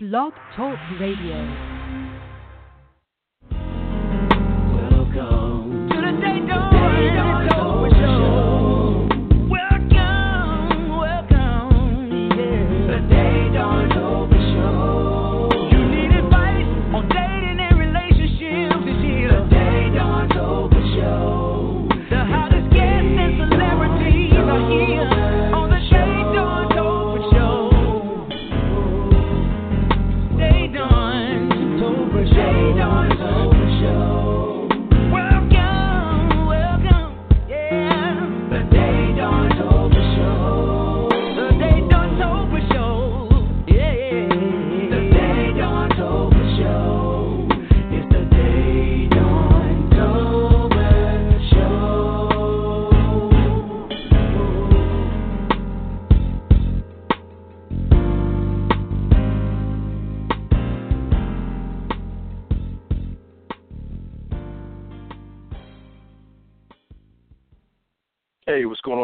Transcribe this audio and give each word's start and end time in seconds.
Blog 0.00 0.32
Talk 0.54 0.78
Radio. 1.00 1.34
Welcome 4.70 5.77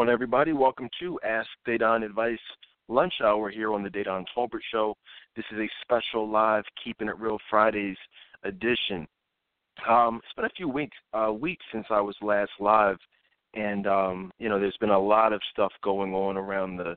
everybody? 0.09 0.53
Welcome 0.53 0.89
to 0.99 1.19
Ask 1.25 1.47
Dedan 1.67 2.03
Advice 2.03 2.37
Lunch 2.87 3.13
Hour 3.23 3.49
here 3.49 3.73
on 3.73 3.81
the 3.81 3.89
Dedan 3.89 4.25
Tolbert 4.35 4.59
Show. 4.71 4.95
This 5.35 5.45
is 5.51 5.57
a 5.57 5.69
special 5.81 6.29
live 6.29 6.63
Keeping 6.83 7.07
It 7.07 7.17
Real 7.17 7.39
Fridays 7.49 7.97
edition. 8.43 9.07
Um, 9.89 10.21
it's 10.23 10.33
been 10.35 10.45
a 10.45 10.49
few 10.49 10.69
weeks 10.69 10.95
uh, 11.13 11.31
weeks 11.31 11.65
since 11.71 11.85
I 11.89 12.01
was 12.01 12.15
last 12.21 12.51
live, 12.59 12.97
and 13.53 13.87
um, 13.87 14.31
you 14.37 14.49
know, 14.49 14.59
there's 14.59 14.77
been 14.79 14.91
a 14.91 14.99
lot 14.99 15.33
of 15.33 15.41
stuff 15.51 15.71
going 15.83 16.13
on 16.13 16.37
around 16.37 16.77
the 16.77 16.95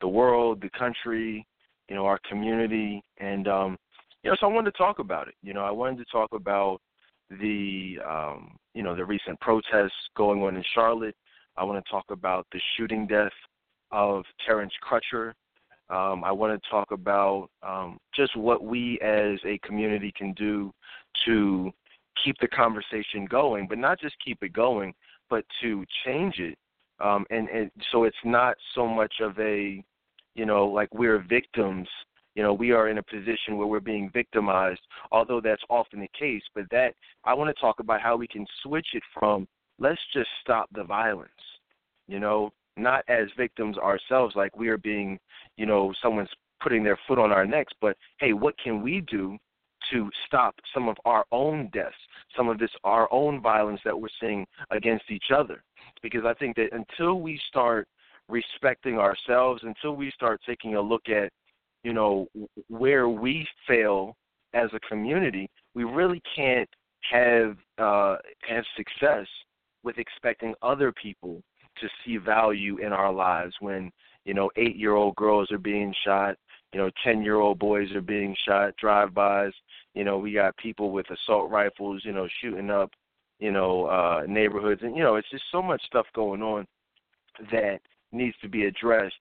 the 0.00 0.08
world, 0.08 0.60
the 0.60 0.70
country, 0.78 1.46
you 1.88 1.96
know, 1.96 2.06
our 2.06 2.20
community, 2.28 3.02
and 3.18 3.48
um, 3.48 3.78
you 4.22 4.30
know, 4.30 4.36
so 4.38 4.46
I 4.46 4.52
wanted 4.52 4.70
to 4.70 4.78
talk 4.78 5.00
about 5.00 5.28
it. 5.28 5.34
You 5.42 5.54
know, 5.54 5.64
I 5.64 5.70
wanted 5.70 5.98
to 5.98 6.04
talk 6.12 6.30
about 6.32 6.80
the 7.30 7.98
um, 8.08 8.56
you 8.74 8.82
know 8.82 8.94
the 8.94 9.04
recent 9.04 9.40
protests 9.40 9.92
going 10.16 10.42
on 10.42 10.56
in 10.56 10.64
Charlotte. 10.74 11.16
I 11.56 11.64
want 11.64 11.84
to 11.84 11.90
talk 11.90 12.04
about 12.10 12.46
the 12.52 12.60
shooting 12.76 13.06
death 13.06 13.32
of 13.92 14.24
Terrence 14.44 14.72
Crutcher. 14.82 15.32
Um, 15.90 16.24
I 16.24 16.32
want 16.32 16.60
to 16.60 16.70
talk 16.70 16.90
about 16.90 17.48
um, 17.62 17.98
just 18.14 18.36
what 18.36 18.64
we 18.64 18.98
as 19.00 19.38
a 19.44 19.58
community 19.58 20.12
can 20.16 20.32
do 20.32 20.72
to 21.26 21.70
keep 22.22 22.36
the 22.40 22.48
conversation 22.48 23.26
going, 23.26 23.66
but 23.68 23.78
not 23.78 24.00
just 24.00 24.14
keep 24.24 24.42
it 24.42 24.52
going, 24.52 24.94
but 25.30 25.44
to 25.62 25.84
change 26.04 26.38
it. 26.38 26.56
Um, 27.00 27.26
and, 27.30 27.48
and 27.48 27.70
so 27.92 28.04
it's 28.04 28.16
not 28.24 28.56
so 28.74 28.86
much 28.86 29.14
of 29.20 29.38
a, 29.38 29.84
you 30.34 30.46
know, 30.46 30.66
like 30.66 30.92
we're 30.94 31.18
victims. 31.28 31.88
You 32.34 32.42
know, 32.42 32.52
we 32.52 32.72
are 32.72 32.88
in 32.88 32.98
a 32.98 33.02
position 33.02 33.56
where 33.56 33.66
we're 33.66 33.80
being 33.80 34.10
victimized, 34.12 34.80
although 35.12 35.40
that's 35.40 35.62
often 35.70 36.00
the 36.00 36.10
case. 36.18 36.42
But 36.54 36.64
that, 36.70 36.94
I 37.24 37.34
want 37.34 37.54
to 37.54 37.60
talk 37.60 37.78
about 37.78 38.00
how 38.00 38.16
we 38.16 38.26
can 38.26 38.46
switch 38.62 38.88
it 38.94 39.02
from 39.12 39.46
let's 39.78 40.00
just 40.12 40.28
stop 40.40 40.68
the 40.72 40.84
violence, 40.84 41.30
you 42.06 42.20
know, 42.20 42.52
not 42.76 43.04
as 43.08 43.28
victims 43.36 43.78
ourselves, 43.78 44.34
like 44.36 44.56
we 44.56 44.68
are 44.68 44.78
being, 44.78 45.18
you 45.56 45.66
know, 45.66 45.92
someone's 46.02 46.30
putting 46.62 46.82
their 46.82 46.98
foot 47.06 47.18
on 47.18 47.30
our 47.30 47.46
necks, 47.46 47.72
but 47.80 47.96
hey, 48.18 48.32
what 48.32 48.54
can 48.58 48.82
we 48.82 49.02
do 49.02 49.36
to 49.92 50.10
stop 50.26 50.54
some 50.72 50.88
of 50.88 50.96
our 51.04 51.24
own 51.30 51.68
deaths, 51.72 51.94
some 52.36 52.48
of 52.48 52.58
this 52.58 52.70
our 52.84 53.12
own 53.12 53.40
violence 53.40 53.80
that 53.84 53.98
we're 53.98 54.08
seeing 54.20 54.46
against 54.70 55.10
each 55.10 55.30
other? 55.34 55.62
Because 56.02 56.24
I 56.24 56.34
think 56.34 56.56
that 56.56 56.70
until 56.72 57.20
we 57.20 57.38
start 57.48 57.86
respecting 58.28 58.98
ourselves, 58.98 59.62
until 59.64 59.94
we 59.94 60.10
start 60.12 60.40
taking 60.46 60.76
a 60.76 60.80
look 60.80 61.08
at, 61.08 61.30
you 61.82 61.92
know, 61.92 62.26
where 62.68 63.08
we 63.08 63.46
fail 63.68 64.16
as 64.54 64.70
a 64.72 64.80
community, 64.88 65.50
we 65.74 65.84
really 65.84 66.22
can't 66.34 66.68
have 67.12 67.56
uh, 67.78 68.16
have 68.48 68.64
success 68.76 69.26
with 69.84 69.98
expecting 69.98 70.54
other 70.62 70.92
people 70.92 71.42
to 71.80 71.88
see 72.04 72.16
value 72.16 72.78
in 72.78 72.92
our 72.92 73.12
lives 73.12 73.54
when 73.60 73.90
you 74.24 74.34
know 74.34 74.50
eight 74.56 74.76
year 74.76 74.94
old 74.94 75.14
girls 75.16 75.50
are 75.52 75.58
being 75.58 75.94
shot 76.04 76.36
you 76.72 76.80
know 76.80 76.90
ten 77.04 77.22
year 77.22 77.36
old 77.36 77.58
boys 77.58 77.92
are 77.92 78.00
being 78.00 78.34
shot 78.46 78.74
drive 78.76 79.12
bys 79.14 79.52
you 79.94 80.04
know 80.04 80.18
we 80.18 80.32
got 80.32 80.56
people 80.56 80.90
with 80.90 81.06
assault 81.10 81.50
rifles 81.50 82.02
you 82.04 82.12
know 82.12 82.28
shooting 82.40 82.70
up 82.70 82.90
you 83.38 83.50
know 83.50 83.86
uh 83.86 84.22
neighborhoods 84.26 84.82
and 84.82 84.96
you 84.96 85.02
know 85.02 85.16
it's 85.16 85.30
just 85.30 85.44
so 85.52 85.60
much 85.60 85.82
stuff 85.86 86.06
going 86.14 86.42
on 86.42 86.66
that 87.50 87.80
needs 88.12 88.36
to 88.40 88.48
be 88.48 88.64
addressed 88.64 89.14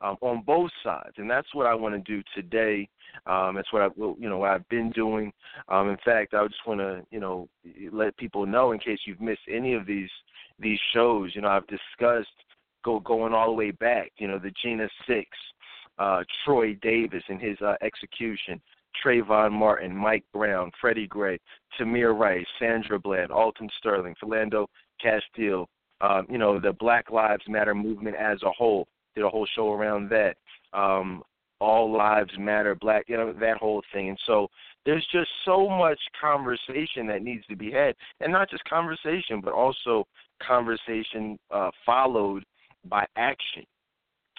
um, 0.00 0.16
on 0.20 0.42
both 0.42 0.70
sides, 0.82 1.14
and 1.18 1.30
that's 1.30 1.54
what 1.54 1.66
I 1.66 1.74
want 1.74 1.94
to 1.94 2.00
do 2.00 2.22
today. 2.34 2.88
Um, 3.26 3.56
that's 3.56 3.72
what 3.72 3.82
I, 3.82 3.88
you 3.96 4.28
know, 4.28 4.38
what 4.38 4.50
I've 4.50 4.68
been 4.68 4.90
doing. 4.90 5.32
Um, 5.68 5.88
in 5.90 5.96
fact, 6.04 6.34
I 6.34 6.46
just 6.46 6.66
want 6.66 6.80
to, 6.80 7.02
you 7.10 7.20
know, 7.20 7.48
let 7.92 8.16
people 8.16 8.46
know 8.46 8.72
in 8.72 8.78
case 8.78 9.00
you've 9.04 9.20
missed 9.20 9.40
any 9.50 9.74
of 9.74 9.86
these 9.86 10.10
these 10.58 10.78
shows. 10.94 11.32
You 11.34 11.42
know, 11.42 11.48
I've 11.48 11.66
discussed 11.66 12.28
go 12.84 13.00
going 13.00 13.34
all 13.34 13.48
the 13.48 13.52
way 13.52 13.70
back. 13.70 14.12
You 14.18 14.28
know, 14.28 14.38
the 14.38 14.52
Jena 14.62 14.88
Six, 15.06 15.28
uh, 15.98 16.22
Troy 16.44 16.74
Davis 16.82 17.22
and 17.28 17.40
his 17.40 17.60
uh, 17.60 17.74
execution, 17.82 18.60
Trayvon 19.04 19.52
Martin, 19.52 19.94
Mike 19.94 20.24
Brown, 20.32 20.70
Freddie 20.80 21.06
Gray, 21.06 21.38
Tamir 21.78 22.18
Rice, 22.18 22.46
Sandra 22.58 22.98
Bland, 22.98 23.30
Alton 23.30 23.68
Sterling, 23.78 24.14
Philando 24.22 24.66
Castile. 25.00 25.68
Um, 26.02 26.26
you 26.30 26.38
know, 26.38 26.58
the 26.58 26.72
Black 26.72 27.10
Lives 27.10 27.42
Matter 27.46 27.74
movement 27.74 28.16
as 28.16 28.42
a 28.42 28.50
whole 28.50 28.88
did 29.14 29.24
a 29.24 29.28
whole 29.28 29.46
show 29.54 29.72
around 29.72 30.10
that. 30.10 30.36
Um, 30.72 31.22
all 31.60 31.92
lives 31.94 32.30
matter, 32.38 32.74
black, 32.74 33.04
you 33.06 33.16
know, 33.16 33.34
that 33.34 33.58
whole 33.58 33.82
thing. 33.92 34.08
And 34.08 34.18
so 34.26 34.48
there's 34.86 35.06
just 35.12 35.28
so 35.44 35.68
much 35.68 35.98
conversation 36.18 37.06
that 37.08 37.22
needs 37.22 37.44
to 37.46 37.56
be 37.56 37.70
had, 37.70 37.94
and 38.20 38.32
not 38.32 38.50
just 38.50 38.64
conversation, 38.64 39.40
but 39.42 39.52
also 39.52 40.06
conversation 40.42 41.38
uh, 41.50 41.70
followed 41.84 42.44
by 42.86 43.04
action. 43.16 43.64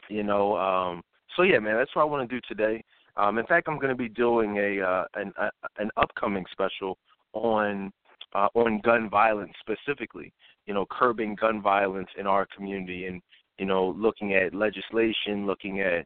You 0.10 0.24
know, 0.24 0.58
um, 0.58 1.04
so 1.36 1.44
yeah, 1.44 1.60
man, 1.60 1.78
that's 1.78 1.96
what 1.96 2.02
I 2.02 2.06
want 2.06 2.28
to 2.28 2.36
do 2.36 2.42
today. 2.48 2.84
Um, 3.18 3.38
in 3.38 3.46
fact, 3.46 3.68
I'm 3.68 3.78
going 3.78 3.90
to 3.90 3.96
be 3.96 4.10
doing 4.10 4.58
a 4.58 4.82
uh, 4.82 5.04
an 5.16 5.32
a, 5.38 5.50
an 5.78 5.92
upcoming 5.98 6.46
special 6.52 6.98
on 7.34 7.92
uh, 8.34 8.48
on 8.56 8.82
gun 8.84 9.10
violence 9.10 9.54
specifically. 9.60 10.34
You 10.66 10.74
know, 10.74 10.86
curbing 10.90 11.36
gun 11.40 11.62
violence 11.62 12.10
in 12.18 12.26
our 12.26 12.48
community, 12.56 13.06
and 13.06 13.22
you 13.58 13.66
know, 13.66 13.96
looking 13.98 14.34
at 14.34 14.54
legislation, 14.54 15.46
looking 15.46 15.82
at 15.82 16.06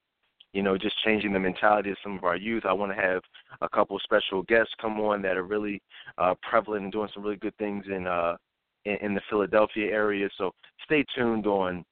you 0.56 0.63
know, 0.63 0.78
just 0.78 0.95
changing 1.03 1.33
the 1.33 1.39
mentality 1.39 1.91
of 1.91 1.97
some 2.01 2.17
of 2.17 2.23
our 2.23 2.38
youth. 2.38 2.63
I 2.66 2.72
want 2.72 2.95
to 2.95 3.01
have 3.01 3.22
a 3.59 3.67
couple 3.67 4.00
special 4.00 4.41
guests 4.44 4.73
come 4.79 5.01
on 5.01 5.22
that 5.22 5.35
are 5.35 5.44
really 5.44 5.81
uh, 6.17 6.33
prevalent 6.50 6.83
and 6.83 6.91
doing 6.94 7.09
some 7.13 7.23
really 7.23 7.35
good 7.35 7.56
things 7.57 7.83
in 7.94 8.07
uh, 8.07 8.38
in, 8.85 8.95
in 9.01 9.13
the 9.13 9.22
Philadelphia 9.29 9.91
area. 9.91 10.29
So 10.38 10.51
stay 10.85 11.03
tuned 11.13 11.45
on, 11.45 11.83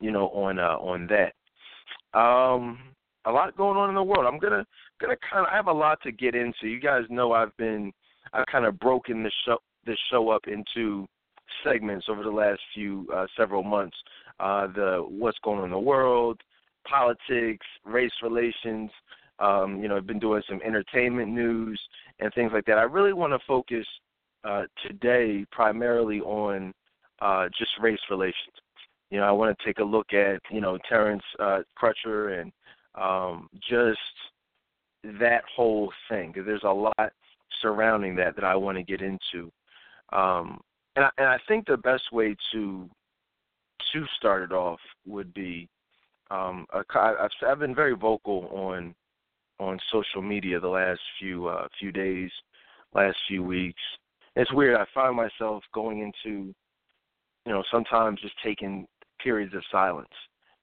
you 0.00 0.12
know, 0.12 0.28
on 0.28 0.60
uh, 0.60 0.76
on 0.78 1.08
that. 1.08 1.32
Um, 2.18 2.78
a 3.24 3.32
lot 3.32 3.56
going 3.56 3.76
on 3.76 3.88
in 3.88 3.96
the 3.96 4.02
world. 4.02 4.32
I'm 4.32 4.38
gonna 4.38 4.64
gonna 5.00 5.16
kind 5.28 5.44
of 5.44 5.52
I 5.52 5.56
have 5.56 5.66
a 5.66 5.72
lot 5.72 6.00
to 6.02 6.12
get 6.12 6.36
into. 6.36 6.68
You 6.68 6.80
guys 6.80 7.02
know 7.10 7.32
I've 7.32 7.56
been 7.56 7.92
I've 8.32 8.46
kind 8.46 8.64
of 8.64 8.78
broken 8.78 9.24
the 9.24 9.32
show 9.44 9.58
this 9.86 9.98
show 10.08 10.30
up 10.30 10.42
into 10.46 11.04
segments 11.64 12.06
over 12.08 12.22
the 12.22 12.30
last 12.30 12.60
few 12.74 13.08
uh, 13.12 13.26
several 13.36 13.64
months. 13.64 13.96
Uh, 14.40 14.66
the 14.68 15.04
what's 15.08 15.38
going 15.42 15.58
on 15.58 15.64
in 15.64 15.70
the 15.70 15.78
world, 15.78 16.40
politics, 16.86 17.66
race 17.84 18.12
relations. 18.22 18.90
Um, 19.40 19.80
you 19.82 19.88
know, 19.88 19.96
I've 19.96 20.06
been 20.06 20.18
doing 20.18 20.42
some 20.48 20.60
entertainment 20.64 21.30
news 21.30 21.80
and 22.18 22.32
things 22.34 22.50
like 22.52 22.64
that. 22.66 22.78
I 22.78 22.82
really 22.82 23.12
want 23.12 23.32
to 23.32 23.38
focus 23.46 23.86
uh, 24.44 24.64
today 24.86 25.44
primarily 25.52 26.20
on 26.20 26.72
uh, 27.20 27.48
just 27.56 27.70
race 27.80 28.00
relations. 28.10 28.54
You 29.10 29.18
know, 29.18 29.24
I 29.24 29.30
want 29.30 29.56
to 29.56 29.64
take 29.64 29.78
a 29.78 29.84
look 29.84 30.12
at 30.12 30.40
you 30.50 30.60
know 30.60 30.78
Terrence 30.88 31.22
uh, 31.38 31.60
Crutcher 31.80 32.40
and 32.40 32.52
um, 32.94 33.48
just 33.68 33.98
that 35.20 35.42
whole 35.54 35.92
thing 36.08 36.34
there's 36.34 36.64
a 36.64 36.68
lot 36.68 37.12
surrounding 37.62 38.16
that 38.16 38.34
that 38.34 38.44
I 38.44 38.56
want 38.56 38.76
to 38.78 38.82
get 38.82 39.00
into. 39.00 39.50
Um, 40.12 40.60
and 40.96 41.04
I, 41.04 41.10
and 41.18 41.28
I 41.28 41.38
think 41.46 41.66
the 41.66 41.76
best 41.76 42.12
way 42.12 42.36
to 42.52 42.88
to 43.92 44.04
start 44.16 44.42
it 44.42 44.52
off 44.52 44.80
would 45.06 45.32
be 45.34 45.68
um, 46.30 46.66
a, 46.72 46.82
I've, 46.98 47.30
I've 47.46 47.58
been 47.58 47.74
very 47.74 47.96
vocal 47.96 48.48
on 48.52 48.94
on 49.60 49.78
social 49.90 50.22
media 50.22 50.60
the 50.60 50.68
last 50.68 51.00
few 51.18 51.48
uh, 51.48 51.66
few 51.78 51.90
days, 51.90 52.30
last 52.94 53.16
few 53.26 53.42
weeks. 53.42 53.82
It's 54.36 54.52
weird. 54.52 54.76
I 54.76 54.84
find 54.94 55.16
myself 55.16 55.64
going 55.74 56.00
into, 56.00 56.54
you 57.44 57.52
know, 57.52 57.64
sometimes 57.70 58.20
just 58.20 58.34
taking 58.44 58.86
periods 59.22 59.54
of 59.54 59.62
silence. 59.70 60.08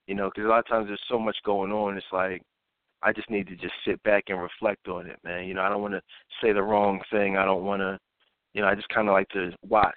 You 0.08 0.16
know, 0.16 0.30
because 0.30 0.46
a 0.46 0.50
lot 0.50 0.60
of 0.60 0.68
times 0.68 0.88
there's 0.88 1.02
so 1.10 1.18
much 1.18 1.36
going 1.44 1.72
on. 1.72 1.98
It's 1.98 2.06
like 2.14 2.42
I 3.02 3.12
just 3.12 3.30
need 3.30 3.48
to 3.48 3.56
just 3.56 3.74
sit 3.86 4.02
back 4.04 4.26
and 4.28 4.42
reflect 4.42 4.88
on 4.88 5.08
it, 5.08 5.20
man. 5.24 5.46
You 5.46 5.56
know, 5.56 5.62
I 5.62 5.70
don't 5.70 5.82
want 5.82 5.96
to 5.96 6.02
say 6.42 6.54
the 6.54 6.62
wrong 6.62 7.02
thing. 7.12 7.38
I 7.38 7.46
don't 7.46 7.64
want 7.64 7.82
to, 7.82 8.00
you 8.54 8.62
know, 8.62 8.68
I 8.68 8.76
just 8.76 8.90
kind 8.90 9.08
of 9.08 9.14
like 9.14 9.30
to 9.30 9.52
watch, 9.68 9.94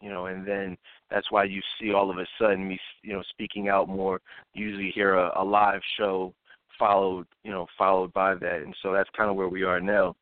you 0.00 0.10
know, 0.10 0.26
and 0.26 0.46
then 0.46 0.76
that's 1.10 1.30
why 1.30 1.44
you 1.44 1.60
see 1.80 1.92
all 1.92 2.10
of 2.10 2.18
a 2.18 2.26
sudden 2.40 2.68
me, 2.68 2.78
you 3.02 3.12
know, 3.12 3.22
speaking 3.30 3.68
out 3.68 3.88
more. 3.88 4.20
Usually 4.54 4.90
hear 4.90 5.14
a, 5.14 5.32
a 5.36 5.44
live 5.44 5.80
show 5.98 6.34
followed, 6.78 7.26
you 7.42 7.50
know, 7.50 7.66
followed 7.76 8.12
by 8.12 8.34
that, 8.34 8.62
and 8.62 8.74
so 8.82 8.92
that's 8.92 9.10
kind 9.16 9.30
of 9.30 9.36
where 9.36 9.48
we 9.48 9.64
are 9.64 9.80
now. 9.80 10.14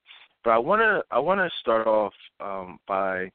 But 0.45 0.51
I 0.51 0.59
want 0.59 0.81
to, 0.81 1.03
I 1.11 1.19
want 1.19 1.41
to 1.41 1.51
start 1.61 1.87
off 1.87 2.13
um, 2.41 2.79
by, 2.87 3.31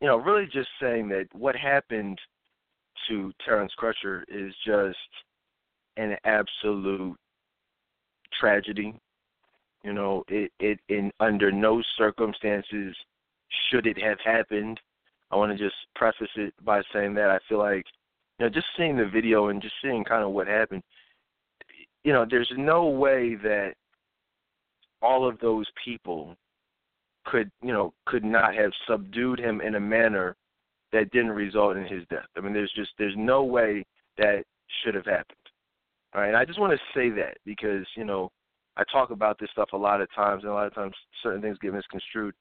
you 0.00 0.08
know, 0.08 0.16
really 0.16 0.46
just 0.46 0.68
saying 0.80 1.08
that 1.10 1.26
what 1.32 1.54
happened 1.54 2.18
to 3.08 3.32
Terrence 3.44 3.72
Crutcher 3.78 4.22
is 4.28 4.54
just 4.64 4.96
an 5.96 6.16
absolute 6.24 7.16
tragedy. 8.40 8.98
You 9.82 9.92
know, 9.92 10.24
it, 10.28 10.50
it 10.60 10.80
in 10.88 11.12
under 11.20 11.52
no 11.52 11.82
circumstances 11.98 12.96
should 13.70 13.86
it 13.86 14.00
have 14.02 14.18
happened. 14.24 14.80
I 15.30 15.36
want 15.36 15.56
to 15.56 15.62
just 15.62 15.76
preface 15.94 16.28
it 16.36 16.54
by 16.64 16.82
saying 16.92 17.14
that 17.14 17.30
I 17.30 17.38
feel 17.48 17.58
like, 17.58 17.84
you 18.38 18.46
know, 18.46 18.50
just 18.50 18.66
seeing 18.76 18.96
the 18.96 19.06
video 19.06 19.48
and 19.48 19.62
just 19.62 19.74
seeing 19.82 20.04
kind 20.04 20.22
of 20.22 20.30
what 20.30 20.46
happened, 20.46 20.82
you 22.04 22.12
know, 22.12 22.26
there's 22.28 22.50
no 22.56 22.86
way 22.86 23.34
that 23.36 23.74
all 25.02 25.28
of 25.28 25.38
those 25.40 25.66
people 25.84 26.36
could, 27.24 27.50
you 27.62 27.72
know, 27.72 27.92
could 28.06 28.24
not 28.24 28.54
have 28.54 28.70
subdued 28.88 29.38
him 29.38 29.60
in 29.60 29.76
a 29.76 29.80
manner 29.80 30.36
that 30.92 31.10
didn't 31.10 31.30
result 31.32 31.76
in 31.76 31.84
his 31.84 32.04
death. 32.10 32.26
I 32.36 32.40
mean, 32.40 32.52
there's 32.52 32.72
just 32.74 32.90
there's 32.98 33.14
no 33.16 33.42
way 33.42 33.84
that 34.18 34.44
should 34.82 34.94
have 34.94 35.06
happened. 35.06 35.38
All 36.14 36.20
right, 36.20 36.28
and 36.28 36.36
I 36.36 36.44
just 36.44 36.60
want 36.60 36.72
to 36.72 36.98
say 36.98 37.10
that 37.10 37.38
because 37.44 37.86
you 37.96 38.04
know 38.04 38.30
I 38.76 38.84
talk 38.92 39.10
about 39.10 39.38
this 39.38 39.50
stuff 39.50 39.70
a 39.72 39.76
lot 39.76 40.00
of 40.00 40.08
times, 40.14 40.42
and 40.42 40.52
a 40.52 40.54
lot 40.54 40.66
of 40.66 40.74
times 40.74 40.94
certain 41.22 41.42
things 41.42 41.58
get 41.60 41.74
misconstrued 41.74 42.34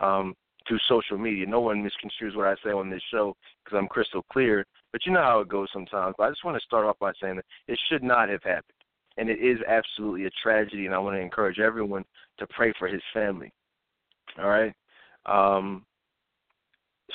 um, 0.00 0.34
through 0.66 0.78
social 0.88 1.18
media. 1.18 1.46
No 1.46 1.60
one 1.60 1.82
misconstrues 1.82 2.36
what 2.36 2.46
I 2.46 2.54
say 2.64 2.70
on 2.70 2.90
this 2.90 3.02
show 3.10 3.34
because 3.64 3.76
I'm 3.78 3.88
crystal 3.88 4.24
clear. 4.32 4.64
But 4.92 5.04
you 5.06 5.12
know 5.12 5.22
how 5.22 5.40
it 5.40 5.48
goes 5.48 5.68
sometimes. 5.72 6.14
But 6.18 6.24
I 6.24 6.30
just 6.30 6.44
want 6.44 6.56
to 6.56 6.64
start 6.64 6.86
off 6.86 6.98
by 6.98 7.12
saying 7.20 7.36
that 7.36 7.44
it 7.68 7.78
should 7.88 8.02
not 8.02 8.28
have 8.28 8.42
happened, 8.42 8.64
and 9.16 9.28
it 9.28 9.38
is 9.40 9.58
absolutely 9.66 10.26
a 10.26 10.30
tragedy. 10.42 10.86
And 10.86 10.94
I 10.94 10.98
want 10.98 11.16
to 11.16 11.20
encourage 11.20 11.58
everyone 11.58 12.04
to 12.38 12.46
pray 12.48 12.72
for 12.78 12.88
his 12.88 13.02
family. 13.12 13.52
All 14.38 14.48
right. 14.48 14.74
Um, 15.26 15.84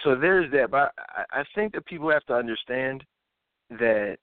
so 0.03 0.15
there's 0.15 0.51
that. 0.51 0.71
But 0.71 0.92
I, 0.98 1.42
I 1.42 1.44
think 1.56 1.74
that 1.74 1.86
people 1.86 2.09
have 2.09 2.25
to 2.25 2.33
understand 2.33 3.03
that 3.71 4.18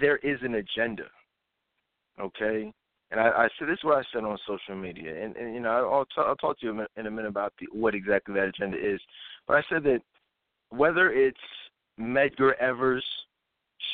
there 0.00 0.18
is 0.18 0.38
an 0.42 0.56
agenda 0.56 1.04
okay? 2.20 2.72
And 3.10 3.20
I, 3.20 3.28
I 3.28 3.48
said 3.58 3.68
this 3.68 3.78
is 3.78 3.84
what 3.84 3.98
I 3.98 4.02
said 4.12 4.24
on 4.24 4.38
social 4.46 4.76
media, 4.76 5.22
and, 5.22 5.36
and 5.36 5.54
you 5.54 5.60
know 5.60 5.70
I'll, 5.70 6.04
t- 6.04 6.12
I'll 6.18 6.36
talk 6.36 6.60
to 6.60 6.66
you 6.66 6.86
in 6.96 7.06
a 7.06 7.10
minute 7.10 7.28
about 7.28 7.52
the, 7.58 7.66
what 7.72 7.94
exactly 7.94 8.34
that 8.34 8.48
agenda 8.48 8.78
is. 8.78 9.00
But 9.48 9.56
I 9.56 9.62
said 9.68 9.82
that 9.84 10.00
whether 10.70 11.10
it's 11.10 11.38
Medgar 11.98 12.56
Evers 12.58 13.04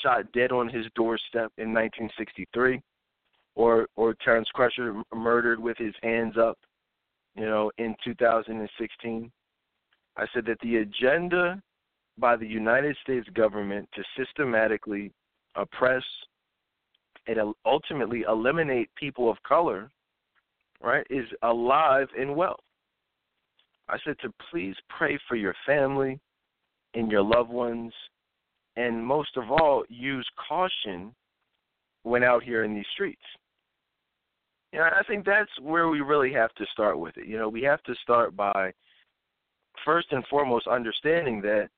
shot 0.03 0.31
dead 0.33 0.53
on 0.53 0.69
his 0.69 0.85
doorstep 0.95 1.51
in 1.57 1.73
1963, 1.73 2.81
or 3.55 3.89
or 3.97 4.15
Terrence 4.23 4.49
Crutcher 4.55 5.03
murdered 5.15 5.59
with 5.61 5.79
his 5.79 5.95
hands 6.03 6.37
up, 6.37 6.59
you 7.35 7.47
know, 7.47 7.71
in 7.79 7.97
2016, 8.05 9.33
I 10.17 10.27
said 10.35 10.45
that 10.47 10.61
the 10.61 10.77
agenda 10.77 11.63
by 12.19 12.37
the 12.37 12.47
United 12.47 12.97
States 13.03 13.29
government 13.35 13.89
to 13.95 14.03
systematically 14.17 15.13
oppress, 15.55 16.03
and 17.27 17.55
ultimately 17.65 18.25
eliminate 18.29 18.89
people 18.97 19.31
of 19.31 19.43
color, 19.43 19.91
right, 20.81 21.07
is 21.11 21.27
alive 21.43 22.09
and 22.19 22.35
well. 22.35 22.59
I 23.89 23.99
said 24.05 24.17
to 24.23 24.33
please 24.51 24.75
pray 24.89 25.19
for 25.29 25.37
your 25.37 25.55
family 25.65 26.21
and 26.95 27.11
your 27.11 27.23
loved 27.23 27.51
ones, 27.51 27.93
and 28.77 29.05
most 29.05 29.37
of 29.37 29.51
all, 29.51 29.85
use 29.89 30.29
caution 30.49 31.15
when 32.03 32.23
out 32.23 32.43
here 32.43 32.65
in 32.65 32.75
these 32.75 32.87
streets. 32.93 33.23
You 34.73 34.81
know, 34.81 34.85
I 34.85 35.03
think 35.05 35.25
that's 35.25 35.51
where 35.61 35.89
we 35.89 36.01
really 36.01 36.33
have 36.33 36.53
to 36.55 36.67
start 36.73 36.99
with 36.99 37.17
it. 37.17 37.27
You 37.27 37.39
know, 37.39 37.49
we 37.49 37.63
have 37.63 37.83
to 37.85 37.95
start 38.03 38.37
by 38.37 38.73
first 39.85 40.09
and 40.11 40.27
foremost 40.27 40.67
understanding 40.67 41.41
that 41.43 41.69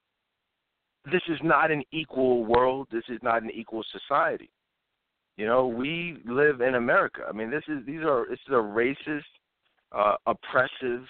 this 1.10 1.22
is 1.28 1.38
not 1.42 1.70
an 1.70 1.82
equal 1.92 2.44
world. 2.44 2.88
This 2.90 3.04
is 3.08 3.18
not 3.22 3.42
an 3.42 3.50
equal 3.50 3.84
society. 3.92 4.50
You 5.38 5.46
know, 5.46 5.68
we 5.68 6.18
live 6.26 6.60
in 6.60 6.74
America. 6.74 7.20
I 7.28 7.32
mean, 7.32 7.48
this 7.48 7.62
is 7.68 7.86
these 7.86 8.00
are 8.00 8.26
this 8.28 8.40
is 8.48 8.52
a 8.52 8.56
racist, 8.56 9.22
uh, 9.92 10.16
oppressive 10.26 11.06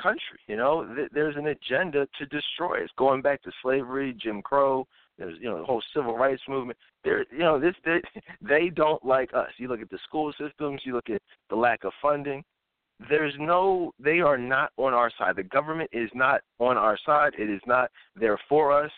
country. 0.00 0.38
You 0.46 0.56
know, 0.56 0.86
Th- 0.94 1.10
there's 1.12 1.34
an 1.34 1.48
agenda 1.48 2.06
to 2.18 2.26
destroy 2.26 2.84
us. 2.84 2.90
Going 2.96 3.20
back 3.20 3.42
to 3.42 3.50
slavery, 3.60 4.16
Jim 4.22 4.42
Crow. 4.42 4.86
There's 5.18 5.36
you 5.40 5.50
know 5.50 5.58
the 5.58 5.64
whole 5.64 5.82
civil 5.92 6.16
rights 6.16 6.42
movement. 6.48 6.78
There, 7.02 7.26
you 7.32 7.40
know, 7.40 7.58
this 7.58 7.74
they, 7.84 8.00
they 8.40 8.70
don't 8.70 9.04
like 9.04 9.34
us. 9.34 9.50
You 9.58 9.66
look 9.66 9.80
at 9.82 9.90
the 9.90 9.98
school 10.06 10.32
systems. 10.40 10.82
You 10.84 10.94
look 10.94 11.10
at 11.10 11.20
the 11.50 11.56
lack 11.56 11.82
of 11.82 11.92
funding. 12.00 12.44
There's 13.10 13.34
no. 13.40 13.92
They 13.98 14.20
are 14.20 14.38
not 14.38 14.70
on 14.76 14.94
our 14.94 15.10
side. 15.18 15.34
The 15.34 15.42
government 15.42 15.90
is 15.92 16.10
not 16.14 16.42
on 16.60 16.76
our 16.76 16.96
side. 17.04 17.32
It 17.36 17.50
is 17.50 17.60
not 17.66 17.90
there 18.14 18.38
for 18.48 18.72
us. 18.72 18.92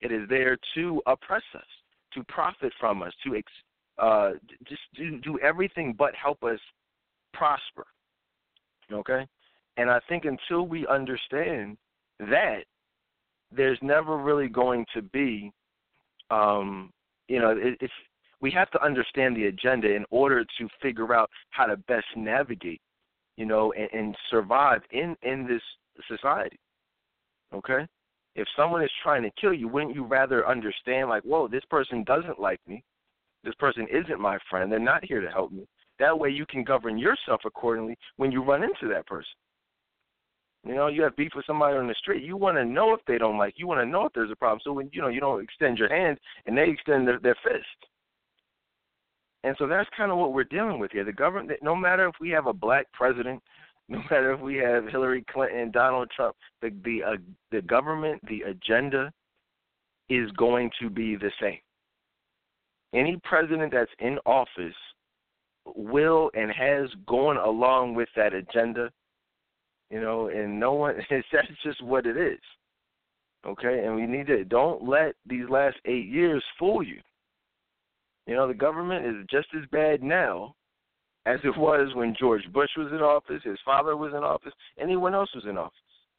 It 0.00 0.12
is 0.12 0.28
there 0.28 0.56
to 0.76 1.02
oppress 1.06 1.42
us, 1.56 1.66
to 2.12 2.22
profit 2.24 2.72
from 2.78 3.02
us, 3.02 3.12
to 3.24 3.34
ex- 3.34 3.50
uh, 3.98 4.32
just 4.68 4.82
do 4.96 5.18
do 5.20 5.38
everything 5.40 5.94
but 5.96 6.14
help 6.14 6.42
us 6.42 6.58
prosper. 7.32 7.86
Okay, 8.92 9.26
and 9.76 9.90
I 9.90 10.00
think 10.08 10.24
until 10.24 10.66
we 10.66 10.86
understand 10.86 11.76
that, 12.18 12.64
there's 13.50 13.78
never 13.82 14.16
really 14.18 14.48
going 14.48 14.84
to 14.94 15.02
be, 15.02 15.52
um, 16.30 16.90
you 17.28 17.40
know, 17.40 17.50
it, 17.50 17.78
it's 17.80 17.92
we 18.40 18.50
have 18.50 18.70
to 18.72 18.84
understand 18.84 19.36
the 19.36 19.46
agenda 19.46 19.94
in 19.94 20.04
order 20.10 20.44
to 20.58 20.68
figure 20.82 21.14
out 21.14 21.30
how 21.50 21.66
to 21.66 21.76
best 21.88 22.06
navigate, 22.16 22.80
you 23.36 23.46
know, 23.46 23.72
and, 23.72 23.88
and 23.92 24.16
survive 24.30 24.82
in 24.90 25.16
in 25.22 25.46
this 25.46 25.62
society. 26.08 26.58
Okay, 27.54 27.86
if 28.34 28.46
someone 28.56 28.82
is 28.82 28.90
trying 29.02 29.22
to 29.22 29.30
kill 29.40 29.54
you, 29.54 29.68
wouldn't 29.68 29.94
you 29.94 30.04
rather 30.04 30.46
understand, 30.46 31.08
like, 31.08 31.22
whoa, 31.22 31.48
this 31.48 31.64
person 31.70 32.02
doesn't 32.04 32.40
like 32.40 32.60
me, 32.66 32.82
this 33.44 33.54
person 33.56 33.86
isn't 33.90 34.20
my 34.20 34.38
friend. 34.48 34.70
They're 34.70 34.78
not 34.78 35.04
here 35.04 35.20
to 35.20 35.30
help 35.30 35.52
me. 35.52 35.66
That 35.98 36.18
way 36.18 36.30
you 36.30 36.46
can 36.46 36.64
govern 36.64 36.98
yourself 36.98 37.42
accordingly 37.44 37.96
when 38.16 38.32
you 38.32 38.42
run 38.42 38.62
into 38.64 38.92
that 38.92 39.06
person. 39.06 39.30
You 40.66 40.74
know, 40.74 40.86
you 40.86 41.02
have 41.02 41.14
beef 41.14 41.32
with 41.36 41.44
somebody 41.46 41.76
on 41.76 41.86
the 41.86 41.94
street. 41.94 42.24
You 42.24 42.36
want 42.36 42.56
to 42.56 42.64
know 42.64 42.94
if 42.94 43.00
they 43.06 43.18
don't 43.18 43.36
like 43.36 43.54
you. 43.56 43.66
want 43.66 43.80
to 43.80 43.86
know 43.86 44.06
if 44.06 44.12
there's 44.14 44.30
a 44.30 44.36
problem. 44.36 44.60
So 44.64 44.72
when 44.72 44.88
you 44.92 45.02
know 45.02 45.08
you 45.08 45.20
don't 45.20 45.42
extend 45.42 45.78
your 45.78 45.94
hand 45.94 46.18
and 46.46 46.56
they 46.56 46.70
extend 46.70 47.06
their, 47.06 47.20
their 47.20 47.36
fist. 47.44 47.90
And 49.44 49.54
so 49.58 49.66
that's 49.66 49.88
kind 49.94 50.10
of 50.10 50.16
what 50.16 50.32
we're 50.32 50.44
dealing 50.44 50.78
with 50.78 50.90
here. 50.90 51.04
The 51.04 51.12
government, 51.12 51.58
no 51.62 51.76
matter 51.76 52.08
if 52.08 52.14
we 52.18 52.30
have 52.30 52.46
a 52.46 52.52
black 52.54 52.86
president, 52.94 53.42
no 53.90 53.98
matter 54.10 54.32
if 54.32 54.40
we 54.40 54.56
have 54.56 54.88
Hillary 54.88 55.22
Clinton, 55.30 55.70
Donald 55.70 56.10
Trump, 56.16 56.34
the 56.62 56.70
the 56.82 57.02
uh, 57.02 57.16
the 57.52 57.60
government, 57.60 58.22
the 58.26 58.40
agenda 58.42 59.12
is 60.08 60.30
going 60.32 60.70
to 60.80 60.88
be 60.88 61.14
the 61.16 61.30
same 61.40 61.58
any 62.94 63.20
president 63.24 63.72
that's 63.72 63.90
in 63.98 64.18
office 64.24 64.74
will 65.66 66.30
and 66.34 66.50
has 66.50 66.88
gone 67.06 67.36
along 67.36 67.94
with 67.94 68.08
that 68.16 68.34
agenda, 68.34 68.90
you 69.90 70.00
know, 70.00 70.28
and 70.28 70.58
no 70.58 70.74
one 70.74 70.96
that's 71.10 71.48
just 71.62 71.82
what 71.82 72.06
it 72.06 72.16
is. 72.16 72.40
Okay, 73.46 73.84
and 73.84 73.94
we 73.94 74.06
need 74.06 74.26
to 74.28 74.44
don't 74.44 74.88
let 74.88 75.14
these 75.26 75.48
last 75.50 75.76
eight 75.84 76.06
years 76.06 76.42
fool 76.58 76.82
you. 76.82 77.00
You 78.26 78.34
know, 78.34 78.48
the 78.48 78.54
government 78.54 79.04
is 79.04 79.26
just 79.30 79.48
as 79.54 79.68
bad 79.70 80.02
now 80.02 80.54
as 81.26 81.40
it 81.44 81.56
was 81.56 81.94
when 81.94 82.14
George 82.18 82.44
Bush 82.52 82.70
was 82.76 82.92
in 82.92 82.98
office, 82.98 83.42
his 83.44 83.58
father 83.64 83.96
was 83.96 84.12
in 84.12 84.22
office, 84.22 84.52
anyone 84.78 85.14
else 85.14 85.30
was 85.34 85.44
in 85.48 85.56
office, 85.56 85.72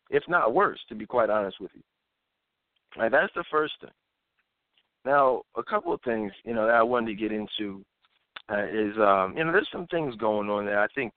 if 0.09 0.23
not 0.27 0.53
worse, 0.53 0.79
to 0.89 0.95
be 0.95 1.05
quite 1.05 1.29
honest 1.29 1.59
with 1.59 1.71
you. 1.73 1.81
Right, 2.97 3.11
that's 3.11 3.33
the 3.35 3.43
first 3.51 3.73
thing. 3.81 3.91
Now, 5.05 5.43
a 5.55 5.63
couple 5.63 5.93
of 5.93 6.01
things, 6.01 6.31
you 6.43 6.53
know, 6.53 6.65
that 6.65 6.75
I 6.75 6.83
wanted 6.83 7.07
to 7.07 7.15
get 7.15 7.31
into 7.31 7.83
uh, 8.51 8.63
is, 8.65 8.95
um, 8.97 9.35
you 9.37 9.43
know, 9.43 9.51
there's 9.51 9.69
some 9.71 9.87
things 9.87 10.15
going 10.15 10.49
on 10.49 10.65
that 10.65 10.77
I 10.77 10.87
think 10.95 11.13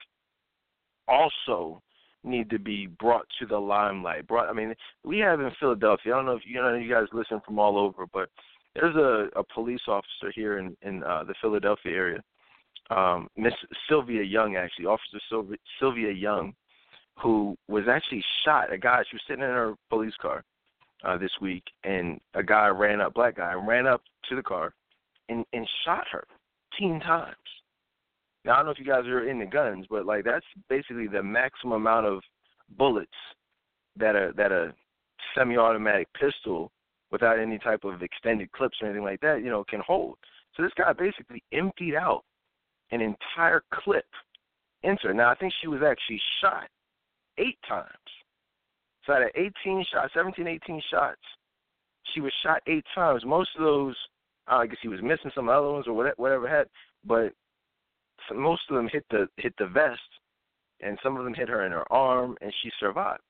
also 1.07 1.83
need 2.25 2.50
to 2.50 2.59
be 2.59 2.87
brought 2.87 3.26
to 3.38 3.47
the 3.47 3.59
limelight. 3.59 4.26
Brought, 4.26 4.49
I 4.49 4.52
mean, 4.52 4.75
we 5.04 5.18
have 5.21 5.40
in 5.40 5.50
Philadelphia. 5.59 6.12
I 6.12 6.16
don't 6.16 6.26
know 6.26 6.37
if 6.37 6.42
you 6.45 6.61
know 6.61 6.75
you 6.75 6.92
guys 6.92 7.07
listen 7.12 7.40
from 7.45 7.59
all 7.59 7.78
over, 7.78 8.07
but 8.12 8.28
there's 8.75 8.97
a, 8.97 9.28
a 9.38 9.45
police 9.54 9.80
officer 9.88 10.33
here 10.35 10.59
in 10.59 10.76
in 10.83 11.02
uh, 11.04 11.25
the 11.25 11.35
Philadelphia 11.40 11.92
area 11.92 12.23
um, 12.90 13.28
Miss 13.37 13.52
Sylvia 13.88 14.23
Young, 14.23 14.57
actually, 14.57 14.87
Officer 14.87 15.21
Sylvia, 15.28 15.57
Sylvia 15.78 16.12
Young, 16.12 16.54
who 17.21 17.57
was 17.68 17.85
actually 17.88 18.25
shot. 18.45 18.73
A 18.73 18.78
guy, 18.78 19.02
she 19.09 19.16
was 19.16 19.23
sitting 19.26 19.45
in 19.45 19.50
her 19.50 19.75
police 19.90 20.14
car 20.21 20.45
uh, 21.05 21.17
this 21.17 21.31
week, 21.40 21.64
and 21.85 22.21
a 22.35 22.43
guy 22.43 22.69
ran 22.69 23.00
up, 23.00 23.14
black 23.14 23.37
guy, 23.37 23.52
ran 23.55 23.87
up 23.87 24.02
to 24.28 24.37
the 24.37 24.43
car 24.43 24.75
and 25.28 25.45
and 25.52 25.69
shot 25.85 26.05
her 26.11 26.25
teen 26.78 27.00
times. 27.00 27.37
Now 28.45 28.55
I 28.55 28.57
don't 28.57 28.67
know 28.67 28.73
if 28.73 28.78
you 28.78 28.85
guys 28.85 29.07
are 29.07 29.28
into 29.28 29.47
guns, 29.47 29.87
but 29.90 30.07
like 30.07 30.25
that's 30.25 30.47
basically 30.69 31.07
the 31.07 31.23
maximum 31.23 31.75
amount 31.75 32.07
of 32.07 32.23
bullets 32.76 33.11
that 33.97 34.17
a 34.17 34.33
that 34.37 34.52
a 34.52 34.75
semi-automatic 35.35 36.09
pistol 36.19 36.71
without 37.11 37.38
any 37.38 37.59
type 37.59 37.85
of 37.85 38.02
extended 38.02 38.50
clips 38.52 38.78
or 38.81 38.87
anything 38.87 39.05
like 39.05 39.21
that, 39.21 39.43
you 39.43 39.50
know, 39.50 39.64
can 39.64 39.81
hold. 39.87 40.17
So 40.57 40.62
this 40.62 40.73
guy 40.76 40.93
basically 40.93 41.43
emptied 41.52 41.95
out 41.95 42.25
an 42.90 43.00
entire 43.00 43.62
clip 43.73 44.07
into 44.83 45.09
her. 45.09 45.14
Now 45.14 45.31
I 45.31 45.35
think 45.35 45.52
she 45.61 45.69
was 45.69 45.81
actually 45.83 46.21
shot 46.40 46.69
eight 47.38 47.59
times. 47.69 47.88
So 49.09 49.15
out 49.15 49.23
of 49.23 49.31
18 49.35 49.85
shots, 49.91 50.12
17, 50.15 50.47
18 50.47 50.83
shots, 50.91 51.21
she 52.12 52.21
was 52.21 52.33
shot 52.43 52.61
eight 52.67 52.85
times. 52.95 53.25
Most 53.25 53.49
of 53.57 53.65
those, 53.65 53.97
uh, 54.50 54.57
I 54.57 54.67
guess 54.67 54.77
he 54.83 54.88
was 54.88 55.00
missing 55.03 55.31
some 55.35 55.49
other 55.49 55.71
ones 55.71 55.87
or 55.88 55.95
whatever, 55.95 56.15
whatever 56.19 56.49
had, 56.49 56.67
but 57.07 57.33
most 58.35 58.62
of 58.69 58.77
them 58.77 58.88
hit 58.93 59.07
the 59.11 59.27
hit 59.38 59.55
the 59.59 59.67
vest, 59.67 60.00
and 60.83 60.99
some 61.03 61.17
of 61.17 61.25
them 61.25 61.33
hit 61.33 61.49
her 61.49 61.65
in 61.65 61.73
her 61.73 61.91
arm, 61.91 62.37
and 62.43 62.53
she 62.62 62.71
survived. 62.79 63.23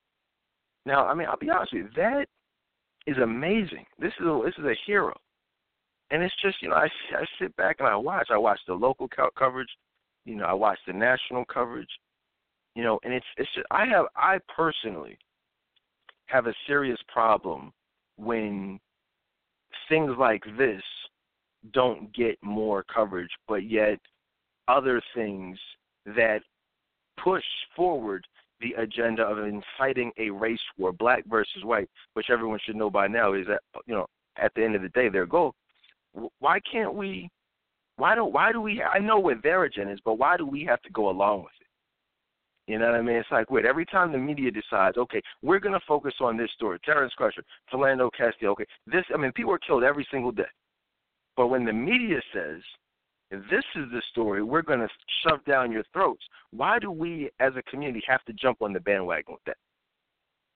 Now, 0.85 1.07
I 1.07 1.15
mean, 1.15 1.29
I'll 1.29 1.37
be 1.37 1.49
honest 1.49 1.73
with 1.73 1.85
you, 1.85 1.91
that 1.95 2.27
is 3.07 3.17
amazing. 3.19 3.87
This 4.01 4.13
is 4.19 4.27
a, 4.27 4.41
this 4.45 4.55
is 4.59 4.65
a 4.65 4.75
hero, 4.85 5.15
and 6.11 6.25
it's 6.25 6.35
just 6.43 6.61
you 6.61 6.71
know 6.71 6.75
I 6.75 6.89
I 7.13 7.25
sit 7.41 7.55
back 7.55 7.77
and 7.79 7.87
I 7.87 7.95
watch. 7.95 8.29
I 8.33 8.39
watch 8.39 8.59
the 8.67 8.75
local 8.75 9.07
co- 9.07 9.31
coverage, 9.39 9.71
you 10.25 10.35
know, 10.35 10.45
I 10.45 10.55
watch 10.55 10.79
the 10.89 10.93
national 10.93 11.45
coverage, 11.45 11.91
you 12.75 12.83
know, 12.83 12.99
and 13.05 13.15
it's 13.15 13.27
it's 13.37 13.55
just 13.55 13.67
I 13.71 13.87
have 13.87 14.07
I 14.17 14.39
personally 14.57 15.17
have 16.29 16.47
a 16.47 16.55
serious 16.67 16.99
problem 17.09 17.73
when 18.17 18.79
things 19.89 20.13
like 20.19 20.45
this 20.57 20.83
don't 21.73 22.15
get 22.15 22.39
more 22.43 22.85
coverage, 22.85 23.31
but 23.47 23.69
yet 23.69 23.99
other 24.69 25.03
things 25.15 25.59
that 26.07 26.41
push 27.23 27.45
forward 27.75 28.27
the 28.61 28.73
agenda 28.75 29.23
of 29.23 29.39
inciting 29.39 30.11
a 30.19 30.31
race 30.31 30.61
war, 30.77 30.93
black 30.93 31.25
versus 31.27 31.65
white, 31.65 31.89
which 32.15 32.31
everyone 32.31 32.59
should 32.65 32.77
know 32.77 32.91
by 32.91 33.07
now 33.07 33.33
is 33.33 33.47
that 33.47 33.61
you 33.87 33.95
know 33.95 34.07
at 34.37 34.53
the 34.55 34.65
end 34.65 34.75
of 34.75 34.83
the 34.83 34.89
day 34.91 35.09
their 35.09 35.27
goal. 35.27 35.55
Why 36.41 36.59
can't 36.71 36.95
we? 36.95 37.29
Why 37.97 38.15
don't? 38.15 38.33
Why 38.33 38.53
do 38.53 38.61
we? 38.61 38.83
I 38.83 38.99
know 38.99 39.19
what 39.19 39.43
their 39.43 39.65
agenda 39.65 39.93
is, 39.93 40.01
but 40.05 40.19
why 40.19 40.37
do 40.37 40.47
we 40.47 40.65
have 40.65 40.83
to 40.83 40.91
go 40.91 41.11
along 41.11 41.45
with 41.45 41.53
it? 41.58 41.58
You 42.69 42.79
know 42.79 42.85
what 42.85 42.97
I 42.97 43.03
mean? 43.03 43.17
It's 43.17 43.31
like, 43.31 43.51
wait, 43.51 43.65
every 43.65 43.87
time 43.87 44.13
the 44.13 44.19
media 44.19 44.51
decides, 44.51 44.99
okay, 44.99 45.23
we're 45.41 45.59
going 45.59 45.73
to 45.73 45.87
focus 45.89 46.13
on 46.21 46.37
this 46.37 46.51
story, 46.55 46.79
Terrence 46.85 47.15
Crutcher, 47.19 47.43
Philando 47.73 48.11
Castile, 48.15 48.51
okay, 48.51 48.67
this, 48.87 49.05
I 49.13 49.17
mean, 49.17 49.33
people 49.33 49.55
are 49.55 49.59
killed 49.59 49.85
every 49.85 50.07
single 50.11 50.33
day. 50.33 50.43
But 51.35 51.47
when 51.47 51.65
the 51.65 51.73
media 51.73 52.21
says, 52.35 52.61
this 53.31 53.65
is 53.75 53.87
the 53.91 54.03
story 54.11 54.43
we're 54.43 54.61
going 54.61 54.81
to 54.81 54.89
shove 55.25 55.43
down 55.47 55.73
your 55.73 55.85
throats, 55.95 56.23
why 56.51 56.79
do 56.79 56.91
we 56.91 57.31
as 57.41 57.55
a 57.57 57.63
community 57.71 58.03
have 58.07 58.23
to 58.27 58.35
jump 58.35 58.61
on 58.61 58.75
the 58.75 58.81
bandwagon 58.81 59.33
with 59.33 59.45
that? 59.47 59.57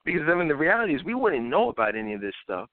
Because 0.05 0.27
I 0.29 0.35
mean, 0.35 0.47
the 0.47 0.55
reality 0.55 0.93
is 0.93 1.03
we 1.03 1.15
wouldn't 1.15 1.45
know 1.45 1.69
about 1.69 1.95
any 1.95 2.13
of 2.13 2.21
this 2.21 2.35
stuff. 2.43 2.69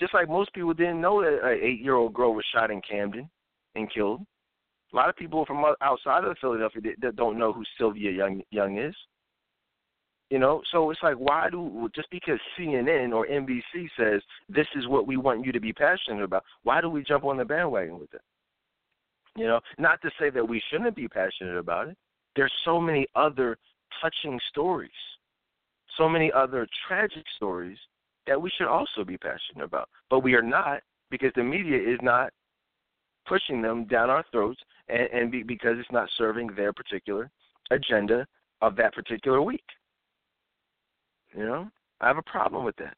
Just 0.00 0.14
like 0.14 0.28
most 0.28 0.52
people 0.52 0.74
didn't 0.74 1.00
know 1.00 1.22
that 1.22 1.44
an 1.44 1.60
eight-year-old 1.62 2.12
girl 2.12 2.34
was 2.34 2.44
shot 2.52 2.72
in 2.72 2.80
Camden 2.82 3.30
and 3.76 3.92
killed. 3.92 4.22
A 4.92 4.96
lot 4.96 5.08
of 5.08 5.16
people 5.16 5.44
from 5.44 5.64
outside 5.80 6.24
of 6.24 6.36
Philadelphia 6.40 6.94
that 7.00 7.16
don't 7.16 7.38
know 7.38 7.52
who 7.52 7.64
Sylvia 7.78 8.10
Young 8.10 8.42
Young 8.50 8.78
is. 8.78 8.94
You 10.30 10.40
know, 10.40 10.60
so 10.72 10.90
it's 10.90 11.02
like, 11.02 11.16
why 11.16 11.48
do 11.50 11.88
just 11.94 12.10
because 12.10 12.40
CNN 12.58 13.12
or 13.12 13.26
NBC 13.26 13.88
says 13.96 14.20
this 14.48 14.66
is 14.74 14.88
what 14.88 15.06
we 15.06 15.16
want 15.16 15.46
you 15.46 15.52
to 15.52 15.60
be 15.60 15.72
passionate 15.72 16.22
about, 16.22 16.42
why 16.64 16.80
do 16.80 16.90
we 16.90 17.04
jump 17.04 17.24
on 17.24 17.36
the 17.36 17.44
bandwagon 17.44 17.98
with 18.00 18.12
it? 18.12 18.22
You 19.36 19.46
know, 19.46 19.60
not 19.78 20.02
to 20.02 20.10
say 20.18 20.30
that 20.30 20.48
we 20.48 20.60
shouldn't 20.70 20.96
be 20.96 21.06
passionate 21.06 21.58
about 21.58 21.88
it. 21.88 21.96
There's 22.34 22.52
so 22.64 22.80
many 22.80 23.06
other 23.14 23.56
touching 24.00 24.40
stories, 24.50 24.90
so 25.96 26.08
many 26.08 26.32
other 26.32 26.66
tragic 26.88 27.24
stories 27.36 27.78
that 28.26 28.40
we 28.40 28.50
should 28.56 28.66
also 28.66 29.04
be 29.04 29.16
passionate 29.16 29.64
about. 29.64 29.88
But 30.10 30.20
we 30.20 30.34
are 30.34 30.42
not 30.42 30.80
because 31.10 31.32
the 31.36 31.44
media 31.44 31.78
is 31.78 31.98
not 32.02 32.32
pushing 33.26 33.62
them 33.62 33.84
down 33.84 34.10
our 34.10 34.24
throats 34.32 34.60
and, 34.88 35.08
and 35.12 35.30
be, 35.30 35.42
because 35.42 35.76
it's 35.78 35.92
not 35.92 36.08
serving 36.16 36.48
their 36.48 36.72
particular 36.72 37.30
agenda 37.70 38.26
of 38.62 38.76
that 38.76 38.94
particular 38.94 39.42
week. 39.42 39.64
You 41.36 41.44
know, 41.44 41.70
I 42.00 42.08
have 42.08 42.18
a 42.18 42.22
problem 42.22 42.64
with 42.64 42.76
that. 42.76 42.96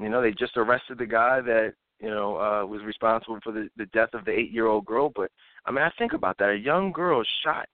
You 0.00 0.08
know, 0.08 0.20
they 0.20 0.32
just 0.32 0.56
arrested 0.56 0.98
the 0.98 1.06
guy 1.06 1.40
that 1.40 1.74
you 2.00 2.10
know, 2.10 2.36
uh, 2.36 2.66
was 2.66 2.82
responsible 2.82 3.38
for 3.42 3.52
the, 3.52 3.68
the 3.76 3.86
death 3.86 4.10
of 4.12 4.24
the 4.24 4.30
eight 4.30 4.52
year 4.52 4.66
old 4.66 4.84
girl. 4.84 5.10
But 5.14 5.30
I 5.64 5.70
mean, 5.70 5.82
I 5.82 5.90
think 5.98 6.12
about 6.12 6.36
that. 6.38 6.50
A 6.50 6.56
young 6.56 6.92
girl 6.92 7.22
shot, 7.42 7.66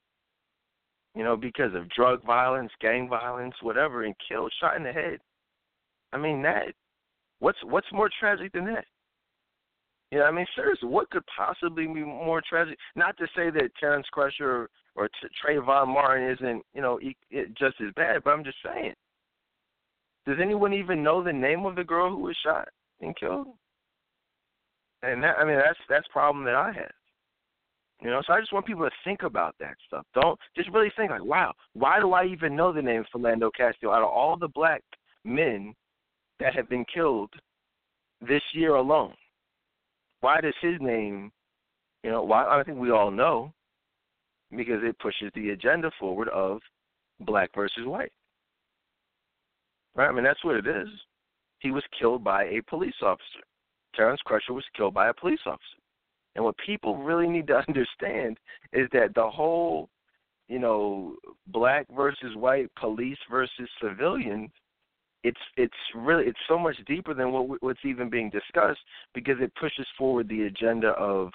you 1.15 1.25
know, 1.25 1.37
because 1.37 1.75
of 1.75 1.89
drug 1.89 2.25
violence, 2.25 2.71
gang 2.81 3.09
violence, 3.09 3.55
whatever, 3.63 4.05
and 4.05 4.15
killed, 4.27 4.53
shot 4.61 4.77
in 4.77 4.85
the 4.85 4.93
head. 4.93 5.19
I 6.13 6.19
mean, 6.19 6.43
that 6.43 6.75
what's 7.39 7.59
what's 7.65 7.91
more 7.93 8.11
tragic 8.21 8.53
than 8.53 8.67
that? 8.67 8.85
You 10.11 10.19
know, 10.19 10.25
I 10.25 10.33
mean, 10.33 10.47
seriously, 10.57 10.89
what 10.89 11.09
could 11.11 11.23
possibly 11.37 11.87
be 11.87 12.03
more 12.03 12.43
tragic? 12.49 12.77
Not 12.97 13.17
to 13.19 13.27
say 13.37 13.51
that 13.51 13.71
Terrence 13.79 14.07
Crutcher 14.15 14.41
or, 14.41 14.71
or 14.97 15.09
T- 15.09 15.29
Trayvon 15.45 15.87
Martin 15.89 16.31
isn't, 16.31 16.63
you 16.75 16.83
know, 16.83 16.99
e- 17.01 17.17
just 17.57 17.81
as 17.81 17.93
bad, 17.95 18.23
but 18.25 18.31
I'm 18.31 18.45
just 18.45 18.59
saying. 18.65 18.95
Does 20.27 20.39
anyone 20.43 20.75
even 20.75 21.03
know 21.03 21.23
the 21.23 21.33
name 21.33 21.65
of 21.65 21.77
the 21.77 21.85
girl 21.85 22.11
who 22.11 22.19
was 22.19 22.37
shot 22.45 22.69
and 23.01 23.17
killed? 23.17 23.49
And 25.03 25.23
that, 25.23 25.37
I 25.39 25.45
mean, 25.45 25.57
that's 25.57 25.79
that's 25.89 26.07
problem 26.09 26.45
that 26.45 26.55
I 26.55 26.73
have. 26.73 26.93
You 28.03 28.11
know, 28.11 28.23
so 28.27 28.33
I 28.33 28.41
just 28.41 28.53
want 28.53 28.67
people 28.67 28.85
to 28.85 28.95
think 29.05 29.23
about 29.23 29.55
that 29.61 29.75
stuff. 29.87 30.07
Don't 30.15 30.39
just 30.57 30.71
really 30.71 30.93
think 30.97 31.11
like, 31.11 31.25
wow, 31.25 31.53
why 31.75 32.01
do 32.01 32.13
I 32.13 32.25
even 32.27 32.57
know 32.57 32.73
the 32.73 32.83
name 32.83 33.01
of 33.01 33.07
Philando 33.15 33.51
Castile 33.57 33.93
out 33.93 34.03
of 34.03 34.09
all 34.09 34.37
the 34.37 34.49
black 34.49 34.83
men 35.25 35.75
that 36.39 36.55
have 36.55 36.69
been 36.69 36.85
killed 36.93 37.31
this 38.27 38.43
year 38.55 38.75
alone? 38.75 39.15
Why 40.21 40.41
does 40.41 40.55
his 40.61 40.81
name, 40.81 41.33
you 42.03 42.11
know, 42.11 42.23
why 42.23 42.45
I 42.45 42.63
think 42.63 42.79
we 42.79 42.91
all 42.91 43.11
know 43.11 43.53
because 44.57 44.83
it 44.83 44.99
pushes 44.99 45.31
the 45.35 45.51
agenda 45.51 45.91
forward 45.99 46.29
of 46.29 46.61
black 47.21 47.51
versus 47.55 47.87
white. 47.87 48.13
Right? 49.95 50.09
I 50.09 50.13
mean, 50.13 50.25
that's 50.25 50.45
what 50.45 50.57
it 50.57 50.67
is. 50.67 50.89
Mm-hmm. 50.89 51.61
He 51.61 51.71
was 51.71 51.85
killed 51.99 52.25
by 52.25 52.45
a 52.45 52.63
police 52.69 52.95
officer. 53.03 53.45
Terrence 53.95 54.21
Crutcher 54.27 54.55
was 54.55 54.65
killed 54.77 54.95
by 54.95 55.09
a 55.09 55.15
police 55.15 55.41
officer. 55.47 55.61
And 56.35 56.45
what 56.45 56.57
people 56.65 56.97
really 56.97 57.29
need 57.29 57.47
to 57.49 57.63
understand 57.69 58.39
is 58.73 58.89
that 58.93 59.15
the 59.15 59.29
whole, 59.29 59.89
you 60.49 60.59
know, 60.59 61.17
black 61.49 61.87
versus 61.95 62.35
white, 62.37 62.71
police 62.77 63.19
versus 63.31 63.69
civilians, 63.83 64.51
it's 65.23 65.41
it's 65.57 65.75
really 65.95 66.25
it's 66.25 66.39
so 66.49 66.59
much 66.59 66.77
deeper 66.87 67.15
than 67.15 67.33
what 67.33 67.63
what's 67.63 67.85
even 67.85 68.09
being 68.09 68.31
discussed 68.31 68.81
because 69.15 69.37
it 69.41 69.53
pushes 69.55 69.87
forward 69.99 70.29
the 70.29 70.43
agenda 70.43 70.89
of 70.91 71.31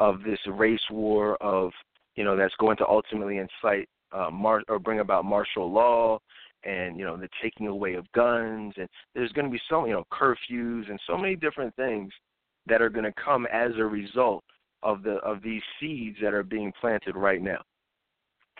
of 0.00 0.22
this 0.22 0.38
race 0.46 0.80
war 0.90 1.36
of 1.42 1.70
you 2.16 2.24
know 2.24 2.36
that's 2.36 2.54
going 2.58 2.76
to 2.76 2.86
ultimately 2.86 3.38
incite 3.38 3.88
uh, 4.12 4.30
mar- 4.30 4.62
or 4.68 4.78
bring 4.78 5.00
about 5.00 5.24
martial 5.24 5.70
law 5.70 6.18
and 6.64 6.98
you 6.98 7.04
know 7.04 7.16
the 7.16 7.28
taking 7.42 7.68
away 7.68 7.94
of 7.94 8.10
guns. 8.12 8.74
And 8.76 8.88
there's 9.14 9.32
going 9.32 9.46
to 9.46 9.52
be 9.52 9.60
so 9.68 9.86
you 9.86 9.92
know 9.92 10.04
curfews 10.12 10.90
and 10.90 11.00
so 11.06 11.16
many 11.16 11.36
different 11.36 11.74
things 11.76 12.12
that 12.66 12.82
are 12.82 12.90
going 12.90 13.04
to 13.04 13.22
come 13.22 13.46
as 13.52 13.72
a 13.76 13.84
result 13.84 14.44
of 14.82 15.02
the 15.02 15.16
of 15.16 15.42
these 15.42 15.62
seeds 15.80 16.16
that 16.22 16.34
are 16.34 16.42
being 16.42 16.72
planted 16.80 17.16
right 17.16 17.42
now. 17.42 17.62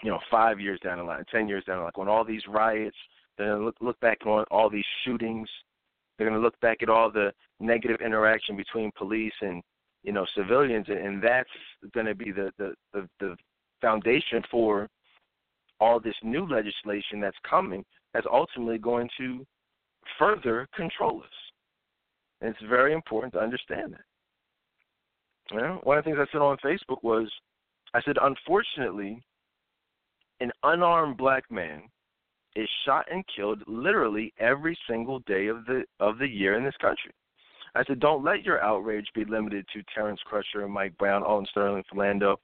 You 0.03 0.11
know 0.11 0.21
five 0.31 0.61
years 0.61 0.79
down 0.81 0.99
the 0.99 1.05
line 1.05 1.25
ten 1.31 1.49
years 1.49 1.65
down 1.65 1.79
the 1.79 1.83
line 1.85 1.93
when 1.97 2.09
all 2.09 2.25
these 2.25 2.47
riots 2.49 2.97
they're 3.39 3.49
going 3.49 3.61
to 3.61 3.65
look 3.65 3.77
look 3.81 4.01
back 4.01 4.19
on 4.27 4.45
all 4.51 4.69
these 4.69 4.85
shootings 5.05 5.49
they're 6.17 6.29
going 6.29 6.39
to 6.39 6.45
look 6.45 6.59
back 6.61 6.83
at 6.83 6.89
all 6.89 7.11
the 7.11 7.33
negative 7.61 8.01
interaction 8.05 8.57
between 8.57 8.91
police 8.97 9.33
and 9.41 9.63
you 10.03 10.13
know 10.13 10.27
civilians 10.37 10.87
and, 10.89 11.23
that's 11.23 11.49
going 11.95 12.07
to 12.07 12.15
be 12.15 12.31
the, 12.31 12.53
the 12.59 12.75
the 12.93 13.09
the 13.21 13.37
foundation 13.81 14.43
for 14.51 14.89
all 15.81 16.01
this 16.01 16.15
new 16.23 16.47
legislation 16.49 17.21
that's 17.21 17.37
coming 17.49 17.85
that's 18.13 18.27
ultimately 18.31 18.79
going 18.79 19.09
to 19.19 19.47
further 20.19 20.67
control 20.75 21.21
us. 21.23 21.29
And 22.41 22.51
it's 22.51 22.69
very 22.69 22.93
important 22.93 23.33
to 23.35 23.41
understand 23.41 23.93
that. 23.93 25.55
You 25.55 25.61
know, 25.61 25.81
one 25.83 25.99
of 25.99 26.05
the 26.05 26.11
things 26.11 26.19
I 26.21 26.31
said 26.33 26.43
on 26.43 26.57
Facebook 26.59 27.03
was 27.03 27.31
I 27.95 28.03
said, 28.03 28.17
unfortunately, 28.21 29.23
an 30.41 30.53
unarmed 30.63 31.17
black 31.17 31.45
man 31.51 31.83
is 32.59 32.69
shot 32.85 33.07
and 33.11 33.25
killed 33.35 33.63
literally 33.67 34.33
every 34.39 34.77
single 34.89 35.21
day 35.21 35.47
of 35.47 35.65
the 35.67 35.85
of 36.01 36.19
the 36.19 36.27
year 36.27 36.57
in 36.57 36.65
this 36.65 36.77
country. 36.81 37.13
I 37.75 37.85
said, 37.85 38.01
don't 38.01 38.25
let 38.25 38.43
your 38.43 38.63
outrage 38.63 39.07
be 39.15 39.25
limited 39.25 39.67
to 39.73 39.83
Terrence 39.95 40.21
Crutcher 40.31 40.65
and 40.65 40.73
Mike 40.73 40.97
Brown, 40.99 41.23
Alton 41.23 41.47
Sterling, 41.51 41.85
Philando, 41.93 42.37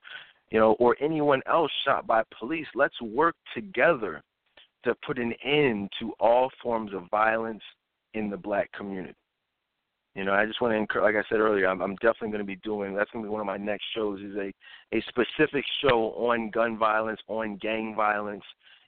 you 0.51 0.61
know, 0.61 0.73
or 0.79 0.97
anyone 1.01 1.43
else 1.47 1.73
shot 1.85 2.07
by 2.07 2.23
police. 2.39 2.67
Let's 2.75 3.01
work 3.01 3.35
together 3.55 4.23
to 4.85 4.95
put 5.07 5.19
an 5.19 5.33
end 5.43 5.91
to 5.99 6.13
all 6.21 6.51
forms 6.63 6.93
of 6.93 7.11
violence 7.11 7.63
in 8.13 8.31
the 8.31 8.37
black 8.37 8.71
community. 8.73 9.17
You 10.15 10.25
know, 10.25 10.33
I 10.33 10.47
just 10.47 10.61
want 10.61 10.73
to 10.73 10.77
encourage, 10.77 11.15
like 11.15 11.25
I 11.25 11.29
said 11.29 11.41
earlier, 11.41 11.67
I'm, 11.67 11.81
I'm 11.81 11.97
definitely 11.97 12.29
going 12.29 12.39
to 12.39 12.45
be 12.45 12.57
doing. 12.57 12.95
That's 12.95 13.11
going 13.11 13.25
to 13.25 13.29
be 13.29 13.33
one 13.33 13.41
of 13.41 13.47
my 13.47 13.57
next 13.57 13.85
shows. 13.97 14.21
Is 14.21 14.37
a 14.37 14.53
a 14.97 15.03
specific 15.09 15.65
show 15.83 16.13
on 16.17 16.51
gun 16.51 16.79
violence, 16.79 17.21
on 17.27 17.57
gang 17.57 17.95
violence. 17.97 18.45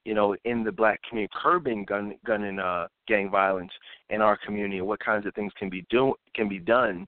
You 0.06 0.14
know, 0.14 0.36
in 0.44 0.62
the 0.62 0.72
black 0.72 1.00
community, 1.08 1.32
curbing 1.42 1.84
gun 1.84 2.14
gun 2.24 2.44
and 2.44 2.60
uh, 2.60 2.86
gang 3.08 3.30
violence 3.30 3.72
in 4.08 4.20
our 4.20 4.38
community, 4.44 4.78
and 4.78 4.86
what 4.86 5.00
kinds 5.00 5.26
of 5.26 5.34
things 5.34 5.52
can 5.58 5.68
be 5.68 5.84
do 5.90 6.14
can 6.34 6.48
be 6.48 6.58
done. 6.58 7.06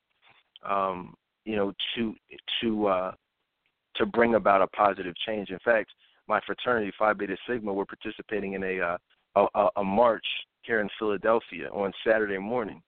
Um, 0.68 1.14
you 1.44 1.56
know, 1.56 1.72
to 1.94 2.14
to 2.60 2.86
uh, 2.86 3.12
to 3.96 4.06
bring 4.06 4.34
about 4.34 4.62
a 4.62 4.66
positive 4.68 5.14
change. 5.26 5.50
In 5.50 5.58
fact, 5.64 5.90
my 6.26 6.40
fraternity, 6.44 6.92
Phi 6.98 7.12
Beta 7.12 7.36
Sigma, 7.48 7.72
we're 7.72 7.84
participating 7.84 8.54
in 8.54 8.64
a 8.64 8.80
uh, 8.80 9.46
a, 9.54 9.68
a 9.76 9.84
march 9.84 10.26
here 10.62 10.80
in 10.80 10.88
Philadelphia 10.98 11.68
on 11.72 11.92
Saturday 12.04 12.38
morning 12.38 12.82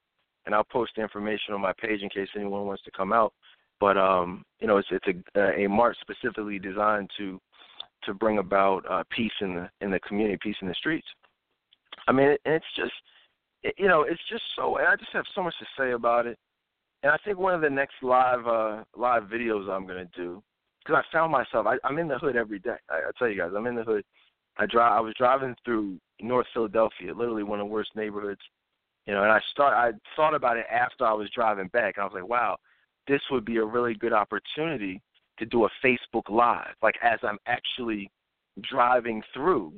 and 0.47 0.55
I'll 0.55 0.65
post 0.65 0.93
the 0.97 1.03
information 1.03 1.55
on 1.55 1.61
my 1.61 1.73
page 1.81 2.03
in 2.03 2.09
case 2.09 2.29
anyone 2.35 2.67
wants 2.67 2.83
to 2.85 2.91
come 2.91 3.13
out. 3.13 3.33
But 3.79 3.97
um, 3.97 4.45
you 4.61 4.67
know, 4.67 4.77
it's 4.77 4.89
it's 4.91 5.07
a 5.37 5.65
a 5.65 5.69
march 5.69 5.97
specifically 6.01 6.59
designed 6.59 7.11
to 7.19 7.41
to 8.05 8.15
bring 8.15 8.39
about 8.39 8.85
uh, 8.91 9.03
peace 9.11 9.33
in 9.41 9.55
the 9.55 9.71
in 9.81 9.91
the 9.91 10.01
community, 10.01 10.39
peace 10.41 10.57
in 10.63 10.69
the 10.69 10.75
streets. 10.75 11.07
I 12.09 12.13
mean, 12.13 12.37
and 12.45 12.55
it's 12.55 12.65
just 12.77 12.93
it, 13.63 13.75
you 13.79 13.89
know, 13.89 14.03
it's 14.03 14.21
just 14.31 14.43
so. 14.57 14.79
I 14.79 14.97
just 14.97 15.13
have 15.13 15.25
so 15.35 15.43
much 15.43 15.55
to 15.59 15.67
say 15.79 15.93
about 15.93 16.27
it. 16.27 16.39
And 17.03 17.13
I 17.13 17.17
think 17.25 17.39
one 17.39 17.55
of 17.55 17.61
the 17.61 17.71
next 17.71 17.95
live 18.03 18.47
uh 18.47 18.85
live 18.97 19.25
videos 19.25 19.69
I'm 19.69 19.87
gonna 19.87 20.09
do 20.17 20.43
because 20.85 21.03
I 21.03 21.13
found 21.13 21.33
myself 21.33 21.67
I, 21.67 21.77
I'm 21.85 21.99
in 21.99 22.09
the 22.09 22.19
hood 22.19 22.37
every 22.37 22.59
day. 22.59 22.77
I, 22.89 22.97
I 22.97 23.11
tell 23.19 23.29
you 23.29 23.37
guys, 23.37 23.53
I'm 23.57 23.67
in 23.67 23.77
the 23.77 23.85
hood. 23.85 24.05
I 24.57 24.67
drive. 24.67 24.93
I 24.93 25.01
was 25.01 25.15
driving 25.17 25.55
through 25.65 25.99
North 26.21 26.47
Philadelphia, 26.53 27.15
literally 27.15 27.43
one 27.43 27.61
of 27.61 27.67
the 27.67 27.73
worst 27.73 27.91
neighborhoods 27.95 28.41
you 29.07 29.15
know, 29.15 29.23
and 29.23 29.33
I 29.33 29.41
start 29.51 29.75
I 29.75 29.91
thought 30.15 30.35
about 30.35 30.57
it 30.57 30.67
after 30.71 31.05
I 31.05 31.13
was 31.13 31.29
driving 31.35 31.69
back 31.69 31.97
and 31.97 32.03
I 32.03 32.05
was 32.05 32.15
like, 32.15 32.29
wow, 32.29 32.57
this 33.09 33.21
would 33.31 33.45
be 33.45 33.57
a 33.57 33.65
really 33.65 33.95
good 33.95 34.13
opportunity 34.13 35.01
to 35.41 35.47
do 35.47 35.65
a 35.65 35.69
Facebook 35.85 36.29
live, 36.29 36.75
like 36.83 36.95
as 37.03 37.19
I'm 37.23 37.39
actually 37.47 38.11
driving 38.71 39.23
through. 39.35 39.73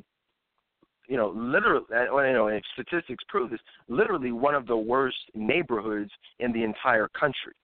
You 1.08 1.16
know, 1.16 1.32
literally, 1.34 1.84
uh, 1.94 2.16
you 2.18 2.32
know, 2.32 2.48
and 2.48 2.62
statistics 2.74 3.24
prove 3.28 3.50
this. 3.50 3.60
Literally, 3.88 4.32
one 4.32 4.54
of 4.54 4.66
the 4.66 4.76
worst 4.76 5.16
neighborhoods 5.34 6.10
in 6.38 6.52
the 6.52 6.62
entire 6.62 7.08
country. 7.08 7.54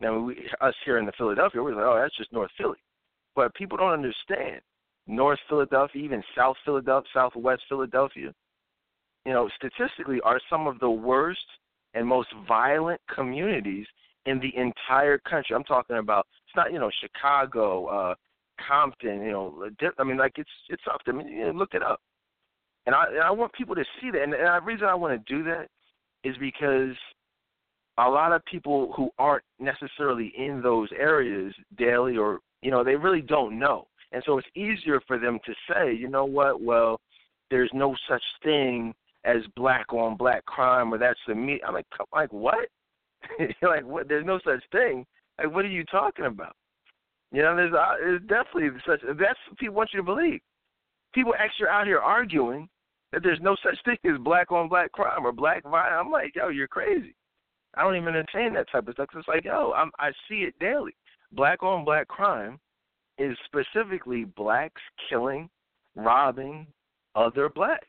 Now, 0.00 0.18
we, 0.18 0.48
us 0.60 0.74
here 0.84 0.98
in 0.98 1.06
the 1.06 1.12
Philadelphia, 1.16 1.62
we're 1.62 1.74
like, 1.74 1.84
oh, 1.84 1.98
that's 2.00 2.16
just 2.16 2.32
North 2.32 2.50
Philly, 2.58 2.78
but 3.36 3.54
people 3.54 3.78
don't 3.78 3.92
understand. 3.92 4.60
North 5.06 5.38
Philadelphia, 5.48 6.02
even 6.02 6.22
South 6.36 6.56
Philadelphia, 6.64 7.08
Southwest 7.14 7.62
Philadelphia, 7.68 8.32
you 9.24 9.32
know, 9.32 9.48
statistically 9.56 10.20
are 10.22 10.40
some 10.50 10.66
of 10.66 10.78
the 10.80 10.90
worst 10.90 11.40
and 11.94 12.06
most 12.06 12.28
violent 12.48 13.00
communities 13.14 13.86
in 14.26 14.40
the 14.40 14.52
entire 14.56 15.18
country. 15.18 15.54
I'm 15.54 15.64
talking 15.64 15.96
about 15.96 16.26
it's 16.46 16.56
not 16.56 16.72
you 16.72 16.78
know 16.78 16.90
Chicago, 17.00 17.86
uh, 17.86 18.14
Compton, 18.66 19.22
you 19.22 19.32
know, 19.32 19.68
I 19.98 20.04
mean 20.04 20.16
like 20.16 20.32
it's 20.36 20.50
it's 20.68 20.82
up. 20.92 21.00
I 21.06 21.12
mean 21.12 21.28
you 21.28 21.46
know, 21.46 21.52
look 21.52 21.74
it 21.74 21.82
up, 21.82 22.00
and 22.86 22.94
I 22.94 23.06
and 23.08 23.20
I 23.20 23.30
want 23.30 23.52
people 23.52 23.74
to 23.74 23.84
see 24.00 24.10
that. 24.10 24.22
And, 24.22 24.34
and 24.34 24.46
the 24.46 24.60
reason 24.64 24.86
I 24.86 24.94
want 24.94 25.14
to 25.14 25.34
do 25.34 25.42
that 25.44 25.68
is 26.24 26.36
because 26.38 26.94
a 27.98 28.08
lot 28.08 28.32
of 28.32 28.44
people 28.44 28.92
who 28.96 29.10
aren't 29.18 29.44
necessarily 29.58 30.32
in 30.36 30.62
those 30.62 30.88
areas 30.98 31.54
daily 31.76 32.16
or 32.16 32.40
you 32.62 32.70
know 32.70 32.84
they 32.84 32.96
really 32.96 33.22
don't 33.22 33.58
know, 33.58 33.86
and 34.12 34.22
so 34.26 34.38
it's 34.38 34.48
easier 34.54 35.00
for 35.06 35.18
them 35.18 35.38
to 35.44 35.54
say, 35.68 35.94
you 35.94 36.08
know 36.08 36.24
what, 36.24 36.60
well, 36.60 37.00
there's 37.50 37.70
no 37.72 37.94
such 38.08 38.22
thing 38.42 38.94
as 39.24 39.42
black 39.56 39.92
on 39.92 40.16
black 40.16 40.44
crime 40.46 40.92
or 40.92 40.98
that's 40.98 41.18
the 41.26 41.34
me. 41.34 41.60
I'm 41.66 41.74
like, 41.74 41.86
like 42.12 42.32
what? 42.32 42.68
like 43.62 43.84
what? 43.84 44.08
There's 44.08 44.26
no 44.26 44.38
such 44.44 44.62
thing. 44.72 45.06
Like 45.38 45.52
what 45.52 45.64
are 45.64 45.68
you 45.68 45.84
talking 45.84 46.26
about? 46.26 46.56
You 47.32 47.42
know, 47.42 47.56
there's 47.56 47.72
uh, 47.72 47.94
there's 47.98 48.20
definitely 48.22 48.70
such. 48.86 49.00
That's 49.02 49.38
what 49.48 49.58
people 49.58 49.74
want 49.74 49.90
you 49.92 49.98
to 49.98 50.04
believe. 50.04 50.40
People 51.14 51.34
actually 51.38 51.68
out 51.68 51.86
here 51.86 51.98
arguing 51.98 52.68
that 53.12 53.22
there's 53.22 53.40
no 53.40 53.56
such 53.62 53.76
thing 53.84 53.98
as 54.10 54.18
black 54.20 54.50
on 54.50 54.68
black 54.68 54.92
crime 54.92 55.24
or 55.26 55.32
black 55.32 55.62
violence. 55.62 55.94
I'm 55.98 56.10
like, 56.10 56.34
yo, 56.34 56.48
you're 56.48 56.68
crazy. 56.68 57.14
I 57.74 57.82
don't 57.82 57.96
even 57.96 58.08
entertain 58.08 58.52
that 58.54 58.70
type 58.70 58.88
of 58.88 58.94
stuff. 58.94 59.08
It's 59.14 59.28
like, 59.28 59.44
yo, 59.44 59.72
I'm, 59.72 59.90
I 59.98 60.10
see 60.28 60.42
it 60.42 60.54
daily. 60.60 60.94
Black 61.32 61.62
on 61.62 61.84
black 61.84 62.08
crime 62.08 62.58
is 63.18 63.36
specifically 63.46 64.24
blacks 64.24 64.80
killing, 65.08 65.48
robbing 65.96 66.66
other 67.14 67.48
blacks. 67.48 67.86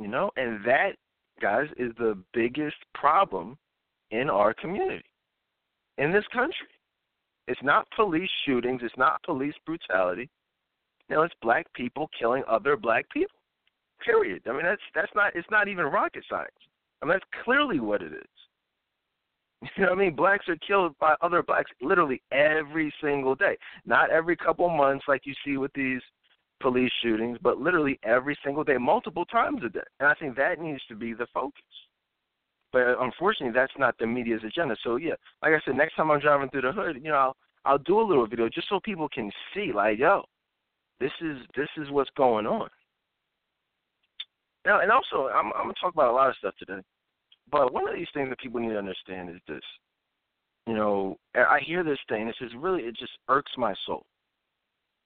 You 0.00 0.08
know, 0.08 0.30
and 0.36 0.64
that, 0.64 0.92
guys, 1.40 1.68
is 1.76 1.92
the 1.98 2.16
biggest 2.32 2.76
problem 2.94 3.56
in 4.10 4.28
our 4.30 4.54
community, 4.54 5.04
in 5.98 6.12
this 6.12 6.24
country. 6.32 6.68
It's 7.48 7.62
not 7.62 7.86
police 7.96 8.30
shootings, 8.44 8.82
it's 8.84 8.96
not 8.96 9.22
police 9.24 9.54
brutality. 9.66 10.28
Know, 11.08 11.22
it's 11.22 11.34
black 11.42 11.66
people 11.74 12.08
killing 12.16 12.44
other 12.48 12.76
black 12.76 13.10
people. 13.10 13.36
Period. 14.04 14.42
I 14.46 14.52
mean, 14.52 14.62
that's 14.62 14.80
that's 14.94 15.10
not 15.16 15.32
it's 15.34 15.50
not 15.50 15.66
even 15.66 15.84
rocket 15.86 16.24
science. 16.30 16.50
I 17.02 17.06
mean, 17.06 17.14
that's 17.14 17.44
clearly 17.44 17.80
what 17.80 18.02
it 18.02 18.12
is. 18.12 18.22
You 19.76 19.84
know 19.84 19.90
what 19.90 19.98
I 19.98 20.02
mean? 20.02 20.16
Blacks 20.16 20.48
are 20.48 20.56
killed 20.66 20.94
by 20.98 21.14
other 21.20 21.42
blacks 21.42 21.70
literally 21.82 22.22
every 22.32 22.94
single 23.02 23.34
day. 23.34 23.58
Not 23.84 24.10
every 24.10 24.34
couple 24.34 24.68
months 24.70 25.04
like 25.06 25.26
you 25.26 25.34
see 25.44 25.58
with 25.58 25.70
these 25.74 26.00
police 26.60 26.92
shootings, 27.02 27.38
but 27.42 27.58
literally 27.58 27.98
every 28.02 28.36
single 28.44 28.64
day, 28.64 28.76
multiple 28.78 29.24
times 29.24 29.62
a 29.64 29.68
day. 29.68 29.80
And 29.98 30.08
I 30.08 30.14
think 30.14 30.36
that 30.36 30.60
needs 30.60 30.82
to 30.88 30.94
be 30.94 31.12
the 31.12 31.26
focus. 31.32 31.62
But 32.72 32.82
uh, 32.82 32.94
unfortunately, 33.00 33.54
that's 33.54 33.72
not 33.78 33.96
the 33.98 34.06
media's 34.06 34.42
agenda. 34.46 34.76
So 34.84 34.96
yeah, 34.96 35.14
like 35.42 35.52
I 35.52 35.60
said, 35.64 35.76
next 35.76 35.96
time 35.96 36.10
I'm 36.10 36.20
driving 36.20 36.48
through 36.50 36.62
the 36.62 36.72
hood, 36.72 36.96
you 37.02 37.10
know, 37.10 37.16
I'll 37.16 37.36
I'll 37.64 37.78
do 37.78 38.00
a 38.00 38.02
little 38.02 38.26
video 38.26 38.48
just 38.48 38.68
so 38.68 38.80
people 38.82 39.08
can 39.08 39.30
see, 39.54 39.72
like, 39.74 39.98
yo, 39.98 40.22
this 41.00 41.10
is 41.20 41.38
this 41.56 41.68
is 41.76 41.90
what's 41.90 42.10
going 42.16 42.46
on. 42.46 42.68
Now, 44.64 44.80
and 44.80 44.92
also, 44.92 45.28
I'm 45.28 45.46
I'm 45.54 45.64
gonna 45.64 45.74
talk 45.80 45.94
about 45.94 46.12
a 46.12 46.14
lot 46.14 46.28
of 46.30 46.36
stuff 46.36 46.54
today, 46.58 46.80
but 47.50 47.72
one 47.72 47.88
of 47.88 47.94
these 47.94 48.06
things 48.14 48.28
that 48.28 48.38
people 48.38 48.60
need 48.60 48.70
to 48.70 48.78
understand 48.78 49.30
is 49.30 49.40
this. 49.48 49.62
You 50.66 50.74
know, 50.74 51.16
I 51.34 51.58
hear 51.66 51.82
this 51.82 51.98
thing. 52.08 52.28
It's 52.28 52.38
just 52.38 52.54
really, 52.54 52.82
it 52.82 52.96
just 52.96 53.12
irks 53.28 53.50
my 53.56 53.74
soul 53.86 54.04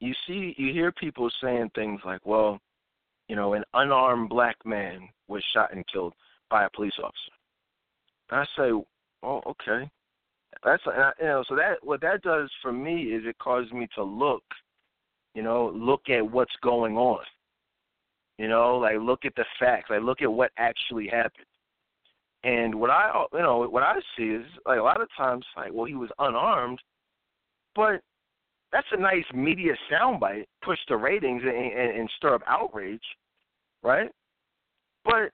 you 0.04 0.14
see 0.26 0.54
you 0.56 0.72
hear 0.72 0.92
people 0.92 1.30
saying 1.42 1.70
things 1.74 2.00
like, 2.04 2.24
well, 2.24 2.60
you 3.28 3.36
know, 3.36 3.54
an 3.54 3.64
unarmed 3.74 4.28
black 4.28 4.56
man 4.64 5.08
was 5.28 5.42
shot 5.54 5.72
and 5.72 5.86
killed 5.86 6.12
by 6.50 6.64
a 6.64 6.70
police 6.70 6.94
officer. 6.98 7.32
And 8.30 8.40
I 8.40 8.44
say, 8.56 8.84
oh, 9.22 9.42
okay. 9.46 9.90
That's 10.62 10.82
and 10.86 11.12
you 11.18 11.26
know, 11.26 11.44
so 11.48 11.56
that 11.56 11.76
what 11.82 12.00
that 12.02 12.22
does 12.22 12.50
for 12.62 12.72
me 12.72 13.04
is 13.04 13.24
it 13.26 13.38
causes 13.38 13.72
me 13.72 13.88
to 13.94 14.02
look, 14.02 14.44
you 15.34 15.42
know, 15.42 15.72
look 15.74 16.08
at 16.08 16.30
what's 16.30 16.54
going 16.62 16.96
on. 16.96 17.24
You 18.38 18.48
know, 18.48 18.78
like 18.78 18.96
look 19.00 19.24
at 19.24 19.34
the 19.36 19.44
facts, 19.58 19.90
like 19.90 20.02
look 20.02 20.22
at 20.22 20.32
what 20.32 20.52
actually 20.58 21.08
happened. 21.08 21.46
And 22.42 22.74
what 22.74 22.90
I, 22.90 23.24
you 23.32 23.38
know, 23.40 23.66
what 23.68 23.82
I 23.82 23.94
see 24.16 24.24
is 24.24 24.44
like 24.66 24.78
a 24.78 24.82
lot 24.82 25.00
of 25.00 25.08
times, 25.16 25.46
like, 25.56 25.72
well, 25.72 25.86
he 25.86 25.94
was 25.94 26.10
unarmed, 26.18 26.78
but 27.74 28.02
that's 28.74 28.86
a 28.90 29.00
nice 29.00 29.24
media 29.32 29.72
soundbite, 29.90 30.46
push 30.64 30.80
the 30.88 30.96
ratings 30.96 31.42
and, 31.44 31.54
and, 31.54 31.96
and 31.96 32.10
stir 32.16 32.34
up 32.34 32.42
outrage, 32.48 33.00
right? 33.84 34.10
But 35.04 35.30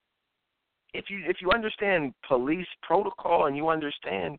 if 0.93 1.07
you 1.09 1.23
if 1.27 1.39
you 1.41 1.51
understand 1.51 2.13
police 2.29 2.67
protocol 2.83 3.47
and 3.47 3.57
you 3.57 3.71
understand 3.71 4.37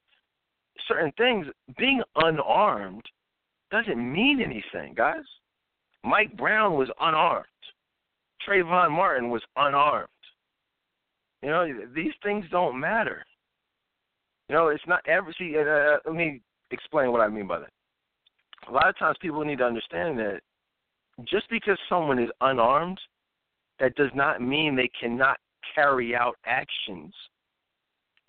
certain 0.88 1.12
things, 1.18 1.48
being 1.80 2.04
unarmed 2.16 3.02
doesn't 3.72 3.98
mean 3.98 4.40
anything, 4.40 4.94
guys. 4.94 5.24
Mike 6.04 6.38
Brown 6.38 6.74
was 6.74 6.90
unarmed. 7.00 7.46
Trayvon 8.48 8.92
Martin 8.92 9.32
was 9.32 9.42
unarmed. 9.56 10.10
You 11.42 11.50
know, 11.50 11.68
these 11.96 12.14
things 12.22 12.46
don't 12.52 12.80
matter. 12.80 13.24
You 14.48 14.56
know, 14.56 14.68
it's 14.68 14.84
not 14.88 15.02
ever. 15.08 15.34
See, 15.40 15.56
uh, 15.58 15.98
let 16.06 16.16
me 16.16 16.42
explain 16.70 17.12
what 17.12 17.22
I 17.22 17.28
mean 17.28 17.48
by 17.48 17.60
that 17.62 17.70
a 18.72 18.74
lot 18.74 18.88
of 18.88 18.98
times 18.98 19.18
people 19.22 19.44
need 19.44 19.58
to 19.58 19.66
understand 19.66 20.18
that 20.20 20.40
just 21.26 21.50
because 21.50 21.78
someone 21.90 22.20
is 22.20 22.30
unarmed, 22.40 23.00
that 23.80 23.96
does 23.96 24.12
not 24.16 24.42
mean 24.42 24.76
they 24.76 24.90
cannot 25.00 25.38
carry 25.76 26.16
out 26.16 26.38
actions 26.46 27.14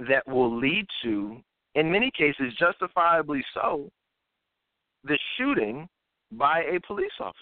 that 0.08 0.26
will 0.26 0.58
lead 0.58 0.86
to, 1.04 1.36
in 1.76 1.90
many 1.90 2.10
cases, 2.10 2.52
justifiably 2.58 3.44
so, 3.54 3.88
the 5.04 5.18
shooting 5.36 5.88
by 6.32 6.62
a 6.62 6.80
police 6.86 7.12
officer. 7.20 7.38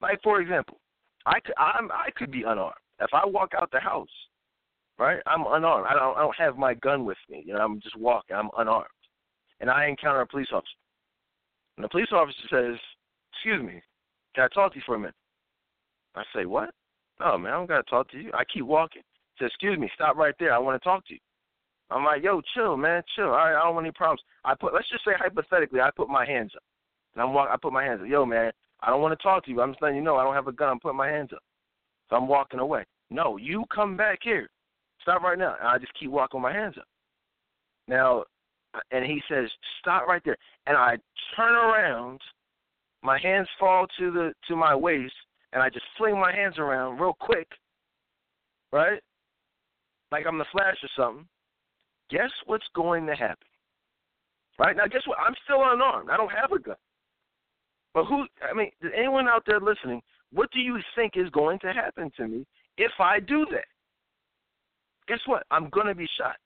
Like, 0.00 0.20
for 0.22 0.40
example, 0.40 0.78
I 1.26 1.40
could, 1.40 1.54
I'm, 1.58 1.90
I 1.90 2.10
could 2.16 2.30
be 2.30 2.42
unarmed. 2.42 2.74
If 3.00 3.10
I 3.12 3.26
walk 3.26 3.52
out 3.60 3.70
the 3.72 3.80
house, 3.80 4.08
right? 4.98 5.20
I'm 5.26 5.44
unarmed. 5.48 5.86
I 5.88 5.94
don't 5.94 6.16
I 6.16 6.20
don't 6.20 6.36
have 6.36 6.56
my 6.56 6.74
gun 6.74 7.04
with 7.04 7.16
me. 7.28 7.42
You 7.44 7.54
know, 7.54 7.60
I'm 7.60 7.80
just 7.80 7.96
walking. 7.96 8.36
I'm 8.36 8.50
unarmed, 8.58 8.86
and 9.60 9.68
I 9.68 9.86
encounter 9.86 10.20
a 10.20 10.26
police 10.26 10.48
officer. 10.52 10.68
And 11.76 11.84
the 11.84 11.88
police 11.88 12.12
officer 12.12 12.48
says, 12.50 12.78
"Excuse 13.32 13.62
me, 13.62 13.82
can 14.34 14.44
I 14.44 14.48
talk 14.48 14.72
to 14.72 14.78
you 14.78 14.84
for 14.84 14.94
a 14.94 14.98
minute?" 14.98 15.14
I 16.14 16.24
say, 16.34 16.44
"What? 16.46 16.74
No, 17.20 17.38
man, 17.38 17.52
I 17.52 17.56
don't 17.56 17.66
gotta 17.66 17.82
talk 17.84 18.08
to 18.10 18.20
you." 18.20 18.30
I 18.34 18.44
keep 18.44 18.64
walking. 18.64 19.02
He 19.34 19.44
says, 19.44 19.50
"Excuse 19.50 19.78
me, 19.78 19.90
stop 19.94 20.16
right 20.16 20.34
there. 20.38 20.52
I 20.52 20.58
want 20.58 20.80
to 20.80 20.84
talk 20.84 21.06
to 21.06 21.14
you." 21.14 21.20
I'm 21.90 22.04
like, 22.04 22.22
"Yo, 22.22 22.40
chill, 22.54 22.76
man, 22.76 23.02
chill. 23.14 23.26
All 23.26 23.32
right, 23.32 23.56
I 23.56 23.64
don't 23.64 23.74
want 23.74 23.86
any 23.86 23.92
problems." 23.92 24.22
I 24.44 24.54
put, 24.54 24.74
let's 24.74 24.88
just 24.88 25.04
say 25.04 25.12
hypothetically, 25.14 25.80
I 25.80 25.90
put 25.90 26.08
my 26.08 26.24
hands 26.26 26.52
up, 26.56 26.62
and 27.14 27.22
I'm 27.22 27.32
walk. 27.32 27.48
I 27.50 27.56
put 27.56 27.72
my 27.72 27.84
hands 27.84 28.00
up. 28.02 28.08
Yo, 28.08 28.24
man, 28.24 28.52
I 28.80 28.90
don't 28.90 29.00
want 29.00 29.18
to 29.18 29.22
talk 29.22 29.44
to 29.44 29.50
you. 29.50 29.60
I'm 29.60 29.72
just 29.72 29.82
letting 29.82 29.96
you 29.96 30.02
know 30.02 30.16
I 30.16 30.24
don't 30.24 30.34
have 30.34 30.48
a 30.48 30.52
gun. 30.52 30.70
I'm 30.70 30.80
putting 30.80 30.96
my 30.96 31.08
hands 31.08 31.32
up. 31.32 31.42
So 32.08 32.16
I'm 32.16 32.28
walking 32.28 32.60
away. 32.60 32.84
No, 33.10 33.36
you 33.36 33.64
come 33.74 33.96
back 33.96 34.20
here. 34.22 34.48
Stop 35.00 35.22
right 35.22 35.38
now. 35.38 35.56
And 35.58 35.68
I 35.68 35.78
just 35.78 35.94
keep 35.98 36.10
walking 36.10 36.40
with 36.40 36.50
my 36.50 36.58
hands 36.58 36.76
up. 36.78 36.86
Now, 37.88 38.24
and 38.90 39.04
he 39.04 39.22
says, 39.28 39.48
stop 39.80 40.06
right 40.06 40.22
there. 40.24 40.36
And 40.66 40.76
I 40.76 40.96
turn 41.36 41.52
around, 41.54 42.20
my 43.02 43.18
hands 43.18 43.48
fall 43.58 43.86
to 43.98 44.10
the 44.10 44.32
to 44.48 44.56
my 44.56 44.74
waist, 44.74 45.14
and 45.52 45.62
I 45.62 45.68
just 45.68 45.84
fling 45.98 46.18
my 46.18 46.34
hands 46.34 46.58
around 46.58 46.98
real 46.98 47.16
quick, 47.18 47.48
right? 48.72 49.00
Like 50.10 50.26
I'm 50.26 50.38
the 50.38 50.44
Flash 50.52 50.76
or 50.82 50.88
something. 50.96 51.26
Guess 52.10 52.30
what's 52.46 52.66
going 52.74 53.06
to 53.06 53.14
happen? 53.14 53.46
Right 54.58 54.76
now, 54.76 54.86
guess 54.86 55.02
what? 55.06 55.18
I'm 55.18 55.34
still 55.44 55.62
unarmed. 55.64 56.10
I 56.10 56.16
don't 56.16 56.30
have 56.30 56.52
a 56.52 56.58
gun. 56.58 56.76
But 57.94 58.04
who? 58.04 58.26
I 58.48 58.54
mean, 58.54 58.70
anyone 58.96 59.28
out 59.28 59.44
there 59.46 59.60
listening? 59.60 60.02
What 60.32 60.50
do 60.52 60.60
you 60.60 60.78
think 60.94 61.12
is 61.16 61.28
going 61.30 61.58
to 61.60 61.72
happen 61.72 62.10
to 62.16 62.28
me 62.28 62.46
if 62.78 62.92
I 62.98 63.20
do 63.20 63.46
that? 63.50 63.64
Guess 65.08 65.20
what? 65.26 65.44
I'm 65.50 65.68
going 65.70 65.86
to 65.86 65.94
be 65.94 66.08
shot. 66.18 66.36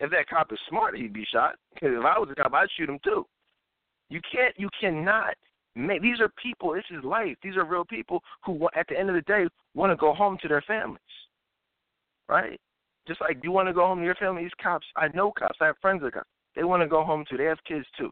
If 0.00 0.10
that 0.10 0.28
cop 0.28 0.50
is 0.52 0.58
smart, 0.68 0.96
he'd 0.96 1.12
be 1.12 1.26
shot. 1.30 1.56
Because 1.74 1.90
if 1.92 2.04
I 2.04 2.18
was 2.18 2.28
a 2.32 2.34
cop, 2.34 2.54
I'd 2.54 2.68
shoot 2.76 2.88
him 2.88 2.98
too. 3.04 3.26
You 4.08 4.20
can't. 4.32 4.54
You 4.58 4.68
cannot. 4.80 5.34
Make, 5.76 6.02
these 6.02 6.20
are 6.20 6.30
people. 6.42 6.72
This 6.72 6.84
is 6.90 7.04
life. 7.04 7.36
These 7.42 7.56
are 7.56 7.64
real 7.64 7.84
people 7.84 8.22
who, 8.44 8.68
at 8.74 8.86
the 8.88 8.98
end 8.98 9.08
of 9.08 9.14
the 9.14 9.22
day, 9.22 9.46
want 9.74 9.92
to 9.92 9.96
go 9.96 10.12
home 10.12 10.36
to 10.42 10.48
their 10.48 10.62
families. 10.62 10.98
Right? 12.28 12.60
Just 13.06 13.20
like 13.20 13.38
you 13.42 13.52
want 13.52 13.68
to 13.68 13.74
go 13.74 13.86
home 13.86 13.98
to 13.98 14.04
your 14.04 14.14
family. 14.16 14.42
These 14.42 14.50
cops. 14.60 14.86
I 14.96 15.08
know 15.08 15.32
cops. 15.38 15.58
I 15.60 15.66
have 15.66 15.76
friends 15.80 16.02
that 16.02 16.14
cops. 16.14 16.28
They 16.56 16.64
want 16.64 16.82
to 16.82 16.88
go 16.88 17.04
home 17.04 17.24
too. 17.28 17.36
They 17.36 17.44
have 17.44 17.62
kids 17.68 17.86
too. 17.96 18.10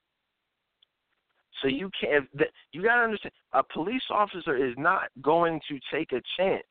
So 1.62 1.68
you 1.68 1.90
can't. 2.01 2.29
You 2.72 2.83
got 2.83 2.96
to 2.96 3.03
understand. 3.03 3.33
A 3.53 3.62
police 3.62 4.03
officer 4.11 4.57
is 4.57 4.74
not 4.77 5.09
going 5.22 5.61
to 5.68 5.79
take 5.92 6.12
a 6.12 6.22
chance 6.37 6.62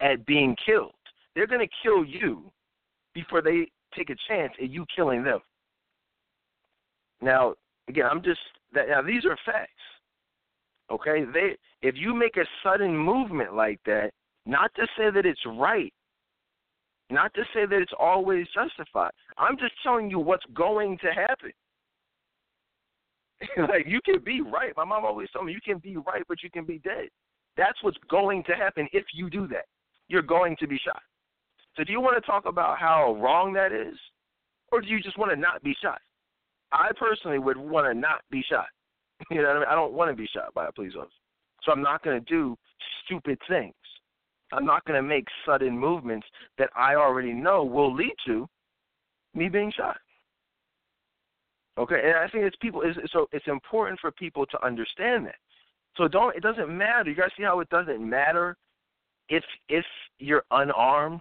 at 0.00 0.24
being 0.26 0.54
killed. 0.64 0.92
They're 1.34 1.46
to 1.46 1.66
kill 1.82 2.04
you 2.04 2.50
before 3.14 3.42
they 3.42 3.68
take 3.96 4.10
a 4.10 4.16
chance 4.28 4.52
at 4.62 4.70
you 4.70 4.84
killing 4.94 5.22
them. 5.22 5.40
Now, 7.20 7.54
again, 7.88 8.06
I'm 8.10 8.22
just 8.22 8.40
that. 8.74 8.88
Now 8.88 9.02
these 9.02 9.24
are 9.24 9.36
facts. 9.44 9.70
Okay, 10.90 11.24
they 11.32 11.56
if 11.82 11.94
you 11.96 12.14
make 12.14 12.36
a 12.36 12.44
sudden 12.62 12.96
movement 12.96 13.54
like 13.54 13.80
that, 13.86 14.10
not 14.44 14.70
to 14.76 14.86
say 14.96 15.10
that 15.12 15.26
it's 15.26 15.40
right, 15.46 15.92
not 17.10 17.32
to 17.34 17.42
say 17.54 17.66
that 17.66 17.80
it's 17.80 17.92
always 17.98 18.46
justified. 18.54 19.10
I'm 19.38 19.56
just 19.58 19.74
telling 19.82 20.10
you 20.10 20.18
what's 20.18 20.44
going 20.54 20.98
to 20.98 21.08
happen. 21.08 21.52
like 23.68 23.86
you 23.86 24.00
can 24.04 24.22
be 24.24 24.40
right. 24.40 24.72
My 24.76 24.84
mom 24.84 25.04
always 25.04 25.28
told 25.30 25.46
me 25.46 25.52
you 25.52 25.60
can 25.60 25.78
be 25.78 25.96
right, 25.96 26.22
but 26.28 26.42
you 26.42 26.50
can 26.50 26.64
be 26.64 26.78
dead. 26.78 27.08
That's 27.56 27.82
what's 27.82 27.98
going 28.10 28.44
to 28.44 28.52
happen 28.52 28.88
if 28.92 29.04
you 29.14 29.30
do 29.30 29.46
that. 29.48 29.66
You're 30.08 30.22
going 30.22 30.56
to 30.60 30.66
be 30.66 30.78
shot. 30.84 31.00
So 31.76 31.84
do 31.84 31.92
you 31.92 32.00
want 32.00 32.16
to 32.16 32.26
talk 32.26 32.46
about 32.46 32.78
how 32.78 33.14
wrong 33.20 33.52
that 33.52 33.72
is, 33.72 33.96
or 34.72 34.80
do 34.80 34.88
you 34.88 35.00
just 35.00 35.18
want 35.18 35.30
to 35.30 35.36
not 35.36 35.62
be 35.62 35.74
shot? 35.82 36.00
I 36.72 36.90
personally 36.98 37.38
would 37.38 37.56
want 37.56 37.86
to 37.86 37.94
not 37.94 38.22
be 38.30 38.42
shot. 38.48 38.66
You 39.30 39.40
know 39.40 39.48
what 39.48 39.56
I 39.56 39.58
mean? 39.60 39.68
I 39.70 39.74
don't 39.74 39.94
want 39.94 40.10
to 40.10 40.16
be 40.16 40.28
shot 40.30 40.52
by 40.52 40.66
a 40.66 40.72
police 40.72 40.92
officer. 40.94 41.10
So 41.62 41.72
I'm 41.72 41.82
not 41.82 42.02
going 42.04 42.22
to 42.22 42.26
do 42.26 42.54
stupid 43.04 43.38
things. 43.48 43.74
I'm 44.52 44.66
not 44.66 44.84
going 44.84 45.02
to 45.02 45.08
make 45.08 45.26
sudden 45.46 45.76
movements 45.76 46.26
that 46.58 46.68
I 46.76 46.96
already 46.96 47.32
know 47.32 47.64
will 47.64 47.94
lead 47.94 48.14
to 48.26 48.46
me 49.34 49.48
being 49.48 49.72
shot. 49.74 49.96
Okay, 51.78 52.00
and 52.04 52.16
I 52.16 52.28
think 52.28 52.44
it's 52.44 52.56
people. 52.60 52.82
So 53.12 53.26
it's 53.32 53.46
important 53.48 54.00
for 54.00 54.10
people 54.10 54.46
to 54.46 54.64
understand 54.64 55.26
that. 55.26 55.36
So 55.96 56.08
don't. 56.08 56.36
It 56.36 56.42
doesn't 56.42 56.68
matter. 56.68 57.10
You 57.10 57.16
guys 57.16 57.30
see 57.36 57.42
how 57.42 57.60
it 57.60 57.68
doesn't 57.68 58.06
matter 58.06 58.56
if 59.28 59.44
if 59.68 59.84
you're 60.18 60.44
unarmed. 60.50 61.20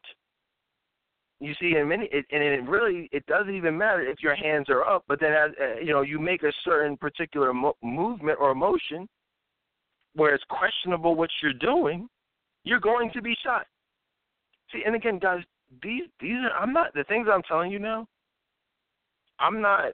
You 1.39 1.53
see, 1.59 1.75
in 1.75 1.89
many, 1.89 2.07
it, 2.11 2.25
and 2.31 2.41
it 2.41 2.63
really, 2.63 3.09
it 3.11 3.25
doesn't 3.25 3.53
even 3.53 3.77
matter 3.77 4.01
if 4.01 4.23
your 4.23 4.35
hands 4.35 4.69
are 4.69 4.83
up. 4.83 5.03
But 5.07 5.19
then, 5.19 5.33
as, 5.33 5.51
uh, 5.61 5.79
you 5.79 5.91
know, 5.91 6.01
you 6.01 6.17
make 6.17 6.43
a 6.43 6.51
certain 6.63 6.95
particular 6.95 7.53
mo- 7.53 7.75
movement 7.83 8.39
or 8.39 8.55
motion 8.55 9.07
where 10.13 10.33
it's 10.33 10.45
questionable 10.49 11.15
what 11.15 11.29
you're 11.43 11.53
doing, 11.53 12.07
you're 12.63 12.79
going 12.79 13.11
to 13.11 13.21
be 13.21 13.35
shot. 13.43 13.67
See, 14.71 14.83
and 14.85 14.95
again, 14.95 15.19
guys, 15.19 15.43
these 15.83 16.03
these 16.21 16.37
are. 16.37 16.57
I'm 16.57 16.71
not 16.71 16.93
the 16.93 17.03
things 17.03 17.27
I'm 17.31 17.43
telling 17.43 17.71
you 17.71 17.79
now. 17.79 18.07
I'm 19.39 19.61
not 19.61 19.91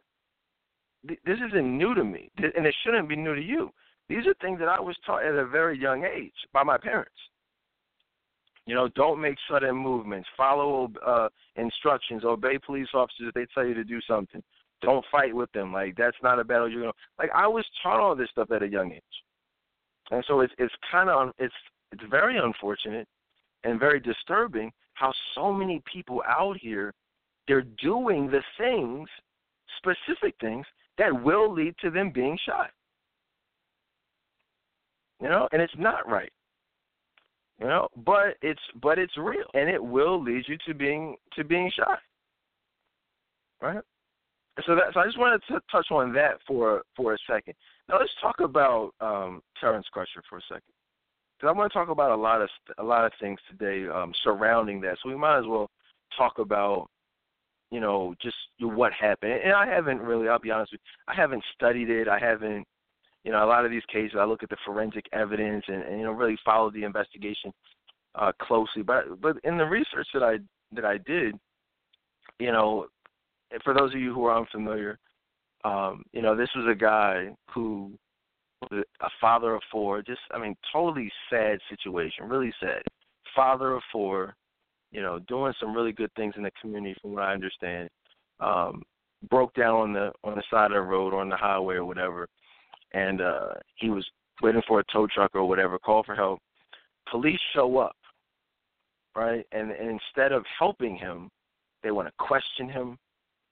this 1.04 1.40
isn't 1.50 1.78
new 1.78 1.96
to 1.96 2.04
me, 2.04 2.30
and 2.38 2.66
it 2.66 2.76
shouldn't 2.84 3.10
be 3.10 3.16
new 3.16 3.36
to 3.36 3.42
you. 3.42 3.72
These 4.08 4.28
are 4.28 4.34
things 4.36 4.60
that 4.60 4.68
I 4.68 4.80
was 4.80 4.96
taught 5.06 5.24
at 5.24 5.34
a 5.34 5.46
very 5.46 5.80
young 5.80 6.04
age 6.04 6.34
by 6.54 6.64
my 6.64 6.78
parents. 6.78 7.12
You 8.68 8.76
know, 8.76 8.88
don't 8.90 9.20
make 9.20 9.38
sudden 9.50 9.76
movements. 9.76 10.28
Follow 10.38 10.92
uh, 11.06 11.30
instructions. 11.56 12.24
Obey 12.24 12.60
police 12.64 12.88
officers 12.94 13.28
if 13.28 13.34
they 13.34 13.48
tell 13.54 13.66
you 13.66 13.74
to 13.74 13.84
do 13.84 14.00
something. 14.08 14.42
Don't 14.82 15.06
fight 15.12 15.36
with 15.36 15.52
them. 15.52 15.74
Like 15.74 15.96
that's 15.98 16.18
not 16.24 16.40
a 16.40 16.44
battle 16.44 16.70
you're 16.70 16.82
gonna. 16.82 16.94
Like 17.20 17.32
I 17.36 17.48
was 17.48 17.66
taught 17.82 18.00
all 18.00 18.16
this 18.16 18.30
stuff 18.30 18.52
at 18.52 18.64
a 18.64 18.68
young 18.68 18.92
age, 18.92 19.02
and 20.12 20.24
so 20.28 20.42
it's 20.42 20.54
it's 20.58 20.74
kind 20.92 21.10
of 21.10 21.32
it's 21.38 21.54
it's 21.92 22.04
very 22.10 22.38
unfortunate 22.38 23.08
and 23.64 23.80
very 23.80 24.00
disturbing 24.00 24.72
how 24.94 25.14
so 25.36 25.52
many 25.52 25.82
people 25.92 26.22
out 26.28 26.58
here 26.58 26.94
they're 27.48 27.66
doing 27.82 28.30
the 28.30 28.42
things, 28.58 29.10
specific 29.78 30.36
things 30.40 30.66
that 30.98 31.24
will 31.24 31.52
lead 31.52 31.76
to 31.82 31.90
them 31.90 32.12
being 32.12 32.38
shot. 32.46 32.70
You 35.22 35.30
know, 35.30 35.48
and 35.52 35.62
it's 35.62 35.74
not 35.78 36.08
right. 36.08 36.32
You 37.62 37.68
know, 37.68 37.88
but 37.96 38.38
it's 38.42 38.60
but 38.82 38.98
it's 38.98 39.16
real, 39.18 39.46
and 39.54 39.70
it 39.70 39.84
will 39.84 40.22
lead 40.22 40.46
you 40.48 40.58
to 40.66 40.74
being 40.74 41.16
to 41.36 41.44
being 41.44 41.72
shot. 41.76 42.00
Right. 43.62 43.84
So 44.66 44.74
that 44.76 44.86
so 44.94 45.00
I 45.00 45.06
just 45.06 45.20
wanted 45.20 45.42
to 45.48 45.62
touch 45.72 45.86
on 45.92 46.12
that 46.14 46.40
for 46.48 46.82
for 46.96 47.14
a 47.14 47.18
second. 47.30 47.54
Now 47.88 48.00
let's 48.00 48.12
talk 48.20 48.40
about 48.40 48.94
um, 49.00 49.44
Terrence 49.60 49.86
Crutcher 49.96 50.24
for 50.28 50.40
a 50.40 50.42
second, 50.48 50.74
because 51.38 51.50
I 51.50 51.58
want 51.58 51.72
to 51.72 51.78
talk 51.78 51.90
about 51.90 52.10
a 52.10 52.16
lot 52.16 52.42
of 52.42 52.50
a 52.80 52.84
lot 52.84 53.06
of 53.06 53.12
things 53.22 53.40
today 53.48 53.88
um, 53.88 54.12
surrounding 54.24 54.82
that. 54.82 54.98
So 55.04 55.10
we 55.10 55.16
might 55.16 55.38
as 55.38 55.46
well 55.46 55.70
talk 56.18 56.40
about 56.40 56.90
you 57.72 57.80
know, 57.80 58.14
just 58.22 58.36
what 58.60 58.92
happened. 58.92 59.32
And 59.44 59.54
I 59.54 59.66
haven't 59.66 60.02
really, 60.02 60.28
I'll 60.28 60.40
be 60.40 60.52
honest 60.52 60.74
with 60.74 60.82
you, 60.84 61.14
I 61.14 61.16
haven't 61.16 61.44
studied 61.56 61.90
it. 61.90 62.08
I 62.08 62.20
haven't, 62.20 62.68
you 63.24 63.32
know, 63.32 63.44
a 63.44 63.48
lot 63.48 63.66
of 63.66 63.72
these 63.72 63.86
cases, 63.92 64.18
I 64.20 64.26
look 64.26 64.44
at 64.44 64.50
the 64.50 64.58
forensic 64.66 65.06
evidence 65.14 65.64
and, 65.68 65.84
and 65.84 66.00
you 66.00 66.06
know, 66.06 66.12
really 66.12 66.38
follow 66.44 66.72
the 66.72 66.84
investigation 66.84 67.52
uh, 68.16 68.32
closely. 68.42 68.82
But 68.82 69.22
but 69.22 69.38
in 69.44 69.58
the 69.58 69.66
research 69.66 70.08
that 70.14 70.24
I 70.24 70.38
that 70.74 70.86
I 70.86 70.98
did, 70.98 71.36
you 72.40 72.52
know, 72.52 72.88
for 73.64 73.74
those 73.74 73.94
of 73.94 74.00
you 74.00 74.14
who 74.14 74.26
are 74.26 74.38
unfamiliar, 74.38 74.98
um, 75.64 76.04
you 76.14 76.22
know, 76.22 76.36
this 76.36 76.50
was 76.56 76.68
a 76.70 76.76
guy 76.76 77.30
who 77.54 77.92
was 78.64 78.84
a 79.02 79.10
father 79.20 79.56
of 79.56 79.62
four. 79.72 80.02
Just, 80.02 80.22
I 80.32 80.40
mean, 80.40 80.56
totally 80.72 81.12
sad 81.30 81.60
situation, 81.70 82.28
really 82.28 82.54
sad. 82.60 82.82
Father 83.36 83.74
of 83.74 83.84
four, 83.92 84.36
you 84.92 85.02
know, 85.02 85.20
doing 85.20 85.54
some 85.60 85.74
really 85.74 85.92
good 85.92 86.12
things 86.16 86.34
in 86.38 86.44
the 86.44 86.52
community, 86.60 86.96
from 87.02 87.14
what 87.14 87.24
I 87.24 87.34
understand. 87.34 87.90
Um, 88.40 88.82
broke 89.30 89.54
down 89.54 89.76
on 89.76 89.94
the 89.94 90.12
on 90.24 90.36
the 90.36 90.44
side 90.50 90.72
of 90.72 90.76
the 90.76 90.82
road 90.82 91.14
or 91.14 91.22
on 91.22 91.30
the 91.30 91.38
highway 91.38 91.76
or 91.76 91.86
whatever, 91.86 92.28
and 92.94 93.22
uh, 93.22 93.54
he 93.76 93.90
was 93.90 94.06
waiting 94.42 94.62
for 94.68 94.80
a 94.80 94.84
tow 94.92 95.08
truck 95.08 95.32
or 95.34 95.46
whatever. 95.46 95.78
Call 95.80 96.04
for 96.04 96.16
help. 96.16 96.40
Police 97.10 97.40
show 97.54 97.78
up, 97.78 97.96
right? 99.16 99.46
And, 99.52 99.72
and 99.72 100.00
instead 100.00 100.32
of 100.32 100.44
helping 100.58 100.96
him, 100.96 101.30
they 101.84 101.92
want 101.92 102.08
to 102.08 102.14
question 102.18 102.70
him. 102.70 102.98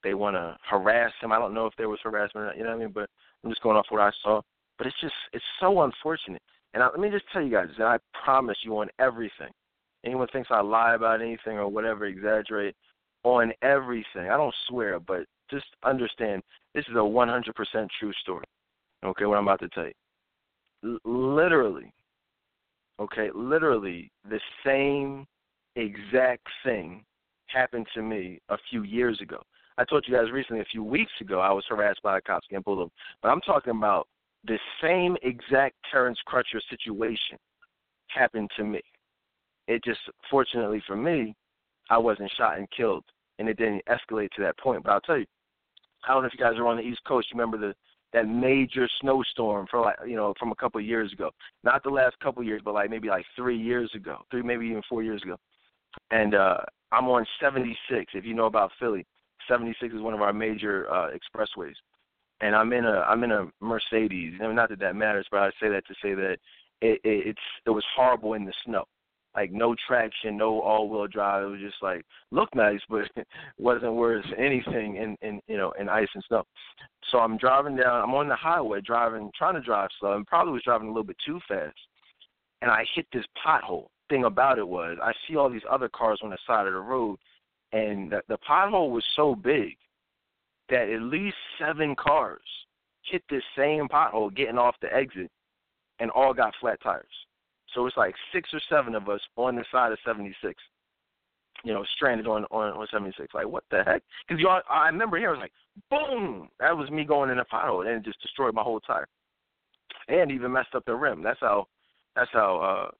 They 0.03 0.13
want 0.13 0.35
to 0.35 0.55
harass 0.69 1.11
him. 1.21 1.31
I 1.31 1.39
don't 1.39 1.53
know 1.53 1.65
if 1.65 1.73
there 1.77 1.89
was 1.89 1.99
harassment, 2.03 2.43
or 2.43 2.47
not, 2.47 2.57
you 2.57 2.63
know 2.63 2.69
what 2.69 2.77
I 2.77 2.79
mean? 2.79 2.91
But 2.93 3.09
I'm 3.43 3.49
just 3.49 3.61
going 3.61 3.75
off 3.75 3.87
what 3.89 4.01
I 4.01 4.11
saw. 4.23 4.41
But 4.77 4.87
it's 4.87 4.99
just 5.01 5.13
it's 5.33 5.43
so 5.59 5.81
unfortunate. 5.81 6.41
And 6.73 6.83
I, 6.83 6.87
let 6.87 6.99
me 6.99 7.09
just 7.09 7.25
tell 7.33 7.41
you 7.41 7.51
guys 7.51 7.67
that 7.77 7.85
I 7.85 7.97
promise 8.23 8.57
you 8.63 8.77
on 8.77 8.87
everything 8.99 9.49
anyone 10.03 10.27
thinks 10.31 10.49
I 10.51 10.61
lie 10.61 10.95
about 10.95 11.21
anything 11.21 11.57
or 11.57 11.67
whatever, 11.67 12.05
exaggerate 12.05 12.75
on 13.23 13.51
everything. 13.61 14.29
I 14.29 14.37
don't 14.37 14.55
swear, 14.67 14.99
but 14.99 15.25
just 15.51 15.65
understand 15.83 16.41
this 16.73 16.85
is 16.87 16.95
a 16.95 16.99
100% 16.99 17.43
true 17.99 18.13
story. 18.21 18.45
Okay, 19.05 19.25
what 19.25 19.37
I'm 19.37 19.47
about 19.47 19.59
to 19.61 19.69
tell 19.69 19.85
you. 19.85 20.99
L- 21.05 21.11
literally, 21.35 21.93
okay, 22.99 23.29
literally 23.33 24.11
the 24.29 24.39
same 24.65 25.25
exact 25.75 26.47
thing 26.63 27.03
happened 27.47 27.87
to 27.93 28.01
me 28.01 28.39
a 28.49 28.57
few 28.69 28.83
years 28.83 29.19
ago. 29.21 29.41
I 29.77 29.85
told 29.85 30.05
you 30.07 30.15
guys 30.15 30.31
recently, 30.31 30.61
a 30.61 30.65
few 30.65 30.83
weeks 30.83 31.11
ago, 31.21 31.39
I 31.39 31.51
was 31.51 31.63
harassed 31.69 32.01
by 32.03 32.17
a 32.17 32.21
cops 32.21 32.47
getting 32.49 32.63
pulled 32.63 32.79
over. 32.79 32.91
But 33.21 33.29
I'm 33.29 33.41
talking 33.41 33.71
about 33.71 34.07
the 34.45 34.59
same 34.81 35.15
exact 35.23 35.75
Terrence 35.89 36.19
Crutcher 36.27 36.59
situation 36.69 37.37
happened 38.07 38.49
to 38.57 38.63
me. 38.63 38.81
It 39.67 39.83
just, 39.83 39.99
fortunately 40.29 40.83
for 40.85 40.95
me, 40.95 41.35
I 41.89 41.97
wasn't 41.97 42.31
shot 42.37 42.57
and 42.57 42.67
killed, 42.75 43.03
and 43.37 43.47
it 43.47 43.57
didn't 43.57 43.83
escalate 43.85 44.29
to 44.31 44.41
that 44.41 44.57
point. 44.57 44.83
But 44.83 44.91
I'll 44.91 45.01
tell 45.01 45.17
you, 45.17 45.25
I 46.07 46.13
don't 46.13 46.23
know 46.23 46.27
if 46.27 46.33
you 46.33 46.39
guys 46.39 46.57
are 46.57 46.67
on 46.67 46.77
the 46.77 46.83
East 46.83 47.01
Coast. 47.07 47.27
You 47.31 47.39
remember 47.39 47.57
the 47.57 47.73
that 48.13 48.27
major 48.27 48.87
snowstorm 49.01 49.67
for 49.69 49.81
like 49.81 49.97
you 50.07 50.15
know 50.15 50.33
from 50.39 50.51
a 50.51 50.55
couple 50.55 50.79
of 50.79 50.85
years 50.85 51.11
ago. 51.13 51.31
Not 51.63 51.83
the 51.83 51.89
last 51.89 52.19
couple 52.19 52.41
of 52.41 52.47
years, 52.47 52.61
but 52.63 52.73
like 52.73 52.89
maybe 52.89 53.07
like 53.07 53.25
three 53.35 53.57
years 53.57 53.91
ago, 53.95 54.19
three 54.31 54.41
maybe 54.41 54.65
even 54.67 54.81
four 54.89 55.03
years 55.03 55.21
ago. 55.23 55.37
And 56.11 56.35
uh 56.35 56.57
I'm 56.91 57.07
on 57.07 57.25
76. 57.39 58.13
If 58.15 58.25
you 58.25 58.33
know 58.33 58.45
about 58.45 58.71
Philly, 58.79 59.05
76 59.47 59.93
is 59.93 60.01
one 60.01 60.13
of 60.13 60.21
our 60.21 60.33
major 60.33 60.91
uh 60.91 61.09
expressways. 61.09 61.75
And 62.41 62.55
I'm 62.55 62.73
in 62.73 62.85
a 62.85 63.01
I'm 63.07 63.23
in 63.23 63.31
a 63.31 63.47
Mercedes. 63.61 64.33
I 64.41 64.47
mean, 64.47 64.55
not 64.55 64.69
that 64.69 64.79
that 64.79 64.95
matters, 64.95 65.27
but 65.29 65.41
I 65.41 65.49
say 65.61 65.69
that 65.69 65.85
to 65.87 65.93
say 66.01 66.13
that 66.15 66.37
it, 66.81 66.99
it 67.03 67.27
it's 67.27 67.39
it 67.65 67.69
was 67.69 67.85
horrible 67.95 68.33
in 68.33 68.45
the 68.45 68.53
snow 68.65 68.85
like 69.35 69.51
no 69.51 69.75
traction, 69.87 70.37
no 70.37 70.59
all 70.61 70.89
wheel 70.89 71.07
drive. 71.07 71.43
It 71.43 71.51
was 71.51 71.59
just 71.59 71.81
like 71.81 72.03
looked 72.31 72.55
nice, 72.55 72.79
but 72.89 73.09
wasn't 73.57 73.93
worth 73.93 74.25
anything 74.37 74.95
in 74.95 75.15
in 75.21 75.39
you 75.47 75.57
know 75.57 75.71
in 75.79 75.87
ice 75.89 76.07
and 76.13 76.23
snow. 76.27 76.43
So 77.11 77.19
I'm 77.19 77.37
driving 77.37 77.75
down. 77.75 78.01
I'm 78.01 78.15
on 78.15 78.27
the 78.27 78.35
highway, 78.35 78.81
driving, 78.81 79.31
trying 79.37 79.55
to 79.55 79.61
drive 79.61 79.89
slow, 79.99 80.15
and 80.15 80.25
probably 80.25 80.53
was 80.53 80.63
driving 80.63 80.87
a 80.87 80.91
little 80.91 81.03
bit 81.03 81.17
too 81.25 81.39
fast. 81.47 81.77
And 82.61 82.71
I 82.71 82.85
hit 82.95 83.07
this 83.13 83.25
pothole. 83.45 83.87
Thing 84.09 84.23
about 84.23 84.57
it 84.57 84.67
was, 84.67 84.97
I 85.03 85.13
see 85.27 85.35
all 85.35 85.51
these 85.51 85.61
other 85.69 85.87
cars 85.87 86.19
on 86.23 86.31
the 86.31 86.37
side 86.47 86.65
of 86.65 86.73
the 86.73 86.79
road, 86.79 87.17
and 87.73 88.11
the, 88.11 88.21
the 88.27 88.39
pothole 88.39 88.89
was 88.89 89.05
so 89.15 89.35
big 89.35 89.77
that 90.69 90.89
at 90.89 91.01
least 91.01 91.35
seven 91.59 91.95
cars 91.95 92.41
hit 93.03 93.23
this 93.29 93.43
same 93.55 93.87
pothole 93.87 94.33
getting 94.35 94.57
off 94.57 94.75
the 94.81 94.93
exit, 94.93 95.29
and 95.99 96.09
all 96.11 96.33
got 96.33 96.55
flat 96.59 96.79
tires. 96.81 97.05
So 97.73 97.85
it's 97.85 97.97
like 97.97 98.15
six 98.33 98.49
or 98.53 98.61
seven 98.69 98.95
of 98.95 99.09
us 99.09 99.21
on 99.35 99.55
the 99.55 99.65
side 99.71 99.91
of 99.91 99.99
76. 100.05 100.55
You 101.63 101.73
know, 101.73 101.83
stranded 101.95 102.25
on 102.25 102.45
on, 102.45 102.73
on 102.73 102.87
76. 102.91 103.33
Like 103.33 103.47
what 103.47 103.63
the 103.69 103.83
heck? 103.85 104.01
Because 104.27 104.41
you, 104.41 104.47
all, 104.47 104.61
I 104.69 104.87
remember 104.87 105.17
here, 105.17 105.29
I 105.29 105.31
was 105.33 105.41
like, 105.41 105.51
boom! 105.89 106.49
That 106.59 106.77
was 106.77 106.89
me 106.89 107.03
going 107.03 107.29
in 107.29 107.39
a 107.39 107.45
pothole, 107.45 107.85
and 107.85 107.97
it 107.97 108.05
just 108.05 108.21
destroyed 108.21 108.53
my 108.53 108.63
whole 108.63 108.79
tire, 108.79 109.07
and 110.07 110.31
even 110.31 110.53
messed 110.53 110.73
up 110.73 110.85
the 110.85 110.95
rim. 110.95 111.21
That's 111.21 111.39
how 111.41 111.67
that's 112.15 112.31
how 112.31 112.59
uh 112.59 112.91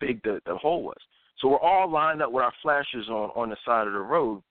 big 0.00 0.22
the 0.22 0.40
the 0.44 0.56
hole 0.56 0.82
was. 0.82 0.98
So 1.40 1.48
we're 1.48 1.60
all 1.60 1.90
lined 1.90 2.22
up 2.22 2.30
with 2.30 2.44
our 2.44 2.52
flashers 2.62 3.08
on 3.08 3.30
on 3.34 3.48
the 3.48 3.56
side 3.64 3.86
of 3.86 3.94
the 3.94 4.00
road, 4.00 4.42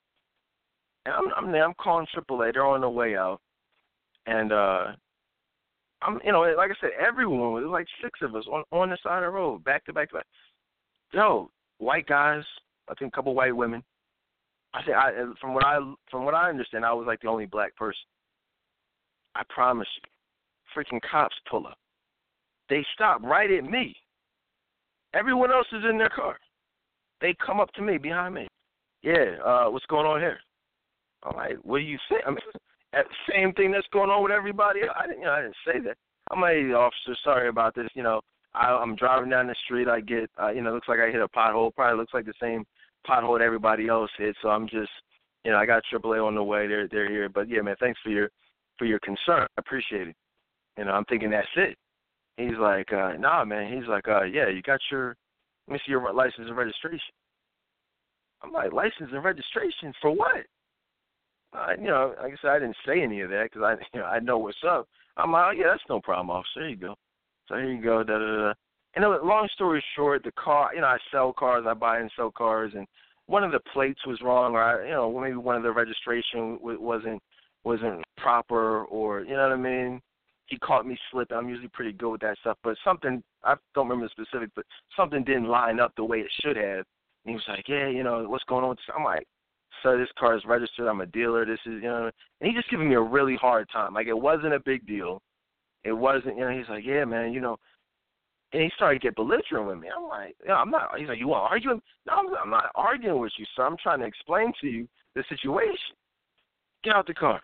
and 1.06 1.13
I'm 1.13 1.26
I'm 1.38 1.52
there. 1.52 1.63
I'm 1.63 1.76
calling 1.76 2.08
AAA. 2.15 2.54
They're 2.54 2.65
on 2.65 2.82
their 2.82 2.89
way 2.89 3.15
out, 3.15 3.39
and 4.26 4.52
uh 4.52 4.86
I'm, 6.06 6.20
you 6.24 6.32
know, 6.32 6.42
like 6.58 6.72
I 6.72 6.76
said, 6.82 6.92
everyone 7.00 7.54
was 7.54 7.63
like 7.66 7.88
six 8.02 8.20
of 8.22 8.36
us 8.36 8.46
on 8.52 8.63
on 8.72 8.89
the 8.89 8.98
side 9.04 9.24
of 9.24 9.32
the 9.32 9.38
road, 9.38 9.63
back 9.63 9.86
to 9.86 9.94
back 9.94 10.10
to 10.10 10.16
back. 10.16 10.26
Yo, 11.13 11.50
white 11.78 12.08
guys, 12.08 12.44
I 12.89 12.94
think 12.96 13.13
a 13.13 13.16
couple 13.16 13.34
white 13.36 13.56
women. 13.56 13.84
I 14.74 14.84
think 14.84 14.98
I, 14.98 15.12
from 15.39 15.54
what 15.54 15.66
I 15.66 15.78
from 16.10 16.26
what 16.26 16.34
I 16.34 16.50
understand, 16.50 16.86
I 16.86 16.94
was 16.94 17.06
like 17.08 17.22
the 17.22 17.28
only 17.28 17.46
black 17.46 17.76
person. 17.76 18.02
I 19.36 19.44
promise 19.50 19.88
you, 19.96 20.84
freaking 20.84 21.00
cops 21.10 21.36
pull 21.50 21.68
up. 21.68 21.78
They 22.70 22.86
stop 22.94 23.22
right 23.24 23.52
at 23.52 23.63
me. 23.63 23.96
Everyone 25.13 25.52
else 25.52 25.68
is 25.72 25.84
in 25.89 25.98
their 25.98 26.10
car. 26.10 26.38
They 27.22 27.36
come 27.46 27.60
up 27.60 27.72
to 27.74 27.82
me 27.82 27.98
behind 27.98 28.34
me. 28.34 28.48
Yeah, 29.04 29.36
uh, 29.46 29.70
what's 29.70 29.86
going 29.86 30.06
on 30.06 30.20
here? 30.20 30.39
I'm 31.24 31.36
like, 31.36 31.58
what 31.63 31.80
do 31.80 31.84
you 31.84 31.98
think? 32.10 32.22
I 32.28 32.30
mean, 32.32 32.39
same 33.32 33.53
thing 33.53 33.71
that's 33.71 33.88
going 33.91 34.10
on 34.10 34.23
with 34.23 34.32
everybody. 34.32 34.82
I 34.84 35.08
didn't, 35.08 35.19
you 35.19 35.25
know, 35.25 35.32
I 35.32 35.41
didn't 35.41 35.56
say 35.65 35.79
that. 35.86 35.97
I'm 36.32 36.41
like, 36.41 36.75
officer, 36.75 37.17
sorry 37.23 37.49
about 37.49 37.75
this. 37.75 37.89
You 37.95 38.03
know, 38.03 38.21
I, 38.53 38.67
I'm 38.67 38.95
driving 38.95 39.29
down 39.29 39.47
the 39.47 39.56
street. 39.65 39.88
I 39.88 39.99
get, 39.99 40.29
uh, 40.41 40.51
you 40.51 40.62
know, 40.62 40.73
looks 40.73 40.88
like 40.88 40.99
I 40.99 41.12
hit 41.12 41.21
a 41.21 41.27
pothole. 41.27 41.73
Probably 41.73 41.97
looks 41.97 42.13
like 42.13 42.25
the 42.25 42.34
same 42.41 42.65
pothole 43.08 43.38
that 43.38 43.43
everybody 43.43 43.88
else 43.88 44.12
hit. 44.17 44.36
So 44.41 44.49
I'm 44.49 44.67
just, 44.67 44.91
you 45.43 45.51
know, 45.51 45.58
I 45.58 45.65
got 45.65 45.84
AAA 45.91 46.25
on 46.25 46.36
the 46.36 46.43
way. 46.43 46.67
They're 46.67 46.88
they're 46.88 47.10
here. 47.10 47.29
But 47.29 47.49
yeah, 47.49 47.62
man, 47.62 47.75
thanks 47.79 47.99
for 48.03 48.10
your 48.10 48.29
for 48.77 48.86
your 48.86 48.99
concern. 48.99 49.47
I 49.58 49.60
appreciate 49.60 50.10
it. 50.10 50.15
You 50.77 50.86
know, 50.86 50.91
I'm 50.91 51.06
thinking 51.06 51.29
that's 51.29 51.47
it. 51.56 51.77
He's 52.38 52.58
like, 52.60 52.91
uh, 52.91 53.13
nah, 53.19 53.45
man. 53.45 53.71
He's 53.71 53.88
like, 53.88 54.08
uh, 54.08 54.23
yeah, 54.23 54.49
you 54.49 54.62
got 54.63 54.79
your, 54.91 55.15
let 55.67 55.73
me 55.73 55.79
see 55.86 55.91
your 55.91 56.13
license 56.13 56.47
and 56.47 56.58
registration. 56.58 57.13
I'm 58.41 58.51
like, 58.51 58.73
license 58.73 59.10
and 59.12 59.23
registration 59.23 59.93
for 60.01 60.12
what? 60.12 60.45
I, 61.54 61.76
you 61.80 61.88
know, 61.88 62.13
like 62.22 62.34
I 62.34 62.36
said, 62.42 62.52
I 62.52 62.60
didn't 62.60 62.78
say 62.86 63.02
any 63.02 63.22
of 63.22 63.30
that 63.30 63.50
because 63.52 63.62
I, 63.63 63.72
you 63.94 64.02
know, 64.02 64.08
I 64.08 64.20
know 64.20 64.38
what's 64.38 64.58
up. 64.68 64.88
I'm 65.18 65.32
like, 65.32 65.46
oh, 65.48 65.52
yeah, 65.52 65.68
that's 65.72 65.84
no 65.89 66.02
problem, 66.02 66.30
officer. 66.30 66.62
Here 66.62 66.70
you 66.70 66.76
go. 66.76 66.96
So 67.48 67.56
here 67.56 67.72
you 67.72 67.84
go. 67.84 68.04
Da 68.04 68.18
da 68.18 68.36
da. 68.38 68.54
And 68.96 69.06
long 69.26 69.48
story 69.54 69.84
short, 69.96 70.24
the 70.24 70.32
car, 70.32 70.74
you 70.76 70.82
know, 70.82 70.88
I 70.88 70.98
sell 71.12 71.34
cars, 71.34 71.66
I 71.68 71.74
buy 71.74 72.00
and 72.00 72.12
sell 72.16 72.32
cars, 72.32 72.74
and 72.76 72.88
one 73.26 73.44
of 73.44 73.52
the 73.52 73.60
plates 73.74 74.06
was 74.06 74.22
wrong, 74.22 74.54
or 74.54 74.62
I, 74.62 74.86
you 74.86 74.94
know, 74.94 75.20
maybe 75.20 75.36
one 75.36 75.56
of 75.56 75.63
the 75.63 75.72
registration 75.72 76.58
w- 76.58 76.80
wasn't 76.80 77.22
wasn't 77.63 78.04
proper, 78.18 78.84
or 78.86 79.22
you 79.22 79.36
know 79.36 79.50
what 79.50 79.54
I 79.54 79.58
mean. 79.58 80.02
He 80.48 80.58
caught 80.58 80.86
me 80.86 80.98
slipping. 81.10 81.38
I'm 81.38 81.50
usually 81.50 81.70
pretty 81.70 81.94
good 81.94 82.12
with 82.12 82.22
that 82.22 82.38
stuff, 82.42 82.58
but 82.63 82.76
something 82.84 83.24
I 83.44 83.56
don't 83.74 83.88
remember 83.88 84.08
the 84.16 84.24
specific, 84.24 84.52
but 84.56 84.66
something 84.96 85.24
didn't 85.24 85.48
line 85.48 85.80
up 85.80 85.94
the 85.96 86.04
way 86.04 86.20
it 86.20 86.32
should 86.44 86.58
have. 86.58 86.86
And 87.26 87.26
he 87.26 87.34
was 87.34 87.44
like, 87.48 87.68
"Yeah, 87.68 87.88
you 87.88 88.04
know, 88.04 88.26
what's 88.28 88.44
going 88.44 88.63
on?" 88.63 88.76
I'm 88.96 89.04
like, 89.04 89.26
sir, 89.84 89.98
this 90.00 90.10
car 90.17 90.36
is 90.36 90.43
registered. 90.48 90.88
I'm 90.88 91.02
a 91.02 91.06
dealer. 91.06 91.46
This 91.46 91.60
is, 91.65 91.74
you 91.74 91.82
know, 91.82 92.10
and 92.41 92.50
he 92.50 92.56
just 92.56 92.69
giving 92.72 92.89
me 92.89 92.96
a 92.96 93.02
really 93.02 93.36
hard 93.36 93.67
time. 93.72 93.93
Like 93.93 94.08
it 94.08 94.17
wasn't 94.17 94.54
a 94.54 94.60
big 94.60 94.88
deal. 94.88 95.22
It 95.84 95.91
wasn't, 95.91 96.38
you 96.38 96.46
know. 96.46 96.58
He's 96.58 96.69
like, 96.69 96.86
yeah, 96.86 97.06
man, 97.06 97.34
you 97.34 97.41
know. 97.41 97.58
And 98.54 98.62
he 98.62 98.72
started 98.76 99.02
to 99.02 99.08
get 99.08 99.15
belligerent 99.15 99.67
with 99.67 99.80
me. 99.80 99.89
I'm 99.96 100.08
like, 100.08 100.36
yeah, 100.46 100.56
I'm 100.56 100.69
not. 100.69 100.98
He's 100.98 101.08
like, 101.08 101.19
you 101.19 101.28
want 101.28 101.52
argue? 101.52 101.82
No, 102.06 102.13
I'm, 102.13 102.28
I'm 102.41 102.50
not 102.50 102.69
arguing 102.76 103.19
with 103.19 103.34
you, 103.38 103.46
sir. 103.56 103.65
I'm 103.65 103.78
trying 103.82 104.00
to 104.00 104.06
explain 104.06 104.54
to 104.62 104.67
you 104.67 104.88
the 105.15 105.24
situation. 105.28 105.96
Get 106.84 106.96
out 106.96 107.08
the 107.08 107.13
car. 107.13 107.41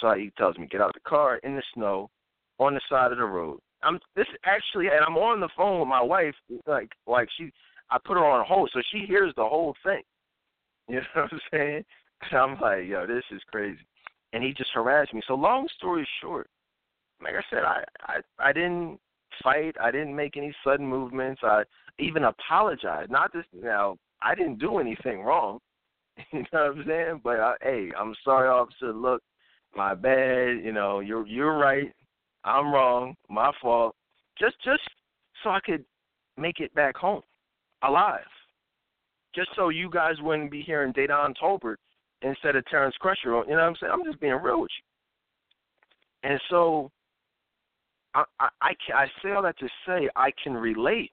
So 0.00 0.12
he 0.14 0.32
tells 0.36 0.58
me, 0.58 0.66
get 0.66 0.80
out 0.80 0.94
the 0.94 1.08
car 1.08 1.38
in 1.38 1.56
the 1.56 1.62
snow, 1.74 2.10
on 2.58 2.74
the 2.74 2.80
side 2.90 3.12
of 3.12 3.18
the 3.18 3.24
road. 3.24 3.60
I'm 3.82 4.00
this 4.16 4.26
actually, 4.44 4.86
and 4.88 5.04
I'm 5.06 5.16
on 5.16 5.40
the 5.40 5.48
phone 5.56 5.78
with 5.80 5.88
my 5.88 6.02
wife. 6.02 6.34
Like, 6.66 6.90
like 7.06 7.28
she, 7.36 7.52
I 7.90 7.98
put 8.04 8.16
her 8.16 8.24
on 8.24 8.44
hold, 8.46 8.70
so 8.72 8.80
she 8.92 9.06
hears 9.06 9.32
the 9.36 9.44
whole 9.44 9.74
thing. 9.84 10.02
You 10.92 10.96
know 10.96 11.22
what 11.22 11.32
I'm 11.32 11.40
saying? 11.52 11.84
And 12.30 12.40
I'm 12.40 12.60
like, 12.60 12.86
yo, 12.86 13.06
this 13.06 13.24
is 13.30 13.42
crazy. 13.50 13.78
And 14.32 14.42
he 14.42 14.52
just 14.52 14.70
harassed 14.72 15.14
me. 15.14 15.22
So 15.26 15.34
long 15.34 15.68
story 15.76 16.06
short, 16.20 16.48
like 17.22 17.34
I 17.34 17.42
said, 17.50 17.64
I 17.64 17.84
I 18.02 18.20
I 18.38 18.52
didn't 18.52 18.98
fight. 19.42 19.74
I 19.80 19.90
didn't 19.90 20.16
make 20.16 20.36
any 20.36 20.54
sudden 20.64 20.86
movements. 20.86 21.40
I 21.44 21.62
even 21.98 22.24
apologized. 22.24 23.10
Not 23.10 23.32
this 23.32 23.44
now. 23.52 23.96
I 24.22 24.34
didn't 24.34 24.58
do 24.58 24.78
anything 24.78 25.22
wrong. 25.22 25.58
You 26.32 26.40
know 26.52 26.70
what 26.70 26.78
I'm 26.78 26.84
saying? 26.84 27.20
But 27.22 27.38
I, 27.38 27.54
hey, 27.62 27.92
I'm 27.96 28.12
sorry, 28.24 28.48
officer. 28.48 28.92
Look, 28.92 29.22
my 29.76 29.94
bad. 29.94 30.64
You 30.64 30.72
know, 30.72 30.98
you're 31.00 31.26
you're 31.26 31.56
right. 31.56 31.92
I'm 32.44 32.72
wrong. 32.72 33.14
My 33.28 33.52
fault. 33.62 33.94
Just 34.38 34.56
just 34.64 34.82
so 35.42 35.50
I 35.50 35.60
could 35.60 35.84
make 36.36 36.58
it 36.60 36.74
back 36.74 36.96
home 36.96 37.22
alive 37.82 38.26
just 39.38 39.50
so 39.54 39.68
you 39.68 39.88
guys 39.88 40.14
wouldn't 40.20 40.50
be 40.50 40.62
hearing 40.62 40.92
Dedan 40.92 41.32
Tolbert 41.40 41.76
instead 42.22 42.56
of 42.56 42.66
Terrence 42.66 42.96
Crutcher. 43.00 43.26
You 43.26 43.32
know 43.32 43.42
what 43.46 43.60
I'm 43.60 43.76
saying? 43.80 43.92
I'm 43.92 44.04
just 44.04 44.20
being 44.20 44.32
real 44.34 44.62
with 44.62 44.70
you. 46.24 46.30
And 46.30 46.40
so 46.50 46.90
I, 48.14 48.24
I, 48.40 48.48
I, 48.60 48.72
I 48.94 49.06
say 49.22 49.30
all 49.30 49.42
that 49.42 49.56
to 49.60 49.68
say 49.86 50.08
I 50.16 50.32
can 50.42 50.54
relate. 50.54 51.12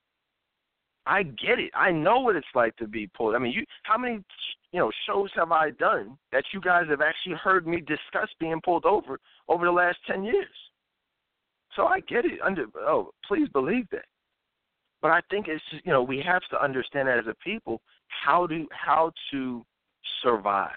I 1.05 1.21
get 1.21 1.59
it. 1.59 1.69
I 1.75 1.91
know 1.91 2.19
what 2.19 2.35
it's 2.35 2.47
like 2.55 2.75
to 2.77 2.87
be 2.87 3.05
pulled. 3.15 3.35
I 3.35 3.37
mean, 3.37 3.51
you 3.51 3.63
how 3.83 3.95
many 3.95 4.23
you 4.71 4.79
know 4.79 4.91
shows 5.05 5.29
have 5.35 5.51
I 5.51 5.69
done 5.69 6.17
that 6.31 6.45
you 6.51 6.59
guys 6.59 6.85
have 6.89 7.01
actually 7.01 7.35
heard 7.35 7.67
me 7.67 7.79
discuss 7.79 8.27
being 8.39 8.59
pulled 8.65 8.85
over 8.85 9.19
over 9.47 9.65
the 9.65 9.71
last 9.71 9.97
ten 10.07 10.23
years? 10.23 10.47
So 11.75 11.85
I 11.85 11.99
get 11.99 12.25
it. 12.25 12.41
Under 12.43 12.65
oh, 12.79 13.11
please 13.27 13.47
believe 13.49 13.85
that. 13.91 14.05
But 15.03 15.11
I 15.11 15.21
think 15.29 15.47
it's 15.47 15.61
just, 15.69 15.85
you 15.85 15.91
know 15.91 16.01
we 16.01 16.23
have 16.25 16.41
to 16.49 16.59
understand 16.59 17.07
that 17.07 17.19
as 17.19 17.27
a 17.27 17.35
people 17.43 17.81
how 18.07 18.47
to 18.47 18.67
how 18.71 19.11
to 19.31 19.65
survive. 20.21 20.71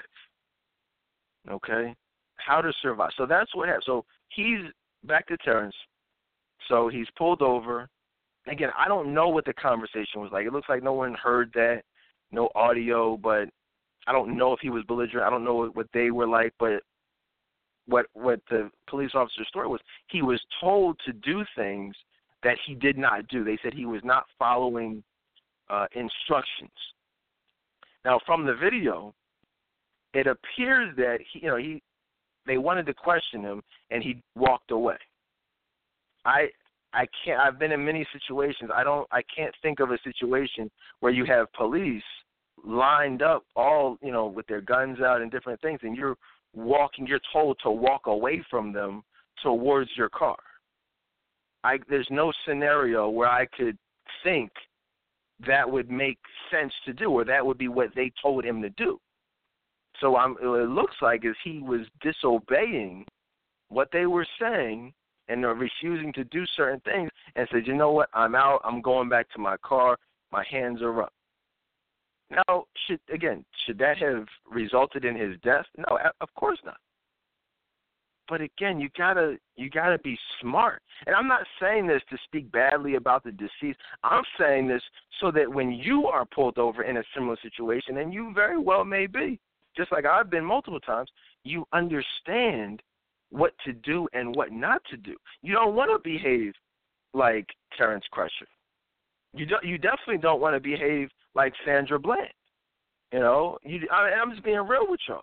Okay, 1.51 1.95
how 2.37 2.61
to 2.61 2.73
survive. 2.83 3.11
So 3.17 3.27
that's 3.27 3.55
what 3.55 3.69
happened. 3.69 3.85
So 3.87 4.05
he's 4.29 4.61
back 5.05 5.27
to 5.29 5.37
Terrence. 5.39 5.75
So 6.69 6.89
he's 6.89 7.07
pulled 7.17 7.43
over. 7.43 7.89
Again, 8.47 8.71
I 8.77 8.89
don't 8.89 9.13
know 9.13 9.29
what 9.29 9.45
the 9.45 9.53
conversation 9.53 10.21
was 10.21 10.31
like. 10.33 10.47
It 10.47 10.53
looks 10.53 10.69
like 10.69 10.83
no 10.83 10.95
one 10.95 11.15
heard 11.15 11.51
that, 11.55 11.83
no 12.33 12.49
audio, 12.55 13.17
but 13.17 13.49
I 14.07 14.13
don't 14.13 14.37
know 14.37 14.53
if 14.53 14.61
he 14.61 14.71
was 14.71 14.85
belligerent. 14.85 15.27
I 15.27 15.31
don't 15.31 15.45
know 15.45 15.67
what 15.67 15.87
they 15.93 16.11
were 16.11 16.27
like, 16.27 16.55
but 16.59 16.83
what 17.87 18.07
what 18.13 18.41
the 18.51 18.71
police 18.87 19.11
officer's 19.15 19.49
story 19.49 19.69
was, 19.69 19.81
he 20.09 20.23
was 20.23 20.41
told 20.61 20.99
to 21.07 21.13
do 21.13 21.45
things 21.57 21.95
that 22.43 22.57
he 22.67 22.75
did 22.75 22.97
not 22.97 23.27
do. 23.29 23.45
They 23.45 23.59
said 23.63 23.75
he 23.75 23.87
was 23.87 24.03
not 24.05 24.25
following 24.39 25.03
uh, 25.69 25.87
instructions. 25.93 26.71
Now, 28.05 28.21
from 28.27 28.47
the 28.47 28.55
video, 28.55 29.15
it 30.15 30.27
appears 30.27 30.95
that 30.97 31.19
he, 31.33 31.41
you 31.41 31.49
know, 31.49 31.57
he 31.57 31.83
they 32.47 32.59
wanted 32.59 32.87
to 32.87 32.95
question 32.95 33.43
him 33.43 33.63
and 33.91 34.03
he 34.03 34.23
walked 34.35 34.71
away. 34.71 34.97
I 36.25 36.49
I 36.93 37.07
can't 37.25 37.41
I've 37.41 37.59
been 37.59 37.73
in 37.73 37.85
many 37.85 38.07
situations. 38.13 38.71
I 38.75 38.85
don't 38.85 39.07
I 39.13 39.23
can't 39.35 39.55
think 39.63 39.81
of 39.81 39.91
a 39.91 39.99
situation 40.03 40.71
where 41.01 41.13
you 41.13 41.25
have 41.27 41.53
police 41.53 42.03
lined 42.65 43.23
up 43.23 43.45
all, 43.55 43.99
you 44.03 44.11
know, 44.11 44.27
with 44.27 44.47
their 44.47 44.61
guns 44.61 45.01
out 45.01 45.21
and 45.21 45.31
different 45.31 45.61
things 45.61 45.81
and 45.83 45.97
you're 45.97 46.17
walking 46.55 47.07
you're 47.07 47.21
told 47.33 47.59
to 47.63 47.71
walk 47.71 48.07
away 48.07 48.43
from 48.51 48.73
them 48.73 49.03
towards 49.43 49.91
your 49.97 50.09
car. 50.09 50.39
I 51.65 51.79
there's 51.89 52.09
no 52.11 52.33
scenario 52.47 53.11
where 53.11 53.29
I 53.29 53.47
could 53.47 53.77
think 54.25 54.51
that 55.47 55.71
would 55.71 55.91
make 55.91 56.19
sense 56.51 56.73
to 56.85 56.93
do 56.93 57.11
or 57.11 57.25
that 57.25 57.45
would 57.45 57.59
be 57.59 57.69
what 57.69 57.91
they 57.95 58.13
told 58.21 58.45
him 58.45 58.61
to 58.63 58.71
do. 58.71 58.99
So 60.01 60.17
I'm, 60.17 60.37
it 60.41 60.69
looks 60.69 60.97
like 61.03 61.25
is 61.25 61.37
he 61.43 61.61
was 61.61 61.81
disobeying 62.01 63.05
what 63.69 63.89
they 63.93 64.07
were 64.07 64.27
saying 64.41 64.93
and 65.29 65.43
they're 65.43 65.55
refusing 65.55 66.13
to 66.15 66.25
do 66.25 66.45
certain 66.57 66.81
things 66.81 67.11
and 67.37 67.47
said, 67.53 67.67
you 67.67 67.75
know 67.75 67.93
what, 67.93 68.09
I'm 68.15 68.35
out, 68.35 68.61
I'm 68.65 68.81
going 68.81 69.09
back 69.09 69.29
to 69.31 69.39
my 69.39 69.57
car, 69.59 69.99
my 70.33 70.45
hands 70.51 70.83
are 70.83 71.03
up. 71.03 71.13
Now, 72.31 72.65
should 72.87 73.01
again, 73.13 73.45
should 73.65 73.79
that 73.79 73.99
have 73.99 74.27
resulted 74.51 75.05
in 75.05 75.17
his 75.17 75.37
death? 75.43 75.65
No, 75.77 75.99
of 76.21 76.29
course 76.35 76.59
not. 76.65 76.77
But 78.29 78.41
again, 78.43 78.79
you 78.79 78.89
gotta 78.97 79.37
you 79.57 79.71
gotta 79.71 79.99
be 79.99 80.19
smart. 80.41 80.83
And 81.07 81.17
I'm 81.17 81.29
not 81.29 81.47
saying 81.61 81.87
this 81.87 82.03
to 82.11 82.19
speak 82.25 82.51
badly 82.53 82.97
about 82.97 83.25
the 83.25 83.33
deceased. 83.33 83.79
I'm 84.03 84.25
saying 84.39 84.69
this 84.69 84.83
so 85.21 85.31
that 85.33 85.53
when 85.53 85.73
you 85.73 86.07
are 86.07 86.27
pulled 86.27 86.59
over 86.59 86.83
in 86.83 86.99
a 86.99 87.03
similar 87.15 87.37
situation, 87.43 87.99
and 87.99 88.13
you 88.13 88.33
very 88.35 88.59
well 88.59 88.85
may 88.85 89.07
be, 89.07 89.41
just 89.77 89.93
like 89.93 90.05
I've 90.05 90.31
been 90.31 90.45
multiple 90.45 90.81
times, 90.81 91.09
you 91.45 91.65
understand 91.73 92.83
what 93.31 93.53
to 93.65 93.73
do 93.73 94.09
and 94.13 94.35
what 94.35 94.53
not 94.53 94.83
to 94.91 94.97
do. 94.97 95.17
You 95.43 95.55
don't 95.55 95.75
want 95.75 95.91
to 95.91 95.99
behave 95.99 96.53
like 97.15 97.47
Terrence 97.77 98.05
Crutcher. 98.13 98.47
You 99.35 99.47
don't. 99.47 99.65
you 99.65 99.79
definitely 99.79 100.19
don't 100.19 100.41
want 100.41 100.55
to 100.55 100.61
behave 100.61 101.09
like 101.35 101.53
Sandra 101.65 101.99
Bland. 101.99 102.29
You 103.13 103.21
know, 103.21 103.59
you 103.63 103.81
I, 103.91 104.11
I'm 104.21 104.33
just 104.33 104.45
being 104.45 104.59
real 104.59 104.87
with 104.89 105.01
y'all. 105.09 105.23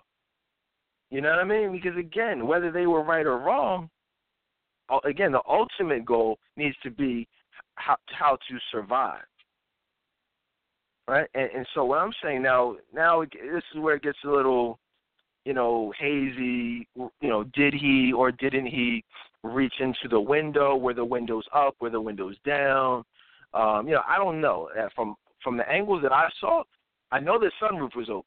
You 1.11 1.21
know 1.21 1.29
what 1.29 1.39
I 1.39 1.43
mean? 1.43 1.71
Because 1.71 1.97
again, 1.97 2.47
whether 2.47 2.71
they 2.71 2.87
were 2.87 3.03
right 3.03 3.25
or 3.25 3.37
wrong, 3.37 3.89
again, 5.03 5.31
the 5.31 5.41
ultimate 5.47 6.05
goal 6.05 6.37
needs 6.57 6.75
to 6.83 6.91
be 6.91 7.27
how 7.75 7.97
how 8.07 8.37
to 8.49 8.57
survive 8.71 9.23
right? 11.07 11.27
And, 11.33 11.49
and 11.55 11.67
so 11.73 11.85
what 11.85 11.99
I'm 11.99 12.13
saying 12.23 12.41
now, 12.41 12.75
now 12.93 13.23
this 13.23 13.63
is 13.73 13.79
where 13.79 13.95
it 13.95 14.03
gets 14.03 14.17
a 14.25 14.29
little, 14.29 14.79
you 15.45 15.53
know, 15.53 15.93
hazy. 15.99 16.87
You 16.95 17.11
know, 17.21 17.43
did 17.55 17.73
he 17.73 18.11
or 18.13 18.31
didn't 18.31 18.67
he 18.67 19.03
reach 19.43 19.75
into 19.79 20.07
the 20.09 20.19
window? 20.19 20.75
Were 20.75 20.93
the 20.93 21.05
windows 21.05 21.45
up? 21.53 21.75
Were 21.79 21.89
the 21.89 22.01
windows 22.01 22.35
down? 22.45 23.03
Um, 23.53 23.87
you 23.87 23.93
know, 23.93 24.01
I 24.07 24.17
don't 24.17 24.41
know. 24.41 24.69
Uh, 24.77 24.89
from 24.95 25.15
from 25.43 25.57
the 25.57 25.69
angles 25.69 26.01
that 26.01 26.11
I 26.11 26.27
saw, 26.39 26.63
I 27.11 27.19
know 27.19 27.39
the 27.39 27.51
sunroof 27.61 27.95
was 27.95 28.09
open. 28.09 28.25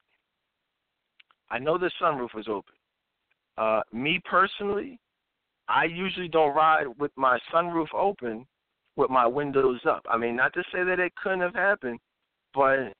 I 1.50 1.58
know 1.58 1.78
the 1.78 1.90
sunroof 2.00 2.34
was 2.34 2.48
open. 2.48 2.74
Uh, 3.56 3.80
me 3.92 4.20
personally, 4.24 4.98
I 5.68 5.84
usually 5.84 6.28
don't 6.28 6.54
ride 6.54 6.86
with 6.98 7.10
my 7.16 7.38
sunroof 7.52 7.92
open 7.94 8.46
with 8.96 9.10
my 9.10 9.26
windows 9.26 9.80
up. 9.88 10.02
I 10.08 10.16
mean, 10.16 10.36
not 10.36 10.52
to 10.54 10.62
say 10.72 10.84
that 10.84 11.00
it 11.00 11.14
couldn't 11.16 11.40
have 11.40 11.54
happened, 11.54 11.98
but 12.54 12.92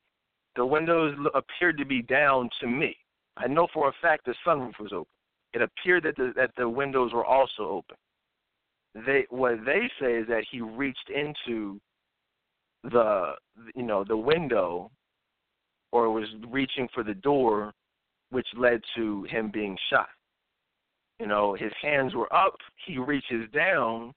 the 0.57 0.65
windows 0.65 1.17
appeared 1.35 1.79
to 1.79 1.85
be 1.85 2.03
down 2.03 2.49
to 2.61 2.67
me. 2.67 2.97
I 3.37 3.47
know 3.47 3.69
for 3.73 3.89
a 3.89 3.93
fact 4.03 4.27
the 4.27 4.35
sunroof 4.47 4.79
was 4.81 4.93
open. 4.93 5.07
It 5.55 5.63
appeared 5.63 6.03
that 6.05 6.17
the 6.17 6.33
that 6.37 6.51
the 6.57 6.69
windows 6.69 7.13
were 7.13 7.25
also 7.25 7.63
open. 7.63 7.97
They 9.07 9.27
what 9.31 9.65
they 9.65 9.91
say 10.01 10.15
is 10.17 10.27
that 10.29 10.45
he 10.51 10.61
reached 10.61 11.11
into 11.15 11.81
the 12.85 13.33
you 13.75 13.83
know 13.83 14.05
the 14.05 14.17
window 14.17 14.91
or 15.93 16.11
was 16.11 16.29
reaching 16.49 16.89
for 16.93 17.03
the 17.03 17.15
door 17.15 17.73
which 18.31 18.47
led 18.57 18.81
to 18.97 19.25
him 19.25 19.51
being 19.53 19.77
shot. 19.91 20.09
You 21.19 21.27
know, 21.27 21.55
his 21.55 21.73
hands 21.83 22.15
were 22.15 22.33
up, 22.33 22.55
he 22.87 22.99
reaches 22.99 23.51
down, 23.53 24.13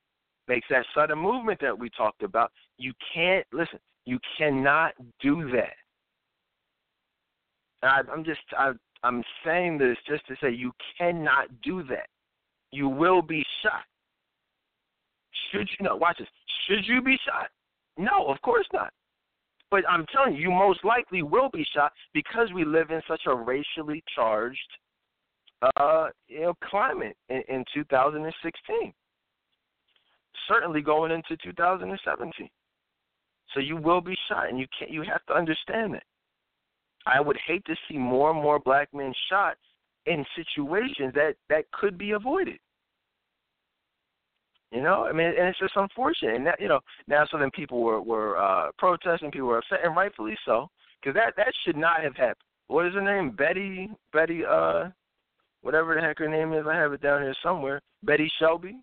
makes 0.47 0.67
that 0.69 0.85
sudden 0.93 1.17
movement 1.17 1.59
that 1.61 1.77
we 1.77 1.89
talked 1.89 2.23
about. 2.23 2.51
You 2.77 2.93
can't 3.13 3.45
listen, 3.51 3.79
you 4.05 4.19
cannot 4.37 4.93
do 5.21 5.49
that. 5.51 5.73
I, 7.83 8.01
I'm 8.11 8.23
just 8.23 8.41
I, 8.57 8.73
I'm 9.03 9.23
saying 9.45 9.77
this 9.79 9.97
just 10.07 10.27
to 10.27 10.35
say 10.41 10.51
you 10.51 10.71
cannot 10.97 11.47
do 11.63 11.83
that. 11.83 12.07
You 12.71 12.87
will 12.87 13.21
be 13.21 13.43
shot. 13.63 13.83
Should 15.51 15.67
you 15.79 15.85
know? 15.85 15.95
Watch 15.95 16.19
this. 16.19 16.27
Should 16.67 16.85
you 16.87 17.01
be 17.01 17.17
shot? 17.25 17.49
No, 17.97 18.27
of 18.27 18.41
course 18.41 18.67
not. 18.71 18.93
But 19.71 19.89
I'm 19.89 20.05
telling 20.13 20.35
you, 20.35 20.41
you 20.41 20.51
most 20.51 20.83
likely 20.83 21.23
will 21.23 21.49
be 21.49 21.65
shot 21.73 21.93
because 22.13 22.49
we 22.53 22.65
live 22.65 22.91
in 22.91 23.01
such 23.07 23.21
a 23.25 23.33
racially 23.33 24.03
charged, 24.13 24.59
uh, 25.77 26.07
you 26.27 26.41
know, 26.41 26.53
climate 26.69 27.15
in, 27.29 27.41
in 27.47 27.63
2016. 27.73 28.93
Certainly 30.47 30.81
going 30.81 31.11
into 31.11 31.37
2017. 31.41 32.49
So 33.53 33.59
you 33.61 33.77
will 33.77 34.01
be 34.01 34.15
shot, 34.27 34.49
and 34.49 34.59
you 34.59 34.65
can't. 34.77 34.91
You 34.91 35.03
have 35.03 35.25
to 35.27 35.33
understand 35.33 35.93
that. 35.93 36.03
I 37.05 37.19
would 37.19 37.37
hate 37.47 37.65
to 37.65 37.75
see 37.87 37.97
more 37.97 38.31
and 38.31 38.41
more 38.41 38.59
black 38.59 38.89
men 38.93 39.13
shot 39.29 39.55
in 40.05 40.25
situations 40.35 41.13
that 41.15 41.35
that 41.49 41.71
could 41.71 41.97
be 41.97 42.11
avoided. 42.11 42.59
You 44.71 44.81
know, 44.81 45.05
I 45.05 45.11
mean, 45.11 45.27
and 45.27 45.49
it's 45.49 45.59
just 45.59 45.73
unfortunate. 45.75 46.35
And 46.35 46.45
that, 46.47 46.59
you 46.61 46.69
know, 46.69 46.79
now 47.07 47.25
so 47.29 47.37
then 47.37 47.51
people 47.51 47.81
were 47.81 48.01
were 48.01 48.37
uh, 48.37 48.71
protesting, 48.77 49.31
people 49.31 49.49
were 49.49 49.57
upset, 49.57 49.79
and 49.83 49.95
rightfully 49.95 50.37
so, 50.45 50.69
because 51.01 51.13
that 51.15 51.33
that 51.35 51.53
should 51.65 51.75
not 51.75 52.01
have 52.01 52.15
happened. 52.15 52.37
What 52.67 52.85
is 52.85 52.93
her 52.93 53.01
name? 53.01 53.31
Betty, 53.31 53.89
Betty, 54.13 54.43
uh, 54.49 54.85
whatever 55.61 55.93
the 55.93 56.01
heck 56.01 56.19
her 56.19 56.29
name 56.29 56.53
is. 56.53 56.65
I 56.69 56.75
have 56.75 56.93
it 56.93 57.01
down 57.01 57.21
here 57.21 57.35
somewhere. 57.43 57.81
Betty 58.03 58.31
Shelby. 58.39 58.77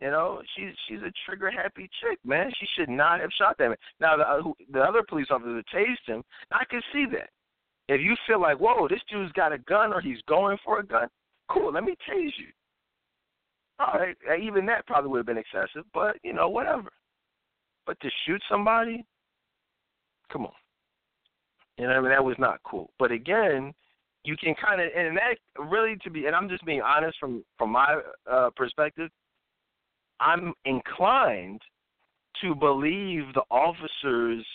You 0.00 0.10
know, 0.10 0.40
she's 0.56 0.72
she's 0.88 1.00
a 1.00 1.12
trigger 1.26 1.50
happy 1.50 1.88
chick, 2.00 2.18
man. 2.24 2.50
She 2.58 2.66
should 2.76 2.88
not 2.88 3.20
have 3.20 3.30
shot 3.38 3.56
that 3.58 3.68
man. 3.68 3.76
Now 4.00 4.16
the 4.16 4.22
uh, 4.22 4.52
the 4.72 4.80
other 4.80 5.02
police 5.06 5.26
officer 5.30 5.54
that 5.54 5.66
tased 5.68 6.06
him, 6.06 6.22
I 6.50 6.64
can 6.64 6.80
see 6.92 7.04
that. 7.12 7.28
If 7.88 8.00
you 8.00 8.16
feel 8.26 8.40
like, 8.40 8.58
whoa, 8.58 8.88
this 8.88 9.02
dude's 9.10 9.32
got 9.32 9.52
a 9.52 9.58
gun 9.58 9.92
or 9.92 10.00
he's 10.00 10.20
going 10.26 10.56
for 10.64 10.80
a 10.80 10.86
gun, 10.86 11.08
cool, 11.50 11.72
let 11.72 11.84
me 11.84 11.94
tase 12.08 12.32
you. 12.38 12.48
All 13.78 13.98
right, 13.98 14.16
uh, 14.30 14.36
even 14.36 14.66
that 14.66 14.86
probably 14.86 15.10
would 15.10 15.18
have 15.18 15.26
been 15.26 15.38
excessive, 15.38 15.84
but 15.92 16.16
you 16.22 16.32
know, 16.32 16.48
whatever. 16.48 16.90
But 17.86 17.98
to 18.00 18.08
shoot 18.24 18.42
somebody, 18.48 19.04
come 20.32 20.46
on. 20.46 20.52
You 21.78 21.88
know, 21.88 21.92
I 21.92 22.00
mean, 22.00 22.10
that 22.10 22.24
was 22.24 22.36
not 22.38 22.60
cool. 22.64 22.90
But 22.98 23.10
again, 23.10 23.74
you 24.24 24.36
can 24.36 24.54
kind 24.54 24.80
of, 24.80 24.88
and 24.96 25.16
that 25.16 25.38
really 25.70 25.96
to 26.04 26.10
be, 26.10 26.26
and 26.26 26.36
I'm 26.36 26.48
just 26.48 26.64
being 26.64 26.82
honest 26.82 27.18
from 27.18 27.44
from 27.58 27.70
my 27.70 28.00
uh, 28.30 28.50
perspective. 28.56 29.10
I'm 30.20 30.54
inclined 30.64 31.60
to 32.42 32.54
believe 32.54 33.24
the 33.34 33.42
officers. 33.50 34.46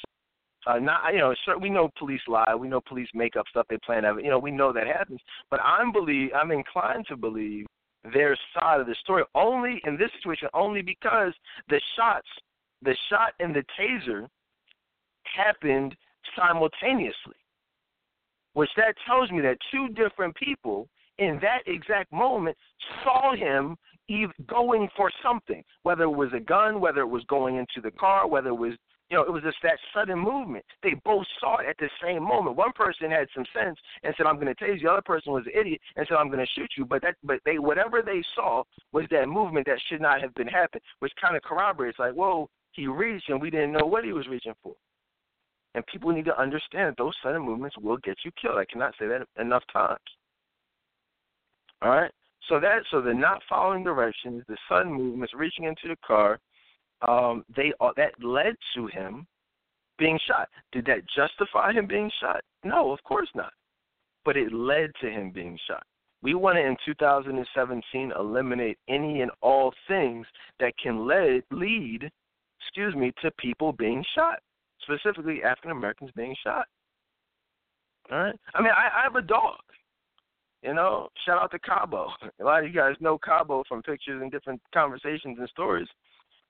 Uh, 0.65 0.79
not 0.79 1.13
you 1.13 1.19
know, 1.19 1.33
we 1.61 1.69
know 1.69 1.89
police 1.97 2.21
lie, 2.27 2.55
we 2.55 2.67
know 2.67 2.81
police 2.87 3.09
make 3.13 3.35
up 3.35 3.45
stuff 3.49 3.65
they 3.69 3.77
plan. 3.85 4.03
You 4.23 4.29
know, 4.29 4.39
we 4.39 4.51
know 4.51 4.73
that 4.73 4.87
happens. 4.87 5.19
But 5.51 5.59
I'm 5.61 5.91
believe 5.91 6.29
I'm 6.33 6.51
inclined 6.51 7.05
to 7.09 7.17
believe 7.17 7.65
their 8.13 8.37
side 8.53 8.79
of 8.79 8.87
the 8.87 8.95
story 9.01 9.23
only 9.35 9.81
in 9.85 9.97
this 9.97 10.09
situation 10.17 10.47
only 10.53 10.81
because 10.81 11.33
the 11.67 11.81
shots, 11.95 12.27
the 12.81 12.95
shot 13.09 13.33
and 13.39 13.55
the 13.55 13.63
taser, 13.79 14.27
happened 15.23 15.95
simultaneously. 16.35 17.35
Which 18.53 18.69
that 18.77 18.95
tells 19.05 19.29
me 19.31 19.41
that 19.41 19.57
two 19.71 19.89
different 19.89 20.35
people 20.35 20.87
in 21.17 21.39
that 21.41 21.59
exact 21.67 22.11
moment 22.11 22.57
saw 23.03 23.35
him 23.35 23.77
going 24.47 24.89
for 24.95 25.11
something, 25.21 25.63
whether 25.83 26.03
it 26.03 26.09
was 26.09 26.29
a 26.33 26.39
gun, 26.39 26.81
whether 26.81 27.01
it 27.01 27.07
was 27.07 27.23
going 27.25 27.57
into 27.57 27.79
the 27.81 27.91
car, 27.91 28.27
whether 28.27 28.49
it 28.49 28.55
was 28.55 28.73
you 29.09 29.17
know, 29.17 29.23
it 29.23 29.31
was 29.31 29.43
just 29.43 29.57
that 29.63 29.79
sudden 29.93 30.19
movement. 30.19 30.63
They 30.83 30.93
both 31.03 31.25
saw 31.39 31.57
it 31.57 31.67
at 31.67 31.77
the 31.79 31.89
same 32.01 32.21
moment. 32.23 32.55
One 32.55 32.71
person 32.73 33.09
had 33.09 33.27
some 33.33 33.45
sense 33.53 33.77
and 34.03 34.13
said, 34.15 34.27
"I'm 34.27 34.39
going 34.39 34.53
to 34.53 34.63
tase 34.63 34.75
you." 34.75 34.87
The 34.87 34.91
other 34.91 35.01
person 35.01 35.33
was 35.33 35.45
an 35.47 35.59
idiot 35.59 35.81
and 35.95 36.05
said, 36.07 36.15
"I'm 36.15 36.27
going 36.27 36.45
to 36.45 36.51
shoot 36.53 36.71
you." 36.77 36.85
But 36.85 37.01
that, 37.01 37.15
but 37.23 37.39
they, 37.43 37.57
whatever 37.57 38.01
they 38.01 38.21
saw 38.35 38.63
was 38.91 39.05
that 39.09 39.27
movement 39.27 39.65
that 39.65 39.79
should 39.87 40.01
not 40.01 40.21
have 40.21 40.33
been 40.35 40.47
happening, 40.47 40.83
which 40.99 41.13
kind 41.19 41.35
of 41.35 41.41
corroborates, 41.41 41.97
like, 41.97 42.13
"Whoa, 42.13 42.49
he 42.71 42.87
reached 42.87 43.29
and 43.29 43.41
we 43.41 43.49
didn't 43.49 43.71
know 43.71 43.85
what 43.85 44.05
he 44.05 44.13
was 44.13 44.27
reaching 44.27 44.53
for." 44.61 44.75
And 45.75 45.85
people 45.87 46.11
need 46.11 46.25
to 46.25 46.39
understand 46.39 46.89
that 46.89 46.97
those 46.97 47.13
sudden 47.23 47.41
movements 47.41 47.77
will 47.77 47.97
get 47.97 48.17
you 48.23 48.31
killed. 48.39 48.57
I 48.57 48.65
cannot 48.65 48.93
say 48.99 49.07
that 49.07 49.27
enough 49.39 49.63
times. 49.71 49.99
All 51.81 51.89
right. 51.89 52.11
So 52.47 52.59
that 52.59 52.79
so 52.89 53.01
the 53.01 53.13
not 53.13 53.41
following 53.47 53.83
directions, 53.83 54.43
the 54.47 54.57
sudden 54.67 54.91
movements, 54.91 55.33
reaching 55.35 55.65
into 55.65 55.87
the 55.87 55.95
car, 56.05 56.39
um, 57.07 57.45
they 57.55 57.73
uh, 57.79 57.91
that 57.97 58.13
led 58.23 58.55
to 58.75 58.87
him 58.87 59.25
being 59.97 60.19
shot. 60.27 60.49
Did 60.71 60.85
that 60.85 61.01
justify 61.15 61.73
him 61.73 61.87
being 61.87 62.11
shot? 62.19 62.41
No, 62.63 62.91
of 62.91 63.03
course 63.03 63.29
not. 63.35 63.53
But 64.25 64.37
it 64.37 64.53
led 64.53 64.91
to 65.01 65.09
him 65.09 65.31
being 65.31 65.57
shot. 65.67 65.83
We 66.21 66.33
want 66.33 66.57
to, 66.57 66.65
in 66.65 66.75
2017, 66.85 68.11
eliminate 68.17 68.77
any 68.89 69.21
and 69.21 69.31
all 69.41 69.73
things 69.87 70.25
that 70.59 70.73
can 70.81 71.07
lead, 71.07 71.43
lead, 71.51 72.09
excuse 72.59 72.93
me, 72.95 73.13
to 73.21 73.31
people 73.31 73.71
being 73.71 74.03
shot, 74.15 74.39
specifically 74.81 75.43
African 75.43 75.71
Americans 75.71 76.11
being 76.15 76.35
shot. 76.43 76.65
All 78.11 78.19
right. 78.19 78.35
I 78.53 78.61
mean, 78.61 78.71
I, 78.75 78.99
I 78.99 79.03
have 79.03 79.15
a 79.15 79.21
dog. 79.21 79.59
You 80.61 80.73
know, 80.73 81.07
shout 81.25 81.41
out 81.41 81.51
to 81.51 81.59
Cabo. 81.59 82.09
A 82.41 82.43
lot 82.43 82.63
of 82.63 82.69
you 82.69 82.75
guys 82.75 82.95
know 82.99 83.17
Cabo 83.17 83.63
from 83.69 83.81
pictures 83.81 84.21
and 84.21 84.29
different 84.29 84.61
conversations 84.73 85.37
and 85.39 85.47
stories. 85.49 85.87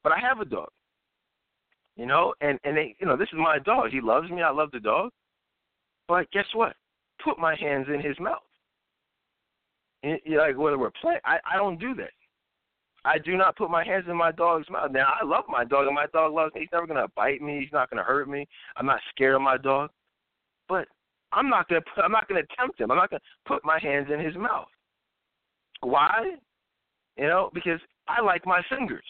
But 0.04 0.14
I 0.14 0.20
have 0.20 0.40
a 0.40 0.46
dog. 0.46 0.70
You 1.96 2.06
know, 2.06 2.34
and 2.42 2.58
and 2.64 2.78
they, 2.78 2.96
you 3.00 3.06
know, 3.06 3.18
this 3.18 3.28
is 3.34 3.38
my 3.38 3.60
dog. 3.60 3.90
He 3.92 4.00
loves 4.02 4.30
me. 4.30 4.42
I 4.42 4.52
love 4.52 4.72
the 4.72 4.80
dog. 4.80 5.12
But 6.08 6.32
guess 6.32 6.46
what? 6.54 6.76
Put 7.24 7.38
my 7.38 7.56
hands 7.56 7.88
in 7.94 8.02
his 8.02 8.18
mouth. 8.20 8.38
And, 10.04 10.18
you 10.24 10.38
know, 10.38 10.44
like 10.44 10.58
whether 10.58 10.78
we're 10.78 10.92
playing, 11.02 11.20
I 11.26 11.40
I 11.52 11.58
don't 11.58 11.80
do 11.80 11.94
that. 11.96 12.12
I 13.06 13.18
do 13.18 13.38
not 13.38 13.58
put 13.58 13.70
my 13.70 13.84
hands 13.84 14.06
in 14.10 14.16
my 14.16 14.32
dog's 14.32 14.70
mouth. 14.70 14.92
Now 14.92 15.14
I 15.22 15.26
love 15.26 15.46
my 15.50 15.64
dog, 15.66 15.88
and 15.88 15.96
my 15.96 16.08
dog 16.14 16.34
loves 16.34 16.54
me. 16.54 16.62
He's 16.62 16.70
never 16.72 16.88
gonna 16.88 17.08
bite 17.16 17.42
me. 17.42 17.60
He's 17.60 17.74
not 17.74 17.90
gonna 17.90 18.04
hurt 18.04 18.30
me. 18.30 18.48
I'm 18.78 18.86
not 18.86 19.00
scared 19.10 19.36
of 19.36 19.42
my 19.42 19.58
dog. 19.58 19.90
But 20.70 20.88
I'm 21.32 21.50
not 21.50 21.68
gonna 21.68 21.82
put, 21.94 22.04
I'm 22.04 22.12
not 22.12 22.28
gonna 22.28 22.44
tempt 22.58 22.80
him. 22.80 22.92
I'm 22.92 22.98
not 22.98 23.10
gonna 23.10 23.22
put 23.46 23.64
my 23.66 23.80
hands 23.80 24.08
in 24.14 24.20
his 24.20 24.36
mouth. 24.36 24.68
Why? 25.82 26.32
You 27.18 27.28
know, 27.28 27.50
because 27.54 27.80
I 28.08 28.22
like 28.22 28.46
my 28.46 28.62
fingers. 28.70 29.04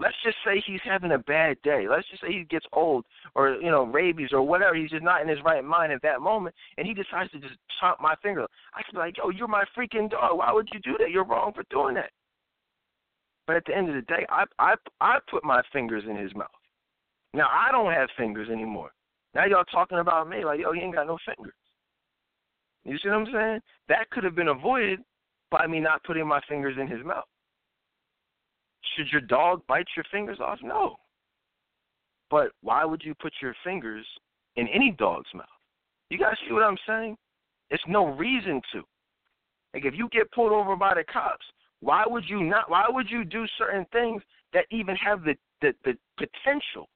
Let's 0.00 0.14
just 0.24 0.36
say 0.44 0.62
he's 0.64 0.80
having 0.84 1.12
a 1.12 1.18
bad 1.18 1.56
day. 1.64 1.86
Let's 1.88 2.08
just 2.08 2.22
say 2.22 2.28
he 2.28 2.44
gets 2.44 2.66
old 2.72 3.04
or, 3.34 3.56
you 3.60 3.70
know, 3.70 3.84
rabies 3.84 4.30
or 4.32 4.42
whatever. 4.42 4.76
He's 4.76 4.90
just 4.90 5.02
not 5.02 5.22
in 5.22 5.28
his 5.28 5.42
right 5.44 5.64
mind 5.64 5.92
at 5.92 6.02
that 6.02 6.20
moment 6.20 6.54
and 6.76 6.86
he 6.86 6.94
decides 6.94 7.30
to 7.32 7.40
just 7.40 7.54
chop 7.80 7.98
my 8.00 8.14
finger. 8.22 8.46
I 8.74 8.82
could 8.82 8.92
be 8.92 8.98
like, 8.98 9.16
yo, 9.18 9.30
you're 9.30 9.48
my 9.48 9.64
freaking 9.76 10.08
dog. 10.08 10.38
Why 10.38 10.52
would 10.52 10.68
you 10.72 10.78
do 10.80 10.96
that? 10.98 11.10
You're 11.10 11.24
wrong 11.24 11.52
for 11.52 11.64
doing 11.70 11.94
that. 11.96 12.10
But 13.48 13.56
at 13.56 13.64
the 13.66 13.76
end 13.76 13.88
of 13.88 13.94
the 13.94 14.02
day, 14.02 14.26
I 14.28 14.44
I 14.58 14.74
I 15.00 15.18
put 15.30 15.42
my 15.42 15.62
fingers 15.72 16.04
in 16.08 16.16
his 16.16 16.34
mouth. 16.34 16.48
Now 17.32 17.48
I 17.48 17.72
don't 17.72 17.92
have 17.92 18.10
fingers 18.16 18.50
anymore. 18.50 18.90
Now 19.34 19.46
y'all 19.46 19.64
talking 19.64 19.98
about 19.98 20.28
me 20.28 20.44
like, 20.44 20.60
yo, 20.60 20.72
he 20.72 20.80
ain't 20.80 20.94
got 20.94 21.06
no 21.06 21.18
fingers. 21.24 21.54
You 22.84 22.98
see 22.98 23.08
what 23.08 23.16
I'm 23.16 23.26
saying? 23.32 23.60
That 23.88 24.10
could 24.10 24.24
have 24.24 24.34
been 24.34 24.48
avoided 24.48 25.00
by 25.50 25.66
me 25.66 25.80
not 25.80 26.04
putting 26.04 26.26
my 26.26 26.40
fingers 26.48 26.76
in 26.78 26.86
his 26.86 27.04
mouth. 27.04 27.24
Should 28.98 29.12
your 29.12 29.20
dog 29.20 29.62
bite 29.68 29.86
your 29.96 30.04
fingers 30.10 30.38
off? 30.40 30.58
No. 30.60 30.96
But 32.30 32.50
why 32.62 32.84
would 32.84 33.02
you 33.04 33.14
put 33.14 33.32
your 33.40 33.54
fingers 33.62 34.04
in 34.56 34.66
any 34.68 34.90
dog's 34.98 35.32
mouth? 35.32 35.46
You 36.10 36.18
guys 36.18 36.34
see 36.46 36.52
what 36.52 36.64
I'm 36.64 36.76
saying? 36.86 37.16
It's 37.70 37.82
no 37.86 38.06
reason 38.06 38.60
to. 38.72 38.82
Like 39.72 39.84
if 39.84 39.94
you 39.94 40.08
get 40.10 40.32
pulled 40.32 40.50
over 40.50 40.74
by 40.74 40.94
the 40.94 41.04
cops, 41.04 41.44
why 41.80 42.02
would 42.06 42.24
you 42.26 42.42
not 42.42 42.68
why 42.68 42.86
would 42.88 43.08
you 43.08 43.24
do 43.24 43.46
certain 43.56 43.86
things 43.92 44.20
that 44.52 44.64
even 44.72 44.96
have 44.96 45.22
the 45.22 45.36
the, 45.62 45.72
the 45.84 45.96
potential 46.16 46.88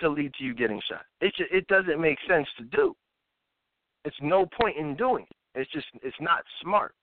to 0.00 0.10
lead 0.10 0.34
to 0.34 0.44
you 0.44 0.54
getting 0.54 0.82
shot? 0.86 1.04
It 1.22 1.32
just, 1.34 1.50
it 1.50 1.66
doesn't 1.68 2.00
make 2.00 2.18
sense 2.28 2.46
to 2.58 2.64
do. 2.64 2.94
It's 4.04 4.16
no 4.20 4.46
point 4.60 4.76
in 4.76 4.96
doing 4.96 5.24
it. 5.30 5.60
It's 5.60 5.72
just 5.72 5.86
it's 6.02 6.16
not 6.20 6.42
smart. 6.62 6.94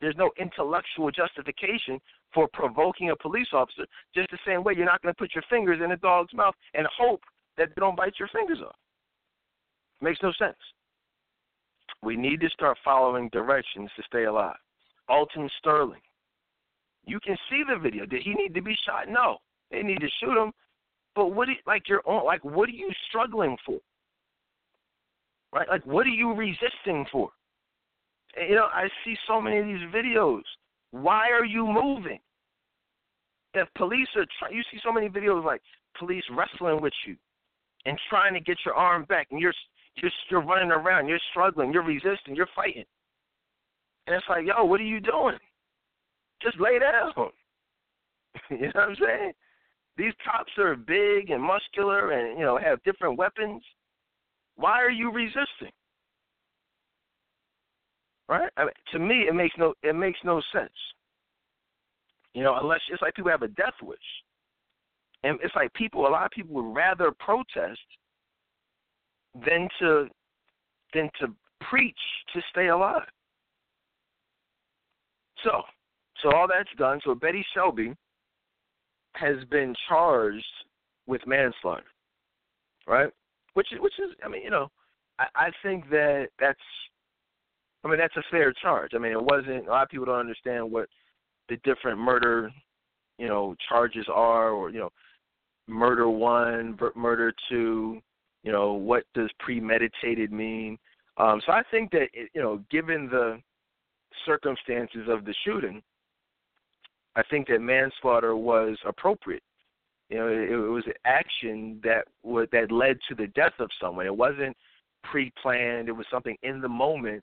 There's 0.00 0.16
no 0.16 0.30
intellectual 0.38 1.10
justification 1.10 2.00
for 2.32 2.48
provoking 2.52 3.10
a 3.10 3.16
police 3.16 3.48
officer, 3.52 3.86
just 4.14 4.30
the 4.30 4.38
same 4.46 4.64
way 4.64 4.74
you're 4.76 4.84
not 4.84 5.02
going 5.02 5.14
to 5.14 5.18
put 5.18 5.34
your 5.34 5.44
fingers 5.48 5.80
in 5.82 5.92
a 5.92 5.96
dog's 5.96 6.34
mouth 6.34 6.54
and 6.74 6.86
hope 6.98 7.22
that 7.56 7.68
they 7.74 7.80
don't 7.80 7.96
bite 7.96 8.14
your 8.18 8.28
fingers 8.28 8.58
off. 8.64 8.74
Makes 10.00 10.20
no 10.22 10.32
sense. 10.38 10.56
We 12.02 12.16
need 12.16 12.40
to 12.40 12.50
start 12.50 12.76
following 12.84 13.30
directions 13.32 13.90
to 13.96 14.02
stay 14.06 14.24
alive. 14.24 14.56
Alton 15.08 15.48
Sterling. 15.58 16.00
You 17.06 17.20
can 17.20 17.36
see 17.50 17.62
the 17.68 17.78
video. 17.78 18.06
Did 18.06 18.22
he 18.22 18.34
need 18.34 18.54
to 18.54 18.62
be 18.62 18.76
shot? 18.86 19.08
No. 19.08 19.38
They 19.70 19.82
need 19.82 20.00
to 20.00 20.08
shoot 20.20 20.40
him. 20.40 20.52
But 21.14 21.28
what 21.28 21.48
you, 21.48 21.54
like 21.66 21.88
your 21.88 22.02
own 22.06 22.24
like 22.24 22.44
what 22.44 22.68
are 22.68 22.72
you 22.72 22.90
struggling 23.08 23.56
for? 23.64 23.78
Right? 25.52 25.68
Like 25.68 25.86
what 25.86 26.06
are 26.06 26.10
you 26.10 26.34
resisting 26.34 27.06
for? 27.12 27.30
You 28.36 28.54
know, 28.56 28.66
I 28.72 28.88
see 29.04 29.14
so 29.26 29.40
many 29.40 29.58
of 29.58 29.66
these 29.66 29.88
videos. 29.94 30.42
Why 30.90 31.30
are 31.30 31.44
you 31.44 31.66
moving? 31.66 32.18
If 33.54 33.68
police 33.76 34.08
are 34.16 34.26
trying, 34.38 34.54
you 34.54 34.62
see 34.72 34.78
so 34.84 34.92
many 34.92 35.08
videos 35.08 35.44
like 35.44 35.62
police 35.98 36.24
wrestling 36.30 36.80
with 36.82 36.92
you 37.06 37.16
and 37.86 37.98
trying 38.10 38.34
to 38.34 38.40
get 38.40 38.56
your 38.64 38.74
arm 38.74 39.04
back, 39.04 39.28
and 39.30 39.40
you're 39.40 39.54
you're 39.96 40.10
you're 40.30 40.44
running 40.44 40.70
around, 40.70 41.06
you're 41.06 41.20
struggling, 41.30 41.72
you're 41.72 41.84
resisting, 41.84 42.34
you're 42.34 42.48
fighting, 42.54 42.84
and 44.06 44.16
it's 44.16 44.26
like, 44.28 44.44
yo, 44.46 44.64
what 44.64 44.80
are 44.80 44.84
you 44.84 45.00
doing? 45.00 45.38
Just 46.42 46.60
lay 46.60 46.78
down. 46.78 47.12
you 48.50 48.58
know 48.58 48.72
what 48.74 48.88
I'm 48.88 48.96
saying? 48.96 49.32
These 49.96 50.12
cops 50.24 50.52
are 50.58 50.74
big 50.74 51.30
and 51.30 51.42
muscular, 51.42 52.10
and 52.10 52.38
you 52.38 52.44
know 52.44 52.58
have 52.58 52.82
different 52.82 53.16
weapons. 53.16 53.62
Why 54.56 54.82
are 54.82 54.90
you 54.90 55.10
resisting? 55.12 55.72
Right? 58.28 58.50
I 58.56 58.64
mean, 58.64 58.72
to 58.92 58.98
me, 58.98 59.26
it 59.28 59.34
makes 59.34 59.54
no 59.58 59.74
it 59.82 59.94
makes 59.94 60.18
no 60.24 60.40
sense. 60.52 60.72
You 62.34 62.42
know, 62.42 62.58
unless 62.60 62.80
it's 62.90 63.02
like 63.02 63.14
people 63.14 63.30
have 63.30 63.42
a 63.42 63.48
death 63.48 63.74
wish, 63.82 63.98
and 65.22 65.38
it's 65.42 65.54
like 65.54 65.72
people. 65.74 66.06
A 66.06 66.08
lot 66.08 66.24
of 66.24 66.30
people 66.30 66.54
would 66.54 66.74
rather 66.74 67.12
protest 67.12 67.80
than 69.34 69.68
to 69.80 70.08
than 70.92 71.10
to 71.20 71.28
preach 71.68 71.98
to 72.32 72.40
stay 72.50 72.68
alive. 72.68 73.02
So, 75.42 75.62
so 76.22 76.34
all 76.34 76.48
that's 76.48 76.68
done. 76.78 77.00
So 77.04 77.14
Betty 77.14 77.44
Shelby 77.54 77.94
has 79.14 79.36
been 79.50 79.74
charged 79.88 80.44
with 81.06 81.20
manslaughter, 81.26 81.84
right? 82.86 83.10
Which 83.54 83.72
is, 83.72 83.80
which 83.80 83.92
is, 83.98 84.10
I 84.24 84.28
mean, 84.28 84.42
you 84.42 84.50
know, 84.50 84.68
I, 85.18 85.26
I 85.34 85.50
think 85.62 85.88
that 85.90 86.28
that's 86.40 86.58
I 87.84 87.88
mean, 87.88 87.98
that's 87.98 88.16
a 88.16 88.22
fair 88.30 88.52
charge. 88.52 88.92
I 88.94 88.98
mean, 88.98 89.12
it 89.12 89.22
wasn't. 89.22 89.66
A 89.66 89.70
lot 89.70 89.82
of 89.82 89.88
people 89.90 90.06
don't 90.06 90.18
understand 90.18 90.70
what 90.70 90.88
the 91.48 91.56
different 91.64 91.98
murder, 91.98 92.50
you 93.18 93.28
know, 93.28 93.54
charges 93.68 94.06
are, 94.12 94.50
or 94.50 94.70
you 94.70 94.78
know, 94.78 94.90
murder 95.68 96.08
one, 96.08 96.78
murder 96.96 97.32
two. 97.48 98.00
You 98.42 98.52
know, 98.52 98.72
what 98.72 99.04
does 99.14 99.30
premeditated 99.38 100.32
mean? 100.32 100.78
Um, 101.16 101.40
so 101.46 101.52
I 101.52 101.62
think 101.70 101.90
that 101.92 102.08
it, 102.12 102.30
you 102.34 102.42
know, 102.42 102.62
given 102.70 103.08
the 103.08 103.38
circumstances 104.26 105.08
of 105.08 105.24
the 105.24 105.34
shooting, 105.44 105.82
I 107.16 107.22
think 107.30 107.48
that 107.48 107.60
manslaughter 107.60 108.36
was 108.36 108.76
appropriate. 108.86 109.42
You 110.08 110.18
know, 110.18 110.28
it, 110.28 110.50
it 110.50 110.56
was 110.56 110.84
an 110.86 110.94
action 111.04 111.80
that 111.84 112.06
would 112.22 112.50
that 112.52 112.72
led 112.72 112.98
to 113.08 113.14
the 113.14 113.26
death 113.28 113.54
of 113.58 113.70
someone. 113.80 114.06
It 114.06 114.16
wasn't 114.16 114.56
pre-planned. 115.02 115.88
It 115.88 115.92
was 115.92 116.06
something 116.10 116.36
in 116.42 116.60
the 116.60 116.68
moment 116.68 117.22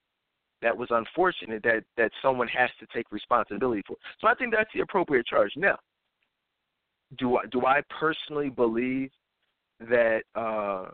that 0.61 0.75
was 0.75 0.89
unfortunate 0.91 1.63
that 1.63 1.83
that 1.97 2.11
someone 2.21 2.47
has 2.47 2.69
to 2.79 2.87
take 2.93 3.11
responsibility 3.11 3.83
for. 3.87 3.95
So 4.19 4.27
I 4.27 4.35
think 4.35 4.53
that's 4.53 4.69
the 4.73 4.81
appropriate 4.81 5.25
charge. 5.25 5.51
Now, 5.55 5.77
do 7.17 7.37
I 7.37 7.45
do 7.51 7.65
I 7.65 7.81
personally 7.99 8.49
believe 8.49 9.11
that? 9.79 10.21
uh 10.35 10.91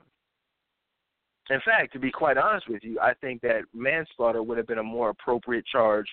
in 1.50 1.62
fact, 1.62 1.94
to 1.94 2.00
be 2.00 2.12
quite 2.12 2.38
honest 2.38 2.68
with 2.68 2.84
you, 2.84 3.00
I 3.00 3.14
think 3.14 3.42
that 3.42 3.62
manslaughter 3.74 4.44
would 4.44 4.58
have 4.58 4.68
been 4.68 4.80
a 4.80 4.84
more 4.84 5.10
appropriate 5.10 5.66
charge 5.66 6.08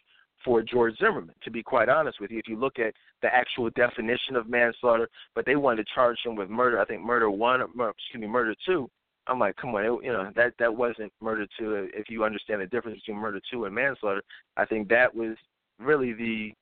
for 0.44 0.62
George 0.62 0.96
Zimmerman, 0.98 1.34
to 1.42 1.50
be 1.50 1.62
quite 1.62 1.88
honest 1.88 2.20
with 2.20 2.30
you. 2.30 2.38
If 2.38 2.48
you 2.48 2.56
look 2.56 2.78
at 2.78 2.94
the 3.22 3.34
actual 3.34 3.70
definition 3.70 4.36
of 4.36 4.48
manslaughter, 4.48 5.08
but 5.34 5.46
they 5.46 5.56
wanted 5.56 5.86
to 5.86 5.94
charge 5.94 6.18
him 6.24 6.36
with 6.36 6.50
murder, 6.50 6.80
I 6.80 6.84
think 6.84 7.02
murder 7.02 7.30
one, 7.30 7.62
excuse 7.62 8.20
me, 8.20 8.26
murder 8.26 8.54
two, 8.66 8.88
I'm 9.26 9.38
like, 9.38 9.56
come 9.56 9.74
on, 9.74 9.84
it, 9.84 10.04
you 10.04 10.12
know 10.12 10.30
that 10.36 10.54
that 10.58 10.74
wasn't 10.74 11.12
murder 11.20 11.46
two. 11.58 11.88
If 11.94 12.10
you 12.10 12.24
understand 12.24 12.60
the 12.60 12.66
difference 12.66 13.00
between 13.00 13.18
murder 13.18 13.40
two 13.50 13.64
and 13.64 13.74
manslaughter, 13.74 14.22
I 14.56 14.64
think 14.64 14.88
that 14.88 15.14
was 15.14 15.36
really 15.78 16.12
the 16.12 16.52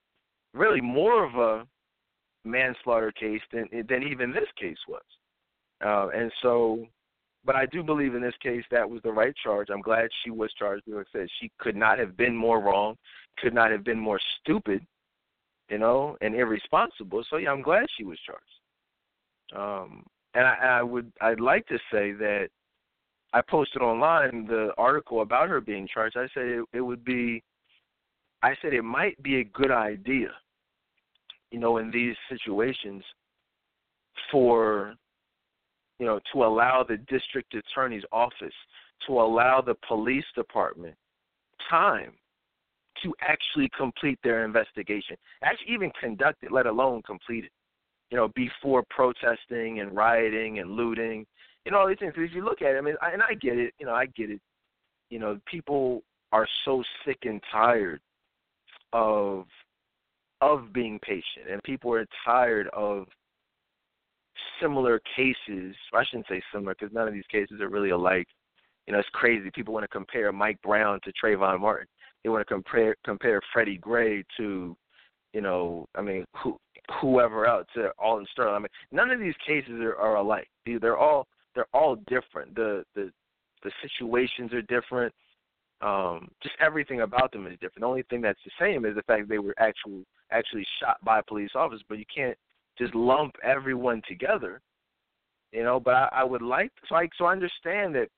really 0.55 0.81
more 0.81 1.25
of 1.25 1.35
a 1.35 1.67
manslaughter 2.45 3.13
case 3.13 3.41
than 3.53 3.69
than 3.89 4.03
even 4.03 4.33
this 4.33 4.49
case 4.59 4.79
was. 4.89 5.03
Uh, 5.85 6.09
and 6.17 6.31
so, 6.43 6.87
but 7.45 7.57
I 7.57 7.67
do 7.67 7.83
believe 7.83 8.15
in 8.15 8.23
this 8.23 8.35
case 8.41 8.65
that 8.71 8.89
was 8.89 9.03
the 9.03 9.13
right 9.13 9.35
charge. 9.43 9.69
I'm 9.71 9.83
glad 9.83 10.09
she 10.23 10.31
was 10.31 10.53
charged. 10.53 10.85
Like 10.87 11.07
I 11.15 11.19
said, 11.19 11.29
she 11.41 11.51
could 11.59 11.77
not 11.77 11.99
have 11.99 12.17
been 12.17 12.37
more 12.37 12.61
wrong, 12.61 12.97
could 13.39 13.55
not 13.55 13.73
have 13.73 13.83
been 13.83 13.99
more 13.99 14.21
stupid, 14.41 14.87
you 15.69 15.79
know, 15.79 16.17
and 16.21 16.35
irresponsible. 16.35 17.25
So 17.29 17.39
yeah, 17.39 17.51
I'm 17.51 17.63
glad 17.63 17.87
she 17.97 18.05
was 18.05 18.19
charged. 18.21 18.45
Um, 19.55 20.05
and 20.35 20.47
I, 20.47 20.79
I 20.79 20.83
would 20.83 21.13
I'd 21.21 21.41
like 21.41 21.67
to 21.67 21.79
say 21.91 22.13
that 22.13 22.49
I 23.33 23.41
posted 23.43 23.83
online 23.83 24.47
the 24.47 24.71
article 24.77 25.23
about 25.23 25.49
her 25.49 25.61
being 25.61 25.89
charged. 25.93 26.17
I 26.17 26.29
said 26.35 26.45
it, 26.45 26.65
it 26.73 26.81
would 26.81 27.05
be 27.05 27.43
I 28.43 28.55
said 28.61 28.75
it 28.75 28.83
might 28.83 29.21
be 29.23 29.41
a 29.41 29.45
good 29.45 29.71
idea, 29.71 30.31
you 31.51 31.59
know, 31.59 31.79
in 31.79 31.91
these 31.91 32.17
situations 32.29 33.03
for 34.31 34.95
you 36.03 36.09
know, 36.09 36.19
to 36.33 36.43
allow 36.43 36.83
the 36.83 36.97
district 36.97 37.55
attorney's 37.55 38.03
office, 38.11 38.55
to 39.07 39.21
allow 39.21 39.61
the 39.61 39.77
police 39.87 40.25
department 40.35 40.97
time 41.71 42.13
to 43.05 43.15
actually 43.21 43.69
complete 43.77 44.19
their 44.25 44.45
investigation, 44.45 45.17
actually 45.45 45.73
even 45.73 45.93
conduct 46.01 46.43
it, 46.43 46.51
let 46.51 46.67
alone 46.67 47.03
complete 47.03 47.45
it. 47.45 47.53
You 48.13 48.19
know, 48.19 48.29
before 48.37 48.85
protesting 48.91 49.81
and 49.81 49.97
rioting 49.97 50.61
and 50.61 50.71
looting, 50.71 51.27
know, 51.71 51.79
all 51.79 51.89
these 51.89 51.99
things. 51.99 52.13
If 52.17 52.35
you 52.35 52.45
look 52.45 52.63
at 52.63 52.75
it, 52.75 52.79
I 52.79 52.81
mean, 52.81 52.97
I, 53.01 53.11
and 53.11 53.23
I 53.23 53.35
get 53.35 53.59
it. 53.59 53.75
You 53.79 53.87
know, 53.87 53.95
I 53.95 54.07
get 54.07 54.31
it. 54.31 54.41
You 55.11 55.19
know, 55.19 55.39
people 55.47 56.03
are 56.33 56.47
so 56.65 56.83
sick 57.05 57.19
and 57.25 57.41
tired 57.51 58.01
of 58.93 59.47
of 60.41 60.73
being 60.73 60.99
patient, 61.01 61.49
and 61.51 61.63
people 61.63 61.93
are 61.93 62.07
tired 62.25 62.69
of 62.73 63.07
similar 64.61 65.01
cases. 65.17 65.75
I 65.95 66.05
shouldn't 66.05 66.27
say 66.29 66.43
similar 66.53 66.75
because 66.79 66.93
none 66.93 67.07
of 67.07 67.15
these 67.15 67.27
cases 67.31 67.61
are 67.61 67.69
really 67.69 67.91
alike. 67.91 68.27
You 68.87 68.93
know, 68.93 68.99
it's 68.99 69.09
crazy. 69.13 69.51
People 69.55 69.73
want 69.73 69.85
to 69.85 69.89
compare 69.89 70.33
Mike 70.33 70.61
Brown 70.63 70.99
to 71.05 71.13
Trayvon 71.13 71.61
Martin. 71.61 71.87
They 72.23 72.31
want 72.31 72.47
to 72.47 72.53
compare 72.53 72.97
compare 73.05 73.41
Freddie 73.53 73.79
Gray 73.79 74.25
to, 74.37 74.77
you 75.33 75.41
know, 75.41 75.87
I 75.95 76.03
mean, 76.03 76.25
who, 76.37 76.59
whoever 77.01 77.47
else 77.47 77.67
to 77.75 77.91
Alton 77.99 78.27
Sterling. 78.33 78.55
I 78.55 78.59
mean, 78.59 78.69
none 78.91 79.11
of 79.11 79.21
these 79.21 79.35
cases 79.47 79.81
are, 79.81 79.97
are 79.97 80.17
alike. 80.17 80.49
They're 80.67 80.99
all 80.99 81.27
they're 81.55 81.67
all 81.73 81.97
different. 82.07 82.55
The 82.55 82.85
the 82.95 83.11
the 83.63 83.71
situations 83.83 84.53
are 84.53 84.63
different. 84.63 85.15
Um, 85.81 86.29
just 86.43 86.55
everything 86.61 87.01
about 87.01 87.33
them 87.33 87.47
is 87.47 87.55
different. 87.55 87.81
The 87.81 87.87
only 87.87 88.05
thing 88.05 88.21
that's 88.21 88.39
the 88.45 88.53
same 88.61 88.85
is 88.85 88.95
the 88.95 89.03
fact 89.03 89.29
they 89.29 89.39
were 89.39 89.55
actual 89.59 90.03
actually 90.31 90.67
shot 90.81 90.99
by 91.05 91.21
police 91.23 91.51
officers. 91.55 91.85
But 91.89 91.99
you 91.99 92.05
can't 92.15 92.39
just 92.79 92.95
lump 92.95 93.35
everyone 93.43 94.03
together, 94.09 94.61
you 95.53 95.63
know. 95.63 95.81
But 95.81 95.95
I, 95.95 96.09
I 96.13 96.25
would 96.25 96.43
like 96.43 96.71
so 96.89 96.97
I 96.97 97.09
so 97.17 97.27
I 97.27 97.33
understand 97.33 97.95
that 97.95 98.09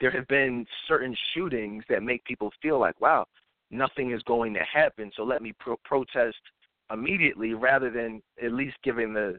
there 0.00 0.10
have 0.10 0.28
been 0.28 0.64
certain 0.86 1.16
shootings 1.34 1.84
that 1.88 2.02
make 2.02 2.24
people 2.24 2.52
feel 2.62 2.78
like, 2.78 3.00
wow, 3.00 3.26
nothing 3.70 4.12
is 4.12 4.22
going 4.22 4.54
to 4.54 4.60
happen, 4.72 5.10
so 5.16 5.22
let 5.22 5.42
me 5.42 5.52
pro- 5.58 5.78
protest 5.84 6.36
immediately 6.92 7.54
rather 7.54 7.90
than 7.90 8.22
at 8.42 8.52
least 8.52 8.76
giving 8.82 9.12
the 9.12 9.38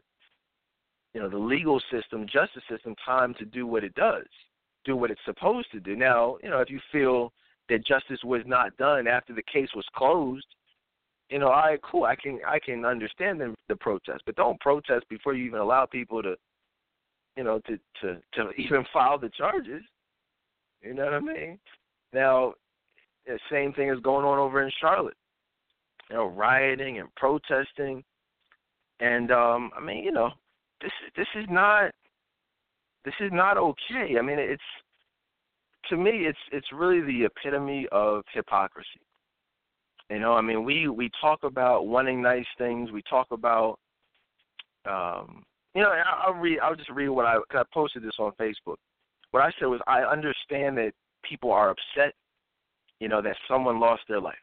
you 1.14 1.20
know 1.20 1.28
the 1.28 1.38
legal 1.38 1.80
system, 1.90 2.26
justice 2.26 2.62
system 2.70 2.94
time 3.04 3.34
to 3.34 3.44
do 3.44 3.66
what 3.66 3.82
it 3.82 3.94
does, 3.94 4.26
do 4.84 4.96
what 4.96 5.10
it's 5.10 5.20
supposed 5.24 5.70
to 5.72 5.80
do. 5.80 5.96
Now, 5.96 6.36
you 6.42 6.50
know, 6.50 6.60
if 6.60 6.70
you 6.70 6.80
feel 6.92 7.32
that 7.68 7.84
justice 7.84 8.20
was 8.24 8.42
not 8.46 8.76
done 8.76 9.06
after 9.06 9.34
the 9.34 9.42
case 9.42 9.68
was 9.74 9.86
closed, 9.94 10.46
you 11.28 11.38
know, 11.38 11.46
all 11.46 11.62
right, 11.62 11.80
cool. 11.82 12.04
I 12.04 12.16
can 12.16 12.40
I 12.46 12.58
can 12.58 12.84
understand 12.84 13.40
the, 13.40 13.54
the 13.68 13.76
protest, 13.76 14.22
but 14.26 14.36
don't 14.36 14.60
protest 14.60 15.08
before 15.08 15.34
you 15.34 15.44
even 15.46 15.60
allow 15.60 15.86
people 15.86 16.22
to, 16.22 16.36
you 17.36 17.44
know, 17.44 17.60
to 17.66 17.78
to 18.02 18.20
to 18.34 18.50
even 18.58 18.84
file 18.92 19.18
the 19.18 19.30
charges. 19.30 19.82
You 20.82 20.94
know 20.94 21.04
what 21.04 21.14
I 21.14 21.20
mean? 21.20 21.58
Now, 22.12 22.54
the 23.26 23.38
same 23.50 23.72
thing 23.72 23.90
is 23.90 24.00
going 24.00 24.24
on 24.24 24.38
over 24.38 24.62
in 24.62 24.70
Charlotte. 24.80 25.16
You 26.08 26.16
know, 26.16 26.26
rioting 26.26 26.98
and 26.98 27.08
protesting, 27.14 28.02
and 28.98 29.30
um, 29.30 29.70
I 29.76 29.80
mean, 29.80 30.02
you 30.02 30.12
know, 30.12 30.30
this 30.80 30.92
this 31.16 31.28
is 31.36 31.46
not 31.48 31.92
this 33.04 33.14
is 33.20 33.30
not 33.32 33.56
okay. 33.56 34.16
I 34.18 34.22
mean, 34.22 34.38
it's 34.38 34.62
to 35.88 35.96
me, 35.96 36.26
it's 36.26 36.38
it's 36.52 36.66
really 36.72 37.00
the 37.00 37.24
epitome 37.26 37.86
of 37.92 38.22
hypocrisy. 38.32 39.00
You 40.10 40.18
know, 40.18 40.34
I 40.34 40.40
mean, 40.40 40.64
we 40.64 40.88
we 40.88 41.10
talk 41.20 41.40
about 41.44 41.86
wanting 41.86 42.20
nice 42.20 42.46
things. 42.58 42.90
We 42.90 43.02
talk 43.08 43.28
about, 43.30 43.78
um, 44.84 45.44
you 45.74 45.82
know, 45.82 45.92
I'll 46.24 46.34
read. 46.34 46.58
I'll 46.60 46.74
just 46.74 46.90
read 46.90 47.08
what 47.08 47.26
I. 47.26 47.34
Cause 47.50 47.64
I 47.64 47.74
posted 47.74 48.02
this 48.02 48.18
on 48.18 48.32
Facebook. 48.32 48.76
What 49.30 49.42
I 49.42 49.52
said 49.58 49.66
was, 49.66 49.80
I 49.86 50.00
understand 50.00 50.76
that 50.78 50.92
people 51.22 51.52
are 51.52 51.70
upset. 51.70 52.14
You 53.00 53.08
know, 53.08 53.22
that 53.22 53.36
someone 53.48 53.80
lost 53.80 54.02
their 54.08 54.20
life. 54.20 54.36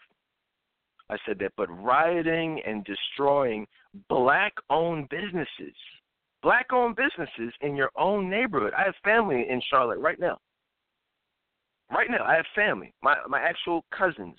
I 1.09 1.17
said 1.25 1.39
that, 1.39 1.53
but 1.55 1.69
rioting 1.69 2.61
and 2.65 2.83
destroying 2.83 3.65
black-owned 4.09 5.07
businesses, 5.09 5.75
black-owned 6.43 6.97
businesses 6.97 7.53
in 7.61 7.75
your 7.75 7.91
own 7.95 8.29
neighborhood. 8.29 8.73
I 8.77 8.83
have 8.83 8.95
family 9.03 9.45
in 9.49 9.61
Charlotte 9.69 9.99
right 9.99 10.19
now. 10.19 10.37
Right 11.89 12.09
now, 12.09 12.25
I 12.25 12.35
have 12.35 12.45
family. 12.53 12.93
My 13.01 13.15
my 13.29 13.39
actual 13.39 13.85
cousins 13.97 14.35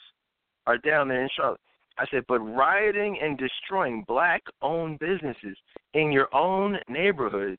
are 0.67 0.77
down 0.77 1.09
there 1.09 1.23
in 1.23 1.31
Charlotte. 1.35 1.61
I 1.97 2.05
said, 2.11 2.25
but 2.29 2.41
rioting 2.41 3.19
and 3.23 3.39
destroying 3.39 4.05
black 4.07 4.43
owned 4.61 4.99
businesses 4.99 5.57
in 5.95 6.13
your 6.13 6.29
own 6.35 6.79
neighborhood 6.89 7.59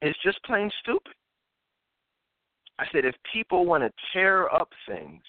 is 0.00 0.16
just 0.24 0.42
plain 0.44 0.70
stupid. 0.80 1.12
I 2.78 2.86
said, 2.92 3.04
if 3.04 3.14
people 3.32 3.66
want 3.66 3.84
to 3.84 3.92
tear 4.12 4.52
up 4.54 4.70
things, 4.88 5.22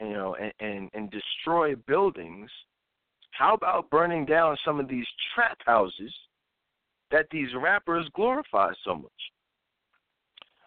you 0.00 0.12
know, 0.12 0.36
and, 0.40 0.52
and, 0.60 0.90
and 0.94 1.10
destroy 1.10 1.74
buildings, 1.74 2.50
how 3.30 3.54
about 3.54 3.90
burning 3.90 4.24
down 4.24 4.56
some 4.64 4.78
of 4.78 4.88
these 4.88 5.06
trap 5.34 5.58
houses 5.64 6.12
that 7.10 7.26
these 7.30 7.48
rappers 7.56 8.08
glorify 8.14 8.72
so 8.84 8.94
much? 8.96 9.12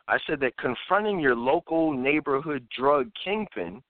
I 0.07 0.17
said 0.25 0.39
that 0.41 0.57
confronting 0.57 1.19
your 1.19 1.35
local 1.35 1.91
neighborhood 1.91 2.65
drug 2.77 3.09
kingpin 3.23 3.81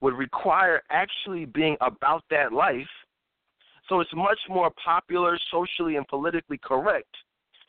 would 0.00 0.14
require 0.14 0.82
actually 0.90 1.44
being 1.46 1.76
about 1.80 2.22
that 2.30 2.52
life. 2.52 2.86
So 3.88 4.00
it's 4.00 4.14
much 4.14 4.38
more 4.48 4.70
popular, 4.84 5.38
socially, 5.50 5.96
and 5.96 6.06
politically 6.06 6.58
correct, 6.62 7.14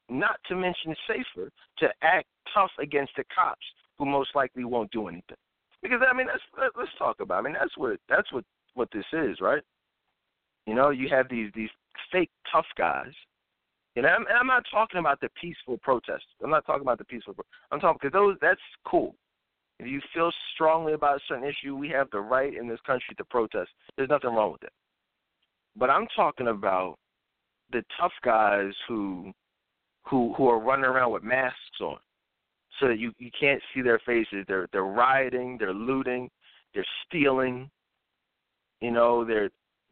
not 0.09 0.39
to 0.47 0.55
mention 0.55 0.95
safer, 1.07 1.49
to 1.79 1.89
act 2.03 2.27
tough 2.53 2.71
against 2.79 3.13
the 3.17 3.23
cops 3.33 3.65
who 3.97 4.05
most 4.05 4.35
likely 4.35 4.65
won't 4.65 4.91
do 4.91 5.07
anything. 5.07 5.37
Because 5.81 6.01
I 6.09 6.15
mean, 6.15 6.27
let's 6.27 6.71
let's 6.77 6.91
talk 6.97 7.19
about. 7.19 7.35
It. 7.35 7.39
I 7.39 7.41
mean, 7.43 7.53
that's 7.53 7.77
what 7.77 7.99
that's 8.09 8.31
what 8.33 8.43
what 8.73 8.89
this 8.93 9.05
is, 9.13 9.39
right? 9.41 9.63
You 10.67 10.75
know, 10.75 10.89
you 10.89 11.09
have 11.09 11.27
these 11.29 11.51
these 11.55 11.69
fake 12.11 12.31
tough 12.51 12.65
guys. 12.77 13.13
You 13.95 14.03
I'm, 14.03 14.25
I'm 14.39 14.47
not 14.47 14.63
talking 14.71 14.99
about 14.99 15.19
the 15.19 15.29
peaceful 15.39 15.77
protesters. 15.81 16.23
I'm 16.43 16.49
not 16.49 16.65
talking 16.65 16.83
about 16.83 16.99
the 16.99 17.05
peaceful. 17.05 17.35
I'm 17.71 17.79
talking 17.79 17.97
because 18.01 18.13
those 18.13 18.37
that's 18.41 18.61
cool. 18.85 19.15
If 19.79 19.87
you 19.87 20.01
feel 20.13 20.31
strongly 20.53 20.93
about 20.93 21.17
a 21.17 21.19
certain 21.27 21.45
issue, 21.45 21.75
we 21.75 21.89
have 21.89 22.09
the 22.11 22.19
right 22.19 22.53
in 22.53 22.67
this 22.67 22.79
country 22.85 23.15
to 23.17 23.25
protest. 23.25 23.69
There's 23.95 24.09
nothing 24.09 24.31
wrong 24.31 24.51
with 24.51 24.61
that. 24.61 24.73
But 25.75 25.89
I'm 25.89 26.07
talking 26.15 26.47
about 26.47 26.97
the 27.71 27.83
tough 27.99 28.11
guys 28.23 28.73
who 28.87 29.31
who 30.03 30.33
who 30.37 30.47
are 30.49 30.59
running 30.59 30.85
around 30.85 31.11
with 31.11 31.23
masks 31.23 31.81
on. 31.81 31.97
So 32.79 32.87
that 32.87 32.99
you 32.99 33.11
you 33.17 33.31
can't 33.37 33.61
see 33.73 33.81
their 33.81 33.99
faces. 34.05 34.45
They're 34.47 34.67
they're 34.71 34.83
rioting, 34.83 35.57
they're 35.57 35.73
looting, 35.73 36.29
they're 36.73 36.85
stealing. 37.05 37.69
You 38.81 38.91
know, 38.91 39.25
they're 39.25 39.49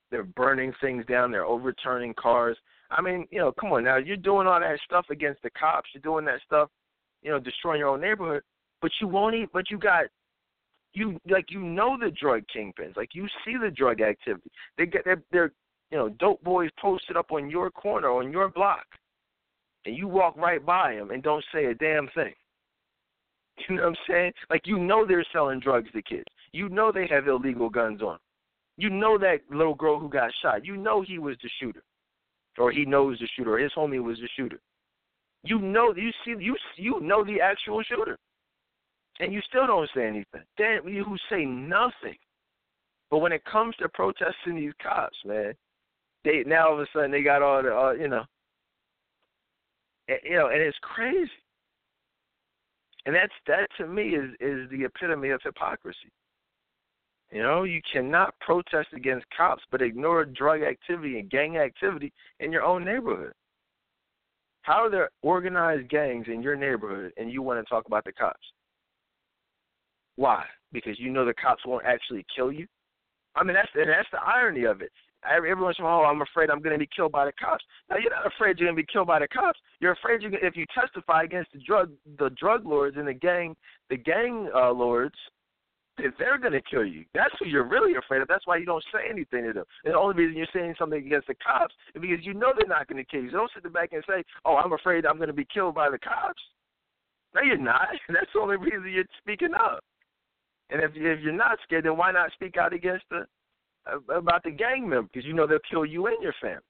they're 0.09 0.23
burning 0.23 0.73
things 0.79 1.05
down, 1.05 1.31
they're 1.31 1.45
overturning 1.45 2.13
cars. 2.13 2.57
I 2.89 3.01
mean, 3.01 3.27
you 3.31 3.39
know, 3.39 3.51
come 3.51 3.73
on 3.73 3.83
now, 3.83 3.97
you're 3.97 4.15
doing 4.15 4.47
all 4.47 4.59
that 4.61 4.79
stuff 4.85 5.07
against 5.09 5.41
the 5.43 5.49
cops, 5.49 5.89
you're 5.93 6.01
doing 6.01 6.23
that 6.25 6.39
stuff, 6.45 6.69
you 7.21 7.29
know, 7.29 7.39
destroying 7.39 7.79
your 7.79 7.89
own 7.89 7.99
neighborhood 7.99 8.41
but 8.81 8.91
you 9.01 9.07
won't 9.07 9.35
eat. 9.35 9.49
But 9.53 9.69
you 9.69 9.77
got 9.77 10.05
you 10.93 11.19
like 11.29 11.51
you 11.51 11.61
know 11.61 11.97
the 11.99 12.11
drug 12.11 12.43
kingpins. 12.55 12.95
Like 12.95 13.09
you 13.13 13.27
see 13.45 13.55
the 13.61 13.71
drug 13.71 14.01
activity. 14.01 14.51
They 14.77 14.85
get 14.85 15.03
they're, 15.05 15.23
they're 15.31 15.51
you 15.91 15.97
know 15.97 16.09
dope 16.09 16.43
boys 16.43 16.69
posted 16.79 17.17
up 17.17 17.31
on 17.31 17.49
your 17.49 17.69
corner 17.71 18.09
on 18.09 18.31
your 18.31 18.49
block, 18.49 18.85
and 19.85 19.95
you 19.95 20.07
walk 20.07 20.35
right 20.37 20.63
by 20.65 20.95
them 20.95 21.11
and 21.11 21.23
don't 21.23 21.45
say 21.53 21.65
a 21.65 21.73
damn 21.73 22.09
thing. 22.09 22.33
You 23.67 23.75
know 23.75 23.81
what 23.83 23.89
I'm 23.89 23.95
saying? 24.07 24.33
Like 24.49 24.61
you 24.65 24.77
know 24.77 25.05
they're 25.05 25.25
selling 25.33 25.59
drugs 25.59 25.89
to 25.93 26.01
kids. 26.01 26.25
You 26.51 26.69
know 26.69 26.91
they 26.91 27.07
have 27.07 27.27
illegal 27.27 27.69
guns 27.69 28.01
on. 28.01 28.17
You 28.77 28.89
know 28.89 29.17
that 29.17 29.39
little 29.49 29.73
girl 29.73 29.99
who 29.99 30.09
got 30.09 30.31
shot. 30.41 30.63
You 30.63 30.77
know 30.77 31.01
he 31.01 31.17
was 31.17 31.35
the 31.41 31.49
shooter, 31.59 31.83
or 32.57 32.71
he 32.71 32.85
knows 32.85 33.17
the 33.19 33.27
shooter. 33.35 33.55
Or 33.55 33.59
his 33.59 33.71
homie 33.75 34.01
was 34.01 34.17
the 34.19 34.29
shooter. 34.37 34.59
You 35.43 35.59
know 35.59 35.93
you 35.95 36.11
see 36.23 36.35
you 36.39 36.55
you 36.75 36.99
know 37.01 37.23
the 37.23 37.41
actual 37.41 37.81
shooter 37.83 38.17
and 39.19 39.33
you 39.33 39.41
still 39.47 39.67
don't 39.67 39.89
say 39.95 40.05
anything. 40.05 40.43
Damn 40.57 40.87
you 40.87 41.03
who 41.03 41.17
say 41.29 41.45
nothing. 41.45 42.17
But 43.09 43.19
when 43.19 43.31
it 43.31 43.43
comes 43.45 43.75
to 43.77 43.89
protesting 43.89 44.55
these 44.55 44.73
cops, 44.81 45.17
man, 45.25 45.53
they 46.23 46.43
now 46.45 46.69
all 46.69 46.73
of 46.73 46.79
a 46.81 46.85
sudden 46.93 47.11
they 47.11 47.23
got 47.23 47.41
all 47.41 47.63
the 47.63 47.75
uh, 47.75 47.91
you 47.91 48.07
know, 48.07 48.23
you 50.23 50.37
know, 50.37 50.47
and 50.47 50.61
it's 50.61 50.77
crazy. 50.81 51.31
And 53.07 53.15
that's 53.15 53.33
that 53.47 53.69
to 53.77 53.87
me 53.87 54.09
is 54.09 54.31
is 54.41 54.69
the 54.69 54.83
epitome 54.83 55.29
of 55.29 55.39
hypocrisy. 55.41 56.11
You 57.31 57.41
know, 57.41 57.63
you 57.63 57.81
cannot 57.91 58.37
protest 58.41 58.89
against 58.93 59.25
cops 59.35 59.63
but 59.71 59.81
ignore 59.81 60.25
drug 60.25 60.61
activity 60.61 61.17
and 61.19 61.29
gang 61.29 61.57
activity 61.57 62.11
in 62.41 62.51
your 62.51 62.63
own 62.63 62.83
neighborhood. 62.83 63.31
How 64.63 64.83
are 64.83 64.89
there 64.89 65.09
organized 65.21 65.89
gangs 65.89 66.25
in 66.27 66.41
your 66.41 66.57
neighborhood 66.57 67.13
and 67.15 67.31
you 67.31 67.41
want 67.41 67.65
to 67.65 67.69
talk 67.69 67.85
about 67.87 68.03
the 68.03 68.11
cops? 68.11 68.45
Why? 70.17 70.43
Because 70.73 70.99
you 70.99 71.09
know 71.09 71.23
the 71.23 71.33
cops 71.33 71.65
won't 71.65 71.85
actually 71.85 72.25
kill 72.35 72.51
you. 72.51 72.67
I 73.35 73.43
mean, 73.43 73.53
that's 73.53 73.69
and 73.73 73.89
that's 73.89 74.09
the 74.11 74.21
irony 74.21 74.65
of 74.65 74.81
it. 74.81 74.91
Every, 75.25 75.53
once 75.55 75.77
in 75.79 75.85
a 75.85 75.87
while, 75.87 76.05
I'm 76.05 76.21
afraid 76.21 76.49
I'm 76.49 76.61
going 76.61 76.73
to 76.73 76.79
be 76.79 76.89
killed 76.95 77.11
by 77.11 77.25
the 77.25 77.31
cops. 77.33 77.63
Now 77.89 77.97
you're 77.97 78.11
not 78.11 78.27
afraid 78.27 78.59
you're 78.59 78.67
going 78.67 78.77
to 78.77 78.83
be 78.83 78.91
killed 78.91 79.07
by 79.07 79.19
the 79.19 79.27
cops. 79.27 79.59
You're 79.79 79.93
afraid 79.93 80.21
you 80.21 80.29
if 80.41 80.55
you 80.55 80.65
testify 80.73 81.23
against 81.23 81.51
the 81.53 81.59
drug 81.59 81.91
the 82.19 82.29
drug 82.31 82.65
lords 82.65 82.97
and 82.97 83.07
the 83.07 83.13
gang 83.13 83.55
the 83.89 83.97
gang 83.97 84.49
uh, 84.55 84.71
lords 84.71 85.15
that 85.97 86.13
they're 86.19 86.37
going 86.37 86.53
to 86.53 86.61
kill 86.61 86.85
you. 86.85 87.05
That's 87.13 87.33
who 87.39 87.47
you're 87.47 87.67
really 87.67 87.95
afraid 87.95 88.21
of. 88.21 88.27
That's 88.27 88.45
why 88.45 88.57
you 88.57 88.65
don't 88.65 88.83
say 88.93 89.09
anything 89.09 89.45
to 89.45 89.53
them. 89.53 89.65
And 89.83 89.93
the 89.93 89.97
only 89.97 90.15
reason 90.15 90.37
you're 90.37 90.47
saying 90.53 90.75
something 90.77 91.03
against 91.03 91.27
the 91.27 91.35
cops 91.35 91.73
is 91.95 92.01
because 92.01 92.23
you 92.23 92.33
know 92.35 92.53
they're 92.55 92.67
not 92.67 92.87
going 92.87 93.03
to 93.03 93.09
kill 93.09 93.23
you. 93.23 93.31
So 93.31 93.37
don't 93.37 93.51
sit 93.53 93.73
back 93.73 93.93
and 93.93 94.03
say, 94.07 94.23
"Oh, 94.45 94.55
I'm 94.55 94.73
afraid 94.73 95.05
I'm 95.05 95.17
going 95.17 95.27
to 95.27 95.33
be 95.33 95.47
killed 95.51 95.75
by 95.75 95.89
the 95.89 95.99
cops." 95.99 96.41
No, 97.33 97.41
you're 97.41 97.57
not. 97.57 97.89
That's 98.09 98.31
the 98.33 98.39
only 98.39 98.57
reason 98.57 98.91
you're 98.91 99.05
speaking 99.19 99.53
up. 99.55 99.83
And 100.69 100.81
if 100.81 100.91
if 100.95 101.21
you're 101.21 101.33
not 101.33 101.57
scared, 101.63 101.85
then 101.85 101.97
why 101.97 102.11
not 102.11 102.31
speak 102.33 102.57
out 102.57 102.73
against 102.73 103.05
the 103.09 103.25
about 104.09 104.43
the 104.43 104.51
gang 104.51 104.87
member? 104.87 105.09
Because 105.11 105.25
you 105.25 105.33
know 105.33 105.47
they'll 105.47 105.59
kill 105.69 105.85
you 105.85 106.07
and 106.07 106.21
your 106.21 106.33
family. 106.41 106.61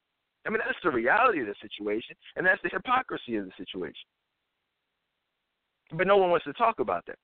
I 0.46 0.50
mean, 0.50 0.60
that's 0.66 0.78
the 0.84 0.92
reality 0.92 1.42
of 1.42 1.48
the 1.48 1.56
situation, 1.62 2.16
and 2.36 2.46
that's 2.46 2.62
the 2.64 2.70
hypocrisy 2.70 3.36
of 3.36 3.46
the 3.46 3.52
situation. 3.58 4.08
But 5.94 6.08
no 6.08 6.18
one 6.18 6.30
wants 6.30 6.46
to 6.46 6.54
talk 6.54 6.80
about 6.80 7.06
that. 7.08 7.18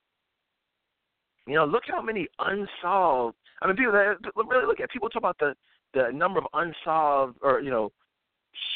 You 1.48 1.56
know, 1.56 1.66
look 1.66 1.84
how 1.88 2.02
many 2.02 2.28
unsolved. 2.40 3.36
I 3.62 3.68
mean, 3.68 3.76
people 3.76 3.92
that 3.94 4.18
really 4.36 4.66
look 4.66 4.80
at 4.80 4.90
people 4.90 5.10
talk 5.10 5.22
about 5.22 5.38
the 5.40 5.56
the 5.94 6.12
number 6.12 6.40
of 6.40 6.48
unsolved 6.54 7.38
or 7.42 7.62
you 7.62 7.70
know 7.70 7.92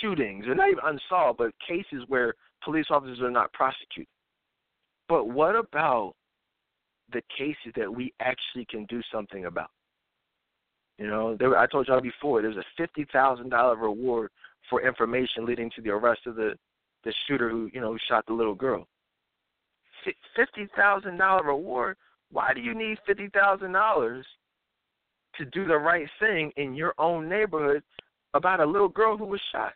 shootings, 0.02 0.46
or 0.48 0.56
not 0.56 0.70
even 0.70 0.84
unsolved, 0.84 1.38
but 1.38 1.52
cases 1.66 2.04
where 2.08 2.34
police 2.64 2.88
officers 2.90 3.22
are 3.22 3.32
not 3.32 3.52
prosecuted. 3.54 4.08
But 5.08 5.30
what 5.30 5.56
about 5.56 6.14
the 7.12 7.22
cases 7.38 7.74
that 7.76 7.94
we 7.94 8.14
actually 8.20 8.66
can 8.66 8.86
do 8.86 9.02
something 9.12 9.46
about? 9.46 9.70
You 10.98 11.08
know, 11.08 11.36
there, 11.38 11.58
I 11.58 11.68
told 11.68 11.88
y'all 11.88 12.02
before, 12.02 12.42
there's 12.42 12.58
a 12.58 12.64
fifty 12.76 13.06
thousand 13.12 13.50
dollar 13.50 13.76
reward 13.76 14.32
for 14.70 14.86
information 14.86 15.46
leading 15.46 15.72
to 15.76 15.82
the 15.82 15.90
arrest 15.90 16.22
of 16.26 16.36
the 16.36 16.56
the 17.04 17.14
shooter 17.28 17.50
who 17.50 17.70
you 17.74 17.80
know 17.80 17.94
who 17.94 18.00
shot 18.10 18.26
the 18.26 18.34
little 18.34 18.56
girl. 18.56 18.88
Fifty 20.36 20.68
thousand 20.76 21.18
dollar 21.18 21.44
reward 21.44 21.98
why 22.32 22.54
do 22.54 22.62
you 22.62 22.74
need 22.74 22.98
fifty 23.06 23.30
thousand 23.30 23.72
dollars 23.72 24.26
to 25.38 25.46
do 25.46 25.66
the 25.66 25.78
right 25.78 26.08
thing 26.20 26.52
in 26.58 26.76
your 26.76 26.94
own 26.98 27.30
neighborhood 27.30 27.84
about 28.34 28.60
a 28.60 28.66
little 28.66 28.90
girl 28.90 29.18
who 29.18 29.26
was 29.26 29.42
shot? 29.52 29.74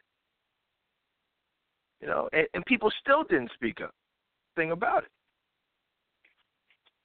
You 2.01 2.07
know, 2.07 2.29
and, 2.33 2.47
and 2.53 2.65
people 2.65 2.91
still 3.01 3.23
didn't 3.23 3.51
speak 3.53 3.79
up. 3.81 3.93
Thing 4.55 4.71
about 4.71 5.03
it. 5.03 5.09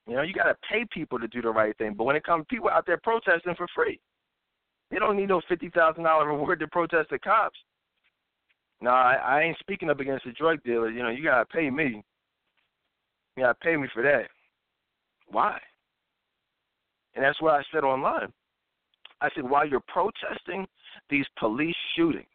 You 0.09 0.17
know, 0.17 0.23
you 0.23 0.33
got 0.33 0.45
to 0.45 0.57
pay 0.69 0.85
people 0.91 1.19
to 1.19 1.29
do 1.29 1.43
the 1.43 1.51
right 1.51 1.77
thing. 1.79 1.95
But 1.95 2.05
when 2.05 2.17
it 2.17 2.25
comes 2.25 2.43
to 2.43 2.55
people 2.55 2.71
out 2.71 2.87
there 2.87 2.99
protesting 3.03 3.55
for 3.57 3.67
free, 3.75 4.01
they 4.91 4.99
don't 4.99 5.17
need 5.17 5.29
no 5.29 5.41
fifty 5.49 5.71
thousand 5.71 6.05
dollar 6.05 6.27
reward 6.33 6.61
to 6.61 6.69
protest 6.69 7.11
the 7.11 7.19
cops. 7.19 7.59
No, 8.81 8.91
I, 8.91 9.15
I 9.15 9.43
ain't 9.43 9.59
speaking 9.59 9.91
up 9.91 10.01
against 10.01 10.25
the 10.27 10.33
drug 10.33 10.63
dealers. 10.63 10.93
You 10.95 11.03
know, 11.03 11.09
you 11.09 11.25
gotta 11.25 11.47
pay 11.47 11.71
me. 11.71 12.03
You 13.37 13.43
gotta 13.43 13.59
pay 13.63 13.77
me 13.77 13.89
for 13.93 14.03
that. 14.03 14.29
Why? 15.29 15.59
And 17.15 17.25
that's 17.25 17.41
what 17.41 17.55
I 17.55 17.63
said 17.73 17.85
online. 17.85 18.33
I 19.21 19.31
said, 19.35 19.49
while 19.49 19.67
you're 19.67 19.83
protesting 19.89 20.67
these 21.09 21.25
police 21.39 21.75
shootings, 21.97 22.27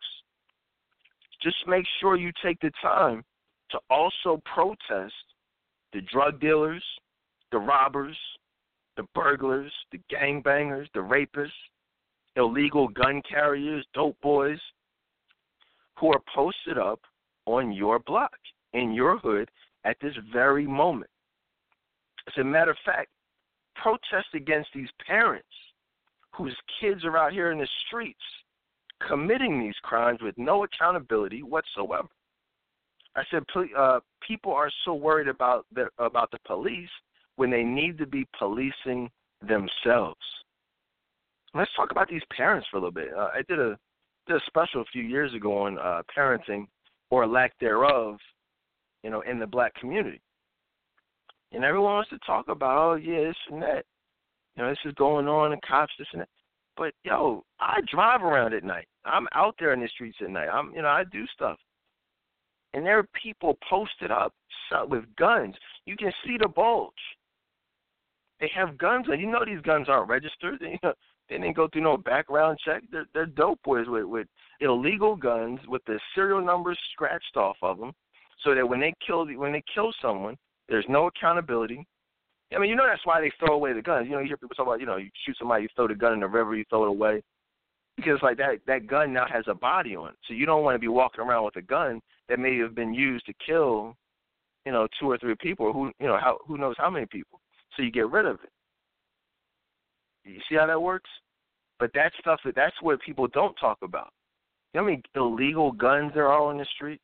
just 1.41 1.57
make 1.67 1.85
sure 1.99 2.15
you 2.15 2.31
take 2.43 2.59
the 2.59 2.71
time 2.81 3.23
to 3.69 3.79
also 3.89 4.41
protest 4.53 5.13
the 5.93 6.01
drug 6.11 6.39
dealers, 6.39 6.83
the 7.51 7.57
robbers, 7.57 8.17
the 8.97 9.03
burglars, 9.13 9.71
the 9.91 9.99
gangbangers, 10.11 10.87
the 10.93 10.99
rapists, 10.99 11.49
illegal 12.35 12.87
gun 12.87 13.21
carriers, 13.29 13.85
dope 13.93 14.19
boys, 14.21 14.59
who 15.97 16.07
are 16.07 16.21
posted 16.33 16.77
up 16.77 16.99
on 17.45 17.71
your 17.71 17.99
block, 17.99 18.37
in 18.73 18.93
your 18.93 19.17
hood, 19.17 19.49
at 19.83 19.97
this 20.01 20.15
very 20.31 20.65
moment. 20.65 21.09
As 22.27 22.33
a 22.39 22.43
matter 22.43 22.71
of 22.71 22.77
fact, 22.85 23.09
protest 23.75 24.27
against 24.33 24.69
these 24.73 24.89
parents 25.05 25.47
whose 26.33 26.55
kids 26.79 27.03
are 27.03 27.17
out 27.17 27.33
here 27.33 27.51
in 27.51 27.59
the 27.59 27.67
streets 27.87 28.21
committing 29.07 29.59
these 29.59 29.75
crimes 29.81 30.19
with 30.21 30.37
no 30.37 30.63
accountability 30.63 31.43
whatsoever. 31.43 32.07
I 33.15 33.23
said, 33.29 33.43
uh, 33.77 33.99
people 34.25 34.53
are 34.53 34.71
so 34.85 34.93
worried 34.93 35.27
about 35.27 35.65
the 35.73 35.87
about 35.97 36.31
the 36.31 36.37
police 36.45 36.89
when 37.35 37.49
they 37.49 37.63
need 37.63 37.97
to 37.97 38.05
be 38.05 38.25
policing 38.37 39.09
themselves. 39.41 40.21
Let's 41.53 41.71
talk 41.75 41.91
about 41.91 42.09
these 42.09 42.21
parents 42.35 42.67
for 42.69 42.77
a 42.77 42.79
little 42.79 42.91
bit. 42.91 43.09
Uh, 43.15 43.29
I 43.33 43.41
did 43.47 43.59
a 43.59 43.77
did 44.27 44.37
a 44.37 44.45
special 44.45 44.81
a 44.81 44.85
few 44.85 45.03
years 45.03 45.33
ago 45.33 45.63
on 45.63 45.77
uh, 45.79 46.01
parenting 46.15 46.67
or 47.09 47.27
lack 47.27 47.57
thereof, 47.59 48.17
you 49.03 49.09
know, 49.09 49.21
in 49.21 49.39
the 49.39 49.47
black 49.47 49.73
community. 49.75 50.21
And 51.51 51.65
everyone 51.65 51.93
wants 51.93 52.09
to 52.11 52.19
talk 52.19 52.47
about, 52.47 52.77
oh 52.77 52.95
yeah, 52.95 53.23
this 53.23 53.35
and 53.51 53.61
that. 53.61 53.85
You 54.55 54.63
know, 54.63 54.69
this 54.69 54.79
is 54.85 54.93
going 54.93 55.27
on, 55.27 55.53
and 55.53 55.61
cops, 55.61 55.93
this 55.97 56.07
and 56.13 56.21
that. 56.21 56.29
But 56.77 56.93
yo, 57.03 57.43
I 57.59 57.79
drive 57.91 58.23
around 58.23 58.53
at 58.53 58.63
night. 58.63 58.87
I'm 59.05 59.27
out 59.33 59.55
there 59.59 59.73
in 59.73 59.81
the 59.81 59.87
streets 59.89 60.17
at 60.21 60.29
night. 60.29 60.47
I'm, 60.47 60.73
you 60.73 60.81
know, 60.81 60.87
I 60.87 61.03
do 61.11 61.25
stuff. 61.33 61.57
And 62.73 62.85
there 62.85 62.99
are 62.99 63.07
people 63.21 63.57
posted 63.69 64.11
up 64.11 64.33
with 64.87 65.03
guns. 65.17 65.55
You 65.85 65.97
can 65.97 66.11
see 66.25 66.37
the 66.39 66.47
bulge. 66.47 66.93
They 68.39 68.49
have 68.55 68.77
guns, 68.77 69.07
and 69.09 69.19
you 69.19 69.27
know 69.27 69.43
these 69.45 69.61
guns 69.61 69.87
aren't 69.89 70.09
registered. 70.09 70.61
You 70.71 70.77
know, 70.81 70.93
they 71.29 71.37
didn't 71.37 71.55
go 71.55 71.67
through 71.67 71.83
no 71.83 71.97
background 71.97 72.57
check. 72.63 72.83
They're, 72.91 73.07
they're 73.13 73.25
dope 73.25 73.59
boys 73.63 73.87
with, 73.87 74.05
with 74.05 74.27
illegal 74.59 75.15
guns 75.15 75.59
with 75.67 75.83
the 75.85 75.99
serial 76.13 76.43
numbers 76.43 76.77
scratched 76.91 77.37
off 77.37 77.57
of 77.61 77.77
them, 77.79 77.93
so 78.43 78.53
that 78.55 78.67
when 78.67 78.79
they 78.79 78.93
kill 79.05 79.25
when 79.37 79.51
they 79.51 79.63
kill 79.73 79.91
someone, 80.01 80.35
there's 80.67 80.85
no 80.89 81.07
accountability. 81.07 81.85
I 82.53 82.59
mean, 82.59 82.69
you 82.69 82.75
know 82.75 82.85
that's 82.85 83.05
why 83.05 83.21
they 83.21 83.31
throw 83.39 83.55
away 83.55 83.71
the 83.73 83.81
guns. 83.81 84.07
You 84.07 84.15
know, 84.15 84.19
you 84.19 84.27
hear 84.27 84.37
people 84.37 84.55
talk 84.55 84.67
about, 84.67 84.81
you 84.81 84.85
know, 84.85 84.97
you 84.97 85.09
shoot 85.25 85.37
somebody, 85.39 85.63
you 85.63 85.69
throw 85.75 85.87
the 85.87 85.95
gun 85.95 86.13
in 86.13 86.19
the 86.19 86.27
river, 86.27 86.55
you 86.55 86.65
throw 86.69 86.83
it 86.83 86.89
away, 86.89 87.23
because 87.95 88.19
like 88.21 88.37
that 88.37 88.59
that 88.67 88.87
gun 88.87 89.13
now 89.13 89.25
has 89.31 89.45
a 89.47 89.53
body 89.53 89.95
on 89.95 90.09
it. 90.09 90.15
So 90.27 90.33
you 90.33 90.45
don't 90.45 90.63
want 90.63 90.75
to 90.75 90.79
be 90.79 90.87
walking 90.89 91.23
around 91.23 91.45
with 91.45 91.55
a 91.55 91.61
gun 91.61 92.01
that 92.27 92.39
may 92.39 92.57
have 92.57 92.75
been 92.75 92.93
used 92.93 93.25
to 93.27 93.33
kill, 93.45 93.95
you 94.65 94.71
know, 94.71 94.87
two 94.99 95.09
or 95.09 95.17
three 95.17 95.35
people, 95.39 95.67
or 95.67 95.73
who 95.73 95.91
you 95.99 96.07
know 96.07 96.17
how 96.17 96.39
who 96.45 96.57
knows 96.57 96.75
how 96.77 96.89
many 96.89 97.05
people. 97.05 97.39
So 97.75 97.83
you 97.83 97.91
get 97.91 98.09
rid 98.09 98.25
of 98.25 98.35
it. 98.43 98.49
You 100.23 100.39
see 100.49 100.55
how 100.55 100.67
that 100.67 100.81
works? 100.81 101.09
But 101.79 101.91
that 101.93 102.11
stuff 102.19 102.39
that's 102.55 102.75
what 102.81 103.01
people 103.01 103.27
don't 103.27 103.55
talk 103.55 103.79
about. 103.81 104.09
You 104.73 104.79
know 104.79 104.85
how 104.85 104.89
many 104.91 105.03
illegal 105.15 105.71
guns 105.71 106.11
there 106.13 106.27
are 106.27 106.41
on 106.41 106.57
the 106.57 106.65
street? 106.75 107.01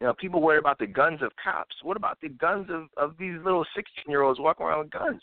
You 0.00 0.08
know, 0.08 0.14
people 0.14 0.42
worry 0.42 0.58
about 0.58 0.78
the 0.78 0.86
guns 0.86 1.22
of 1.22 1.30
cops. 1.42 1.74
What 1.82 1.96
about 1.96 2.18
the 2.20 2.28
guns 2.28 2.68
of 2.70 2.88
of 2.96 3.16
these 3.18 3.36
little 3.44 3.64
sixteen 3.74 4.10
year 4.10 4.22
olds 4.22 4.40
walking 4.40 4.66
around 4.66 4.80
with 4.80 4.90
guns? 4.90 5.22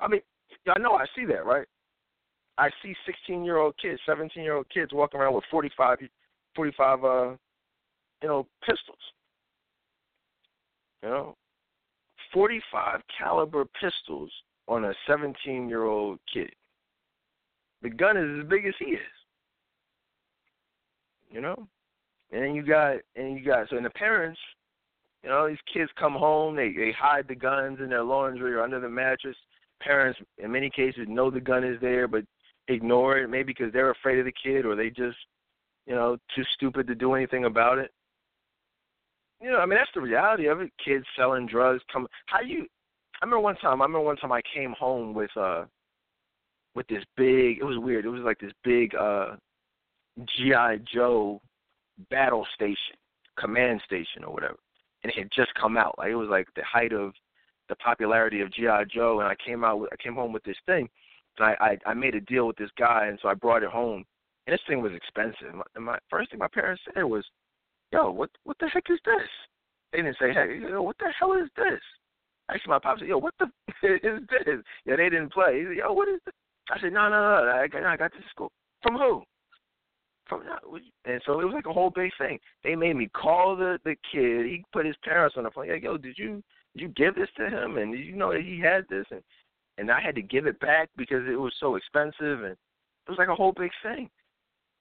I 0.00 0.08
mean, 0.08 0.20
I 0.68 0.78
know 0.78 0.92
I 0.92 1.06
see 1.16 1.24
that, 1.26 1.44
right? 1.44 1.66
I 2.56 2.70
see 2.82 2.94
sixteen 3.04 3.44
year 3.44 3.56
old 3.56 3.74
kids, 3.82 4.00
seventeen 4.06 4.44
year 4.44 4.54
old 4.54 4.68
kids 4.70 4.92
walking 4.92 5.20
around 5.20 5.34
with 5.34 5.44
45, 5.50 5.98
45 6.54 7.04
uh, 7.04 7.36
you 8.22 8.28
know, 8.28 8.46
pistols. 8.60 8.98
You 11.02 11.08
know, 11.08 11.36
forty 12.32 12.60
five 12.72 13.00
caliber 13.18 13.64
pistols 13.80 14.30
on 14.68 14.84
a 14.84 14.92
seventeen 15.06 15.68
year 15.68 15.84
old 15.84 16.18
kid. 16.32 16.50
The 17.82 17.90
gun 17.90 18.16
is 18.16 18.40
as 18.40 18.48
big 18.48 18.66
as 18.66 18.74
he 18.78 18.86
is. 18.86 19.00
You 21.30 21.40
know, 21.40 21.68
and 22.30 22.42
then 22.42 22.54
you 22.54 22.62
got 22.62 22.96
and 23.16 23.38
you 23.38 23.44
got 23.44 23.68
so 23.68 23.76
and 23.76 23.84
the 23.84 23.90
parents, 23.90 24.38
you 25.22 25.30
know, 25.30 25.48
these 25.48 25.58
kids 25.72 25.90
come 25.98 26.14
home, 26.14 26.56
they 26.56 26.72
they 26.72 26.92
hide 26.98 27.26
the 27.28 27.34
guns 27.34 27.78
in 27.80 27.90
their 27.90 28.04
laundry 28.04 28.54
or 28.54 28.62
under 28.62 28.80
the 28.80 28.88
mattress. 28.88 29.36
Parents 29.80 30.18
in 30.38 30.50
many 30.50 30.70
cases 30.70 31.06
know 31.08 31.30
the 31.30 31.40
gun 31.40 31.64
is 31.64 31.80
there 31.80 32.08
but 32.08 32.24
ignore 32.68 33.18
it, 33.18 33.30
maybe 33.30 33.52
because 33.52 33.72
they're 33.72 33.90
afraid 33.90 34.18
of 34.18 34.24
the 34.24 34.32
kid 34.42 34.66
or 34.66 34.76
they 34.76 34.90
just, 34.90 35.16
you 35.86 35.94
know, 35.94 36.16
too 36.34 36.42
stupid 36.54 36.86
to 36.86 36.94
do 36.94 37.14
anything 37.14 37.44
about 37.44 37.78
it. 37.78 37.90
You 39.40 39.50
know, 39.50 39.58
I 39.58 39.66
mean 39.66 39.78
that's 39.78 39.90
the 39.94 40.00
reality 40.00 40.46
of 40.46 40.60
it. 40.60 40.72
Kids 40.84 41.04
selling 41.16 41.46
drugs 41.46 41.82
come 41.92 42.06
how 42.26 42.40
you 42.40 42.66
I 43.20 43.24
remember 43.24 43.40
one 43.40 43.56
time 43.56 43.80
I 43.82 43.84
remember 43.84 44.00
one 44.00 44.16
time 44.16 44.32
I 44.32 44.42
came 44.54 44.72
home 44.78 45.14
with 45.14 45.30
uh 45.36 45.64
with 46.74 46.86
this 46.88 47.04
big 47.16 47.58
it 47.58 47.64
was 47.64 47.78
weird. 47.78 48.04
It 48.04 48.10
was 48.10 48.22
like 48.22 48.38
this 48.38 48.52
big 48.64 48.94
uh 48.94 49.36
G.I. 50.36 50.78
Joe 50.92 51.40
battle 52.10 52.46
station, 52.54 52.96
command 53.38 53.80
station 53.84 54.24
or 54.24 54.32
whatever, 54.32 54.56
and 55.02 55.12
it 55.12 55.18
had 55.18 55.30
just 55.34 55.54
come 55.54 55.76
out. 55.76 55.96
Like 55.98 56.10
it 56.10 56.16
was 56.16 56.28
like 56.28 56.48
the 56.54 56.62
height 56.64 56.92
of 56.92 57.12
the 57.68 57.76
popularity 57.76 58.40
of 58.40 58.52
GI 58.52 58.90
Joe, 58.92 59.20
and 59.20 59.28
I 59.28 59.34
came 59.44 59.62
out, 59.62 59.80
with, 59.80 59.92
I 59.92 59.96
came 60.02 60.14
home 60.14 60.32
with 60.32 60.42
this 60.44 60.56
thing, 60.66 60.88
and 61.38 61.46
I, 61.46 61.56
I 61.60 61.90
I 61.90 61.94
made 61.94 62.14
a 62.14 62.20
deal 62.20 62.46
with 62.46 62.56
this 62.56 62.70
guy, 62.78 63.06
and 63.06 63.18
so 63.20 63.28
I 63.28 63.34
brought 63.34 63.62
it 63.62 63.70
home, 63.70 64.04
and 64.46 64.54
this 64.54 64.60
thing 64.66 64.80
was 64.82 64.92
expensive. 64.92 65.60
And 65.74 65.84
my 65.84 65.98
first 66.08 66.30
thing 66.30 66.38
my 66.38 66.48
parents 66.48 66.82
said 66.94 67.02
was, 67.02 67.24
"Yo, 67.92 68.10
what 68.10 68.30
what 68.44 68.56
the 68.58 68.68
heck 68.68 68.90
is 68.90 68.98
this?" 69.04 69.28
They 69.92 69.98
didn't 69.98 70.18
say, 70.18 70.32
"Hey, 70.32 70.58
yo, 70.60 70.82
what 70.82 70.98
the 70.98 71.12
hell 71.18 71.32
is 71.34 71.48
this?" 71.56 71.80
Actually, 72.50 72.70
my 72.70 72.78
pop 72.78 72.98
said, 72.98 73.08
"Yo, 73.08 73.18
what 73.18 73.34
the 73.38 73.46
is 73.82 74.20
this?" 74.30 74.60
Yeah, 74.86 74.96
they 74.96 75.10
didn't 75.10 75.32
play. 75.32 75.60
He 75.60 75.66
said, 75.66 75.76
"Yo, 75.76 75.92
what 75.92 76.08
is 76.08 76.20
this?" 76.24 76.34
I 76.70 76.80
said, 76.80 76.92
no, 76.92 77.08
no, 77.08 77.44
no, 77.44 77.50
I 77.50 77.66
got, 77.66 77.82
I 77.84 77.96
got 77.96 78.12
this 78.12 78.22
school. 78.30 78.52
From 78.82 78.96
who? 78.96 79.22
From 80.28 80.42
and 81.06 81.22
so 81.24 81.40
it 81.40 81.44
was 81.44 81.54
like 81.54 81.66
a 81.66 81.72
whole 81.72 81.90
big 81.90 82.10
thing. 82.18 82.38
They 82.62 82.74
made 82.74 82.96
me 82.96 83.08
call 83.08 83.56
the 83.56 83.78
the 83.84 83.96
kid. 84.12 84.44
He 84.44 84.62
put 84.72 84.84
his 84.84 84.96
parents 85.02 85.36
on 85.38 85.44
the 85.44 85.50
phone. 85.50 85.68
Like, 85.68 85.82
yo, 85.82 85.96
did 85.96 86.18
you 86.18 86.42
did 86.74 86.82
you 86.82 86.88
give 86.88 87.14
this 87.14 87.30
to 87.38 87.48
him? 87.48 87.78
And 87.78 87.92
did 87.92 88.04
you 88.04 88.14
know 88.14 88.32
that 88.32 88.42
he 88.42 88.60
had 88.60 88.84
this? 88.90 89.06
And 89.10 89.22
and 89.78 89.90
I 89.90 90.00
had 90.00 90.14
to 90.16 90.22
give 90.22 90.46
it 90.46 90.60
back 90.60 90.90
because 90.98 91.26
it 91.26 91.40
was 91.40 91.54
so 91.58 91.76
expensive. 91.76 92.42
And 92.42 92.52
it 92.52 93.08
was 93.08 93.16
like 93.18 93.28
a 93.28 93.34
whole 93.34 93.52
big 93.52 93.70
thing. 93.82 94.10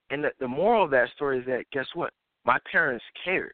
And 0.09 0.23
the, 0.25 0.31
the 0.39 0.47
moral 0.47 0.83
of 0.83 0.91
that 0.91 1.09
story 1.15 1.39
is 1.39 1.45
that 1.45 1.63
guess 1.71 1.87
what? 1.93 2.11
My 2.45 2.57
parents 2.69 3.05
cared. 3.23 3.53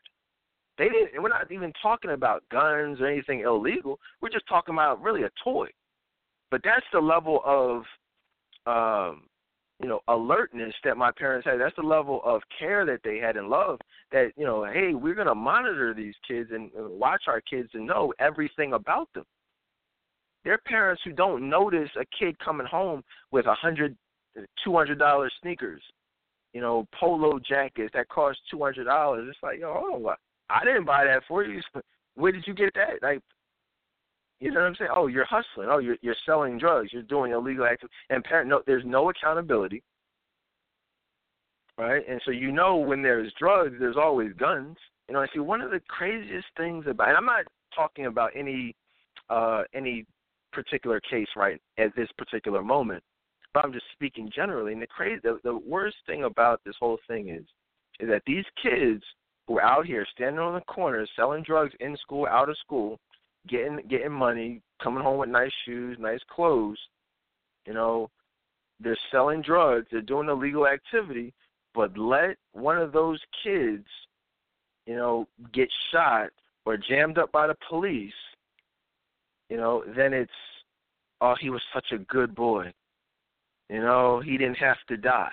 They 0.78 0.89
didn't. 0.89 1.21
We're 1.21 1.30
not 1.30 1.51
even 1.51 1.71
talking 1.82 2.11
about 2.11 2.43
guns 2.51 2.99
or 2.99 3.07
anything 3.07 3.41
illegal. 3.41 3.99
We're 4.21 4.30
just 4.30 4.47
talking 4.47 4.74
about 4.74 5.01
really 5.01 5.24
a 5.24 5.30
toy. 5.43 5.67
But 6.49 6.61
that's 6.63 6.86
the 6.91 6.99
level 6.99 7.41
of, 7.45 7.84
um, 8.65 9.24
you 9.82 9.89
know, 9.89 10.01
alertness 10.07 10.74
that 10.84 10.97
my 10.97 11.11
parents 11.11 11.45
had. 11.45 11.59
That's 11.59 11.76
the 11.76 11.84
level 11.84 12.21
of 12.24 12.41
care 12.57 12.86
that 12.86 13.01
they 13.03 13.17
had 13.17 13.38
and 13.38 13.49
love. 13.49 13.80
That 14.11 14.32
you 14.36 14.45
know, 14.45 14.63
hey, 14.63 14.93
we're 14.93 15.15
gonna 15.15 15.36
monitor 15.36 15.93
these 15.93 16.15
kids 16.28 16.49
and 16.51 16.71
watch 16.74 17.24
our 17.28 17.41
kids 17.41 17.69
and 17.74 17.86
know 17.86 18.13
everything 18.19 18.74
about 18.74 19.09
them. 19.13 19.26
There 20.43 20.53
are 20.53 20.61
parents 20.65 21.01
who 21.05 21.11
don't 21.11 21.49
notice 21.49 21.89
a 21.99 22.05
kid 22.17 22.38
coming 22.39 22.67
home 22.67 23.03
with 23.32 23.45
a 23.45 23.53
hundred, 23.53 23.95
two 24.63 24.76
hundred 24.76 24.99
dollar 24.99 25.30
sneakers, 25.41 25.82
you 26.53 26.61
know, 26.61 26.88
polo 26.99 27.39
jackets 27.39 27.91
that 27.93 28.09
cost 28.09 28.39
two 28.49 28.61
hundred 28.61 28.86
dollars. 28.86 29.28
It's 29.30 29.39
like, 29.43 29.59
yo, 29.59 29.74
hold 29.74 29.95
on, 29.95 30.03
what? 30.03 30.19
I 30.49 30.63
didn't 30.65 30.85
buy 30.85 31.05
that 31.05 31.23
for 31.27 31.43
you. 31.43 31.61
Where 32.15 32.31
did 32.31 32.45
you 32.45 32.53
get 32.53 32.73
that? 32.75 33.01
Like, 33.01 33.21
you 34.39 34.51
know 34.51 34.59
what 34.59 34.67
I'm 34.67 34.75
saying? 34.75 34.91
Oh, 34.93 35.07
you're 35.07 35.25
hustling. 35.25 35.69
Oh, 35.71 35.77
you're 35.77 35.97
you're 36.01 36.15
selling 36.25 36.57
drugs. 36.57 36.91
You're 36.91 37.01
doing 37.03 37.31
illegal 37.31 37.65
activity. 37.65 37.93
And 38.09 38.23
parent, 38.23 38.49
no, 38.49 38.61
there's 38.67 38.83
no 38.85 39.09
accountability, 39.09 39.81
right? 41.77 42.03
And 42.07 42.21
so 42.25 42.31
you 42.31 42.51
know 42.51 42.75
when 42.75 43.01
there's 43.01 43.31
drugs, 43.39 43.75
there's 43.79 43.95
always 43.97 44.33
guns. 44.33 44.75
You 45.07 45.13
know, 45.13 45.21
I 45.21 45.27
see 45.33 45.39
one 45.39 45.61
of 45.61 45.71
the 45.71 45.79
craziest 45.87 46.47
things 46.57 46.85
about. 46.87 47.09
And 47.09 47.17
I'm 47.17 47.25
not 47.25 47.45
talking 47.73 48.07
about 48.07 48.31
any 48.35 48.75
uh 49.29 49.63
any 49.73 50.05
particular 50.51 50.99
case 50.99 51.27
right 51.35 51.59
at 51.77 51.95
this 51.95 52.09
particular 52.17 52.61
moment, 52.61 53.01
but 53.53 53.63
I'm 53.63 53.73
just 53.73 53.85
speaking 53.93 54.29
generally. 54.33 54.73
And 54.73 54.81
the 54.81 54.87
crazy, 54.87 55.21
the, 55.23 55.39
the 55.43 55.57
worst 55.57 55.97
thing 56.05 56.25
about 56.25 56.61
this 56.65 56.75
whole 56.79 56.99
thing 57.07 57.29
is, 57.29 57.45
is 57.99 58.09
that 58.09 58.21
these 58.27 58.45
kids 58.61 59.03
who 59.47 59.57
are 59.57 59.63
out 59.63 59.85
here 59.85 60.05
standing 60.13 60.39
on 60.39 60.53
the 60.53 60.61
corners 60.61 61.09
selling 61.15 61.43
drugs 61.43 61.73
in 61.79 61.97
school, 61.97 62.27
out 62.27 62.49
of 62.49 62.57
school, 62.57 62.99
getting 63.47 63.79
getting 63.89 64.11
money, 64.11 64.61
coming 64.81 65.03
home 65.03 65.17
with 65.17 65.29
nice 65.29 65.51
shoes, 65.65 65.97
nice 65.99 66.21
clothes, 66.29 66.79
you 67.65 67.73
know, 67.73 68.09
they're 68.79 68.97
selling 69.11 69.41
drugs, 69.41 69.87
they're 69.91 70.01
doing 70.01 70.29
illegal 70.29 70.67
activity, 70.67 71.33
but 71.73 71.97
let 71.97 72.37
one 72.53 72.77
of 72.77 72.91
those 72.91 73.19
kids, 73.43 73.85
you 74.85 74.95
know, 74.95 75.27
get 75.53 75.69
shot 75.91 76.29
or 76.65 76.77
jammed 76.77 77.17
up 77.17 77.31
by 77.31 77.47
the 77.47 77.55
police, 77.69 78.13
you 79.49 79.57
know, 79.57 79.83
then 79.95 80.13
it's 80.13 80.31
oh, 81.21 81.35
he 81.39 81.49
was 81.49 81.61
such 81.73 81.87
a 81.93 81.97
good 81.99 82.35
boy. 82.35 82.71
You 83.69 83.81
know, 83.81 84.19
he 84.19 84.37
didn't 84.37 84.57
have 84.57 84.77
to 84.89 84.97
die. 84.97 85.31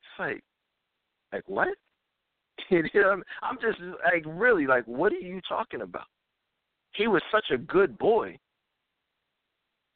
It's 0.00 0.18
like 0.18 0.44
like 1.32 1.48
what? 1.48 1.76
you 2.70 2.82
know, 2.94 3.22
I'm 3.42 3.58
just 3.60 3.78
like 3.80 4.24
really 4.26 4.66
like, 4.66 4.84
what 4.86 5.12
are 5.12 5.16
you 5.16 5.40
talking 5.48 5.82
about? 5.82 6.06
He 6.94 7.06
was 7.06 7.22
such 7.30 7.46
a 7.52 7.58
good 7.58 7.98
boy. 7.98 8.38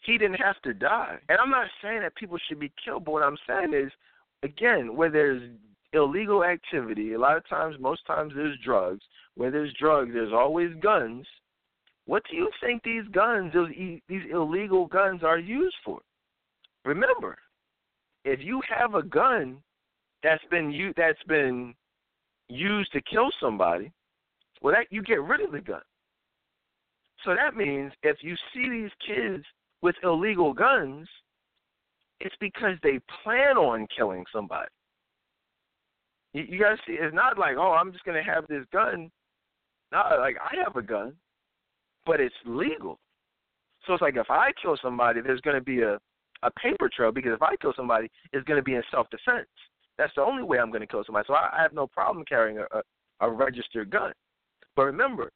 He 0.00 0.18
didn't 0.18 0.40
have 0.40 0.60
to 0.62 0.72
die. 0.72 1.18
And 1.28 1.38
I'm 1.38 1.50
not 1.50 1.66
saying 1.82 2.00
that 2.02 2.14
people 2.16 2.38
should 2.48 2.60
be 2.60 2.72
killed, 2.82 3.04
but 3.04 3.12
what 3.12 3.22
I'm 3.22 3.36
saying 3.46 3.74
is, 3.74 3.92
again, 4.42 4.96
where 4.96 5.10
there's 5.10 5.42
illegal 5.92 6.44
activity, 6.44 7.12
a 7.12 7.18
lot 7.18 7.36
of 7.36 7.48
times, 7.48 7.76
most 7.78 8.06
times 8.06 8.32
there's 8.34 8.58
drugs. 8.64 9.02
Where 9.36 9.50
there's 9.50 9.72
drugs, 9.78 10.10
there's 10.12 10.32
always 10.32 10.70
guns. 10.82 11.26
What 12.06 12.22
do 12.30 12.36
you 12.36 12.50
think 12.60 12.82
these 12.82 13.04
guns, 13.12 13.52
these 14.08 14.22
illegal 14.30 14.86
guns, 14.86 15.22
are 15.22 15.38
used 15.38 15.76
for? 15.84 16.00
Remember, 16.84 17.36
if 18.24 18.40
you 18.42 18.60
have 18.68 18.94
a 18.94 19.02
gun 19.02 19.58
that's 20.22 20.44
been 20.50 20.70
you 20.70 20.92
that's 20.96 21.22
been 21.28 21.74
used 22.50 22.92
to 22.92 23.00
kill 23.02 23.30
somebody, 23.40 23.92
well, 24.62 24.74
that 24.74 24.86
you 24.90 25.02
get 25.02 25.22
rid 25.22 25.40
of 25.40 25.52
the 25.52 25.60
gun. 25.60 25.80
So 27.24 27.34
that 27.34 27.56
means 27.56 27.92
if 28.02 28.18
you 28.22 28.34
see 28.52 28.68
these 28.68 28.90
kids 29.06 29.44
with 29.82 29.94
illegal 30.02 30.52
guns, 30.52 31.08
it's 32.20 32.34
because 32.40 32.76
they 32.82 33.00
plan 33.22 33.56
on 33.56 33.86
killing 33.96 34.24
somebody. 34.32 34.68
You, 36.32 36.44
you 36.48 36.60
guys 36.60 36.76
see, 36.86 36.94
it's 36.94 37.14
not 37.14 37.38
like, 37.38 37.56
oh, 37.58 37.72
I'm 37.72 37.92
just 37.92 38.04
going 38.04 38.22
to 38.22 38.30
have 38.30 38.46
this 38.46 38.64
gun. 38.72 39.10
No, 39.92 40.02
like 40.18 40.36
I 40.38 40.62
have 40.64 40.76
a 40.76 40.82
gun, 40.82 41.14
but 42.06 42.20
it's 42.20 42.34
legal. 42.46 42.98
So 43.86 43.94
it's 43.94 44.02
like 44.02 44.16
if 44.16 44.30
I 44.30 44.50
kill 44.62 44.76
somebody, 44.82 45.20
there's 45.20 45.40
going 45.40 45.56
to 45.56 45.62
be 45.62 45.82
a 45.82 45.98
a 46.42 46.50
paper 46.52 46.88
trail 46.94 47.12
because 47.12 47.32
if 47.34 47.42
I 47.42 47.56
kill 47.56 47.72
somebody, 47.76 48.08
it's 48.32 48.46
going 48.46 48.58
to 48.58 48.62
be 48.64 48.74
in 48.74 48.82
self 48.90 49.08
defense. 49.10 49.48
That's 49.98 50.12
the 50.14 50.22
only 50.22 50.42
way 50.42 50.58
I'm 50.58 50.70
going 50.70 50.80
to 50.80 50.86
kill 50.86 51.04
somebody. 51.04 51.24
So 51.26 51.34
I, 51.34 51.50
I 51.58 51.62
have 51.62 51.72
no 51.72 51.86
problem 51.86 52.24
carrying 52.26 52.58
a, 52.58 52.66
a, 52.76 52.82
a 53.20 53.30
registered 53.30 53.90
gun. 53.90 54.12
But 54.76 54.84
remember, 54.84 55.30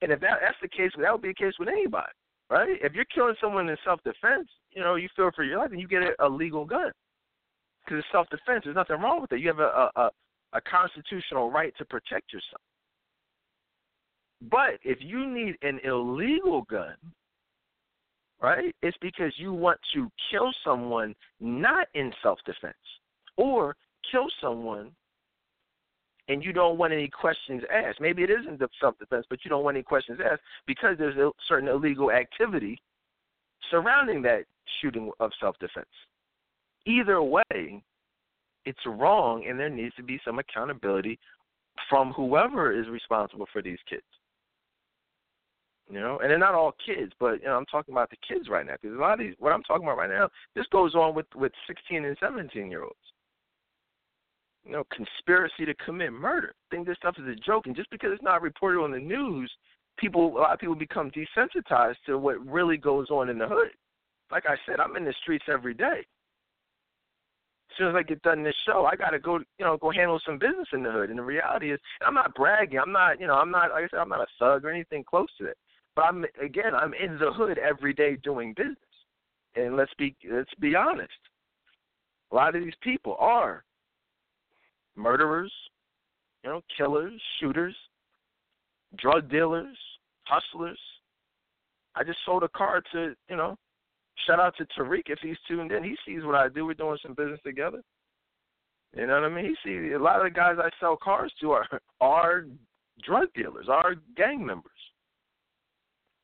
and 0.00 0.10
if 0.12 0.20
that, 0.20 0.38
that's 0.42 0.56
the 0.62 0.68
case, 0.68 0.90
that 0.98 1.12
would 1.12 1.22
be 1.22 1.28
the 1.28 1.34
case 1.34 1.54
with 1.58 1.68
anybody, 1.68 2.12
right? 2.48 2.78
If 2.82 2.94
you're 2.94 3.04
killing 3.14 3.34
someone 3.40 3.68
in 3.68 3.76
self-defense, 3.84 4.48
you 4.70 4.82
know, 4.82 4.94
you 4.94 5.08
feel 5.14 5.30
for 5.34 5.44
your 5.44 5.58
life, 5.58 5.70
and 5.70 5.80
you 5.80 5.88
get 5.88 6.02
a, 6.02 6.26
a 6.26 6.28
legal 6.28 6.64
gun 6.64 6.90
because 7.84 7.98
it's 7.98 8.08
self-defense. 8.12 8.62
There's 8.64 8.76
nothing 8.76 9.00
wrong 9.00 9.20
with 9.20 9.32
it. 9.32 9.40
You 9.40 9.48
have 9.48 9.58
a, 9.58 9.90
a 9.96 10.10
a 10.52 10.60
constitutional 10.60 11.50
right 11.50 11.72
to 11.78 11.84
protect 11.84 12.32
yourself. 12.32 12.60
But 14.50 14.78
if 14.82 14.98
you 15.00 15.26
need 15.26 15.56
an 15.62 15.80
illegal 15.84 16.62
gun, 16.62 16.94
right, 18.40 18.74
it's 18.82 18.96
because 19.00 19.32
you 19.36 19.52
want 19.52 19.78
to 19.94 20.10
kill 20.30 20.52
someone 20.64 21.14
not 21.40 21.86
in 21.94 22.12
self 22.22 22.38
defense 22.44 22.74
or 23.36 23.76
kill 24.10 24.26
someone 24.40 24.90
and 26.28 26.44
you 26.44 26.52
don't 26.52 26.78
want 26.78 26.92
any 26.92 27.08
questions 27.08 27.62
asked. 27.72 28.00
Maybe 28.00 28.22
it 28.22 28.30
isn't 28.30 28.60
self 28.80 28.98
defense, 28.98 29.26
but 29.28 29.40
you 29.44 29.48
don't 29.48 29.64
want 29.64 29.76
any 29.76 29.82
questions 29.82 30.18
asked 30.24 30.42
because 30.66 30.96
there's 30.98 31.16
a 31.16 31.30
certain 31.48 31.68
illegal 31.68 32.10
activity 32.10 32.80
surrounding 33.70 34.22
that 34.22 34.44
shooting 34.80 35.10
of 35.20 35.30
self 35.40 35.58
defense. 35.58 35.86
Either 36.86 37.22
way, 37.22 37.82
it's 38.64 38.78
wrong, 38.86 39.44
and 39.48 39.58
there 39.58 39.68
needs 39.68 39.94
to 39.96 40.02
be 40.02 40.20
some 40.24 40.38
accountability 40.38 41.18
from 41.88 42.12
whoever 42.12 42.72
is 42.72 42.88
responsible 42.88 43.46
for 43.52 43.62
these 43.62 43.78
kids. 43.88 44.02
You 45.90 46.00
know, 46.00 46.20
and 46.22 46.30
they're 46.30 46.38
not 46.38 46.54
all 46.54 46.74
kids, 46.86 47.12
but 47.18 47.40
you 47.40 47.46
know, 47.46 47.56
I'm 47.56 47.66
talking 47.66 47.92
about 47.92 48.08
the 48.08 48.16
kids 48.26 48.48
right 48.48 48.64
now 48.64 48.74
because 48.80 48.96
a 48.96 49.00
lot 49.00 49.14
of 49.14 49.18
these, 49.18 49.34
what 49.38 49.52
I'm 49.52 49.64
talking 49.64 49.84
about 49.84 49.98
right 49.98 50.08
now, 50.08 50.28
this 50.54 50.66
goes 50.70 50.94
on 50.94 51.14
with 51.14 51.26
with 51.34 51.52
16 51.66 52.04
and 52.04 52.16
17 52.20 52.70
year 52.70 52.84
olds 52.84 53.11
you 54.64 54.72
know, 54.72 54.84
conspiracy 54.92 55.64
to 55.66 55.74
commit 55.74 56.12
murder. 56.12 56.54
Think 56.70 56.86
this 56.86 56.96
stuff 56.96 57.16
is 57.18 57.26
a 57.26 57.34
joke, 57.34 57.66
and 57.66 57.76
just 57.76 57.90
because 57.90 58.10
it's 58.12 58.22
not 58.22 58.42
reported 58.42 58.80
on 58.80 58.92
the 58.92 58.98
news, 58.98 59.50
people 59.98 60.36
a 60.36 60.38
lot 60.38 60.52
of 60.52 60.60
people 60.60 60.74
become 60.74 61.10
desensitized 61.10 61.96
to 62.06 62.18
what 62.18 62.44
really 62.46 62.76
goes 62.76 63.10
on 63.10 63.28
in 63.28 63.38
the 63.38 63.48
hood. 63.48 63.70
Like 64.30 64.44
I 64.46 64.56
said, 64.66 64.80
I'm 64.80 64.96
in 64.96 65.04
the 65.04 65.14
streets 65.20 65.44
every 65.48 65.74
day. 65.74 66.06
As 67.70 67.76
soon 67.78 67.88
as 67.88 67.94
I 67.94 68.02
get 68.02 68.22
done 68.22 68.42
this 68.42 68.54
show, 68.66 68.84
I 68.84 68.96
gotta 68.96 69.18
go, 69.18 69.38
you 69.38 69.64
know, 69.64 69.76
go 69.78 69.90
handle 69.90 70.20
some 70.24 70.38
business 70.38 70.68
in 70.72 70.82
the 70.82 70.92
hood. 70.92 71.10
And 71.10 71.18
the 71.18 71.22
reality 71.22 71.72
is, 71.72 71.80
I'm 72.06 72.14
not 72.14 72.34
bragging. 72.34 72.78
I'm 72.78 72.92
not, 72.92 73.18
you 73.18 73.26
know, 73.26 73.34
I'm 73.34 73.50
not, 73.50 73.70
like 73.70 73.84
I 73.84 73.88
said, 73.88 73.98
I'm 73.98 74.10
not 74.10 74.20
a 74.20 74.26
thug 74.38 74.64
or 74.64 74.70
anything 74.70 75.04
close 75.04 75.28
to 75.38 75.44
that. 75.44 75.56
But 75.96 76.06
I'm 76.06 76.24
again, 76.40 76.74
I'm 76.74 76.94
in 76.94 77.18
the 77.18 77.32
hood 77.32 77.58
every 77.58 77.92
day 77.92 78.16
doing 78.16 78.54
business. 78.54 78.76
And 79.54 79.76
let's 79.76 79.92
be 79.98 80.14
let's 80.30 80.54
be 80.60 80.74
honest. 80.74 81.12
A 82.30 82.34
lot 82.34 82.54
of 82.54 82.62
these 82.62 82.74
people 82.82 83.16
are 83.18 83.64
murderers, 84.96 85.52
you 86.44 86.50
know, 86.50 86.60
killers, 86.76 87.20
shooters, 87.38 87.74
drug 88.98 89.30
dealers, 89.30 89.76
hustlers. 90.24 90.78
I 91.94 92.04
just 92.04 92.18
sold 92.24 92.42
a 92.42 92.48
car 92.48 92.82
to, 92.92 93.14
you 93.28 93.36
know, 93.36 93.56
shout 94.26 94.40
out 94.40 94.54
to 94.56 94.66
Tariq 94.78 95.04
if 95.06 95.18
he's 95.20 95.36
tuned 95.48 95.72
in. 95.72 95.84
He 95.84 95.96
sees 96.06 96.24
what 96.24 96.34
I 96.34 96.48
do. 96.48 96.66
We're 96.66 96.74
doing 96.74 96.98
some 97.02 97.14
business 97.14 97.40
together. 97.44 97.82
You 98.96 99.06
know 99.06 99.20
what 99.20 99.30
I 99.30 99.34
mean? 99.34 99.46
He 99.46 99.56
sees 99.64 99.92
a 99.94 99.98
lot 99.98 100.16
of 100.16 100.24
the 100.24 100.30
guys 100.30 100.56
I 100.58 100.68
sell 100.78 100.96
cars 101.02 101.32
to 101.40 101.52
are 101.52 101.66
are 102.00 102.44
drug 103.02 103.28
dealers, 103.34 103.66
are 103.68 103.94
gang 104.16 104.44
members. 104.44 104.72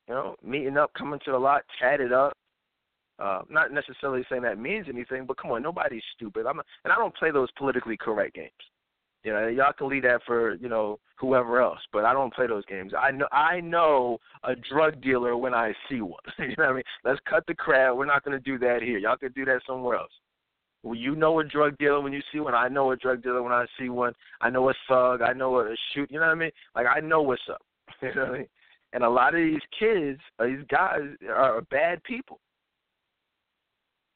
You 0.07 0.15
know, 0.15 0.35
meeting 0.43 0.77
up, 0.77 0.91
coming 0.93 1.19
to 1.25 1.31
the 1.31 1.37
lot, 1.37 1.61
tatted 1.79 2.11
up, 2.11 2.33
uh, 3.19 3.41
not 3.49 3.71
necessarily 3.71 4.25
saying 4.29 4.43
that 4.43 4.57
means 4.57 4.87
anything, 4.89 5.25
but 5.25 5.37
come 5.37 5.51
on, 5.51 5.61
nobody's 5.61 6.03
stupid. 6.15 6.45
I'm 6.45 6.57
not, 6.57 6.65
and 6.83 6.93
I 6.93 6.97
don't 6.97 7.15
play 7.15 7.31
those 7.31 7.49
politically 7.57 7.97
correct 7.97 8.35
games. 8.35 8.51
You 9.23 9.33
know, 9.33 9.47
y'all 9.47 9.73
can 9.73 9.89
leave 9.89 10.03
that 10.03 10.21
for 10.25 10.55
you 10.55 10.69
know 10.69 10.99
whoever 11.17 11.61
else, 11.61 11.79
but 11.91 12.05
I 12.05 12.13
don't 12.13 12.33
play 12.33 12.47
those 12.47 12.65
games. 12.65 12.93
I 12.97 13.11
know 13.11 13.27
I 13.31 13.59
know 13.59 14.19
a 14.43 14.55
drug 14.55 15.01
dealer 15.01 15.35
when 15.35 15.53
I 15.53 15.73
see 15.89 16.01
one. 16.01 16.19
you 16.39 16.47
know 16.57 16.65
what 16.65 16.69
I 16.69 16.73
mean? 16.73 16.83
Let's 17.03 17.19
cut 17.29 17.43
the 17.45 17.53
crap. 17.53 17.95
We're 17.95 18.05
not 18.05 18.23
going 18.23 18.37
to 18.37 18.43
do 18.43 18.57
that 18.59 18.81
here. 18.81 18.97
Y'all 18.97 19.17
can 19.17 19.33
do 19.33 19.43
that 19.45 19.61
somewhere 19.67 19.97
else. 19.97 20.11
Well, 20.83 20.95
you 20.95 21.15
know 21.15 21.39
a 21.39 21.43
drug 21.43 21.77
dealer 21.77 21.99
when 21.99 22.13
you 22.13 22.21
see 22.31 22.39
one. 22.39 22.55
I 22.55 22.69
know 22.69 22.91
a 22.91 22.95
drug 22.95 23.21
dealer 23.21 23.43
when 23.43 23.51
I 23.51 23.65
see 23.77 23.89
one. 23.89 24.13
I 24.39 24.49
know 24.49 24.69
a 24.69 24.73
thug. 24.87 25.21
I 25.21 25.33
know 25.33 25.59
a 25.59 25.75
shoot. 25.93 26.09
You 26.09 26.19
know 26.19 26.27
what 26.27 26.31
I 26.31 26.35
mean? 26.35 26.51
Like 26.73 26.87
I 26.87 27.01
know 27.01 27.21
what's 27.21 27.41
up. 27.49 27.61
You 28.01 28.15
know 28.15 28.21
what 28.21 28.35
I 28.35 28.37
mean? 28.37 28.47
And 28.93 29.03
a 29.03 29.09
lot 29.09 29.35
of 29.35 29.41
these 29.41 29.59
kids, 29.77 30.19
these 30.39 30.65
guys, 30.69 31.01
are 31.29 31.61
bad 31.69 32.01
people. 32.03 32.39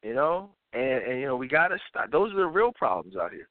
You 0.03 0.13
know, 0.13 0.49
and 0.73 1.03
and 1.03 1.19
you 1.19 1.25
know 1.25 1.35
we 1.37 1.47
gotta 1.47 1.77
stop. 1.89 2.11
Those 2.11 2.33
are 2.33 2.37
the 2.37 2.45
real 2.45 2.71
problems 2.73 3.15
out 3.15 3.31
here. 3.31 3.47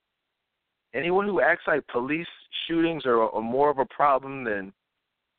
Anyone 0.94 1.26
who 1.26 1.40
acts 1.40 1.64
like 1.66 1.86
police 1.88 2.26
shootings 2.68 3.06
are, 3.06 3.22
are 3.22 3.40
more 3.40 3.70
of 3.70 3.78
a 3.78 3.86
problem 3.86 4.44
than, 4.44 4.72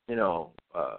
you 0.07 0.15
know, 0.15 0.51
uh, 0.73 0.95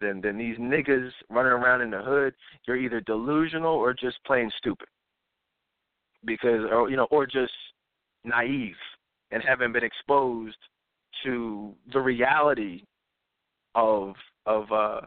than 0.00 0.20
than 0.22 0.38
these 0.38 0.56
niggas 0.56 1.10
running 1.28 1.52
around 1.52 1.82
in 1.82 1.90
the 1.90 2.00
hood, 2.00 2.34
you're 2.66 2.76
either 2.76 3.00
delusional 3.00 3.74
or 3.74 3.92
just 3.92 4.16
plain 4.26 4.50
stupid 4.56 4.88
because 6.24 6.64
or 6.70 6.90
you 6.90 6.96
know 6.96 7.06
or 7.10 7.26
just 7.26 7.52
naive 8.24 8.76
and 9.30 9.42
haven't 9.42 9.72
been 9.72 9.84
exposed 9.84 10.56
to 11.24 11.74
the 11.92 12.00
reality 12.00 12.82
of 13.74 14.14
of 14.46 14.70
uh 14.72 15.00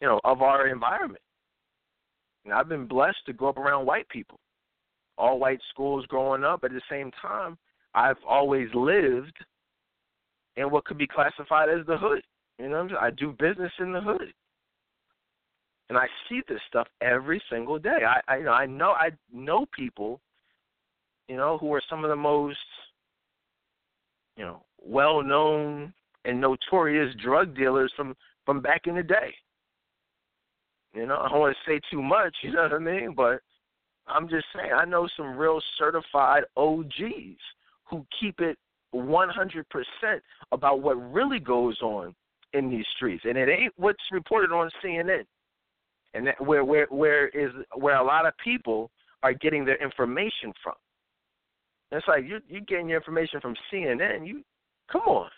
you 0.00 0.08
know 0.08 0.20
of 0.24 0.42
our 0.42 0.68
environment. 0.68 1.20
And 2.46 2.54
I've 2.54 2.68
been 2.68 2.86
blessed 2.86 3.26
to 3.26 3.34
grow 3.34 3.50
up 3.50 3.58
around 3.58 3.84
white 3.84 4.08
people, 4.08 4.40
all 5.18 5.38
white 5.38 5.60
schools 5.70 6.06
growing 6.06 6.44
up. 6.44 6.64
At 6.64 6.70
the 6.70 6.80
same 6.88 7.10
time, 7.20 7.58
I've 7.94 8.22
always 8.26 8.68
lived 8.72 9.36
in 10.56 10.70
what 10.70 10.86
could 10.86 10.96
be 10.96 11.06
classified 11.06 11.68
as 11.68 11.84
the 11.86 11.98
hood. 11.98 12.22
You 12.58 12.70
know, 12.70 12.88
I 12.98 13.10
do 13.10 13.32
business 13.38 13.72
in 13.78 13.92
the 13.92 14.00
hood 14.00 14.32
and 15.88 15.98
I 15.98 16.06
see 16.28 16.40
this 16.48 16.60
stuff 16.68 16.88
every 17.00 17.42
single 17.50 17.78
day. 17.78 17.98
I, 18.06 18.20
I 18.32 18.38
you 18.38 18.44
know 18.44 18.52
I 18.52 18.66
know 18.66 18.90
I 18.90 19.10
know 19.32 19.66
people, 19.76 20.20
you 21.28 21.36
know, 21.36 21.58
who 21.58 21.72
are 21.72 21.82
some 21.88 22.04
of 22.04 22.10
the 22.10 22.16
most, 22.16 22.58
you 24.36 24.44
know, 24.44 24.62
well 24.82 25.22
known 25.22 25.92
and 26.24 26.40
notorious 26.40 27.14
drug 27.22 27.56
dealers 27.56 27.92
from 27.96 28.16
from 28.44 28.60
back 28.60 28.86
in 28.86 28.96
the 28.96 29.02
day. 29.02 29.34
You 30.96 31.06
know, 31.06 31.18
I 31.18 31.28
don't 31.28 31.40
want 31.40 31.56
to 31.56 31.70
say 31.70 31.78
too 31.90 32.02
much, 32.02 32.34
you 32.42 32.52
know 32.52 32.62
what 32.62 32.72
I 32.72 32.78
mean, 32.78 33.12
but 33.14 33.40
I'm 34.06 34.28
just 34.28 34.46
saying 34.54 34.72
I 34.74 34.86
know 34.86 35.06
some 35.14 35.36
real 35.36 35.60
certified 35.78 36.44
OGs 36.56 37.38
who 37.84 38.06
keep 38.18 38.40
it 38.40 38.56
100% 38.94 39.64
about 40.52 40.80
what 40.80 40.94
really 41.12 41.38
goes 41.38 41.78
on 41.82 42.14
in 42.54 42.70
these 42.70 42.86
streets, 42.96 43.24
and 43.26 43.36
it 43.36 43.48
ain't 43.50 43.74
what's 43.76 44.02
reported 44.10 44.52
on 44.52 44.70
CNN 44.82 45.24
and 46.14 46.28
that, 46.28 46.40
where 46.40 46.64
where 46.64 46.86
where 46.88 47.28
is 47.28 47.50
where 47.74 47.96
a 47.96 48.04
lot 48.04 48.24
of 48.26 48.32
people 48.42 48.90
are 49.22 49.34
getting 49.34 49.66
their 49.66 49.82
information 49.82 50.52
from. 50.62 50.74
it's 51.92 52.08
like 52.08 52.24
you 52.24 52.40
you 52.48 52.62
getting 52.62 52.88
your 52.88 52.98
information 52.98 53.40
from 53.40 53.54
CNN. 53.70 54.26
You 54.26 54.42
come 54.90 55.02
on. 55.02 55.30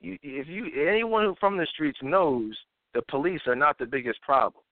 You 0.00 0.16
if 0.22 0.48
you 0.48 0.70
anyone 0.88 1.24
who 1.24 1.34
from 1.38 1.58
the 1.58 1.66
streets 1.74 1.98
knows 2.02 2.56
the 2.94 3.02
police 3.10 3.40
are 3.46 3.56
not 3.56 3.78
the 3.78 3.86
biggest 3.86 4.20
problem. 4.22 4.62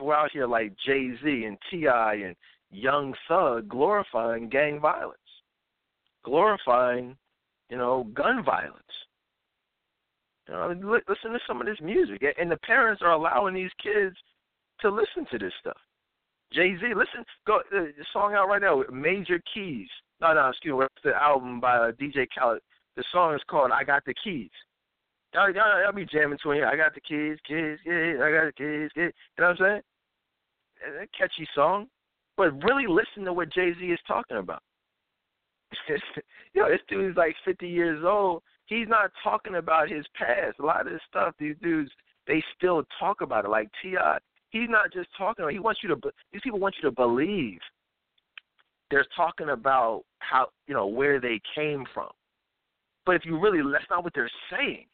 We're 0.00 0.14
out 0.14 0.30
here 0.32 0.46
like 0.46 0.72
Jay 0.84 1.10
Z 1.22 1.44
and 1.44 1.56
T.I. 1.70 2.14
and 2.14 2.36
Young 2.70 3.14
Thug 3.28 3.68
glorifying 3.68 4.48
gang 4.48 4.80
violence, 4.80 5.18
glorifying, 6.24 7.16
you 7.70 7.76
know, 7.76 8.04
gun 8.14 8.44
violence. 8.44 8.82
You 10.48 10.54
know, 10.54 11.00
listen 11.08 11.32
to 11.32 11.38
some 11.46 11.60
of 11.60 11.66
this 11.66 11.78
music, 11.80 12.24
and 12.38 12.50
the 12.50 12.56
parents 12.58 13.00
are 13.02 13.12
allowing 13.12 13.54
these 13.54 13.70
kids 13.82 14.16
to 14.80 14.90
listen 14.90 15.26
to 15.30 15.38
this 15.38 15.52
stuff. 15.60 15.76
Jay 16.52 16.74
Z, 16.80 16.94
listen, 16.94 17.24
go 17.46 17.60
the 17.70 17.92
song 18.12 18.34
out 18.34 18.48
right 18.48 18.60
now, 18.60 18.82
Major 18.92 19.40
Keys. 19.54 19.88
No, 20.20 20.34
no, 20.34 20.48
excuse 20.48 20.78
me, 20.78 20.86
the 21.04 21.14
album 21.14 21.60
by 21.60 21.76
uh, 21.76 21.92
DJ 21.92 22.26
Khaled. 22.36 22.60
The 22.96 23.04
song 23.12 23.34
is 23.34 23.40
called 23.48 23.70
"I 23.72 23.84
Got 23.84 24.04
the 24.04 24.14
Keys." 24.22 24.50
Y'all, 25.34 25.50
y'all, 25.52 25.82
y'all 25.82 25.92
be 25.92 26.04
jamming 26.04 26.38
to 26.42 26.50
it. 26.52 26.64
I 26.64 26.76
got 26.76 26.94
the 26.94 27.00
kids, 27.00 27.40
kids, 27.46 27.80
keys. 27.84 28.16
I 28.22 28.30
got 28.30 28.46
the 28.46 28.52
kids, 28.56 28.92
keys. 28.94 29.12
You 29.38 29.42
know 29.42 29.48
what 29.48 29.50
I'm 29.50 29.56
saying? 29.58 29.82
It's 30.86 31.12
A 31.12 31.16
catchy 31.16 31.48
song, 31.54 31.86
but 32.36 32.62
really 32.64 32.86
listen 32.86 33.24
to 33.24 33.32
what 33.32 33.52
Jay 33.52 33.72
Z 33.78 33.84
is 33.84 34.00
talking 34.06 34.36
about. 34.36 34.62
Yo, 36.54 36.68
this 36.68 36.80
dude 36.88 37.10
is 37.10 37.16
like 37.16 37.34
50 37.44 37.66
years 37.66 38.04
old 38.04 38.42
he's 38.72 38.88
not 38.88 39.10
talking 39.22 39.56
about 39.56 39.90
his 39.90 40.04
past. 40.14 40.58
A 40.60 40.64
lot 40.64 40.86
of 40.86 40.92
this 40.92 41.02
stuff, 41.08 41.34
these 41.38 41.56
dudes, 41.62 41.90
they 42.26 42.42
still 42.56 42.82
talk 42.98 43.20
about 43.20 43.44
it. 43.44 43.48
Like 43.48 43.68
T.I., 43.82 44.18
he's 44.50 44.68
not 44.68 44.92
just 44.92 45.08
talking. 45.16 45.48
He 45.50 45.58
wants 45.58 45.80
you 45.82 45.88
to. 45.90 46.00
These 46.32 46.42
people 46.42 46.58
want 46.58 46.74
you 46.82 46.88
to 46.88 46.94
believe. 46.94 47.58
They're 48.90 49.06
talking 49.16 49.50
about 49.50 50.02
how 50.18 50.48
you 50.66 50.74
know 50.74 50.86
where 50.86 51.20
they 51.20 51.40
came 51.54 51.84
from. 51.94 52.10
But 53.04 53.16
if 53.16 53.24
you 53.24 53.38
really, 53.38 53.58
that's 53.72 53.88
not 53.90 54.04
what 54.04 54.12
they're 54.14 54.30
saying. 54.50 54.86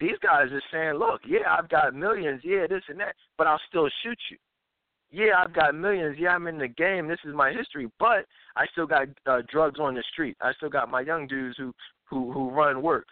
These 0.00 0.16
guys 0.22 0.46
are 0.50 0.62
saying, 0.72 0.94
look, 0.94 1.20
yeah, 1.28 1.54
I've 1.56 1.68
got 1.68 1.94
millions, 1.94 2.40
yeah, 2.42 2.66
this 2.66 2.82
and 2.88 2.98
that, 3.00 3.14
but 3.36 3.46
I'll 3.46 3.60
still 3.68 3.88
shoot 4.02 4.18
you. 4.30 4.38
Yeah, 5.12 5.42
I've 5.44 5.52
got 5.52 5.74
millions. 5.74 6.16
Yeah, 6.18 6.30
I'm 6.30 6.46
in 6.46 6.58
the 6.58 6.68
game. 6.68 7.08
This 7.08 7.18
is 7.24 7.34
my 7.34 7.52
history, 7.52 7.90
but 7.98 8.26
I 8.56 8.66
still 8.72 8.86
got 8.86 9.08
uh, 9.26 9.42
drugs 9.50 9.80
on 9.80 9.94
the 9.94 10.04
street. 10.12 10.36
I 10.40 10.52
still 10.54 10.70
got 10.70 10.90
my 10.90 11.00
young 11.00 11.26
dudes 11.26 11.56
who 11.58 11.74
who 12.08 12.32
who 12.32 12.50
run 12.50 12.80
work, 12.80 13.06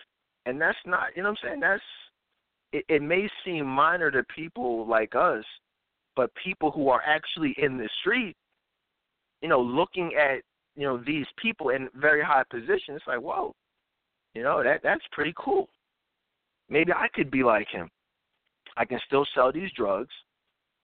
and 0.46 0.60
that's 0.60 0.78
not 0.86 1.08
you 1.16 1.22
know 1.22 1.30
what 1.30 1.38
I'm 1.42 1.48
saying. 1.50 1.60
That's 1.60 1.82
it, 2.72 2.84
it 2.88 3.02
may 3.02 3.28
seem 3.44 3.66
minor 3.66 4.12
to 4.12 4.22
people 4.34 4.86
like 4.86 5.14
us, 5.16 5.44
but 6.14 6.30
people 6.42 6.70
who 6.70 6.88
are 6.88 7.02
actually 7.04 7.54
in 7.58 7.76
the 7.76 7.88
street, 8.00 8.36
you 9.42 9.48
know, 9.48 9.60
looking 9.60 10.12
at 10.14 10.42
you 10.76 10.84
know 10.84 11.02
these 11.04 11.26
people 11.42 11.70
in 11.70 11.88
very 11.96 12.22
high 12.22 12.44
positions, 12.48 13.00
like 13.08 13.20
whoa, 13.20 13.52
you 14.34 14.44
know 14.44 14.62
that 14.62 14.82
that's 14.84 15.04
pretty 15.10 15.34
cool. 15.36 15.68
Maybe 16.68 16.92
I 16.92 17.08
could 17.14 17.30
be 17.30 17.42
like 17.42 17.68
him. 17.68 17.90
I 18.76 18.84
can 18.84 19.00
still 19.06 19.26
sell 19.34 19.52
these 19.52 19.70
drugs, 19.76 20.12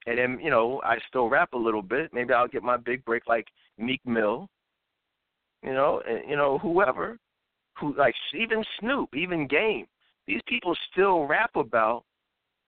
and 0.07 0.18
then 0.18 0.39
you 0.43 0.51
know 0.51 0.80
I 0.85 0.97
still 1.09 1.28
rap 1.28 1.53
a 1.53 1.59
little 1.59 1.82
bit. 1.82 2.12
Maybe 2.12 2.32
I'll 2.32 2.49
get 2.49 2.62
my 2.62 2.76
big 2.76 3.05
break 3.05 3.26
like 3.28 3.47
Meek 3.78 4.01
Mill, 4.05 4.49
you 5.62 5.72
know, 5.72 6.03
and 6.09 6.28
you 6.28 6.37
know 6.37 6.59
whoever 6.59 7.18
who 7.78 7.95
like 7.97 8.14
even 8.35 8.64
Snoop, 8.80 9.11
even 9.14 9.47
Game, 9.47 9.87
these 10.26 10.41
people 10.47 10.76
still 10.93 11.26
rap 11.26 11.51
about 11.57 12.05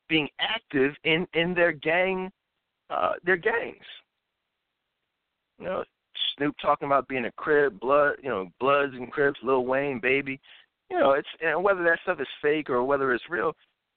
being 0.08 0.28
active 0.40 0.94
in 1.04 1.26
in 1.34 1.54
their 1.54 1.72
gang, 1.72 2.30
uh, 2.90 3.12
their 3.24 3.36
gangs. 3.36 3.84
You 5.58 5.66
know, 5.66 5.84
Snoop 6.36 6.54
talking 6.60 6.86
about 6.86 7.08
being 7.08 7.24
a 7.24 7.32
Crip, 7.32 7.78
Blood, 7.80 8.16
you 8.22 8.28
know, 8.28 8.48
Bloods 8.60 8.92
and 8.94 9.10
Crips, 9.10 9.40
Lil 9.42 9.64
Wayne, 9.64 10.00
Baby. 10.00 10.40
You 10.90 10.98
know, 10.98 11.12
it's 11.12 11.28
and 11.40 11.62
whether 11.62 11.82
that 11.84 11.98
stuff 12.02 12.20
is 12.20 12.28
fake 12.40 12.70
or 12.70 12.84
whether 12.84 13.12
it's 13.12 13.24
real, 13.28 13.52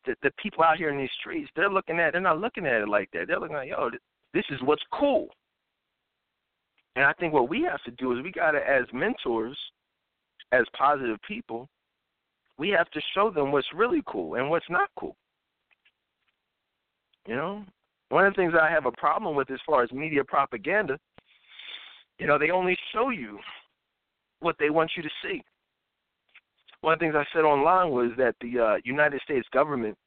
the, 0.05 0.15
the 0.23 0.31
people 0.41 0.63
out 0.63 0.77
here 0.77 0.89
in 0.89 0.97
these 0.97 1.09
streets, 1.19 1.49
they're 1.55 1.69
looking 1.69 1.99
at, 1.99 2.13
they're 2.13 2.21
not 2.21 2.39
looking 2.39 2.65
at 2.65 2.81
it 2.81 2.89
like 2.89 3.09
that. 3.13 3.27
They're 3.27 3.39
looking 3.39 3.55
like, 3.55 3.69
yo, 3.69 3.89
this 4.33 4.45
is 4.49 4.59
what's 4.63 4.83
cool. 4.93 5.27
And 6.95 7.05
I 7.05 7.13
think 7.13 7.33
what 7.33 7.49
we 7.49 7.61
have 7.61 7.81
to 7.83 7.91
do 7.91 8.17
is 8.17 8.23
we 8.23 8.31
got 8.31 8.51
to, 8.51 8.57
as 8.57 8.85
mentors, 8.91 9.57
as 10.51 10.65
positive 10.77 11.17
people, 11.27 11.69
we 12.57 12.69
have 12.69 12.89
to 12.91 13.01
show 13.13 13.29
them 13.29 13.51
what's 13.51 13.67
really 13.73 14.01
cool 14.05 14.35
and 14.35 14.49
what's 14.49 14.69
not 14.69 14.89
cool. 14.97 15.15
You 17.27 17.35
know, 17.35 17.63
one 18.09 18.25
of 18.25 18.33
the 18.33 18.41
things 18.41 18.53
I 18.59 18.69
have 18.69 18.85
a 18.85 18.91
problem 18.91 19.35
with 19.35 19.51
as 19.51 19.59
far 19.65 19.83
as 19.83 19.91
media 19.91 20.23
propaganda, 20.23 20.99
you 22.17 22.27
know, 22.27 22.37
they 22.37 22.49
only 22.49 22.77
show 22.91 23.09
you 23.09 23.39
what 24.39 24.55
they 24.59 24.69
want 24.69 24.91
you 24.97 25.03
to 25.03 25.09
see. 25.23 25.41
One 26.81 26.93
of 26.93 26.99
the 26.99 27.05
things 27.05 27.15
I 27.15 27.25
said 27.33 27.43
online 27.43 27.91
was 27.91 28.11
that 28.17 28.35
the 28.41 28.59
uh, 28.59 28.77
United 28.83 29.21
States 29.21 29.47
government, 29.51 29.97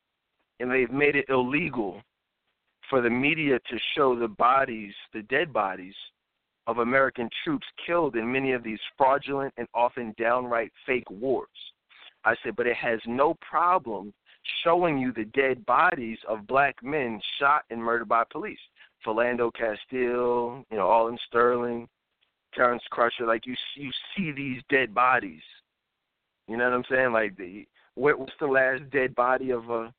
and 0.58 0.70
they've 0.70 0.90
made 0.90 1.16
it 1.16 1.26
illegal 1.28 2.02
for 2.88 3.00
the 3.00 3.10
media 3.10 3.58
to 3.58 3.78
show 3.94 4.18
the 4.18 4.28
bodies, 4.28 4.94
the 5.12 5.22
dead 5.22 5.52
bodies 5.52 5.94
of 6.66 6.78
American 6.78 7.28
troops 7.42 7.66
killed 7.86 8.16
in 8.16 8.30
many 8.30 8.52
of 8.52 8.62
these 8.62 8.78
fraudulent 8.96 9.52
and 9.56 9.66
often 9.74 10.14
downright 10.18 10.72
fake 10.86 11.10
wars. 11.10 11.48
I 12.24 12.36
said, 12.42 12.56
but 12.56 12.66
it 12.66 12.76
has 12.76 13.00
no 13.06 13.34
problem 13.40 14.12
showing 14.64 14.98
you 14.98 15.12
the 15.12 15.24
dead 15.24 15.64
bodies 15.66 16.18
of 16.28 16.46
black 16.46 16.76
men 16.82 17.20
shot 17.38 17.62
and 17.70 17.82
murdered 17.82 18.08
by 18.08 18.24
police. 18.30 18.58
Philando 19.04 19.52
Castile, 19.52 20.64
you 20.70 20.76
know, 20.76 20.86
Alton 20.86 21.18
Sterling, 21.26 21.88
Terrence 22.54 22.82
Crutcher, 22.92 23.26
like 23.26 23.46
you 23.46 23.56
you 23.74 23.90
see 24.16 24.30
these 24.30 24.62
dead 24.68 24.94
bodies. 24.94 25.42
You 26.52 26.58
know 26.58 26.64
what 26.64 26.74
I'm 26.74 26.84
saying? 26.90 27.12
Like 27.12 27.34
the 27.38 27.64
what's 27.94 28.30
the 28.38 28.46
last 28.46 28.82
dead 28.90 29.14
body 29.14 29.52
of 29.52 29.70
a 29.70 29.90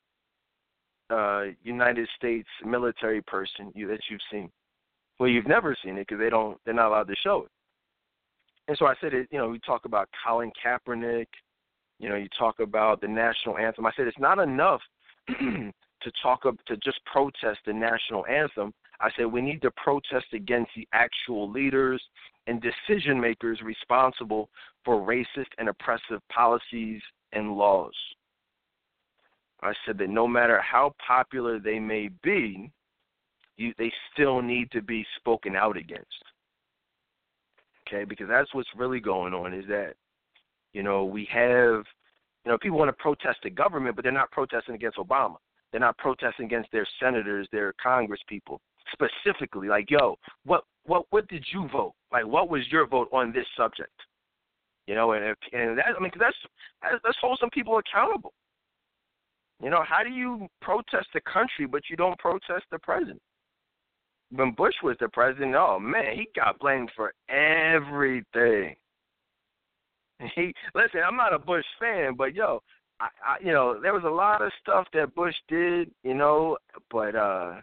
uh 1.10 1.46
United 1.64 2.08
States 2.16 2.48
military 2.64 3.24
person 3.24 3.72
you 3.74 3.88
that 3.88 4.02
you've 4.08 4.22
seen? 4.32 4.52
Well, 5.20 5.30
you've 5.30 5.48
never 5.48 5.76
seen 5.84 5.98
it 5.98 6.06
because 6.08 6.20
they 6.20 6.30
don't. 6.30 6.60
They're 6.64 6.76
not 6.76 6.90
allowed 6.90 7.08
to 7.08 7.16
show 7.24 7.46
it. 7.46 7.52
and 8.68 8.78
so 8.78 8.86
I 8.86 8.94
said 9.02 9.16
it. 9.16 9.28
You 9.32 9.40
know, 9.40 9.50
we 9.50 9.58
talk 9.66 9.86
about 9.86 10.10
Colin 10.24 10.52
Kaepernick. 10.64 11.26
You 11.98 12.10
know, 12.10 12.18
you 12.18 12.28
talk 12.38 12.60
about 12.60 13.02
the 13.02 13.08
national 13.08 13.58
anthem. 13.58 13.88
I 13.88 13.92
said 13.98 14.06
it's 14.06 14.20
not 14.20 14.38
enough 14.38 14.82
to 15.28 16.12
talk 16.22 16.46
up 16.46 16.58
to 16.68 16.78
just 16.78 17.04
protest 17.06 17.62
the 17.66 17.74
national 17.74 18.28
anthem. 18.28 18.72
I 19.02 19.10
said 19.18 19.26
we 19.26 19.42
need 19.42 19.64
to 19.64 19.72
protest 19.72 20.28
against 20.34 20.70
the 20.76 20.88
actual 20.94 21.50
leaders 21.50 22.00
and 22.46 22.62
decision 22.62 23.20
makers 23.20 23.60
responsible 23.64 24.50
for 24.86 24.96
racist 24.96 25.48
and 25.58 25.70
oppressive 25.70 26.22
policies 26.34 27.02
and 27.32 27.56
laws. 27.56 27.94
I 29.62 29.74
said 29.86 29.98
that 30.00 30.10
no 30.10 30.28
matter 30.28 30.60
how 30.62 30.94
popular 31.06 31.60
they 31.60 31.80
may 31.80 32.10
be, 32.22 32.70
you, 33.58 33.74
they 33.78 33.92
still 34.12 34.42
need 34.42 34.72
to 34.72 34.82
be 34.82 35.06
spoken 35.18 35.56
out 35.56 35.78
against. 35.78 36.08
Okay, 37.88 38.04
because 38.04 38.28
that's 38.28 38.54
what's 38.54 38.70
really 38.76 39.00
going 39.00 39.34
on 39.34 39.54
is 39.54 39.66
that, 39.68 39.94
you 40.74 40.84
know, 40.84 41.06
we 41.06 41.28
have, 41.32 41.84
you 42.46 42.52
know, 42.52 42.58
people 42.58 42.78
want 42.78 42.90
to 42.90 43.02
protest 43.02 43.40
the 43.44 43.50
government, 43.50 43.96
but 43.96 44.04
they're 44.04 44.12
not 44.12 44.32
protesting 44.32 44.76
against 44.76 44.98
Obama. 44.98 45.36
They're 45.72 45.80
not 45.80 45.98
protesting 45.98 46.46
against 46.46 46.72
their 46.72 46.88
senators, 47.00 47.48
their 47.52 47.74
Congress 47.82 48.22
people 48.28 48.62
specifically. 48.92 49.68
Like, 49.68 49.90
yo, 49.90 50.18
what 50.46 50.64
what 50.86 51.06
what 51.10 51.28
did 51.28 51.46
you 51.54 51.68
vote? 51.72 51.94
Like, 52.12 52.26
what 52.26 52.50
was 52.50 52.62
your 52.72 52.88
vote 52.88 53.10
on 53.12 53.32
this 53.34 53.46
subject? 53.58 53.92
You 54.88 54.96
know, 54.96 55.14
and 55.14 55.24
if, 55.24 55.38
and 55.54 55.78
that 55.78 55.86
I 55.98 56.02
mean, 56.02 56.12
cause 56.12 56.22
that's 56.22 57.02
let's 57.04 57.18
hold 57.22 57.38
some 57.40 57.50
people 57.50 57.78
accountable. 57.78 58.34
You 59.62 59.70
know, 59.70 59.84
how 59.88 60.04
do 60.04 60.10
you 60.10 60.48
protest 60.62 61.08
the 61.14 61.22
country 61.22 61.66
but 61.66 61.84
you 61.90 61.96
don't 61.96 62.20
protest 62.20 62.66
the 62.72 62.80
president? 62.80 63.22
When 64.32 64.52
Bush 64.52 64.74
was 64.84 64.98
the 65.00 65.08
president, 65.10 65.56
oh 65.56 65.80
man, 65.80 66.16
he 66.16 66.28
got 66.36 66.60
blamed 66.60 66.92
for 66.96 67.14
everything. 67.30 68.76
He 70.36 70.54
listen, 70.76 71.02
I'm 71.06 71.16
not 71.16 71.34
a 71.34 71.40
Bush 71.40 71.66
fan, 71.80 72.16
but 72.18 72.36
yo, 72.36 72.62
I, 73.00 73.08
I 73.26 73.38
you 73.44 73.54
know, 73.54 73.80
there 73.82 73.94
was 73.94 74.04
a 74.06 74.10
lot 74.10 74.42
of 74.42 74.52
stuff 74.62 74.88
that 74.94 75.16
Bush 75.16 75.36
did, 75.48 75.92
you 76.04 76.14
know, 76.14 76.58
but 76.92 77.16
uh 77.16 77.62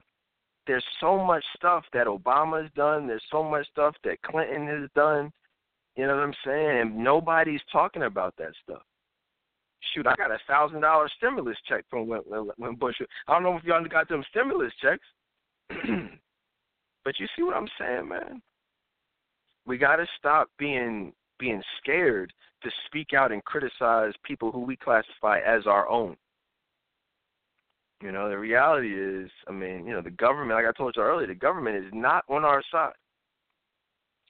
there's 0.66 0.84
so 1.00 1.18
much 1.18 1.44
stuff 1.56 1.84
that 1.92 2.06
Obama's 2.06 2.70
done, 2.76 3.06
there's 3.06 3.24
so 3.30 3.42
much 3.42 3.66
stuff 3.70 3.94
that 4.04 4.22
Clinton 4.22 4.66
has 4.68 4.88
done, 4.94 5.32
you 6.00 6.06
know 6.06 6.16
what 6.16 6.24
I'm 6.24 6.34
saying? 6.44 7.02
Nobody's 7.02 7.60
talking 7.72 8.04
about 8.04 8.34
that 8.38 8.52
stuff 8.64 8.82
shoot, 9.94 10.06
I 10.06 10.14
got 10.16 10.30
a 10.30 10.38
thousand 10.46 10.80
dollar 10.80 11.08
stimulus 11.16 11.56
check 11.68 11.84
from 11.88 12.06
when, 12.06 12.20
when 12.56 12.74
Bush. 12.74 12.96
I 13.28 13.32
don't 13.32 13.42
know 13.42 13.56
if 13.56 13.64
y'all 13.64 13.84
got 13.84 14.08
them 14.08 14.24
stimulus 14.30 14.72
checks, 14.80 15.06
but 17.04 17.18
you 17.18 17.26
see 17.36 17.42
what 17.42 17.56
I'm 17.56 17.68
saying, 17.78 18.08
man. 18.08 18.42
We 19.66 19.78
got 19.78 19.96
to 19.96 20.06
stop 20.18 20.48
being 20.58 21.12
being 21.38 21.62
scared 21.80 22.32
to 22.62 22.70
speak 22.86 23.14
out 23.14 23.32
and 23.32 23.44
criticize 23.44 24.12
people 24.24 24.52
who 24.52 24.60
we 24.60 24.76
classify 24.76 25.38
as 25.38 25.66
our 25.66 25.88
own. 25.88 26.16
You 28.02 28.12
know, 28.12 28.28
the 28.28 28.38
reality 28.38 28.94
is, 28.94 29.30
I 29.48 29.52
mean, 29.52 29.86
you 29.86 29.92
know, 29.92 30.02
the 30.02 30.10
government, 30.10 30.58
like 30.58 30.66
I 30.66 30.76
told 30.76 30.94
you 30.96 31.02
earlier, 31.02 31.26
the 31.26 31.34
government 31.34 31.76
is 31.76 31.90
not 31.92 32.24
on 32.28 32.44
our 32.44 32.62
side 32.70 32.92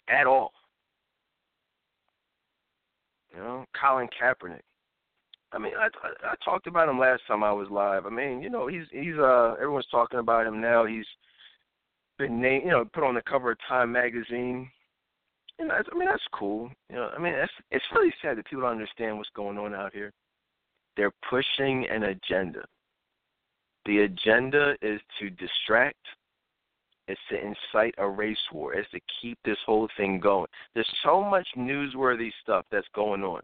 at 0.09 0.27
all. 0.27 0.53
You 3.35 3.39
know, 3.39 3.65
Colin 3.81 4.09
Kaepernick. 4.09 4.61
I 5.53 5.59
mean, 5.59 5.73
I, 5.79 5.87
I 6.07 6.33
I 6.33 6.35
talked 6.45 6.67
about 6.67 6.89
him 6.89 6.99
last 6.99 7.23
time 7.27 7.43
I 7.43 7.53
was 7.53 7.69
live. 7.71 8.07
I 8.07 8.11
mean, 8.11 8.43
you 8.43 8.51
know, 8.51 8.67
he's 8.67 8.85
he's 8.91 9.19
uh 9.19 9.55
everyone's 9.55 9.87
talking 9.91 10.21
about 10.21 10.47
him 10.47 10.61
now. 10.61 10.85
He's 10.85 11.07
been 12.19 12.41
named, 12.41 12.65
you 12.65 12.71
know, 12.71 12.85
put 12.85 13.05
on 13.05 13.15
the 13.15 13.23
cover 13.23 13.53
of 13.53 13.59
Time 13.69 13.93
magazine. 13.93 14.71
You 15.59 15.67
know, 15.67 15.75
I 15.75 15.99
mean 15.99 16.09
that's 16.09 16.23
cool. 16.33 16.71
You 16.89 16.97
know, 16.97 17.11
I 17.17 17.21
mean 17.21 17.33
that's 17.33 17.53
it's 17.71 17.85
really 17.95 18.13
sad 18.23 18.39
that 18.39 18.47
people 18.47 18.63
don't 18.63 18.73
understand 18.73 19.17
what's 19.17 19.31
going 19.35 19.59
on 19.59 19.75
out 19.75 19.93
here. 19.93 20.13
They're 20.97 21.13
pushing 21.29 21.87
an 21.89 22.05
agenda. 22.05 22.65
The 23.87 24.01
agenda 24.01 24.77
is 24.83 25.01
to 25.19 25.31
distract. 25.31 26.05
It's 27.09 27.21
to 27.31 27.37
incite 27.37 27.95
a 27.99 28.09
race 28.09 28.39
war. 28.53 28.75
It's 28.75 28.91
to 28.91 29.01
keep 29.21 29.39
this 29.45 29.59
whole 29.67 29.89
thing 29.97 30.21
going. 30.21 30.47
There's 30.75 30.89
so 31.05 31.23
much 31.23 31.47
newsworthy 31.57 32.31
stuff 32.43 32.65
that's 32.71 32.87
going 32.95 33.23
on. 33.23 33.43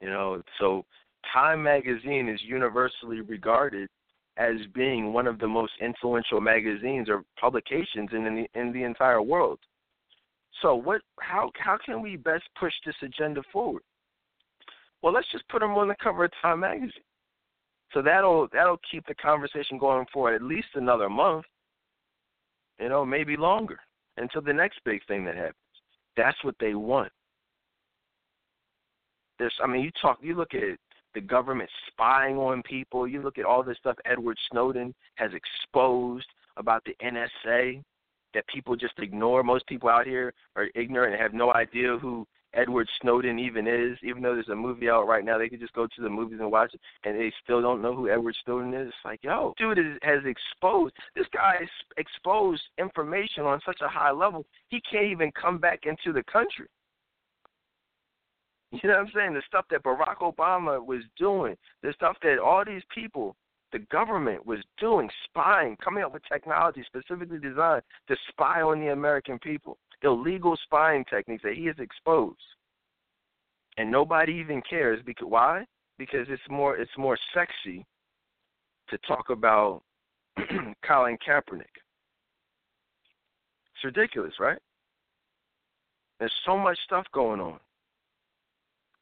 You 0.00 0.08
know, 0.08 0.42
so 0.60 0.84
Time 1.32 1.62
magazine 1.62 2.28
is 2.28 2.40
universally 2.42 3.20
regarded 3.20 3.88
as 4.36 4.56
being 4.72 5.12
one 5.12 5.26
of 5.26 5.38
the 5.40 5.48
most 5.48 5.72
influential 5.80 6.40
magazines 6.40 7.08
or 7.08 7.24
publications 7.38 8.10
in 8.12 8.24
the 8.24 8.60
in 8.60 8.72
the 8.72 8.84
entire 8.84 9.20
world. 9.20 9.58
So 10.62 10.74
what 10.74 11.02
how 11.20 11.50
how 11.56 11.78
can 11.84 12.00
we 12.00 12.16
best 12.16 12.44
push 12.58 12.72
this 12.86 12.94
agenda 13.02 13.42
forward? 13.52 13.82
Well, 15.02 15.12
let's 15.12 15.30
just 15.30 15.48
put 15.48 15.60
them 15.60 15.72
on 15.72 15.88
the 15.88 15.96
cover 16.02 16.24
of 16.24 16.32
Time 16.40 16.60
magazine. 16.60 16.92
So 17.92 18.02
that'll 18.02 18.48
that'll 18.52 18.80
keep 18.90 19.06
the 19.06 19.14
conversation 19.14 19.78
going 19.78 20.06
for 20.12 20.32
at 20.32 20.42
least 20.42 20.68
another 20.74 21.08
month. 21.08 21.44
You 22.78 22.88
know, 22.88 23.04
maybe 23.04 23.36
longer 23.36 23.80
until 24.16 24.42
the 24.42 24.52
next 24.52 24.80
big 24.84 25.04
thing 25.06 25.24
that 25.24 25.34
happens. 25.34 25.54
That's 26.16 26.42
what 26.42 26.54
they 26.60 26.74
want. 26.74 27.12
There's 29.38 29.54
I 29.62 29.66
mean, 29.66 29.82
you 29.82 29.90
talk 30.00 30.18
you 30.20 30.34
look 30.34 30.54
at 30.54 30.78
the 31.14 31.20
government 31.20 31.70
spying 31.88 32.36
on 32.36 32.62
people. 32.62 33.06
You 33.06 33.22
look 33.22 33.38
at 33.38 33.44
all 33.44 33.62
this 33.62 33.78
stuff 33.78 33.96
Edward 34.04 34.36
Snowden 34.50 34.94
has 35.16 35.30
exposed 35.32 36.26
about 36.56 36.84
the 36.84 36.96
NSA 37.04 37.82
that 38.34 38.46
people 38.48 38.76
just 38.76 38.98
ignore. 38.98 39.42
Most 39.42 39.66
people 39.66 39.88
out 39.88 40.06
here 40.06 40.34
are 40.56 40.66
ignorant 40.74 41.14
and 41.14 41.22
have 41.22 41.32
no 41.32 41.54
idea 41.54 41.96
who 41.96 42.26
Edward 42.54 42.88
Snowden 43.00 43.38
even 43.38 43.66
is. 43.66 43.98
Even 44.02 44.22
though 44.22 44.34
there's 44.34 44.48
a 44.48 44.54
movie 44.54 44.88
out 44.88 45.06
right 45.06 45.24
now, 45.24 45.38
they 45.38 45.48
could 45.48 45.60
just 45.60 45.74
go 45.74 45.86
to 45.86 46.02
the 46.02 46.08
movies 46.08 46.38
and 46.40 46.50
watch 46.50 46.74
it, 46.74 46.80
and 47.04 47.18
they 47.18 47.32
still 47.42 47.60
don't 47.60 47.82
know 47.82 47.94
who 47.94 48.08
Edward 48.08 48.36
Snowden 48.44 48.74
is. 48.74 48.88
It's 48.88 48.96
like, 49.04 49.20
yo, 49.22 49.54
dude 49.58 49.78
is, 49.78 49.98
has 50.02 50.20
exposed. 50.24 50.94
This 51.14 51.26
guy 51.32 51.56
has 51.60 51.68
exposed 51.96 52.62
information 52.78 53.44
on 53.44 53.60
such 53.64 53.80
a 53.82 53.88
high 53.88 54.12
level, 54.12 54.46
he 54.68 54.80
can't 54.90 55.06
even 55.06 55.30
come 55.32 55.58
back 55.58 55.80
into 55.84 56.12
the 56.12 56.22
country. 56.24 56.66
You 58.70 58.80
know 58.84 58.96
what 58.96 59.06
I'm 59.06 59.12
saying? 59.14 59.34
The 59.34 59.42
stuff 59.46 59.64
that 59.70 59.82
Barack 59.82 60.18
Obama 60.18 60.84
was 60.84 61.02
doing, 61.18 61.56
the 61.82 61.92
stuff 61.94 62.16
that 62.22 62.38
all 62.38 62.64
these 62.66 62.82
people, 62.94 63.34
the 63.72 63.78
government 63.78 64.44
was 64.44 64.58
doing, 64.78 65.08
spying, 65.24 65.76
coming 65.82 66.04
up 66.04 66.12
with 66.12 66.22
technology 66.30 66.84
specifically 66.86 67.38
designed 67.38 67.82
to 68.08 68.16
spy 68.28 68.60
on 68.60 68.80
the 68.80 68.88
American 68.88 69.38
people, 69.38 69.78
illegal 70.02 70.56
spying 70.64 71.04
techniques 71.08 71.42
that 71.42 71.54
he 71.54 71.66
has 71.66 71.76
exposed. 71.78 72.38
And 73.76 73.90
nobody 73.90 74.32
even 74.32 74.62
cares 74.68 75.00
because 75.04 75.28
why? 75.28 75.64
Because 75.98 76.26
it's 76.28 76.42
more 76.50 76.76
it's 76.76 76.90
more 76.96 77.18
sexy 77.34 77.86
to 78.90 78.98
talk 79.06 79.30
about 79.30 79.82
Colin 80.86 81.16
Kaepernick. 81.26 81.74
It's 83.74 83.84
ridiculous, 83.84 84.34
right? 84.40 84.58
There's 86.18 86.32
so 86.44 86.56
much 86.56 86.78
stuff 86.84 87.04
going 87.12 87.40
on 87.40 87.60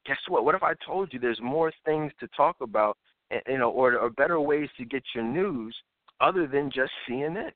guess 0.07 0.17
what? 0.29 0.45
What 0.45 0.55
if 0.55 0.63
I 0.63 0.73
told 0.85 1.11
you 1.11 1.19
there's 1.19 1.39
more 1.41 1.71
things 1.85 2.11
to 2.19 2.27
talk 2.35 2.55
about, 2.61 2.97
you 3.47 3.57
know, 3.57 3.69
or, 3.69 3.97
or 3.97 4.09
better 4.09 4.39
ways 4.39 4.69
to 4.77 4.85
get 4.85 5.03
your 5.13 5.25
news 5.25 5.75
other 6.21 6.47
than 6.47 6.71
just 6.73 6.91
CNN? 7.07 7.51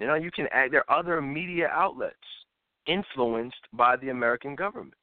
You 0.00 0.06
know, 0.06 0.14
you 0.14 0.30
can 0.30 0.48
add 0.50 0.72
there 0.72 0.90
are 0.90 0.98
other 0.98 1.20
media 1.20 1.68
outlets 1.68 2.16
influenced 2.86 3.60
by 3.74 3.96
the 3.96 4.08
American 4.08 4.56
government. 4.56 4.94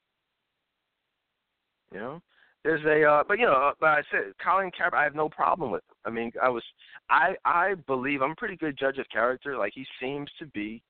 You 1.94 2.00
know, 2.00 2.22
there's 2.64 2.84
a, 2.84 3.08
uh, 3.08 3.24
but 3.28 3.38
you 3.38 3.46
know, 3.46 3.54
uh, 3.54 3.72
but 3.80 3.90
I 3.90 4.02
said 4.12 4.34
Colin 4.44 4.72
Kaepernick, 4.72 4.98
I 4.98 5.04
have 5.04 5.16
no 5.16 5.30
problem 5.30 5.72
with. 5.72 5.84
Him. 5.84 5.96
I 6.06 6.10
mean, 6.10 6.32
I 6.42 6.50
was, 6.50 6.64
I, 7.12 7.36
I 7.46 7.76
believe 7.86 8.24
I'm 8.24 8.32
a 8.32 8.36
pretty 8.36 8.58
good 8.58 8.76
judge 8.78 8.98
of 8.98 9.08
character. 9.10 9.56
Like 9.56 9.74
he 9.76 9.86
seems 10.02 10.32
to 10.40 10.48
be 10.48 10.82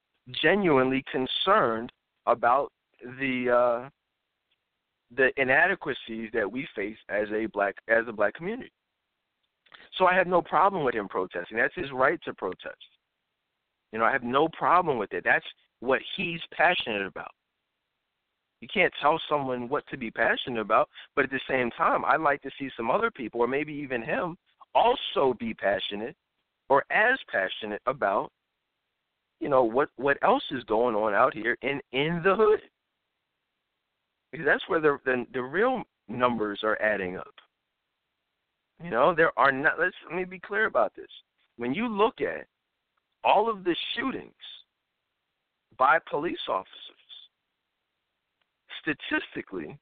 genuinely 0.42 1.04
concerned 1.12 1.92
about 2.26 2.72
the 3.20 3.50
uh 3.50 3.90
the 5.16 5.30
inadequacies 5.40 6.30
that 6.34 6.52
we 6.52 6.68
face 6.76 6.98
as 7.10 7.28
a 7.34 7.46
black 7.48 7.76
as 7.90 8.06
a 8.08 8.12
black 8.14 8.34
community. 8.34 8.72
So 9.98 10.06
I 10.06 10.16
have 10.16 10.28
no 10.28 10.42
problem 10.42 10.84
with 10.84 10.96
him 10.96 11.08
protesting. 11.08 11.58
That's 11.58 11.76
his 11.76 11.92
right 11.92 12.20
to 12.26 12.34
protest. 12.34 12.76
You 13.92 14.00
know, 14.00 14.06
I 14.06 14.12
have 14.12 14.24
no 14.24 14.48
problem 14.50 14.98
with 14.98 15.14
it. 15.14 15.24
That's 15.24 15.46
what 15.80 16.02
he's 16.16 16.42
passionate 16.52 17.06
about. 17.06 17.32
You 18.62 18.68
can't 18.74 18.94
tell 19.02 19.20
someone 19.30 19.70
what 19.70 19.86
to 19.88 19.98
be 19.98 20.10
passionate 20.10 20.60
about, 20.60 20.90
but 21.16 21.26
at 21.26 21.32
the 21.32 21.40
same 21.48 21.70
time, 21.72 22.04
I'd 22.06 22.22
like 22.22 22.42
to 22.42 22.52
see 22.58 22.70
some 22.76 22.90
other 22.90 23.12
people, 23.12 23.42
or 23.42 23.48
maybe 23.48 23.74
even 23.74 24.02
him, 24.02 24.36
also 24.74 25.36
be 25.40 25.54
passionate 25.54 26.16
or 26.70 26.84
as 26.92 27.18
passionate 27.32 27.82
about, 27.86 28.32
you 29.40 29.48
know, 29.48 29.64
what 29.64 29.90
what 29.98 30.18
else 30.24 30.44
is 30.52 30.64
going 30.64 30.96
on 30.96 31.14
out 31.14 31.34
here 31.34 31.58
in 31.62 31.80
in 31.92 32.22
the 32.24 32.36
hood 32.36 32.62
because 34.32 34.46
that's 34.46 34.68
where 34.68 34.80
the, 34.80 34.98
the 35.06 35.26
the 35.34 35.42
real 35.42 35.84
numbers 36.08 36.60
are 36.64 36.82
adding 36.82 37.18
up. 37.18 37.34
You 38.84 38.90
know, 38.90 39.16
there 39.16 39.32
are 39.38 39.52
not. 39.52 39.80
Let's 39.80 39.96
let 40.08 40.16
me 40.16 40.26
be 40.26 40.40
clear 40.40 40.66
about 40.66 40.96
this. 40.96 41.08
When 41.58 41.74
you 41.74 41.88
look 41.88 42.22
at 42.22 42.46
all 43.24 43.50
of 43.50 43.64
the 43.64 43.76
shootings 43.96 44.34
by 45.78 46.00
police 46.10 46.38
officers, 46.50 46.74
statistically, 48.82 49.78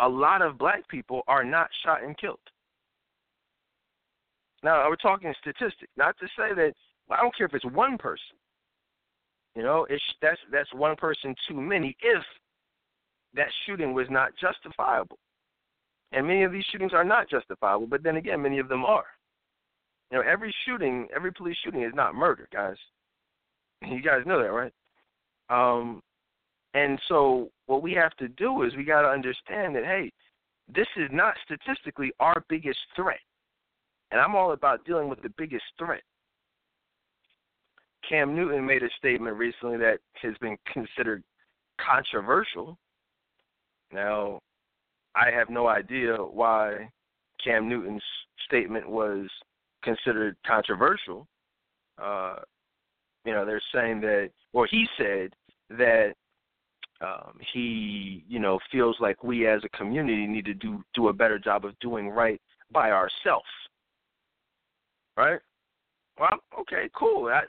a 0.00 0.08
lot 0.08 0.42
of 0.42 0.58
black 0.58 0.86
people 0.88 1.22
are 1.28 1.44
not 1.44 1.68
shot 1.84 2.02
and 2.02 2.16
killed. 2.18 2.38
Now 4.62 4.88
we're 4.88 4.96
talking 4.96 5.32
statistics, 5.40 5.90
not 5.96 6.16
to 6.18 6.26
say 6.36 6.54
that 6.54 6.72
I 7.10 7.20
don't 7.20 7.36
care 7.36 7.46
if 7.46 7.54
it's 7.54 7.64
one 7.66 7.98
person. 7.98 8.36
You 9.54 9.62
know, 9.62 9.86
it's 9.90 10.02
that's 10.20 10.40
that's 10.50 10.72
one 10.74 10.96
person 10.96 11.34
too 11.48 11.60
many 11.60 11.96
if 12.00 12.22
that 13.34 13.48
shooting 13.66 13.92
was 13.92 14.06
not 14.10 14.32
justifiable. 14.40 15.18
And 16.12 16.26
many 16.26 16.42
of 16.42 16.52
these 16.52 16.64
shootings 16.70 16.92
are 16.92 17.04
not 17.04 17.28
justifiable, 17.28 17.86
but 17.86 18.02
then 18.02 18.16
again, 18.16 18.42
many 18.42 18.58
of 18.58 18.68
them 18.68 18.84
are. 18.84 19.06
You 20.12 20.18
know, 20.18 20.24
every 20.30 20.54
shooting, 20.66 21.08
every 21.16 21.32
police 21.32 21.56
shooting 21.64 21.82
is 21.82 21.94
not 21.94 22.14
murder, 22.14 22.46
guys. 22.52 22.76
You 23.80 24.02
guys 24.02 24.20
know 24.26 24.40
that, 24.42 24.52
right? 24.52 24.72
Um, 25.48 26.02
and 26.74 27.00
so 27.08 27.50
what 27.66 27.82
we 27.82 27.92
have 27.94 28.14
to 28.16 28.28
do 28.28 28.62
is 28.62 28.76
we 28.76 28.84
got 28.84 29.02
to 29.02 29.08
understand 29.08 29.74
that 29.74 29.84
hey, 29.84 30.12
this 30.72 30.86
is 30.96 31.08
not 31.10 31.34
statistically 31.44 32.12
our 32.20 32.44
biggest 32.48 32.78
threat. 32.94 33.20
And 34.10 34.20
I'm 34.20 34.36
all 34.36 34.52
about 34.52 34.84
dealing 34.84 35.08
with 35.08 35.22
the 35.22 35.32
biggest 35.38 35.64
threat. 35.78 36.02
Cam 38.06 38.36
Newton 38.36 38.66
made 38.66 38.82
a 38.82 38.90
statement 38.98 39.36
recently 39.36 39.78
that 39.78 39.98
has 40.20 40.34
been 40.40 40.58
considered 40.70 41.22
controversial. 41.80 42.76
Now, 43.92 44.40
I 45.14 45.30
have 45.30 45.48
no 45.48 45.68
idea 45.68 46.16
why 46.16 46.90
Cam 47.42 47.68
Newton's 47.68 48.02
statement 48.46 48.88
was 48.88 49.28
considered 49.82 50.36
controversial. 50.46 51.26
Uh, 52.02 52.36
you 53.24 53.32
know, 53.32 53.44
they're 53.44 53.62
saying 53.74 54.00
that, 54.00 54.30
or 54.52 54.66
he 54.66 54.86
said 54.96 55.30
that 55.70 56.14
um, 57.00 57.38
he, 57.52 58.24
you 58.28 58.38
know, 58.38 58.58
feels 58.70 58.96
like 59.00 59.24
we 59.24 59.46
as 59.46 59.62
a 59.64 59.76
community 59.76 60.26
need 60.26 60.44
to 60.44 60.54
do 60.54 60.82
do 60.94 61.08
a 61.08 61.12
better 61.12 61.38
job 61.38 61.64
of 61.64 61.78
doing 61.80 62.08
right 62.08 62.40
by 62.70 62.90
ourselves. 62.90 63.46
Right? 65.16 65.40
Well, 66.18 66.38
okay, 66.60 66.88
cool. 66.96 67.28
I, 67.28 67.42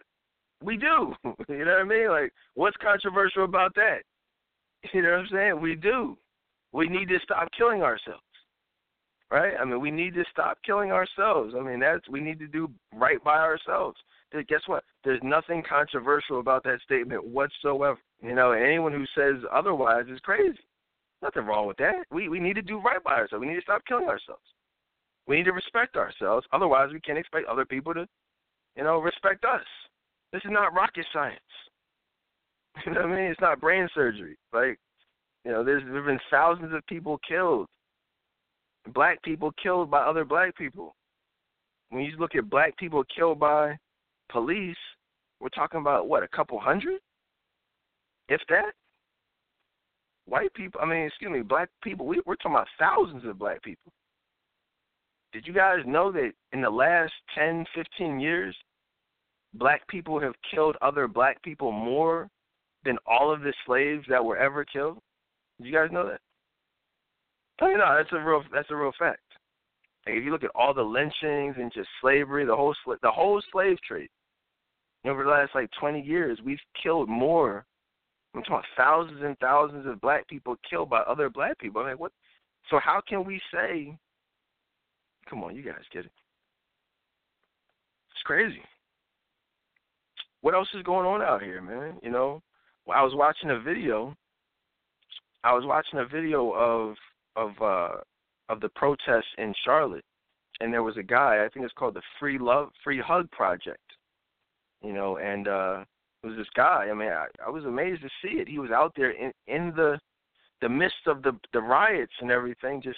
we 0.63 0.77
do. 0.77 1.13
you 1.49 1.65
know 1.65 1.71
what 1.71 1.81
I 1.81 1.83
mean? 1.83 2.09
Like, 2.09 2.33
what's 2.55 2.77
controversial 2.77 3.43
about 3.43 3.75
that? 3.75 3.99
You 4.93 5.01
know 5.01 5.11
what 5.11 5.19
I'm 5.19 5.27
saying? 5.31 5.61
We 5.61 5.75
do. 5.75 6.17
We 6.71 6.87
need 6.87 7.07
to 7.09 7.19
stop 7.23 7.47
killing 7.57 7.83
ourselves. 7.83 8.21
Right? 9.33 9.53
I 9.59 9.65
mean, 9.65 9.81
we 9.81 9.89
need 9.89 10.13
to 10.13 10.23
stop 10.31 10.59
killing 10.63 10.91
ourselves. 10.91 11.55
I 11.57 11.63
mean, 11.63 11.79
that's 11.79 12.07
we 12.07 12.19
need 12.19 12.37
to 12.37 12.47
do 12.47 12.69
right 12.93 13.21
by 13.23 13.39
ourselves. 13.39 13.97
Guess 14.31 14.61
what? 14.67 14.83
There's 15.03 15.19
nothing 15.23 15.63
controversial 15.67 16.39
about 16.39 16.63
that 16.65 16.81
statement 16.85 17.25
whatsoever. 17.25 17.97
You 18.21 18.35
know, 18.35 18.51
anyone 18.51 18.91
who 18.91 19.05
says 19.15 19.41
otherwise 19.51 20.05
is 20.07 20.19
crazy. 20.19 20.59
Nothing 21.23 21.47
wrong 21.47 21.65
with 21.65 21.77
that. 21.77 22.05
We 22.11 22.29
we 22.29 22.39
need 22.39 22.53
to 22.57 22.61
do 22.61 22.79
right 22.79 23.03
by 23.03 23.13
ourselves. 23.13 23.41
We 23.41 23.47
need 23.47 23.55
to 23.55 23.61
stop 23.63 23.81
killing 23.87 24.07
ourselves. 24.07 24.43
We 25.25 25.37
need 25.37 25.45
to 25.45 25.51
respect 25.51 25.95
ourselves. 25.95 26.45
Otherwise, 26.53 26.89
we 26.93 26.99
can't 26.99 27.17
expect 27.17 27.47
other 27.47 27.65
people 27.65 27.95
to, 27.95 28.05
you 28.75 28.83
know, 28.83 28.99
respect 28.99 29.45
us. 29.45 29.65
This 30.31 30.43
is 30.45 30.51
not 30.51 30.75
rocket 30.75 31.07
science. 31.11 31.39
You 32.85 32.93
know 32.93 33.01
what 33.01 33.11
I 33.11 33.15
mean? 33.15 33.31
It's 33.31 33.41
not 33.41 33.61
brain 33.61 33.87
surgery. 33.93 34.35
Like, 34.51 34.79
you 35.45 35.51
know, 35.51 35.63
there's 35.63 35.83
there've 35.83 36.05
been 36.05 36.19
thousands 36.31 36.73
of 36.73 36.85
people 36.87 37.19
killed, 37.27 37.67
black 38.93 39.21
people 39.23 39.51
killed 39.61 39.89
by 39.89 40.01
other 40.01 40.25
black 40.25 40.55
people. 40.57 40.95
When 41.89 42.03
you 42.03 42.17
look 42.17 42.35
at 42.35 42.49
black 42.49 42.77
people 42.77 43.03
killed 43.15 43.39
by 43.39 43.77
police, 44.29 44.77
we're 45.39 45.49
talking 45.49 45.79
about 45.79 46.07
what 46.07 46.23
a 46.23 46.27
couple 46.27 46.59
hundred, 46.59 46.99
if 48.29 48.41
that. 48.49 48.71
White 50.25 50.53
people, 50.53 50.79
I 50.81 50.85
mean, 50.85 51.05
excuse 51.05 51.31
me, 51.31 51.41
black 51.41 51.69
people. 51.83 52.05
We, 52.05 52.21
we're 52.25 52.35
talking 52.37 52.53
about 52.53 52.67
thousands 52.79 53.25
of 53.25 53.37
black 53.37 53.61
people. 53.61 53.91
Did 55.33 55.45
you 55.45 55.53
guys 55.53 55.79
know 55.85 56.11
that 56.13 56.31
in 56.53 56.61
the 56.61 56.69
last 56.69 57.11
10, 57.35 57.65
15 57.75 58.19
years, 58.19 58.55
black 59.53 59.85
people 59.87 60.19
have 60.19 60.33
killed 60.49 60.77
other 60.81 61.07
black 61.07 61.41
people 61.43 61.71
more 61.71 62.29
than 62.85 62.97
all 63.05 63.33
of 63.33 63.41
the 63.41 63.53
slaves 63.65 64.05
that 64.09 64.23
were 64.23 64.37
ever 64.37 64.63
killed? 64.63 64.99
Did 65.59 65.67
you 65.67 65.73
guys 65.73 65.89
know 65.91 66.07
that? 66.07 66.21
Oh, 67.61 67.67
you 67.67 67.77
know, 67.77 67.95
that's 67.95 68.11
a 68.11 68.19
real 68.19 68.43
that's 68.53 68.71
a 68.71 68.75
real 68.75 68.91
fact. 68.97 69.21
Like 70.05 70.15
if 70.15 70.23
you 70.23 70.31
look 70.31 70.43
at 70.43 70.51
all 70.55 70.73
the 70.73 70.81
lynchings 70.81 71.55
and 71.57 71.71
just 71.73 71.87
slavery, 72.01 72.45
the 72.45 72.55
whole 72.55 72.75
the 72.85 73.11
whole 73.11 73.41
slave 73.51 73.77
trade, 73.87 74.09
over 75.05 75.23
the 75.23 75.29
last 75.29 75.51
like 75.55 75.69
20 75.79 76.01
years, 76.01 76.39
we've 76.43 76.59
killed 76.81 77.09
more. 77.09 77.65
I'm 78.35 78.41
talking 78.41 78.55
about 78.55 78.65
thousands 78.75 79.21
and 79.23 79.37
thousands 79.37 79.85
of 79.85 80.01
black 80.01 80.27
people 80.27 80.55
killed 80.67 80.89
by 80.89 81.01
other 81.01 81.29
black 81.29 81.59
people. 81.59 81.81
I 81.81 81.89
mean, 81.89 81.97
what? 81.97 82.11
So 82.69 82.79
how 82.79 83.01
can 83.07 83.23
we 83.25 83.39
say? 83.53 83.95
Come 85.29 85.43
on, 85.43 85.55
you 85.55 85.63
guys 85.63 85.75
get 85.91 86.05
it. 86.05 86.11
It's 88.11 88.23
crazy 88.25 88.61
what 90.43 90.53
else 90.53 90.67
is 90.75 90.83
going 90.83 91.07
on 91.07 91.21
out 91.21 91.41
here, 91.41 91.61
man? 91.61 91.97
You 92.03 92.11
know, 92.11 92.41
I 92.93 93.01
was 93.01 93.13
watching 93.15 93.49
a 93.49 93.61
video. 93.61 94.13
I 95.45 95.53
was 95.53 95.63
watching 95.65 95.99
a 95.99 96.05
video 96.05 96.51
of 96.51 96.95
of 97.35 97.51
uh 97.61 97.97
of 98.49 98.59
the 98.59 98.69
protests 98.69 99.33
in 99.37 99.53
Charlotte, 99.63 100.05
and 100.59 100.73
there 100.73 100.83
was 100.83 100.97
a 100.97 101.03
guy. 101.03 101.43
I 101.45 101.49
think 101.49 101.65
it's 101.65 101.73
called 101.73 101.95
the 101.95 102.01
Free 102.19 102.37
Love 102.37 102.69
Free 102.83 102.99
Hug 102.99 103.29
Project. 103.31 103.79
You 104.81 104.93
know, 104.93 105.17
and 105.17 105.47
uh 105.47 105.83
it 106.23 106.27
was 106.27 106.37
this 106.37 106.47
guy. 106.55 106.87
I 106.89 106.93
mean, 106.93 107.09
I, 107.09 107.27
I 107.45 107.49
was 107.49 107.65
amazed 107.65 108.01
to 108.01 108.09
see 108.21 108.35
it. 108.39 108.47
He 108.47 108.59
was 108.59 108.71
out 108.71 108.93
there 108.95 109.11
in 109.11 109.31
in 109.47 109.73
the 109.75 109.99
the 110.61 110.69
midst 110.69 111.07
of 111.07 111.21
the 111.23 111.37
the 111.53 111.61
riots 111.61 112.13
and 112.21 112.31
everything, 112.31 112.81
just 112.81 112.97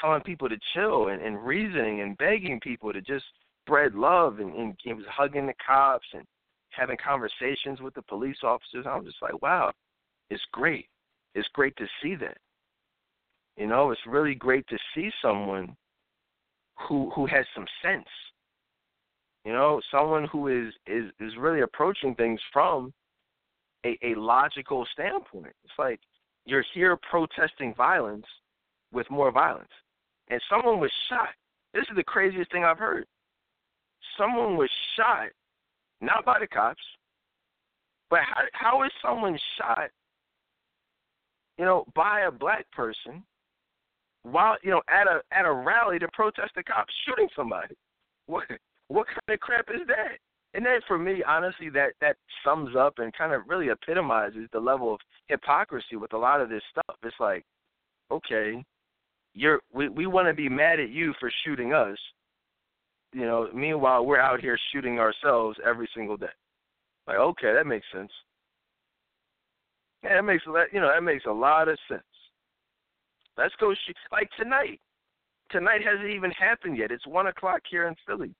telling 0.00 0.22
people 0.22 0.48
to 0.48 0.56
chill 0.74 1.08
and, 1.08 1.22
and 1.22 1.44
reasoning 1.44 2.00
and 2.00 2.18
begging 2.18 2.60
people 2.60 2.92
to 2.92 3.00
just 3.00 3.24
spread 3.64 3.94
love 3.94 4.40
and, 4.40 4.54
and 4.54 4.74
he 4.82 4.92
was 4.92 5.04
hugging 5.08 5.46
the 5.46 5.54
cops 5.64 6.06
and 6.12 6.24
having 6.70 6.96
conversations 6.96 7.80
with 7.80 7.94
the 7.94 8.02
police 8.02 8.38
officers. 8.42 8.86
I 8.88 8.96
was 8.96 9.06
just 9.06 9.22
like, 9.22 9.40
wow, 9.40 9.72
it's 10.30 10.42
great. 10.52 10.88
It's 11.34 11.48
great 11.52 11.76
to 11.76 11.86
see 12.02 12.14
that. 12.16 12.36
You 13.56 13.66
know, 13.66 13.90
it's 13.90 14.00
really 14.06 14.34
great 14.34 14.66
to 14.68 14.78
see 14.94 15.10
someone 15.22 15.76
who 16.88 17.10
who 17.14 17.26
has 17.26 17.46
some 17.54 17.66
sense. 17.82 18.08
You 19.44 19.52
know, 19.52 19.80
someone 19.90 20.26
who 20.26 20.48
is 20.48 20.74
is 20.86 21.10
is 21.20 21.36
really 21.38 21.60
approaching 21.60 22.14
things 22.14 22.40
from 22.52 22.92
a, 23.84 23.98
a 24.02 24.14
logical 24.16 24.86
standpoint. 24.92 25.54
It's 25.64 25.78
like 25.78 26.00
you're 26.46 26.64
here 26.74 26.98
protesting 27.08 27.74
violence 27.74 28.26
with 28.92 29.10
more 29.10 29.30
violence. 29.30 29.68
And 30.28 30.40
someone 30.48 30.80
was 30.80 30.90
shot. 31.08 31.28
This 31.74 31.84
is 31.90 31.96
the 31.96 32.04
craziest 32.04 32.50
thing 32.50 32.64
I've 32.64 32.78
heard. 32.78 33.06
Someone 34.18 34.56
was 34.56 34.70
shot 34.96 35.28
not 36.00 36.24
by 36.24 36.38
the 36.38 36.46
cops. 36.46 36.82
But 38.10 38.20
how 38.20 38.42
how 38.52 38.82
is 38.84 38.90
someone 39.02 39.38
shot, 39.58 39.90
you 41.58 41.64
know, 41.64 41.84
by 41.94 42.22
a 42.22 42.30
black 42.30 42.70
person 42.72 43.24
while 44.24 44.56
you 44.62 44.70
know 44.70 44.82
at 44.88 45.06
a 45.06 45.20
at 45.32 45.44
a 45.44 45.52
rally 45.52 45.98
to 45.98 46.08
protest 46.12 46.52
the 46.56 46.62
cops 46.62 46.92
shooting 47.06 47.28
somebody? 47.36 47.74
What 48.26 48.44
what 48.88 49.06
kind 49.06 49.34
of 49.34 49.40
crap 49.40 49.66
is 49.72 49.86
that? 49.86 50.18
And 50.54 50.64
then 50.64 50.80
for 50.86 50.98
me, 50.98 51.22
honestly, 51.26 51.68
that 51.70 51.92
that 52.00 52.16
sums 52.44 52.76
up 52.76 52.94
and 52.98 53.12
kind 53.12 53.32
of 53.32 53.42
really 53.48 53.68
epitomizes 53.68 54.48
the 54.52 54.60
level 54.60 54.94
of 54.94 55.00
hypocrisy 55.26 55.96
with 55.96 56.12
a 56.12 56.18
lot 56.18 56.40
of 56.40 56.48
this 56.48 56.62
stuff. 56.70 56.96
It's 57.02 57.16
like, 57.18 57.44
okay, 58.10 58.64
you're 59.34 59.60
we 59.72 59.88
we 59.88 60.06
want 60.06 60.28
to 60.28 60.34
be 60.34 60.48
mad 60.48 60.80
at 60.80 60.90
you 60.90 61.12
for 61.20 61.30
shooting 61.44 61.72
us, 61.72 61.98
you 63.12 63.22
know, 63.22 63.48
meanwhile 63.52 64.06
we're 64.06 64.20
out 64.20 64.40
here 64.40 64.58
shooting 64.72 64.98
ourselves 64.98 65.58
every 65.66 65.88
single 65.94 66.16
day. 66.16 66.26
Like, 67.06 67.18
okay, 67.18 67.52
that 67.52 67.66
makes 67.66 67.86
sense. 67.92 68.10
Yeah, 70.02 70.16
that 70.16 70.22
makes 70.22 70.44
that 70.44 70.66
you 70.72 70.80
know 70.80 70.88
that 70.88 71.02
makes 71.02 71.24
a 71.26 71.32
lot 71.32 71.68
of 71.68 71.78
sense. 71.88 72.02
Let's 73.36 73.54
go 73.58 73.74
shoot 73.86 73.96
like 74.12 74.30
tonight. 74.38 74.80
Tonight 75.50 75.80
hasn't 75.84 76.10
even 76.10 76.30
happened 76.32 76.78
yet. 76.78 76.90
It's 76.90 77.06
one 77.06 77.26
o'clock 77.26 77.60
here 77.70 77.86
in 77.86 77.94
Philly. 78.06 78.34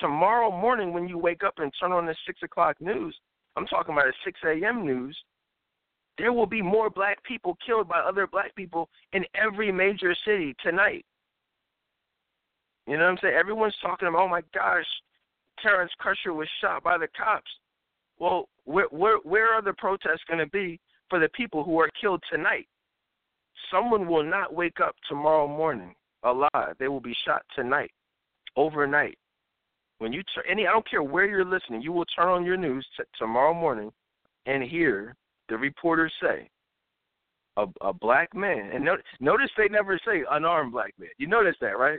Tomorrow 0.00 0.50
morning, 0.50 0.92
when 0.92 1.08
you 1.08 1.18
wake 1.18 1.42
up 1.44 1.54
and 1.58 1.72
turn 1.80 1.92
on 1.92 2.06
the 2.06 2.14
six 2.26 2.42
o'clock 2.42 2.76
news, 2.80 3.16
I'm 3.56 3.66
talking 3.66 3.92
about 3.92 4.06
the 4.06 4.12
six 4.24 4.38
a.m. 4.44 4.84
news. 4.84 5.16
There 6.18 6.32
will 6.32 6.46
be 6.46 6.62
more 6.62 6.90
black 6.90 7.22
people 7.24 7.56
killed 7.64 7.88
by 7.88 8.00
other 8.00 8.26
black 8.26 8.54
people 8.54 8.88
in 9.12 9.24
every 9.34 9.70
major 9.70 10.14
city 10.24 10.54
tonight. 10.62 11.04
You 12.86 12.96
know 12.96 13.04
what 13.04 13.10
I'm 13.10 13.18
saying? 13.22 13.34
Everyone's 13.38 13.76
talking 13.82 14.08
about, 14.08 14.22
oh 14.22 14.28
my 14.28 14.42
gosh, 14.54 14.86
Terrence 15.62 15.92
Crutcher 16.00 16.34
was 16.34 16.48
shot 16.60 16.82
by 16.82 16.98
the 16.98 17.08
cops. 17.16 17.50
Well, 18.18 18.48
where 18.64 18.86
where 18.90 19.18
where 19.18 19.52
are 19.52 19.62
the 19.62 19.74
protests 19.74 20.24
going 20.26 20.40
to 20.40 20.50
be 20.50 20.80
for 21.08 21.18
the 21.18 21.28
people 21.30 21.62
who 21.64 21.78
are 21.80 21.90
killed 22.00 22.22
tonight? 22.30 22.66
Someone 23.70 24.06
will 24.06 24.24
not 24.24 24.54
wake 24.54 24.80
up 24.80 24.94
tomorrow 25.08 25.46
morning 25.46 25.94
alive. 26.22 26.74
They 26.78 26.88
will 26.88 27.00
be 27.00 27.16
shot 27.24 27.42
tonight, 27.54 27.90
overnight. 28.56 29.18
When 29.98 30.12
you 30.12 30.22
turn 30.34 30.44
any, 30.48 30.66
I 30.66 30.72
don't 30.72 30.88
care 30.88 31.02
where 31.02 31.26
you're 31.26 31.44
listening, 31.44 31.82
you 31.82 31.92
will 31.92 32.04
turn 32.06 32.28
on 32.28 32.44
your 32.44 32.56
news 32.56 32.86
t- 32.96 33.02
tomorrow 33.18 33.52
morning 33.52 33.90
and 34.46 34.62
hear 34.62 35.16
the 35.48 35.56
reporters 35.56 36.12
say, 36.22 36.48
a, 37.56 37.66
a 37.80 37.92
black 37.92 38.32
man, 38.34 38.70
and 38.72 38.84
notice, 38.84 39.04
notice 39.18 39.50
they 39.56 39.68
never 39.68 39.98
say 40.06 40.22
unarmed 40.30 40.72
black 40.72 40.94
man. 40.98 41.08
You 41.18 41.26
notice 41.26 41.56
that, 41.60 41.76
right? 41.76 41.98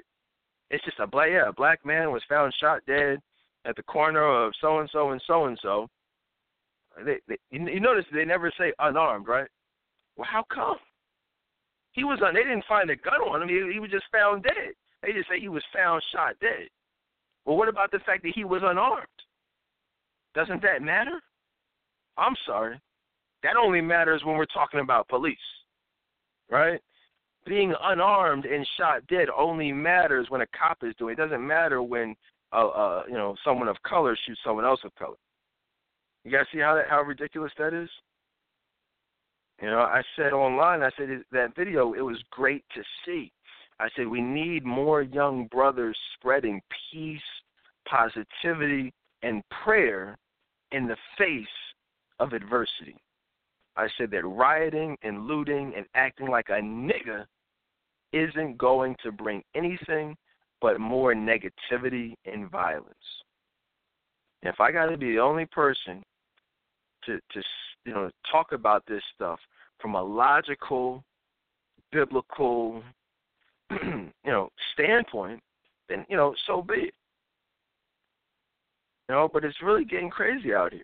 It's 0.69 0.83
just 0.85 0.99
a 0.99 1.07
black 1.07 1.29
yeah, 1.31 1.49
a 1.49 1.53
black 1.53 1.85
man 1.85 2.11
was 2.11 2.21
found 2.29 2.53
shot 2.59 2.81
dead 2.87 3.19
at 3.65 3.75
the 3.75 3.83
corner 3.83 4.23
of 4.23 4.53
so 4.61 4.79
and 4.79 4.89
so 4.91 5.11
and 5.11 5.21
so 5.27 5.45
and 5.45 5.59
so. 5.61 5.87
They, 7.05 7.17
they, 7.27 7.37
you 7.51 7.79
notice 7.79 8.05
they 8.13 8.25
never 8.25 8.51
say 8.57 8.73
unarmed, 8.79 9.27
right? 9.27 9.47
Well, 10.15 10.27
how 10.29 10.43
come? 10.53 10.77
He 11.99 12.05
was 12.05 12.21
on. 12.23 12.33
They 12.33 12.43
didn't 12.43 12.63
find 12.65 12.89
a 12.89 12.95
gun 12.95 13.19
on 13.19 13.41
him. 13.41 13.49
He, 13.49 13.73
he 13.73 13.79
was 13.81 13.91
just 13.91 14.05
found 14.09 14.43
dead. 14.43 14.71
They 15.03 15.11
just 15.11 15.27
say 15.27 15.37
he 15.37 15.49
was 15.49 15.63
found 15.75 16.01
shot 16.13 16.35
dead. 16.39 16.69
Well, 17.43 17.57
what 17.57 17.67
about 17.67 17.91
the 17.91 17.99
fact 18.05 18.23
that 18.23 18.31
he 18.33 18.45
was 18.45 18.61
unarmed? 18.63 19.05
Doesn't 20.33 20.61
that 20.61 20.81
matter? 20.81 21.19
I'm 22.17 22.35
sorry. 22.45 22.79
That 23.43 23.57
only 23.57 23.81
matters 23.81 24.21
when 24.23 24.37
we're 24.37 24.45
talking 24.45 24.79
about 24.79 25.09
police, 25.09 25.37
right? 26.49 26.79
Being 27.45 27.73
unarmed 27.81 28.45
and 28.45 28.65
shot 28.77 29.05
dead 29.07 29.27
only 29.37 29.73
matters 29.73 30.27
when 30.29 30.39
a 30.39 30.47
cop 30.57 30.77
is 30.83 30.95
doing. 30.97 31.13
It 31.13 31.17
doesn't 31.17 31.45
matter 31.45 31.83
when, 31.83 32.15
uh, 32.53 32.67
uh, 32.67 33.03
you 33.09 33.15
know, 33.15 33.35
someone 33.43 33.67
of 33.67 33.75
color 33.83 34.17
shoots 34.25 34.39
someone 34.45 34.63
else 34.63 34.79
of 34.85 34.95
color. 34.95 35.17
You 36.23 36.31
guys 36.31 36.45
see 36.53 36.59
how 36.59 36.75
that 36.75 36.87
how 36.89 37.01
ridiculous 37.01 37.51
that 37.57 37.73
is? 37.73 37.89
You 39.61 39.69
know, 39.69 39.79
I 39.79 40.01
said 40.15 40.31
online, 40.31 40.81
I 40.83 40.89
said 40.97 41.09
that 41.31 41.55
video, 41.55 41.93
it 41.93 42.01
was 42.01 42.17
great 42.31 42.63
to 42.75 42.83
see. 43.05 43.31
I 43.79 43.89
said 43.95 44.07
we 44.07 44.21
need 44.21 44.65
more 44.65 45.01
young 45.01 45.47
brothers 45.47 45.97
spreading 46.15 46.61
peace, 46.91 47.21
positivity, 47.87 48.93
and 49.21 49.43
prayer 49.63 50.17
in 50.71 50.87
the 50.87 50.97
face 51.17 51.45
of 52.19 52.33
adversity. 52.33 52.95
I 53.75 53.87
said 53.97 54.11
that 54.11 54.25
rioting 54.25 54.97
and 55.03 55.25
looting 55.27 55.73
and 55.75 55.85
acting 55.93 56.29
like 56.29 56.49
a 56.49 56.61
nigga 56.61 57.25
isn't 58.11 58.57
going 58.57 58.95
to 59.03 59.11
bring 59.11 59.43
anything 59.55 60.15
but 60.61 60.79
more 60.79 61.13
negativity 61.13 62.15
and 62.25 62.49
violence. 62.49 62.95
If 64.41 64.59
I 64.59 64.71
got 64.71 64.87
to 64.87 64.97
be 64.97 65.13
the 65.13 65.19
only 65.19 65.45
person 65.45 66.03
to 67.05 67.19
to 67.31 67.43
you 67.85 67.93
know 67.93 68.09
talk 68.31 68.51
about 68.51 68.83
this 68.87 69.03
stuff 69.15 69.39
from 69.81 69.95
a 69.95 70.03
logical, 70.03 71.03
biblical, 71.91 72.83
you 73.71 74.11
know 74.25 74.49
standpoint, 74.73 75.41
then 75.87 76.05
you 76.09 76.17
know 76.17 76.33
so 76.47 76.61
be 76.61 76.75
it. 76.75 76.93
You 79.07 79.15
know, 79.15 79.29
but 79.31 79.43
it's 79.43 79.61
really 79.63 79.85
getting 79.85 80.09
crazy 80.09 80.53
out 80.53 80.71
here. 80.71 80.83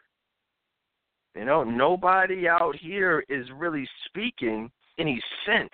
You 1.36 1.46
know, 1.46 1.64
nobody 1.64 2.48
out 2.48 2.76
here 2.76 3.24
is 3.30 3.46
really 3.56 3.88
speaking 4.06 4.72
any 4.98 5.22
sense. 5.46 5.70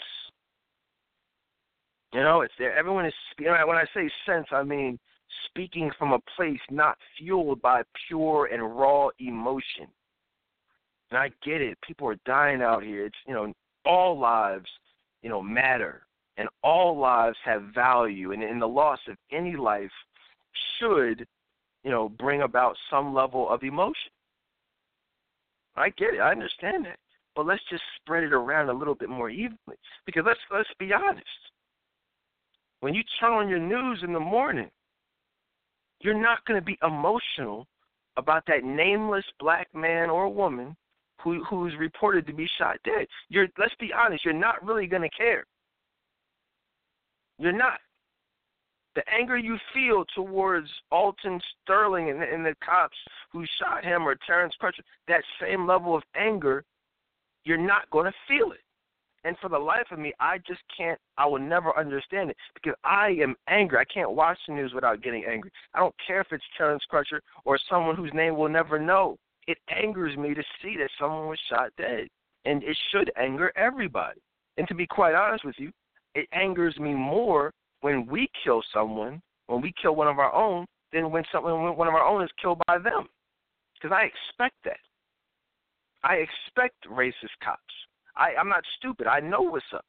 You 2.13 2.21
know, 2.21 2.41
it's 2.41 2.53
there. 2.59 2.75
Everyone 2.75 3.05
is. 3.05 3.13
You 3.39 3.45
know, 3.45 3.55
when 3.65 3.77
I 3.77 3.85
say 3.93 4.09
sense, 4.25 4.47
I 4.51 4.63
mean 4.63 4.99
speaking 5.45 5.91
from 5.97 6.11
a 6.11 6.19
place 6.35 6.59
not 6.69 6.97
fueled 7.17 7.61
by 7.61 7.83
pure 8.07 8.49
and 8.51 8.75
raw 8.75 9.09
emotion. 9.19 9.87
And 11.11 11.17
I 11.17 11.29
get 11.43 11.61
it. 11.61 11.77
People 11.85 12.07
are 12.07 12.17
dying 12.25 12.61
out 12.61 12.83
here. 12.83 13.05
It's 13.05 13.17
you 13.27 13.33
know, 13.33 13.53
all 13.85 14.17
lives, 14.17 14.69
you 15.21 15.29
know, 15.29 15.41
matter, 15.41 16.03
and 16.37 16.47
all 16.63 16.97
lives 16.97 17.37
have 17.43 17.63
value, 17.75 18.31
and, 18.31 18.41
and 18.41 18.61
the 18.61 18.67
loss 18.67 18.99
of 19.09 19.17
any 19.31 19.55
life 19.55 19.91
should, 20.79 21.27
you 21.83 21.91
know, 21.91 22.09
bring 22.09 22.41
about 22.41 22.77
some 22.89 23.13
level 23.13 23.49
of 23.49 23.63
emotion. 23.63 24.11
I 25.75 25.89
get 25.89 26.13
it. 26.13 26.19
I 26.19 26.31
understand 26.31 26.85
that. 26.85 26.97
But 27.35 27.45
let's 27.45 27.63
just 27.69 27.83
spread 28.01 28.23
it 28.23 28.33
around 28.33 28.69
a 28.69 28.73
little 28.73 28.95
bit 28.95 29.09
more 29.09 29.29
evenly. 29.29 29.77
Because 30.05 30.23
let's 30.25 30.39
let's 30.51 30.69
be 30.79 30.91
honest. 30.93 31.25
When 32.81 32.93
you 32.93 33.03
turn 33.19 33.33
on 33.33 33.49
your 33.49 33.59
news 33.59 33.99
in 34.03 34.11
the 34.11 34.19
morning, 34.19 34.69
you're 35.99 36.19
not 36.19 36.43
going 36.45 36.59
to 36.59 36.65
be 36.65 36.79
emotional 36.81 37.67
about 38.17 38.43
that 38.47 38.63
nameless 38.63 39.25
black 39.39 39.67
man 39.73 40.09
or 40.09 40.27
woman 40.27 40.75
who 41.23 41.43
who's 41.43 41.73
reported 41.79 42.25
to 42.27 42.33
be 42.33 42.47
shot 42.57 42.77
dead. 42.83 43.07
You're 43.29 43.47
let's 43.57 43.75
be 43.79 43.91
honest, 43.93 44.25
you're 44.25 44.33
not 44.33 44.63
really 44.63 44.87
going 44.87 45.03
to 45.03 45.09
care. 45.09 45.45
You're 47.37 47.51
not 47.51 47.79
the 48.95 49.03
anger 49.09 49.37
you 49.37 49.57
feel 49.73 50.03
towards 50.15 50.67
Alton 50.91 51.39
Sterling 51.63 52.09
and, 52.09 52.21
and 52.21 52.45
the 52.45 52.55
cops 52.63 52.97
who 53.31 53.45
shot 53.59 53.83
him 53.83 54.05
or 54.05 54.15
Terrence 54.27 54.53
Crutcher, 54.61 54.81
that 55.07 55.23
same 55.39 55.65
level 55.65 55.95
of 55.95 56.03
anger, 56.15 56.63
you're 57.45 57.57
not 57.57 57.89
going 57.89 58.05
to 58.05 58.13
feel 58.27 58.51
it. 58.51 58.59
And 59.23 59.37
for 59.39 59.49
the 59.49 59.57
life 59.57 59.85
of 59.91 59.99
me, 59.99 60.13
I 60.19 60.39
just 60.39 60.61
can't, 60.75 60.99
I 61.17 61.27
will 61.27 61.39
never 61.39 61.77
understand 61.77 62.31
it 62.31 62.37
because 62.55 62.73
I 62.83 63.15
am 63.21 63.35
angry. 63.47 63.77
I 63.77 63.85
can't 63.85 64.11
watch 64.11 64.37
the 64.47 64.55
news 64.55 64.73
without 64.73 65.03
getting 65.03 65.25
angry. 65.25 65.51
I 65.75 65.79
don't 65.79 65.95
care 66.05 66.21
if 66.21 66.27
it's 66.31 66.43
Terrence 66.57 66.83
Crutcher 66.91 67.19
or 67.45 67.59
someone 67.69 67.95
whose 67.95 68.11
name 68.13 68.35
we'll 68.35 68.49
never 68.49 68.79
know. 68.79 69.17
It 69.51 69.57
angers 69.69 70.15
me 70.17 70.33
to 70.33 70.43
see 70.61 70.77
that 70.77 70.89
someone 70.97 71.27
was 71.27 71.39
shot 71.49 71.71
dead. 71.77 72.07
And 72.45 72.63
it 72.63 72.77
should 72.91 73.11
anger 73.17 73.51
everybody. 73.57 74.21
And 74.57 74.65
to 74.69 74.75
be 74.75 74.87
quite 74.87 75.13
honest 75.13 75.43
with 75.43 75.55
you, 75.57 75.71
it 76.15 76.27
angers 76.31 76.77
me 76.79 76.93
more 76.93 77.51
when 77.81 78.05
we 78.05 78.29
kill 78.43 78.63
someone, 78.73 79.21
when 79.47 79.61
we 79.61 79.73
kill 79.81 79.95
one 79.95 80.07
of 80.07 80.19
our 80.19 80.33
own, 80.33 80.65
than 80.93 81.11
when 81.11 81.23
someone 81.31 81.63
when 81.63 81.75
one 81.75 81.87
of 81.87 81.93
our 81.93 82.05
own 82.05 82.23
is 82.23 82.29
killed 82.41 82.61
by 82.65 82.77
them. 82.77 83.07
Because 83.73 83.93
I 83.93 84.03
expect 84.03 84.55
that. 84.63 84.79
I 86.03 86.15
expect 86.15 86.75
racist 86.89 87.35
cops. 87.43 87.61
I, 88.15 88.33
I'm 88.39 88.49
not 88.49 88.63
stupid. 88.77 89.07
I 89.07 89.19
know 89.19 89.41
what's 89.41 89.65
up. 89.73 89.85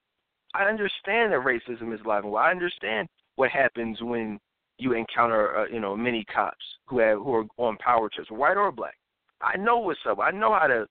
I 0.54 0.64
understand 0.64 1.32
that 1.32 1.40
racism 1.40 1.94
is 1.94 2.00
alive 2.04 2.24
and 2.24 2.32
well. 2.32 2.42
I 2.42 2.50
understand 2.50 3.08
what 3.36 3.50
happens 3.50 4.02
when 4.02 4.38
you 4.78 4.92
encounter, 4.92 5.56
uh, 5.58 5.66
you 5.66 5.80
know, 5.80 5.96
many 5.96 6.24
cops 6.24 6.64
who 6.86 6.98
have 6.98 7.18
who 7.18 7.34
are 7.34 7.44
on 7.56 7.76
power 7.78 8.10
trips, 8.12 8.30
white 8.30 8.56
or 8.56 8.72
black. 8.72 8.94
I 9.42 9.56
know 9.56 9.78
what's 9.78 10.00
up. 10.08 10.18
I 10.20 10.30
know 10.30 10.52
how 10.52 10.66
to, 10.66 10.86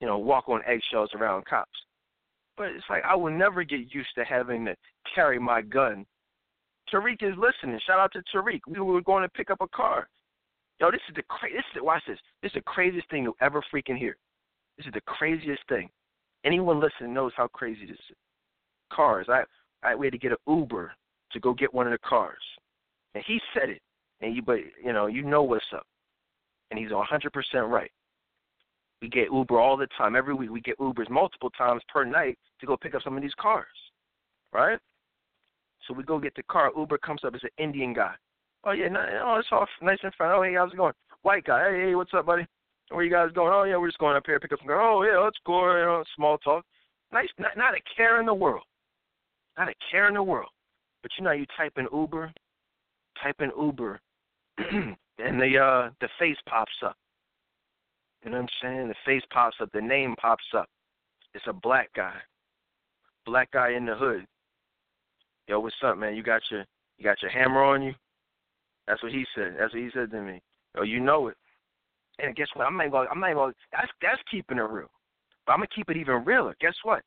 you 0.00 0.06
know, 0.06 0.18
walk 0.18 0.48
on 0.48 0.60
eggshells 0.66 1.10
around 1.14 1.46
cops. 1.46 1.70
But 2.56 2.68
it's 2.68 2.84
like 2.88 3.02
I 3.04 3.16
will 3.16 3.32
never 3.32 3.64
get 3.64 3.94
used 3.94 4.14
to 4.16 4.24
having 4.24 4.64
to 4.66 4.76
carry 5.14 5.38
my 5.38 5.62
gun 5.62 6.06
Tariq 6.92 7.22
is 7.22 7.36
listening. 7.38 7.80
Shout 7.86 7.98
out 7.98 8.12
to 8.12 8.22
Tariq. 8.34 8.60
We 8.68 8.80
were 8.80 9.02
going 9.02 9.22
to 9.22 9.28
pick 9.28 9.50
up 9.50 9.60
a 9.60 9.68
car. 9.68 10.08
Yo, 10.80 10.90
this 10.90 11.00
is 11.08 11.14
the 11.14 11.22
cra- 11.22 11.52
this 11.52 11.64
is 11.74 11.82
watch 11.82 12.02
this. 12.06 12.18
This 12.42 12.50
is 12.50 12.54
the 12.54 12.62
craziest 12.62 13.08
thing 13.10 13.22
you'll 13.22 13.36
ever 13.40 13.62
freaking 13.72 13.96
hear. 13.96 14.16
This 14.76 14.86
is 14.86 14.92
the 14.92 15.00
craziest 15.02 15.62
thing. 15.68 15.88
Anyone 16.44 16.80
listening 16.80 17.14
knows 17.14 17.32
how 17.36 17.46
crazy 17.48 17.86
this 17.86 17.96
is. 18.10 18.16
Cars. 18.92 19.26
I 19.28 19.44
I 19.82 19.94
we 19.94 20.06
had 20.06 20.12
to 20.12 20.18
get 20.18 20.32
an 20.32 20.38
Uber 20.46 20.92
to 21.32 21.40
go 21.40 21.54
get 21.54 21.72
one 21.72 21.86
of 21.86 21.92
the 21.92 21.98
cars, 21.98 22.42
and 23.14 23.24
he 23.26 23.40
said 23.54 23.70
it. 23.70 23.80
And 24.20 24.34
you 24.34 24.42
but 24.42 24.58
you 24.82 24.92
know 24.92 25.06
you 25.06 25.22
know 25.22 25.42
what's 25.42 25.64
up, 25.72 25.86
and 26.70 26.78
he's 26.78 26.90
100% 26.90 27.70
right. 27.70 27.90
We 29.02 29.08
get 29.08 29.32
Uber 29.32 29.60
all 29.60 29.76
the 29.76 29.88
time. 29.98 30.16
Every 30.16 30.34
week 30.34 30.50
we 30.50 30.60
get 30.60 30.78
Ubers 30.78 31.10
multiple 31.10 31.50
times 31.50 31.82
per 31.92 32.04
night 32.04 32.38
to 32.60 32.66
go 32.66 32.76
pick 32.76 32.94
up 32.94 33.02
some 33.02 33.16
of 33.16 33.22
these 33.22 33.34
cars, 33.38 33.66
right? 34.52 34.78
So 35.86 35.94
we 35.94 36.04
go 36.04 36.18
get 36.18 36.34
the 36.34 36.42
car. 36.44 36.72
Uber 36.76 36.98
comes 36.98 37.20
up. 37.24 37.34
It's 37.34 37.44
an 37.44 37.50
Indian 37.58 37.92
guy. 37.92 38.14
Oh 38.64 38.72
yeah, 38.72 38.88
oh 39.22 39.36
it's 39.36 39.48
all 39.52 39.66
nice 39.82 39.98
and 40.02 40.14
fun. 40.14 40.30
Oh 40.30 40.42
hey, 40.42 40.54
how's 40.54 40.72
it 40.72 40.76
going? 40.76 40.94
White 41.22 41.44
guy. 41.44 41.70
Hey, 41.70 41.80
hey, 41.88 41.94
what's 41.94 42.14
up, 42.14 42.24
buddy? 42.24 42.46
Where 42.90 43.04
you 43.04 43.10
guys 43.10 43.30
going? 43.34 43.52
Oh 43.52 43.64
yeah, 43.64 43.76
we're 43.76 43.88
just 43.88 43.98
going 43.98 44.16
up 44.16 44.24
here 44.24 44.36
to 44.36 44.40
pick 44.40 44.52
up 44.52 44.60
some. 44.60 44.70
Oh 44.70 45.02
yeah, 45.02 45.22
that's 45.22 45.36
cool. 45.44 45.76
You 45.76 45.84
know, 45.84 46.04
small 46.16 46.38
talk. 46.38 46.64
Nice. 47.12 47.28
Not, 47.38 47.56
not 47.56 47.74
a 47.74 47.80
care 47.96 48.20
in 48.20 48.26
the 48.26 48.34
world. 48.34 48.64
Not 49.58 49.68
a 49.68 49.74
care 49.90 50.08
in 50.08 50.14
the 50.14 50.22
world. 50.22 50.48
But 51.02 51.12
you 51.18 51.24
know, 51.24 51.32
you 51.32 51.44
type 51.56 51.74
in 51.76 51.86
Uber, 51.92 52.32
type 53.22 53.36
in 53.40 53.50
Uber, 53.60 54.00
and 55.18 55.40
the 55.40 55.58
uh 55.58 55.90
the 56.00 56.08
face 56.18 56.38
pops 56.46 56.72
up. 56.84 56.96
You 58.24 58.30
know 58.30 58.38
what 58.38 58.44
I'm 58.44 58.48
saying? 58.62 58.88
The 58.88 58.94
face 59.04 59.22
pops 59.30 59.56
up. 59.60 59.70
The 59.72 59.80
name 59.80 60.14
pops 60.16 60.44
up. 60.56 60.68
It's 61.34 61.44
a 61.46 61.52
black 61.52 61.90
guy. 61.94 62.14
Black 63.26 63.50
guy 63.52 63.72
in 63.72 63.86
the 63.86 63.94
hood 63.94 64.26
yo, 65.48 65.60
what's 65.60 65.76
up, 65.84 65.98
man? 65.98 66.14
You 66.14 66.22
got 66.22 66.42
your 66.50 66.64
you 66.98 67.04
got 67.04 67.20
your 67.22 67.30
hammer 67.30 67.62
on 67.62 67.82
you? 67.82 67.94
That's 68.86 69.02
what 69.02 69.12
he 69.12 69.24
said. 69.34 69.56
That's 69.58 69.72
what 69.72 69.82
he 69.82 69.90
said 69.94 70.10
to 70.10 70.20
me. 70.20 70.40
Yo, 70.76 70.82
you 70.82 71.00
know 71.00 71.28
it. 71.28 71.36
And 72.18 72.36
guess 72.36 72.48
what? 72.54 72.66
I'm 72.66 72.76
not 72.76 72.90
going. 72.90 73.08
I'm 73.10 73.20
not 73.20 73.34
going. 73.34 73.54
That's 73.72 73.90
that's 74.00 74.20
keeping 74.30 74.58
it 74.58 74.62
real. 74.62 74.90
But 75.46 75.52
I'm 75.52 75.58
gonna 75.58 75.68
keep 75.74 75.90
it 75.90 75.96
even 75.96 76.24
realer. 76.24 76.54
Guess 76.60 76.76
what? 76.82 77.02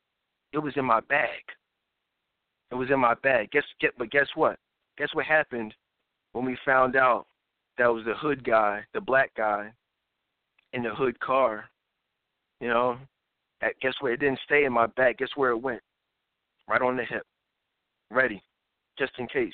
It 0.54 0.60
was 0.60 0.74
in 0.76 0.86
my 0.86 1.00
bag. 1.02 1.42
It 2.72 2.76
was 2.76 2.90
in 2.92 3.00
my 3.00 3.16
bag. 3.16 3.52
Guess 3.52 3.64
get. 3.80 3.98
But 3.98 4.12
guess 4.12 4.28
what? 4.36 4.58
Guess 4.98 5.10
what 5.14 5.26
happened 5.26 5.74
when 6.34 6.46
we 6.46 6.58
found 6.66 6.96
out 6.96 7.26
that 7.78 7.88
was 7.88 8.06
the 8.06 8.16
hood 8.16 8.44
guy, 8.44 8.84
the 8.94 9.02
black 9.02 9.32
guy, 9.36 9.72
in 10.74 10.84
the 10.84 10.94
hood 10.94 11.20
car. 11.20 11.66
You 12.60 12.70
know, 12.70 12.98
guess 13.82 13.94
where 14.00 14.14
It 14.14 14.20
didn't 14.20 14.40
stay 14.46 14.66
in 14.66 14.74
my 14.74 14.88
bag. 14.88 15.18
Guess 15.18 15.30
where 15.36 15.52
it 15.52 15.58
went? 15.58 15.82
Right 16.68 16.82
on 16.82 16.98
the 16.98 17.06
hip 17.06 17.26
ready, 18.12 18.42
just 18.98 19.12
in 19.20 19.28
case. 19.28 19.54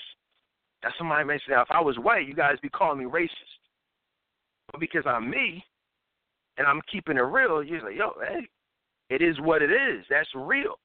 That's 0.82 0.98
somebody 0.98 1.24
may 1.26 1.38
say, 1.38 1.52
now, 1.52 1.62
if 1.62 1.72
I 1.72 1.82
was 1.82 1.98
white, 1.98 2.28
you 2.28 2.34
guys 2.34 2.58
be 2.62 2.70
calling 2.70 3.00
me 3.00 3.06
racist. 3.06 3.30
But 4.72 4.80
because 4.80 5.04
I'm 5.06 5.30
me, 5.30 5.64
and 6.58 6.68
I'm 6.68 6.82
keeping 6.92 7.18
it 7.18 7.22
real, 7.22 7.64
you're 7.64 7.84
like, 7.84 7.98
yo, 7.98 8.14
hey, 8.26 8.48
it 9.10 9.22
is 9.22 9.40
what 9.42 9.62
it 9.62 9.72
is. 9.72 10.06
That's 10.10 10.30
real. 10.36 10.76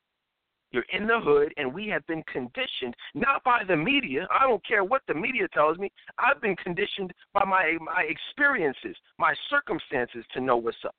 You're 0.70 0.84
in 0.92 1.06
the 1.06 1.18
hood, 1.18 1.54
and 1.56 1.72
we 1.72 1.88
have 1.88 2.06
been 2.06 2.22
conditioned 2.24 2.94
not 3.14 3.42
by 3.42 3.62
the 3.66 3.76
media. 3.76 4.28
I 4.30 4.46
don't 4.46 4.64
care 4.66 4.84
what 4.84 5.02
the 5.08 5.14
media 5.14 5.48
tells 5.54 5.78
me. 5.78 5.90
I've 6.18 6.42
been 6.42 6.56
conditioned 6.56 7.12
by 7.32 7.44
my 7.44 7.78
my 7.80 8.04
experiences, 8.08 8.96
my 9.18 9.34
circumstances 9.48 10.24
to 10.34 10.40
know 10.40 10.56
what's 10.56 10.76
up. 10.84 10.94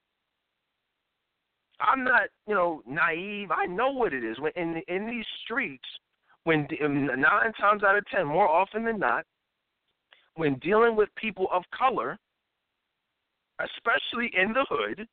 I'm 1.80 2.04
not, 2.04 2.24
you 2.48 2.56
know, 2.56 2.82
naive. 2.88 3.52
I 3.52 3.66
know 3.68 3.92
what 3.92 4.14
it 4.14 4.24
is. 4.24 4.40
When 4.40 4.52
in 4.56 4.82
in 4.88 5.08
these 5.08 5.26
streets, 5.44 5.88
when 6.46 6.68
um, 6.84 7.06
nine 7.06 7.54
times 7.60 7.84
out 7.84 7.96
of 7.96 8.06
ten, 8.08 8.26
more 8.26 8.48
often 8.48 8.84
than 8.84 8.98
not, 8.98 9.24
when 10.36 10.56
dealing 10.56 10.96
with 10.96 11.10
people 11.16 11.48
of 11.52 11.64
color, 11.78 12.18
especially 13.60 14.32
in 14.36 14.52
the 14.54 14.66
hood, 14.68 15.08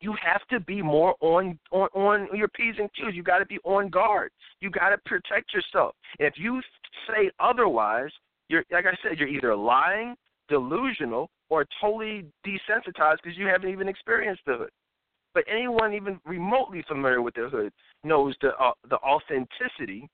you 0.00 0.14
have 0.22 0.46
to 0.48 0.60
be 0.60 0.82
more 0.82 1.14
on 1.20 1.58
on 1.70 1.88
on 1.94 2.28
your 2.36 2.48
p's 2.48 2.74
and 2.78 2.90
q's. 2.94 3.14
You 3.14 3.22
got 3.22 3.38
to 3.38 3.46
be 3.46 3.58
on 3.64 3.88
guard. 3.88 4.30
You 4.60 4.70
got 4.70 4.90
to 4.90 4.98
protect 4.98 5.52
yourself. 5.52 5.94
And 6.18 6.26
If 6.26 6.34
you 6.36 6.60
say 7.06 7.30
otherwise, 7.38 8.10
you're 8.48 8.64
like 8.70 8.86
I 8.86 8.96
said, 9.02 9.18
you're 9.18 9.28
either 9.28 9.54
lying, 9.54 10.16
delusional, 10.48 11.30
or 11.50 11.66
totally 11.80 12.24
desensitized 12.46 13.18
because 13.22 13.36
you 13.36 13.46
haven't 13.46 13.70
even 13.70 13.88
experienced 13.88 14.42
the 14.46 14.56
hood. 14.56 14.70
But 15.34 15.44
anyone 15.48 15.92
even 15.92 16.18
remotely 16.24 16.82
familiar 16.88 17.22
with 17.22 17.34
the 17.34 17.48
hood 17.48 17.72
knows 18.02 18.34
the 18.40 18.50
uh, 18.58 18.72
the 18.88 18.96
authenticity 18.96 20.08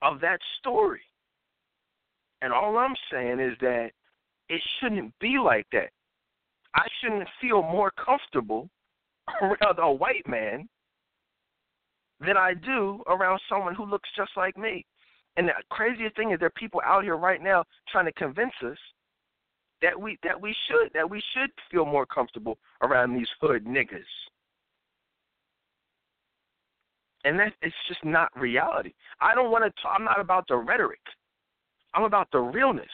of 0.00 0.20
that 0.20 0.40
story. 0.58 1.02
And 2.40 2.52
all 2.52 2.76
I'm 2.78 2.96
saying 3.10 3.38
is 3.38 3.56
that 3.60 3.90
it 4.48 4.60
shouldn't 4.80 5.12
be 5.20 5.38
like 5.38 5.66
that. 5.72 5.90
I 6.74 6.86
shouldn't 7.00 7.28
feel 7.40 7.62
more 7.62 7.92
comfortable 7.92 8.68
around 9.40 9.78
a 9.78 9.92
white 9.92 10.26
man 10.26 10.68
than 12.20 12.36
I 12.36 12.54
do 12.54 13.02
around 13.08 13.40
someone 13.48 13.74
who 13.74 13.84
looks 13.84 14.08
just 14.16 14.30
like 14.36 14.56
me. 14.56 14.84
And 15.36 15.48
the 15.48 15.52
craziest 15.70 16.14
thing 16.16 16.30
is 16.30 16.38
there 16.38 16.46
are 16.46 16.50
people 16.50 16.80
out 16.84 17.04
here 17.04 17.16
right 17.16 17.42
now 17.42 17.64
trying 17.90 18.04
to 18.04 18.12
convince 18.12 18.52
us 18.64 18.78
that 19.80 19.98
we 20.00 20.18
that 20.22 20.40
we 20.40 20.54
should 20.68 20.90
that 20.94 21.08
we 21.08 21.22
should 21.34 21.50
feel 21.70 21.84
more 21.84 22.06
comfortable 22.06 22.58
around 22.82 23.14
these 23.14 23.28
hood 23.40 23.64
niggas. 23.64 24.04
And 27.24 27.38
that 27.38 27.52
it's 27.62 27.74
just 27.88 28.04
not 28.04 28.28
reality. 28.38 28.92
I 29.20 29.34
don't 29.34 29.50
want 29.50 29.64
to. 29.64 29.88
I'm 29.88 30.04
not 30.04 30.20
about 30.20 30.46
the 30.48 30.56
rhetoric. 30.56 31.00
I'm 31.94 32.04
about 32.04 32.28
the 32.32 32.38
realness. 32.38 32.86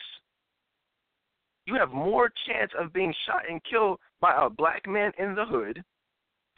You 1.67 1.75
have 1.75 1.91
more 1.91 2.31
chance 2.47 2.71
of 2.79 2.93
being 2.93 3.13
shot 3.27 3.43
and 3.49 3.61
killed 3.65 3.99
by 4.21 4.35
a 4.35 4.49
black 4.49 4.89
man 4.89 5.13
in 5.19 5.35
the 5.35 5.45
hood 5.45 5.83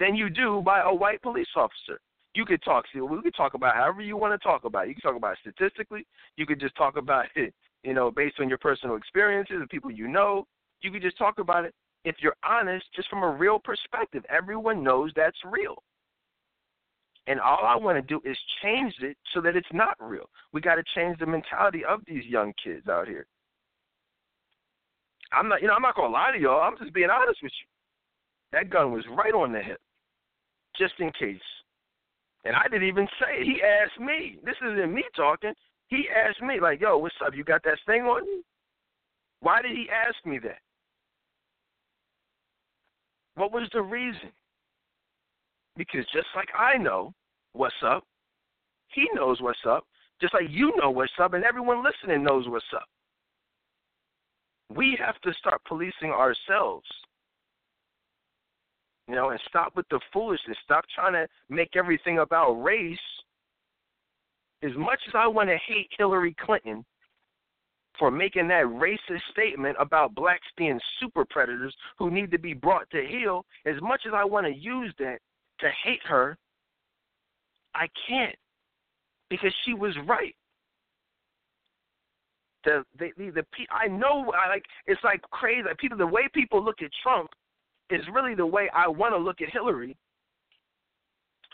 than 0.00 0.16
you 0.16 0.30
do 0.30 0.62
by 0.64 0.80
a 0.80 0.92
white 0.92 1.22
police 1.22 1.46
officer. 1.54 2.00
You 2.34 2.44
could 2.44 2.62
talk. 2.62 2.84
See, 2.92 3.00
we 3.00 3.22
could 3.22 3.34
talk 3.36 3.54
about 3.54 3.76
however 3.76 4.00
you 4.00 4.16
want 4.16 4.40
to 4.40 4.44
talk 4.44 4.64
about. 4.64 4.86
It. 4.86 4.88
You 4.88 4.94
can 4.94 5.02
talk 5.02 5.16
about 5.16 5.32
it 5.32 5.38
statistically. 5.42 6.06
You 6.36 6.46
could 6.46 6.58
just 6.58 6.74
talk 6.74 6.96
about 6.96 7.26
it, 7.36 7.54
you 7.84 7.94
know, 7.94 8.10
based 8.10 8.40
on 8.40 8.48
your 8.48 8.58
personal 8.58 8.96
experiences 8.96 9.56
and 9.60 9.68
people 9.68 9.90
you 9.90 10.08
know. 10.08 10.46
You 10.82 10.90
could 10.90 11.02
just 11.02 11.18
talk 11.18 11.38
about 11.38 11.64
it 11.66 11.74
if 12.04 12.16
you're 12.20 12.36
honest, 12.42 12.86
just 12.96 13.08
from 13.10 13.22
a 13.22 13.30
real 13.30 13.58
perspective. 13.58 14.24
Everyone 14.30 14.82
knows 14.82 15.12
that's 15.14 15.36
real. 15.44 15.82
And 17.26 17.38
all 17.38 17.64
I 17.64 17.76
want 17.76 17.98
to 17.98 18.02
do 18.02 18.20
is 18.28 18.36
change 18.62 18.94
it 19.02 19.16
so 19.34 19.40
that 19.42 19.54
it's 19.54 19.68
not 19.72 19.94
real. 20.00 20.24
We 20.52 20.62
got 20.62 20.76
to 20.76 20.82
change 20.94 21.18
the 21.18 21.26
mentality 21.26 21.84
of 21.84 22.00
these 22.06 22.24
young 22.24 22.54
kids 22.64 22.88
out 22.88 23.06
here. 23.06 23.26
I'm 25.32 25.48
not, 25.48 25.60
you 25.60 25.68
know, 25.68 25.74
I'm 25.74 25.82
not 25.82 25.94
gonna 25.94 26.12
lie 26.12 26.32
to 26.32 26.40
y'all. 26.40 26.62
I'm 26.62 26.76
just 26.78 26.92
being 26.92 27.10
honest 27.10 27.38
with 27.42 27.52
you. 27.52 27.66
That 28.52 28.70
gun 28.70 28.92
was 28.92 29.04
right 29.16 29.32
on 29.32 29.52
the 29.52 29.60
hip, 29.60 29.78
just 30.76 30.94
in 30.98 31.10
case. 31.18 31.40
And 32.44 32.56
I 32.56 32.68
didn't 32.68 32.88
even 32.88 33.06
say 33.20 33.40
it. 33.40 33.44
He 33.44 33.62
asked 33.62 34.00
me. 34.00 34.38
This 34.44 34.56
isn't 34.64 34.94
me 34.94 35.04
talking. 35.14 35.52
He 35.88 36.08
asked 36.08 36.40
me, 36.40 36.60
like, 36.60 36.80
"Yo, 36.80 36.98
what's 36.98 37.14
up? 37.24 37.34
You 37.34 37.44
got 37.44 37.62
that 37.64 37.78
thing 37.86 38.02
on 38.02 38.24
you?" 38.24 38.44
Why 39.40 39.60
did 39.62 39.72
he 39.72 39.88
ask 39.90 40.16
me 40.24 40.38
that? 40.38 40.60
What 43.34 43.52
was 43.52 43.68
the 43.72 43.82
reason? 43.82 44.32
Because 45.76 46.04
just 46.12 46.28
like 46.34 46.48
I 46.58 46.76
know, 46.76 47.14
what's 47.52 47.74
up. 47.84 48.04
He 48.88 49.08
knows 49.14 49.40
what's 49.40 49.64
up, 49.66 49.84
just 50.20 50.34
like 50.34 50.48
you 50.48 50.72
know 50.76 50.90
what's 50.90 51.12
up, 51.20 51.34
and 51.34 51.44
everyone 51.44 51.84
listening 51.84 52.24
knows 52.24 52.48
what's 52.48 52.64
up. 52.74 52.86
We 54.74 54.98
have 55.04 55.20
to 55.22 55.32
start 55.34 55.62
policing 55.66 56.10
ourselves. 56.10 56.86
You 59.10 59.16
know, 59.16 59.30
and 59.30 59.40
stop 59.48 59.74
with 59.74 59.88
the 59.88 59.98
foolishness. 60.12 60.56
Stop 60.62 60.84
trying 60.94 61.14
to 61.14 61.26
make 61.48 61.70
everything 61.74 62.20
about 62.20 62.52
race. 62.52 62.96
As 64.62 64.70
much 64.76 65.00
as 65.08 65.14
I 65.16 65.26
want 65.26 65.48
to 65.48 65.58
hate 65.66 65.88
Hillary 65.98 66.36
Clinton 66.38 66.84
for 67.98 68.08
making 68.08 68.46
that 68.48 68.66
racist 68.66 69.22
statement 69.32 69.76
about 69.80 70.14
blacks 70.14 70.46
being 70.56 70.78
super 71.00 71.24
predators 71.24 71.74
who 71.98 72.08
need 72.08 72.30
to 72.30 72.38
be 72.38 72.54
brought 72.54 72.88
to 72.90 73.04
heel, 73.04 73.44
as 73.66 73.74
much 73.82 74.02
as 74.06 74.12
I 74.14 74.24
want 74.24 74.46
to 74.46 74.54
use 74.54 74.94
that 75.00 75.18
to 75.58 75.68
hate 75.82 76.02
her, 76.04 76.38
I 77.74 77.88
can't 78.08 78.36
because 79.28 79.52
she 79.64 79.74
was 79.74 79.96
right. 80.06 80.36
The 82.62 82.84
the 82.96 83.08
the, 83.18 83.30
the 83.30 83.44
I 83.72 83.88
know 83.88 84.32
I 84.40 84.50
like 84.50 84.64
it's 84.86 85.02
like 85.02 85.20
crazy. 85.32 85.66
People, 85.80 85.98
the 85.98 86.06
way 86.06 86.28
people 86.32 86.62
look 86.62 86.80
at 86.80 86.90
Trump 87.02 87.30
is 87.90 88.04
really 88.12 88.34
the 88.34 88.46
way 88.46 88.68
I 88.74 88.88
want 88.88 89.14
to 89.14 89.18
look 89.18 89.40
at 89.40 89.50
Hillary. 89.50 89.96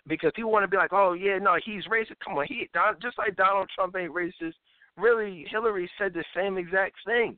Because 0.06 0.30
people 0.36 0.52
want 0.52 0.62
to 0.62 0.68
be 0.68 0.76
like, 0.76 0.92
oh 0.92 1.14
yeah, 1.14 1.38
no, 1.38 1.56
he's 1.64 1.84
racist. 1.86 2.20
Come 2.24 2.38
on, 2.38 2.46
he 2.46 2.68
just 3.02 3.18
like 3.18 3.36
Donald 3.36 3.68
Trump 3.74 3.96
ain't 3.96 4.12
racist. 4.12 4.54
Really, 4.96 5.44
Hillary 5.50 5.90
said 5.98 6.14
the 6.14 6.24
same 6.34 6.56
exact 6.56 6.94
thing. 7.04 7.36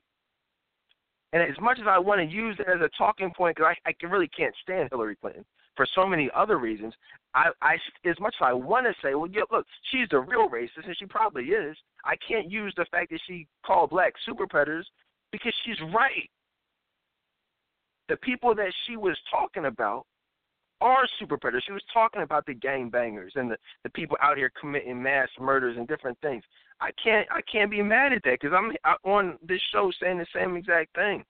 And 1.32 1.42
as 1.42 1.58
much 1.60 1.78
as 1.80 1.86
I 1.88 1.98
want 1.98 2.20
to 2.20 2.26
use 2.26 2.56
it 2.58 2.66
as 2.68 2.80
a 2.80 2.88
talking 2.96 3.32
point, 3.36 3.56
because 3.56 3.74
I, 3.84 3.90
I 3.90 4.06
really 4.06 4.28
can't 4.28 4.54
stand 4.62 4.88
Hillary 4.90 5.16
Clinton 5.16 5.44
for 5.76 5.86
so 5.94 6.06
many 6.06 6.30
other 6.34 6.58
reasons. 6.58 6.92
I, 7.34 7.50
I 7.62 7.76
as 8.04 8.18
much 8.20 8.34
as 8.40 8.44
I 8.44 8.52
want 8.52 8.86
to 8.86 8.94
say, 9.02 9.14
well, 9.14 9.30
yeah, 9.30 9.42
look, 9.52 9.66
she's 9.90 10.08
the 10.10 10.18
real 10.18 10.48
racist, 10.48 10.86
and 10.86 10.96
she 10.98 11.06
probably 11.06 11.44
is. 11.44 11.76
I 12.04 12.16
can't 12.26 12.50
use 12.50 12.74
the 12.76 12.86
fact 12.90 13.10
that 13.10 13.20
she 13.26 13.46
called 13.64 13.90
black 13.90 14.14
super 14.26 14.46
predators 14.46 14.88
because 15.30 15.54
she's 15.64 15.80
right. 15.94 16.28
The 18.08 18.16
people 18.16 18.54
that 18.54 18.72
she 18.86 18.96
was 18.96 19.16
talking 19.30 19.66
about 19.66 20.06
are 20.80 21.06
super 21.18 21.36
predators. 21.36 21.64
She 21.66 21.72
was 21.72 21.82
talking 21.92 22.22
about 22.22 22.46
the 22.46 22.54
gang 22.54 22.88
bangers 22.88 23.32
and 23.34 23.50
the, 23.50 23.56
the 23.82 23.90
people 23.90 24.16
out 24.22 24.36
here 24.36 24.50
committing 24.60 25.02
mass 25.02 25.28
murders 25.40 25.76
and 25.76 25.88
different 25.88 26.18
things. 26.20 26.44
I 26.80 26.90
can't 27.02 27.26
I 27.30 27.40
can't 27.50 27.70
be 27.70 27.82
mad 27.82 28.12
at 28.12 28.22
that 28.24 28.38
because 28.40 28.56
I'm 28.56 28.72
on 29.04 29.36
this 29.46 29.60
show 29.72 29.90
saying 30.00 30.18
the 30.18 30.26
same 30.34 30.56
exact 30.56 30.94
thing. 30.94 31.24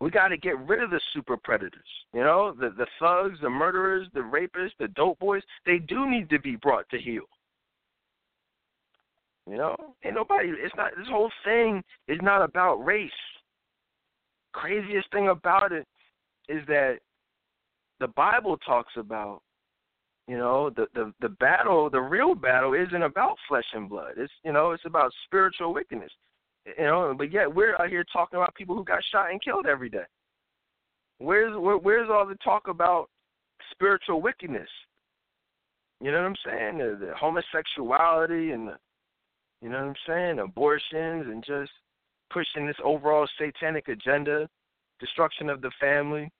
We 0.00 0.10
got 0.10 0.28
to 0.28 0.38
get 0.38 0.58
rid 0.60 0.82
of 0.82 0.90
the 0.90 1.00
super 1.12 1.36
predators. 1.36 1.80
You 2.14 2.20
know, 2.20 2.54
the 2.58 2.70
the 2.70 2.86
thugs, 3.00 3.38
the 3.42 3.50
murderers, 3.50 4.06
the 4.14 4.20
rapists, 4.20 4.76
the 4.78 4.88
dope 4.88 5.18
boys. 5.18 5.42
They 5.66 5.78
do 5.78 6.08
need 6.08 6.30
to 6.30 6.38
be 6.38 6.56
brought 6.56 6.88
to 6.90 6.98
heel. 6.98 7.24
You 9.50 9.56
know, 9.56 9.76
ain't 10.04 10.14
nobody. 10.14 10.50
It's 10.50 10.74
not. 10.76 10.92
This 10.96 11.08
whole 11.08 11.32
thing 11.44 11.82
is 12.06 12.18
not 12.22 12.42
about 12.42 12.76
race. 12.76 13.10
Craziest 14.52 15.10
thing 15.12 15.28
about 15.28 15.72
it 15.72 15.86
is 16.48 16.66
that 16.66 16.98
the 18.00 18.08
Bible 18.08 18.56
talks 18.58 18.92
about 18.96 19.42
you 20.28 20.36
know 20.36 20.70
the 20.70 20.86
the 20.94 21.12
the 21.20 21.28
battle 21.28 21.90
the 21.90 22.00
real 22.00 22.34
battle 22.34 22.74
isn't 22.74 23.02
about 23.02 23.36
flesh 23.48 23.64
and 23.74 23.88
blood 23.88 24.12
it's 24.16 24.32
you 24.44 24.52
know 24.52 24.70
it's 24.72 24.84
about 24.84 25.10
spiritual 25.26 25.74
wickedness 25.74 26.12
you 26.66 26.84
know, 26.84 27.14
but 27.16 27.32
yet 27.32 27.52
we're 27.52 27.74
out 27.80 27.88
here 27.88 28.04
talking 28.12 28.36
about 28.36 28.54
people 28.54 28.76
who 28.76 28.84
got 28.84 29.02
shot 29.10 29.30
and 29.30 29.42
killed 29.42 29.66
every 29.66 29.88
day. 29.88 30.04
Where's 31.18 31.56
where, 31.58 31.78
where's 31.78 32.08
all 32.10 32.26
the 32.26 32.36
talk 32.36 32.68
about 32.68 33.08
spiritual 33.72 34.20
wickedness? 34.20 34.68
You 36.00 36.12
know 36.12 36.18
what 36.18 36.28
I'm 36.28 36.36
saying? 36.46 36.78
The, 36.78 37.06
the 37.06 37.14
homosexuality 37.14 38.52
and 38.52 38.68
the, 38.68 38.76
you 39.62 39.68
know 39.68 39.78
what 39.78 39.88
I'm 39.88 39.94
saying? 40.06 40.38
Abortions 40.38 41.26
and 41.26 41.44
just 41.44 41.70
pushing 42.30 42.66
this 42.66 42.76
overall 42.84 43.28
satanic 43.38 43.88
agenda, 43.88 44.48
destruction 44.98 45.50
of 45.50 45.60
the 45.60 45.70
family. 45.80 46.30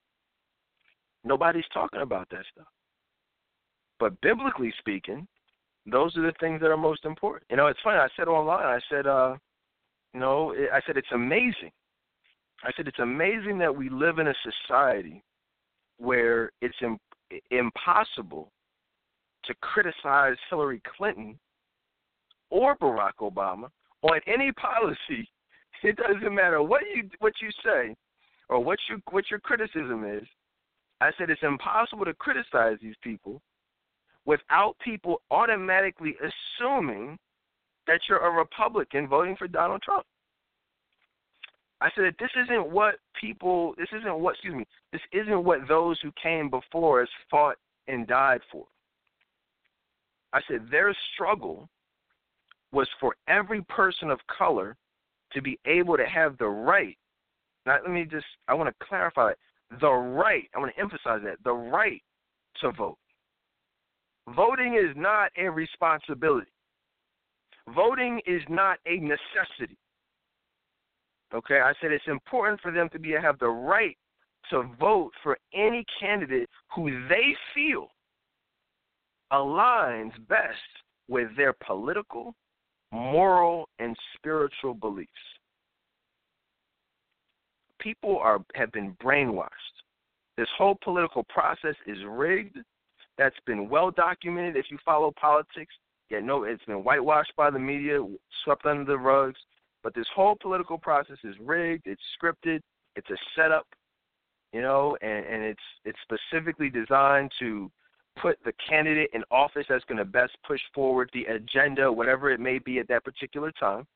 Nobody's 1.25 1.65
talking 1.73 2.01
about 2.01 2.29
that 2.31 2.45
stuff. 2.53 2.67
But 3.99 4.19
biblically 4.23 4.73
speaking, 4.79 5.27
those 5.87 6.17
are 6.17 6.23
the 6.23 6.33
things 6.41 6.61
that 6.61 6.71
are 6.71 6.77
most 6.77 7.05
important. 7.05 7.45
You 7.51 7.57
know, 7.57 7.67
it's 7.67 7.81
funny. 7.83 7.99
I 7.99 8.09
said 8.17 8.29
online. 8.29 8.65
I 8.65 8.81
said, 8.91 9.07
uh, 9.07 9.37
you 10.15 10.21
know, 10.21 10.55
I 10.73 10.81
said 10.87 10.97
it's 10.97 11.13
amazing. 11.13 11.71
I 12.65 12.71
said 12.77 12.89
it's 12.89 12.99
amazing 12.99 13.59
that 13.59 13.75
we 13.75 13.89
live 13.89 14.19
in 14.19 14.29
a 14.29 14.35
society 14.43 15.23
where 15.99 16.51
it's 16.61 16.77
Im- 16.83 16.99
impossible 17.51 18.51
to 19.45 19.55
criticize 19.61 20.37
Hillary 20.49 20.83
Clinton 20.97 21.39
or 22.51 22.77
Barack 22.77 23.13
Obama 23.21 23.69
on 24.03 24.21
any 24.27 24.53
policy. 24.53 25.29
It 25.83 25.97
doesn't 25.97 26.35
matter 26.35 26.63
what 26.63 26.83
you 26.95 27.09
what 27.21 27.33
you 27.41 27.51
say 27.65 27.97
or 28.49 28.63
what 28.63 28.79
you 28.89 29.01
what 29.11 29.31
your 29.31 29.41
criticism 29.41 30.05
is. 30.05 30.27
I 31.01 31.11
said 31.17 31.31
it's 31.31 31.43
impossible 31.43 32.05
to 32.05 32.15
criticize 32.15 32.77
these 32.83 32.97
people 33.03 33.41
without 34.27 34.77
people 34.85 35.23
automatically 35.31 36.15
assuming 36.21 37.19
that 37.87 38.01
you're 38.09 38.19
a 38.19 38.31
Republican 38.31 39.09
voting 39.09 39.37
for 39.37 39.49
Donald 39.49 39.83
Trump. 39.83 40.05
I 41.81 41.89
said 41.97 42.15
this 42.19 42.31
isn't 42.45 42.71
what 42.71 42.97
people, 43.19 43.75
this 43.79 43.89
isn't 43.99 44.19
what, 44.19 44.35
excuse 44.35 44.55
me, 44.55 44.67
this 44.93 45.01
isn't 45.13 45.45
what 45.45 45.67
those 45.67 45.99
who 46.03 46.13
came 46.23 46.51
before 46.51 47.03
us 47.03 47.09
fought 47.31 47.57
and 47.89 48.07
died 48.07 48.43
for. 48.53 48.67
I 50.33 50.41
said 50.47 50.67
their 50.71 50.95
struggle 51.15 51.69
was 52.73 52.89
for 53.01 53.17
every 53.27 53.63
person 53.63 54.11
of 54.11 54.21
color 54.27 54.77
to 55.33 55.43
be 55.43 55.59
able 55.67 55.97
to 55.97 56.07
have 56.07 56.37
the 56.39 56.47
right. 56.47 56.97
Now, 57.67 57.79
let 57.83 57.91
me 57.91 58.07
just, 58.11 58.27
I 58.49 58.55
want 58.55 58.69
to 58.69 58.87
clarify 58.87 59.31
it. 59.31 59.39
The 59.81 59.91
right, 59.91 60.45
I 60.55 60.59
want 60.59 60.75
to 60.75 60.81
emphasize 60.81 61.21
that, 61.25 61.37
the 61.45 61.53
right 61.53 62.03
to 62.61 62.73
vote. 62.73 62.99
Voting 64.35 64.75
is 64.75 64.95
not 64.97 65.31
a 65.39 65.49
responsibility. 65.49 66.51
Voting 67.75 68.21
is 68.27 68.43
not 68.49 68.79
a 68.87 68.97
necessity. 68.97 69.77
Okay, 71.33 71.61
I 71.61 71.73
said 71.81 71.93
it's 71.93 72.05
important 72.09 72.61
for 72.61 72.73
them 72.73 72.89
to 72.91 72.99
be 72.99 73.13
have 73.13 73.39
the 73.39 73.49
right 73.49 73.97
to 74.51 74.65
vote 74.81 75.13
for 75.23 75.39
any 75.55 75.85
candidate 76.01 76.49
who 76.75 76.91
they 77.09 77.37
feel 77.55 77.89
aligns 79.33 80.13
best 80.29 80.57
with 81.09 81.29
their 81.37 81.55
political, 81.65 82.35
moral, 82.93 83.69
and 83.79 83.97
spiritual 84.17 84.75
beliefs. 84.75 85.11
People 87.79 88.19
are 88.19 88.41
have 88.55 88.73
been 88.73 88.97
brainwashed. 89.03 89.49
This 90.37 90.49
whole 90.57 90.77
political 90.83 91.25
process 91.25 91.75
is 91.87 91.99
rigged. 92.09 92.59
That's 93.19 93.37
been 93.47 93.69
well 93.69 93.91
documented. 93.91 94.57
If 94.57 94.67
you 94.71 94.79
follow 94.85 95.13
politics, 95.21 95.75
yeah, 96.11 96.21
no, 96.21 96.45
it's 96.45 96.65
been 96.65 96.83
whitewashed 96.83 97.33
by 97.37 97.51
the 97.51 97.59
media, 97.59 97.99
swept 98.45 98.67
under 98.67 98.85
the 98.85 98.99
rugs. 98.99 99.39
But 99.83 99.95
this 99.95 100.07
whole 100.15 100.37
political 100.41 100.79
process 100.79 101.17
is 101.25 101.35
rigged. 101.41 101.87
It's 101.87 102.03
scripted. 102.21 102.61
It's 102.97 103.09
a 103.11 103.17
setup, 103.37 103.67
you 104.53 104.61
know, 104.61 104.97
and, 105.01 105.25
and 105.25 105.43
it's 105.43 105.61
it's 105.85 105.99
specifically 106.03 106.69
designed 106.69 107.31
to 107.39 107.71
put 108.21 108.39
the 108.45 108.53
candidate 108.69 109.11
in 109.13 109.23
office 109.31 109.67
that's 109.69 109.85
going 109.85 109.99
to 109.99 110.05
best 110.05 110.33
push 110.47 110.61
forward 110.75 111.11
the 111.13 111.25
agenda, 111.25 111.91
whatever 111.91 112.31
it 112.31 112.41
may 112.41 112.59
be 112.59 112.79
at 112.79 112.89
that 112.89 113.05
particular 113.05 113.53
time. 113.53 113.87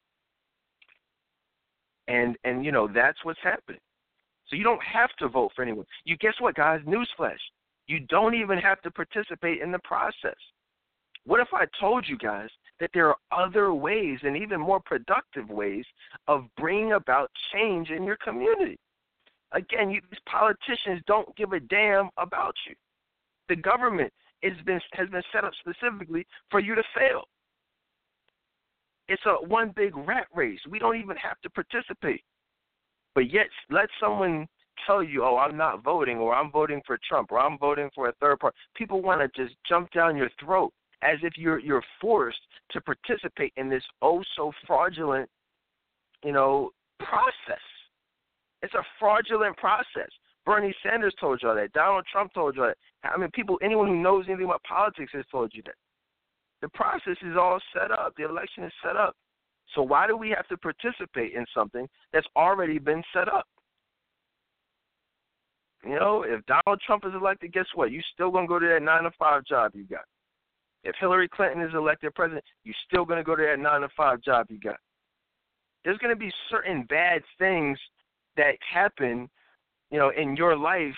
And 2.08 2.36
and 2.44 2.64
you 2.64 2.72
know 2.72 2.86
that's 2.86 3.18
what's 3.24 3.40
happening. 3.42 3.80
So 4.48 4.56
you 4.56 4.64
don't 4.64 4.82
have 4.82 5.10
to 5.18 5.28
vote 5.28 5.52
for 5.56 5.62
anyone. 5.62 5.86
You 6.04 6.16
guess 6.18 6.34
what, 6.38 6.54
guys? 6.54 6.80
Newsflash: 6.86 7.38
you 7.86 8.00
don't 8.00 8.34
even 8.34 8.58
have 8.58 8.82
to 8.82 8.90
participate 8.90 9.62
in 9.62 9.72
the 9.72 9.78
process. 9.80 10.36
What 11.26 11.40
if 11.40 11.48
I 11.54 11.64
told 11.80 12.06
you 12.06 12.18
guys 12.18 12.50
that 12.80 12.90
there 12.92 13.08
are 13.08 13.16
other 13.32 13.72
ways 13.72 14.18
and 14.22 14.36
even 14.36 14.60
more 14.60 14.80
productive 14.80 15.48
ways 15.48 15.86
of 16.28 16.44
bringing 16.58 16.92
about 16.92 17.30
change 17.54 17.88
in 17.88 18.04
your 18.04 18.16
community? 18.16 18.78
Again, 19.52 19.90
you, 19.90 20.02
these 20.10 20.20
politicians 20.26 21.02
don't 21.06 21.34
give 21.36 21.52
a 21.52 21.60
damn 21.60 22.10
about 22.18 22.54
you. 22.68 22.74
The 23.48 23.56
government 23.56 24.12
has 24.42 24.52
been 24.64 24.80
has 24.92 25.08
been 25.10 25.22
set 25.32 25.44
up 25.44 25.52
specifically 25.60 26.26
for 26.50 26.60
you 26.60 26.74
to 26.74 26.82
fail. 26.96 27.24
It's 29.08 29.22
a 29.26 29.44
one 29.46 29.72
big 29.76 29.96
rat 29.96 30.26
race. 30.34 30.60
We 30.70 30.78
don't 30.78 30.96
even 30.96 31.16
have 31.16 31.40
to 31.42 31.50
participate. 31.50 32.22
But 33.14 33.30
yet, 33.30 33.46
let 33.70 33.88
someone 34.00 34.48
tell 34.86 35.02
you, 35.02 35.24
"Oh, 35.24 35.36
I'm 35.36 35.56
not 35.56 35.82
voting," 35.82 36.18
or 36.18 36.34
"I'm 36.34 36.50
voting 36.50 36.82
for 36.86 36.98
Trump," 37.06 37.32
or 37.32 37.38
"I'm 37.38 37.58
voting 37.58 37.90
for 37.94 38.08
a 38.08 38.12
third 38.14 38.40
party." 38.40 38.56
People 38.74 39.02
want 39.02 39.20
to 39.20 39.28
just 39.40 39.56
jump 39.64 39.90
down 39.92 40.16
your 40.16 40.30
throat 40.40 40.72
as 41.02 41.18
if 41.22 41.36
you're 41.36 41.58
you're 41.58 41.84
forced 42.00 42.40
to 42.70 42.80
participate 42.80 43.52
in 43.56 43.68
this 43.68 43.84
oh 44.02 44.22
so 44.36 44.52
fraudulent, 44.66 45.28
you 46.24 46.32
know, 46.32 46.70
process. 46.98 47.62
It's 48.62 48.74
a 48.74 48.84
fraudulent 48.98 49.56
process. 49.58 50.10
Bernie 50.44 50.74
Sanders 50.82 51.14
told 51.20 51.40
you 51.42 51.48
all 51.48 51.54
that. 51.54 51.72
Donald 51.72 52.04
Trump 52.10 52.32
told 52.34 52.56
you 52.56 52.62
that. 52.62 52.76
I 53.08 53.16
mean, 53.16 53.30
people, 53.32 53.58
anyone 53.62 53.88
who 53.88 53.96
knows 53.96 54.26
anything 54.28 54.44
about 54.44 54.62
politics 54.62 55.12
has 55.14 55.24
told 55.30 55.52
you 55.54 55.62
that. 55.64 55.74
The 56.60 56.68
process 56.70 57.16
is 57.22 57.36
all 57.38 57.58
set 57.72 57.90
up. 57.90 58.14
The 58.16 58.24
election 58.24 58.64
is 58.64 58.72
set 58.82 58.96
up. 58.96 59.16
So 59.74 59.82
why 59.82 60.06
do 60.06 60.16
we 60.16 60.30
have 60.30 60.46
to 60.48 60.56
participate 60.56 61.32
in 61.34 61.44
something 61.54 61.88
that's 62.12 62.26
already 62.36 62.78
been 62.78 63.02
set 63.12 63.28
up? 63.28 63.46
You 65.84 65.96
know, 65.96 66.24
if 66.26 66.40
Donald 66.46 66.80
Trump 66.86 67.04
is 67.06 67.12
elected, 67.14 67.52
guess 67.52 67.66
what? 67.74 67.90
You 67.90 68.00
still 68.14 68.30
gonna 68.30 68.46
go 68.46 68.58
to 68.58 68.66
that 68.66 68.82
nine 68.82 69.02
to 69.02 69.10
five 69.18 69.44
job 69.44 69.72
you 69.74 69.84
got. 69.84 70.04
If 70.84 70.94
Hillary 71.00 71.28
Clinton 71.28 71.62
is 71.62 71.74
elected 71.74 72.14
president, 72.14 72.44
you're 72.62 72.74
still 72.86 73.04
going 73.04 73.18
to 73.18 73.24
go 73.24 73.34
to 73.34 73.42
that 73.42 73.58
nine 73.58 73.80
to 73.80 73.88
five 73.96 74.20
job 74.20 74.46
you 74.50 74.60
got. 74.60 74.76
There's 75.84 75.98
going 75.98 76.14
to 76.14 76.18
be 76.18 76.30
certain 76.50 76.84
bad 76.88 77.22
things 77.38 77.78
that 78.36 78.56
happen, 78.72 79.28
you 79.94 80.00
know, 80.00 80.10
in 80.10 80.36
your 80.36 80.56
life. 80.56 80.96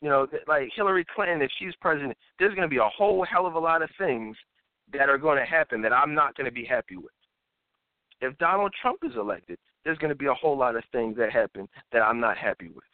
You 0.00 0.08
know, 0.08 0.28
like 0.46 0.68
Hillary 0.76 1.04
Clinton, 1.12 1.42
if 1.42 1.50
she's 1.58 1.74
president, 1.80 2.16
there's 2.38 2.54
going 2.54 2.68
to 2.68 2.72
be 2.72 2.78
a 2.78 2.88
whole 2.96 3.24
hell 3.24 3.46
of 3.46 3.54
a 3.54 3.58
lot 3.58 3.82
of 3.82 3.90
things 3.98 4.36
that 4.92 5.08
are 5.08 5.18
going 5.18 5.38
to 5.38 5.44
happen 5.44 5.82
that 5.82 5.92
I'm 5.92 6.14
not 6.14 6.36
going 6.36 6.44
to 6.44 6.52
be 6.52 6.64
happy 6.64 6.96
with. 6.96 7.12
If 8.20 8.38
Donald 8.38 8.72
Trump 8.80 9.00
is 9.04 9.12
elected, 9.16 9.58
there's 9.84 9.98
going 9.98 10.10
to 10.10 10.16
be 10.16 10.26
a 10.26 10.34
whole 10.34 10.56
lot 10.56 10.76
of 10.76 10.84
things 10.92 11.16
that 11.16 11.32
happen 11.32 11.68
that 11.92 11.98
I'm 11.98 12.20
not 12.20 12.36
happy 12.36 12.68
with. 12.68 12.84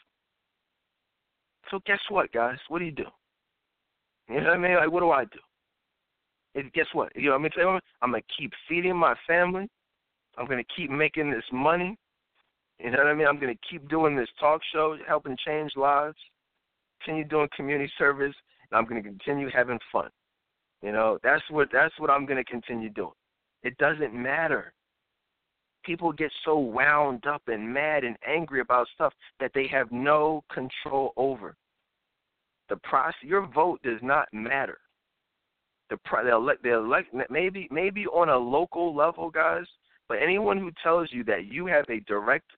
So 1.70 1.80
guess 1.84 2.00
what, 2.08 2.32
guys? 2.32 2.58
What 2.68 2.78
do 2.78 2.86
you 2.86 2.92
do? 2.92 3.04
You 4.30 4.40
know 4.40 4.48
what 4.48 4.54
I 4.54 4.58
mean? 4.58 4.76
Like, 4.76 4.90
what 4.90 5.00
do 5.00 5.10
I 5.10 5.24
do? 5.24 5.38
And 6.54 6.72
guess 6.72 6.86
what? 6.94 7.14
You 7.14 7.30
know, 7.30 7.38
what 7.38 7.52
I'm 7.58 7.64
gonna 7.64 7.80
I'm 8.00 8.10
gonna 8.10 8.22
keep 8.38 8.52
feeding 8.66 8.96
my 8.96 9.14
family. 9.26 9.68
I'm 10.38 10.46
gonna 10.46 10.62
keep 10.74 10.90
making 10.90 11.30
this 11.30 11.44
money. 11.52 11.98
You 12.78 12.90
know 12.90 12.98
what 12.98 13.06
I 13.08 13.14
mean? 13.14 13.26
I'm 13.26 13.40
gonna 13.40 13.54
keep 13.68 13.88
doing 13.88 14.16
this 14.16 14.28
talk 14.38 14.60
show, 14.72 14.96
helping 15.06 15.36
change 15.44 15.72
lives. 15.76 16.16
Continue 17.00 17.24
doing 17.24 17.48
community 17.56 17.90
service, 17.98 18.34
and 18.70 18.78
I'm 18.78 18.84
gonna 18.86 19.02
continue 19.02 19.48
having 19.50 19.78
fun. 19.90 20.10
You 20.82 20.92
know, 20.92 21.18
that's 21.22 21.42
what 21.50 21.68
that's 21.72 21.94
what 21.98 22.10
I'm 22.10 22.26
gonna 22.26 22.44
continue 22.44 22.90
doing. 22.90 23.14
It 23.62 23.76
doesn't 23.78 24.14
matter. 24.14 24.72
People 25.84 26.12
get 26.12 26.30
so 26.44 26.58
wound 26.58 27.26
up 27.26 27.42
and 27.48 27.72
mad 27.72 28.04
and 28.04 28.16
angry 28.26 28.60
about 28.60 28.88
stuff 28.94 29.12
that 29.40 29.52
they 29.54 29.66
have 29.68 29.90
no 29.90 30.44
control 30.52 31.12
over. 31.16 31.56
The 32.68 32.76
process, 32.76 33.14
your 33.22 33.46
vote 33.46 33.80
does 33.82 34.00
not 34.02 34.28
matter 34.32 34.78
the 35.90 35.98
the 36.22 36.32
elect 36.32 36.62
the 36.62 36.74
elect 36.74 37.14
maybe 37.30 37.68
maybe 37.70 38.06
on 38.06 38.28
a 38.28 38.36
local 38.36 38.94
level, 38.94 39.30
guys. 39.30 39.64
But 40.08 40.18
anyone 40.22 40.58
who 40.58 40.70
tells 40.82 41.08
you 41.12 41.24
that 41.24 41.46
you 41.46 41.66
have 41.66 41.84
a 41.88 42.00
direct 42.00 42.50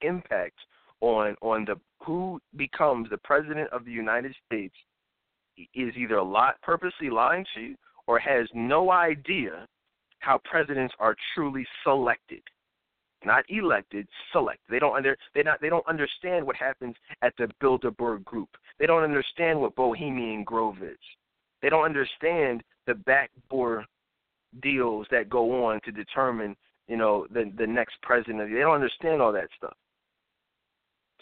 impact 0.00 0.56
on 1.00 1.36
on 1.42 1.64
the 1.64 1.76
who 2.04 2.40
becomes 2.56 3.08
the 3.10 3.18
president 3.18 3.68
of 3.70 3.84
the 3.84 3.90
United 3.90 4.34
States 4.46 4.74
is 5.74 5.94
either 5.96 6.16
a 6.16 6.22
lot 6.22 6.60
purposely 6.62 7.10
lying 7.10 7.44
to 7.54 7.60
you 7.60 7.74
or 8.06 8.18
has 8.18 8.46
no 8.54 8.90
idea 8.90 9.66
how 10.20 10.40
presidents 10.44 10.94
are 10.98 11.16
truly 11.34 11.66
selected 11.82 12.42
not 13.26 13.44
elected, 13.48 14.06
select. 14.32 14.60
They 14.70 14.78
don't 14.78 14.96
under 14.96 15.16
they 15.34 15.42
not 15.42 15.60
they 15.60 15.68
don't 15.68 15.86
understand 15.86 16.46
what 16.46 16.56
happens 16.56 16.94
at 17.22 17.34
the 17.36 17.48
Bilderberg 17.62 18.24
group. 18.24 18.48
They 18.78 18.86
don't 18.86 19.02
understand 19.02 19.60
what 19.60 19.74
Bohemian 19.74 20.44
Grove 20.44 20.82
is. 20.82 20.98
They 21.60 21.68
don't 21.68 21.84
understand 21.84 22.62
the 22.86 22.94
backdoor 22.94 23.84
deals 24.62 25.06
that 25.10 25.28
go 25.28 25.66
on 25.66 25.80
to 25.84 25.90
determine, 25.90 26.56
you 26.88 26.96
know, 26.96 27.26
the 27.30 27.52
the 27.58 27.66
next 27.66 27.96
president. 28.02 28.50
They 28.50 28.60
don't 28.60 28.74
understand 28.74 29.20
all 29.20 29.32
that 29.32 29.48
stuff. 29.56 29.76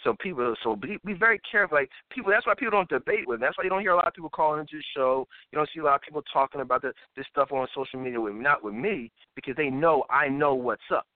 So 0.05 0.15
people, 0.21 0.55
so 0.63 0.77
be, 0.77 0.99
be 1.05 1.15
very 1.15 1.41
careful. 1.51 1.79
Like 1.79 1.89
people, 2.11 2.31
that's 2.31 2.47
why 2.47 2.55
people 2.55 2.73
don't 2.73 2.89
debate 2.89 3.27
with. 3.27 3.41
That's 3.41 3.57
why 3.57 3.65
you 3.65 3.71
don't 3.71 3.81
hear 3.81 3.93
a 3.93 3.97
lot 3.97 4.07
of 4.07 4.13
people 4.13 4.31
calling 4.31 4.61
into 4.61 4.77
the 4.77 4.85
show. 4.95 5.27
You 5.51 5.57
don't 5.57 5.69
see 5.75 5.81
a 5.81 5.85
lot 5.85 5.97
of 5.97 6.03
people 6.03 6.23
talking 6.31 6.61
about 6.61 6.83
the, 6.83 6.93
this 7.17 7.25
stuff 7.31 7.51
on 7.53 7.67
social 7.75 7.99
media 7.99 8.21
with 8.21 8.35
not 8.35 8.63
with 8.63 8.75
me 8.75 9.11
because 9.35 9.57
they 9.57 9.71
know 9.71 10.05
I 10.11 10.29
know 10.29 10.55
what's 10.55 10.83
up. 10.95 11.07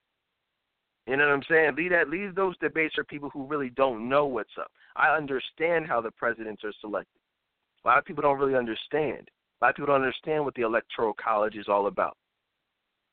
You 1.05 1.17
know 1.17 1.27
what 1.27 1.33
I'm 1.33 1.43
saying? 1.49 1.75
Leave 1.77 1.91
that, 1.91 2.09
leave 2.09 2.35
those 2.35 2.57
debates 2.57 2.95
for 2.95 3.03
people 3.03 3.29
who 3.29 3.45
really 3.45 3.69
don't 3.69 4.09
know 4.09 4.25
what's 4.25 4.57
up. 4.59 4.71
I 4.95 5.15
understand 5.15 5.87
how 5.87 6.01
the 6.01 6.11
presidents 6.11 6.63
are 6.63 6.73
selected. 6.81 7.19
A 7.85 7.87
lot 7.87 7.97
of 7.97 8.05
people 8.05 8.23
don't 8.23 8.37
really 8.37 8.55
understand. 8.55 9.29
A 9.61 9.65
lot 9.65 9.69
of 9.69 9.75
people 9.75 9.87
don't 9.87 10.01
understand 10.01 10.45
what 10.45 10.55
the 10.55 10.63
electoral 10.63 11.13
college 11.13 11.55
is 11.55 11.67
all 11.67 11.87
about. 11.87 12.17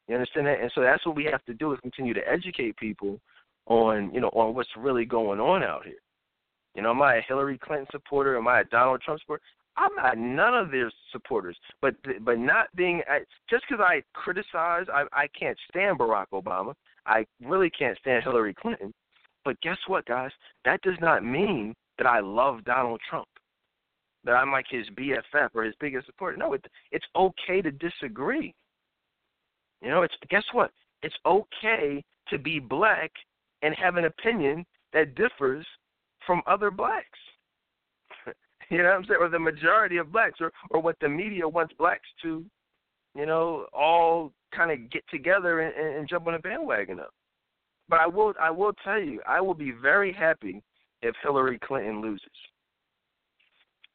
You 0.08 0.14
understand 0.14 0.46
that? 0.46 0.60
And 0.60 0.70
so 0.74 0.80
that's 0.80 1.04
what 1.04 1.16
we 1.16 1.24
have 1.24 1.44
to 1.46 1.54
do 1.54 1.72
is 1.72 1.80
continue 1.80 2.14
to 2.14 2.28
educate 2.28 2.76
people 2.76 3.20
on, 3.66 4.12
you 4.12 4.20
know, 4.20 4.28
on 4.28 4.54
what's 4.54 4.68
really 4.76 5.04
going 5.04 5.40
on 5.40 5.62
out 5.62 5.84
here. 5.84 5.94
You 6.74 6.82
know, 6.82 6.90
am 6.90 7.02
I 7.02 7.16
a 7.16 7.22
Hillary 7.22 7.58
Clinton 7.58 7.86
supporter? 7.90 8.36
Am 8.36 8.46
I 8.48 8.60
a 8.60 8.64
Donald 8.64 9.00
Trump 9.00 9.20
supporter? 9.20 9.42
I'm 9.78 9.94
not 9.96 10.16
none 10.18 10.54
of 10.54 10.70
their 10.70 10.90
supporters. 11.12 11.56
But 11.82 11.94
but 12.22 12.38
not 12.38 12.74
being 12.76 13.02
just 13.50 13.64
because 13.68 13.84
I 13.84 14.02
criticize, 14.14 14.86
I 14.92 15.04
I 15.12 15.28
can't 15.38 15.58
stand 15.70 15.98
Barack 15.98 16.26
Obama. 16.32 16.74
I 17.06 17.24
really 17.42 17.70
can't 17.70 17.98
stand 17.98 18.24
Hillary 18.24 18.54
Clinton. 18.54 18.92
But 19.44 19.60
guess 19.60 19.78
what, 19.86 20.04
guys? 20.06 20.30
That 20.64 20.82
does 20.82 20.96
not 21.00 21.24
mean 21.24 21.74
that 21.98 22.06
I 22.06 22.20
love 22.20 22.64
Donald 22.64 23.00
Trump. 23.08 23.28
that 24.24 24.32
I'm 24.32 24.50
like 24.50 24.66
his 24.68 24.86
BFF 24.98 25.50
or 25.54 25.62
his 25.62 25.74
biggest 25.80 26.06
supporter. 26.06 26.36
No, 26.36 26.52
it, 26.52 26.64
it's 26.90 27.06
okay 27.14 27.62
to 27.62 27.70
disagree. 27.70 28.54
You 29.82 29.90
know, 29.90 30.02
it's 30.02 30.14
guess 30.30 30.44
what? 30.52 30.72
It's 31.02 31.14
okay 31.24 32.02
to 32.28 32.38
be 32.38 32.58
black 32.58 33.12
and 33.66 33.74
have 33.74 33.96
an 33.96 34.04
opinion 34.04 34.64
that 34.92 35.16
differs 35.16 35.66
from 36.24 36.40
other 36.46 36.70
blacks. 36.70 37.18
you 38.70 38.78
know 38.78 38.84
what 38.84 38.92
I'm 38.94 39.04
saying? 39.04 39.18
Or 39.20 39.28
the 39.28 39.38
majority 39.40 39.96
of 39.96 40.12
blacks 40.12 40.40
or, 40.40 40.52
or 40.70 40.80
what 40.80 40.96
the 41.00 41.08
media 41.08 41.48
wants 41.48 41.74
blacks 41.76 42.08
to, 42.22 42.44
you 43.16 43.26
know, 43.26 43.66
all 43.72 44.32
kind 44.54 44.70
of 44.70 44.88
get 44.90 45.02
together 45.10 45.60
and, 45.60 45.96
and 45.98 46.08
jump 46.08 46.28
on 46.28 46.34
a 46.34 46.38
bandwagon 46.38 47.00
of. 47.00 47.08
But 47.88 48.00
I 48.00 48.06
will 48.06 48.34
I 48.40 48.50
will 48.50 48.72
tell 48.84 49.00
you, 49.00 49.20
I 49.26 49.40
will 49.40 49.54
be 49.54 49.72
very 49.72 50.12
happy 50.12 50.62
if 51.02 51.14
Hillary 51.22 51.58
Clinton 51.58 52.00
loses. 52.00 52.24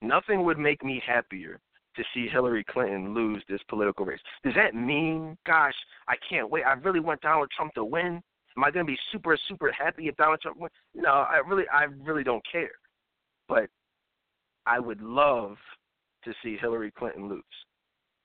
Nothing 0.02 0.44
would 0.44 0.58
make 0.58 0.84
me 0.84 1.02
happier 1.06 1.60
to 1.96 2.04
see 2.14 2.28
Hillary 2.28 2.64
Clinton 2.64 3.14
lose 3.14 3.44
this 3.48 3.60
political 3.70 4.06
race. 4.06 4.20
Does 4.44 4.54
that 4.56 4.76
mean, 4.76 5.38
gosh, 5.46 5.74
I 6.08 6.16
can't 6.30 6.50
wait. 6.50 6.64
I 6.64 6.74
really 6.74 7.00
want 7.00 7.22
Donald 7.22 7.50
Trump 7.56 7.74
to 7.74 7.86
win. 7.86 8.22
Am 8.58 8.64
I 8.64 8.72
going 8.72 8.86
to 8.86 8.92
be 8.92 8.98
super 9.12 9.38
super 9.48 9.72
happy 9.72 10.08
if 10.08 10.16
Donald 10.18 10.42
Trump 10.42 10.60
wins? 10.60 10.72
No, 10.94 11.10
I 11.10 11.42
really 11.46 11.66
I 11.72 11.86
really 12.04 12.24
don't 12.24 12.44
care. 12.52 12.72
But 13.48 13.70
I 14.66 14.80
would 14.80 15.02
love 15.02 15.58
to 16.24 16.34
see 16.44 16.58
Hillary 16.58 16.92
Clinton 16.92 17.30
lose. 17.30 17.44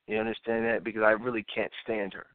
You 0.07 0.17
understand 0.17 0.65
that? 0.65 0.83
Because 0.83 1.01
I 1.03 1.11
really 1.11 1.45
can't 1.53 1.71
stand 1.83 2.13
her. 2.13 2.27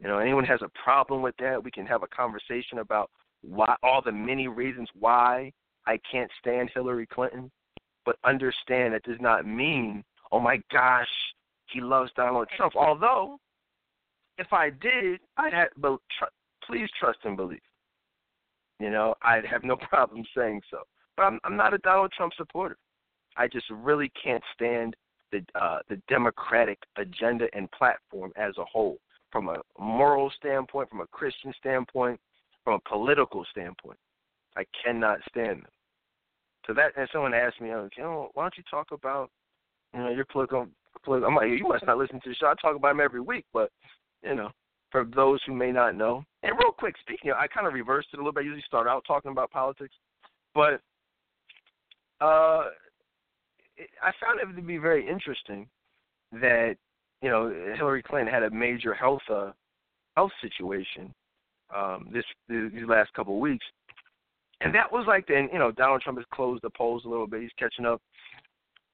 You 0.00 0.08
know, 0.08 0.18
anyone 0.18 0.44
has 0.44 0.60
a 0.62 0.70
problem 0.82 1.22
with 1.22 1.36
that, 1.38 1.62
we 1.62 1.70
can 1.70 1.86
have 1.86 2.02
a 2.02 2.08
conversation 2.08 2.78
about 2.78 3.10
why 3.42 3.76
all 3.82 4.02
the 4.02 4.12
many 4.12 4.48
reasons 4.48 4.88
why 4.98 5.52
I 5.86 5.98
can't 6.10 6.30
stand 6.40 6.70
Hillary 6.74 7.06
Clinton. 7.06 7.50
But 8.04 8.16
understand 8.24 8.94
that 8.94 9.02
does 9.04 9.20
not 9.20 9.46
mean, 9.46 10.04
oh 10.32 10.40
my 10.40 10.60
gosh, 10.70 11.08
he 11.70 11.80
loves 11.80 12.10
Donald 12.16 12.48
Trump. 12.56 12.74
Although, 12.76 13.38
if 14.36 14.52
I 14.52 14.70
did, 14.70 15.20
I'd 15.36 15.54
have, 15.54 15.68
but 15.76 15.98
please 16.66 16.88
trust 16.98 17.18
and 17.24 17.36
believe. 17.36 17.60
You 18.80 18.90
know, 18.90 19.14
I'd 19.22 19.46
have 19.46 19.64
no 19.64 19.76
problem 19.90 20.24
saying 20.36 20.62
so. 20.70 20.78
But 21.16 21.24
I'm, 21.24 21.40
I'm 21.44 21.56
not 21.56 21.74
a 21.74 21.78
Donald 21.78 22.12
Trump 22.16 22.32
supporter. 22.36 22.76
I 23.36 23.48
just 23.48 23.66
really 23.70 24.10
can't 24.22 24.42
stand 24.54 24.96
the 25.32 25.44
uh, 25.60 25.78
the 25.88 26.00
Democratic 26.08 26.78
agenda 26.96 27.46
and 27.52 27.70
platform 27.72 28.32
as 28.36 28.56
a 28.58 28.64
whole, 28.64 28.98
from 29.32 29.48
a 29.48 29.56
moral 29.78 30.30
standpoint, 30.36 30.90
from 30.90 31.00
a 31.00 31.06
Christian 31.08 31.52
standpoint, 31.58 32.20
from 32.62 32.74
a 32.74 32.88
political 32.88 33.44
standpoint. 33.50 33.98
I 34.56 34.64
cannot 34.84 35.18
stand 35.28 35.62
them. 35.62 35.72
So 36.66 36.74
that, 36.74 36.92
and 36.96 37.08
someone 37.12 37.34
asked 37.34 37.60
me, 37.60 37.70
oh, 37.70 37.88
you 37.96 38.02
know, 38.02 38.30
why 38.34 38.44
don't 38.44 38.56
you 38.56 38.62
talk 38.70 38.88
about, 38.92 39.30
you 39.92 40.00
know, 40.00 40.10
your 40.10 40.24
political, 40.24 40.66
political? 41.04 41.28
I'm 41.28 41.34
like, 41.34 41.48
you 41.48 41.68
must 41.68 41.84
not 41.86 41.98
listen 41.98 42.20
to 42.20 42.28
the 42.28 42.34
show. 42.34 42.46
I 42.46 42.54
talk 42.54 42.76
about 42.76 42.88
them 42.88 43.00
every 43.00 43.20
week, 43.20 43.44
but 43.52 43.70
you 44.22 44.34
know, 44.34 44.50
for 44.94 45.04
those 45.04 45.40
who 45.44 45.52
may 45.52 45.72
not 45.72 45.96
know. 45.96 46.24
And 46.44 46.52
real 46.56 46.70
quick, 46.70 46.94
speaking, 47.00 47.32
of, 47.32 47.36
I 47.36 47.48
kind 47.48 47.66
of 47.66 47.72
reversed 47.72 48.10
it 48.12 48.16
a 48.16 48.20
little 48.20 48.32
bit. 48.32 48.42
I 48.42 48.44
usually 48.44 48.62
start 48.64 48.86
out 48.86 49.02
talking 49.04 49.32
about 49.32 49.50
politics, 49.50 49.92
but 50.54 50.74
uh, 52.20 52.70
I 54.00 54.12
found 54.22 54.38
it 54.40 54.54
to 54.54 54.62
be 54.62 54.76
very 54.76 55.04
interesting 55.04 55.66
that 56.30 56.76
you 57.22 57.28
know 57.28 57.52
Hillary 57.76 58.04
Clinton 58.04 58.32
had 58.32 58.44
a 58.44 58.50
major 58.50 58.94
health 58.94 59.22
uh, 59.28 59.50
health 60.14 60.30
situation 60.40 61.12
um, 61.74 62.08
this 62.12 62.24
these 62.48 62.86
last 62.86 63.12
couple 63.14 63.34
of 63.34 63.40
weeks, 63.40 63.66
and 64.60 64.72
that 64.76 64.92
was 64.92 65.06
like 65.08 65.26
then 65.26 65.48
you 65.52 65.58
know 65.58 65.72
Donald 65.72 66.02
Trump 66.02 66.20
has 66.20 66.26
closed 66.32 66.62
the 66.62 66.70
polls 66.70 67.02
a 67.04 67.08
little 67.08 67.26
bit. 67.26 67.42
He's 67.42 67.50
catching 67.58 67.84
up, 67.84 68.00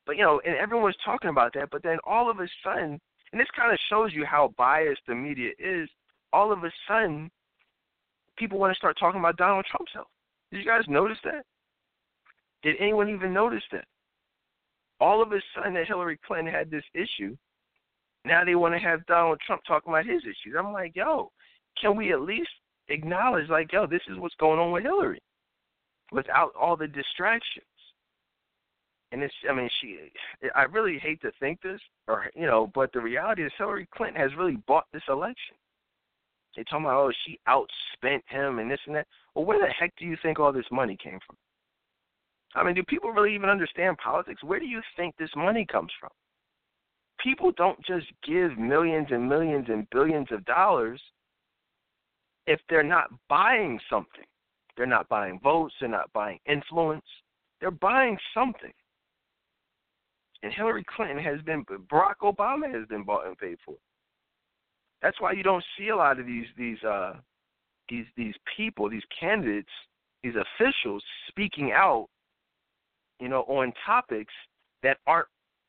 but 0.06 0.16
you 0.16 0.22
know, 0.22 0.40
and 0.46 0.56
everyone 0.56 0.86
was 0.86 0.96
talking 1.04 1.28
about 1.28 1.52
that. 1.56 1.68
But 1.70 1.82
then 1.82 1.98
all 2.04 2.30
of 2.30 2.40
a 2.40 2.48
sudden, 2.64 2.98
and 3.32 3.40
this 3.40 3.48
kind 3.56 3.72
of 3.72 3.78
shows 3.88 4.12
you 4.12 4.24
how 4.24 4.52
biased 4.56 5.02
the 5.06 5.14
media 5.14 5.50
is. 5.58 5.88
All 6.32 6.52
of 6.52 6.64
a 6.64 6.70
sudden, 6.88 7.30
people 8.36 8.58
want 8.58 8.72
to 8.72 8.78
start 8.78 8.96
talking 8.98 9.20
about 9.20 9.36
Donald 9.36 9.66
Trump's 9.70 9.92
health. 9.92 10.08
Did 10.50 10.58
you 10.58 10.64
guys 10.64 10.84
notice 10.88 11.18
that? 11.24 11.44
Did 12.62 12.76
anyone 12.78 13.08
even 13.08 13.32
notice 13.32 13.62
that? 13.72 13.84
All 15.00 15.22
of 15.22 15.32
a 15.32 15.40
sudden, 15.54 15.74
that 15.74 15.86
Hillary 15.86 16.18
Clinton 16.26 16.52
had 16.52 16.70
this 16.70 16.84
issue. 16.94 17.36
Now 18.24 18.44
they 18.44 18.54
want 18.54 18.74
to 18.74 18.80
have 18.80 19.06
Donald 19.06 19.40
Trump 19.46 19.62
talking 19.66 19.92
about 19.92 20.04
his 20.06 20.22
issues. 20.22 20.54
I'm 20.58 20.72
like, 20.72 20.94
yo, 20.94 21.30
can 21.80 21.96
we 21.96 22.12
at 22.12 22.20
least 22.20 22.50
acknowledge, 22.88 23.48
like, 23.48 23.72
yo, 23.72 23.86
this 23.86 24.02
is 24.10 24.18
what's 24.18 24.34
going 24.34 24.58
on 24.58 24.72
with 24.72 24.82
Hillary, 24.82 25.22
without 26.12 26.52
all 26.60 26.76
the 26.76 26.86
distractions? 26.86 27.64
And 29.12 29.22
it's, 29.22 29.34
I 29.48 29.52
mean, 29.52 29.68
she, 29.80 29.98
I 30.54 30.62
really 30.64 30.98
hate 30.98 31.20
to 31.22 31.32
think 31.40 31.60
this, 31.62 31.80
or 32.06 32.30
you 32.34 32.46
know, 32.46 32.70
but 32.74 32.92
the 32.92 33.00
reality 33.00 33.44
is 33.44 33.52
Hillary 33.58 33.88
Clinton 33.92 34.20
has 34.20 34.30
really 34.36 34.56
bought 34.68 34.86
this 34.92 35.02
election. 35.08 35.56
They 36.56 36.64
talking 36.64 36.84
about, 36.84 37.06
oh, 37.06 37.12
she 37.24 37.38
outspent 37.48 38.22
him 38.26 38.58
and 38.58 38.70
this 38.70 38.80
and 38.86 38.96
that. 38.96 39.06
Well, 39.34 39.44
where 39.44 39.58
the 39.58 39.72
heck 39.72 39.92
do 39.96 40.04
you 40.04 40.16
think 40.22 40.38
all 40.38 40.52
this 40.52 40.64
money 40.70 40.96
came 41.02 41.18
from? 41.26 41.36
I 42.54 42.64
mean, 42.64 42.74
do 42.74 42.82
people 42.82 43.10
really 43.10 43.34
even 43.34 43.48
understand 43.48 43.98
politics? 43.98 44.42
Where 44.42 44.58
do 44.58 44.66
you 44.66 44.80
think 44.96 45.16
this 45.16 45.30
money 45.36 45.64
comes 45.70 45.92
from? 46.00 46.10
People 47.22 47.52
don't 47.56 47.78
just 47.84 48.06
give 48.26 48.58
millions 48.58 49.08
and 49.10 49.28
millions 49.28 49.66
and 49.68 49.88
billions 49.90 50.26
of 50.32 50.44
dollars 50.46 51.00
if 52.46 52.60
they're 52.68 52.82
not 52.82 53.10
buying 53.28 53.78
something. 53.88 54.24
They're 54.76 54.86
not 54.86 55.08
buying 55.08 55.38
votes, 55.42 55.74
they're 55.78 55.88
not 55.88 56.12
buying 56.12 56.38
influence. 56.46 57.04
They're 57.60 57.70
buying 57.70 58.16
something. 58.34 58.72
And 60.42 60.52
Hillary 60.52 60.84
Clinton 60.96 61.18
has 61.18 61.40
been 61.42 61.64
Barack 61.64 62.20
Obama 62.22 62.72
has 62.72 62.86
been 62.88 63.04
bought 63.04 63.26
and 63.26 63.36
paid 63.36 63.58
for. 63.64 63.74
That's 65.02 65.20
why 65.20 65.32
you 65.32 65.42
don't 65.42 65.64
see 65.78 65.88
a 65.88 65.96
lot 65.96 66.18
of 66.18 66.26
these 66.26 66.46
these 66.56 66.82
uh 66.82 67.14
these 67.88 68.06
these 68.16 68.34
people, 68.56 68.88
these 68.88 69.02
candidates, 69.18 69.70
these 70.22 70.34
officials 70.34 71.02
speaking 71.28 71.72
out 71.72 72.08
you 73.20 73.28
know, 73.28 73.42
on 73.42 73.72
topics 73.86 74.32
that 74.82 74.96
aren't 75.06 75.28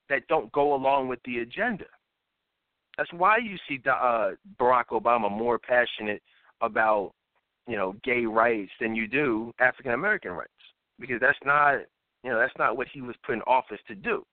that 0.10 0.28
don't 0.28 0.52
go 0.52 0.74
along 0.74 1.08
with 1.08 1.20
the 1.26 1.40
agenda. 1.40 1.86
That's 2.98 3.12
why 3.14 3.38
you 3.38 3.58
see 3.68 3.80
uh, 3.90 4.32
Barack 4.60 4.88
Obama 4.92 5.30
more 5.30 5.60
passionate 5.60 6.22
about 6.62 7.12
you 7.68 7.76
know 7.76 7.96
gay 8.04 8.26
rights 8.26 8.72
than 8.80 8.96
you 8.96 9.08
do 9.08 9.54
African 9.60 9.92
American 9.92 10.32
rights 10.32 10.50
because 11.00 11.20
that's 11.20 11.38
not 11.46 11.80
you 12.24 12.32
know 12.32 12.40
that's 12.40 12.58
not 12.58 12.78
what 12.78 12.88
he 12.92 13.02
was 13.02 13.16
put 13.26 13.36
in 13.36 13.42
office 13.44 13.80
to 13.88 13.96
do. 13.96 14.24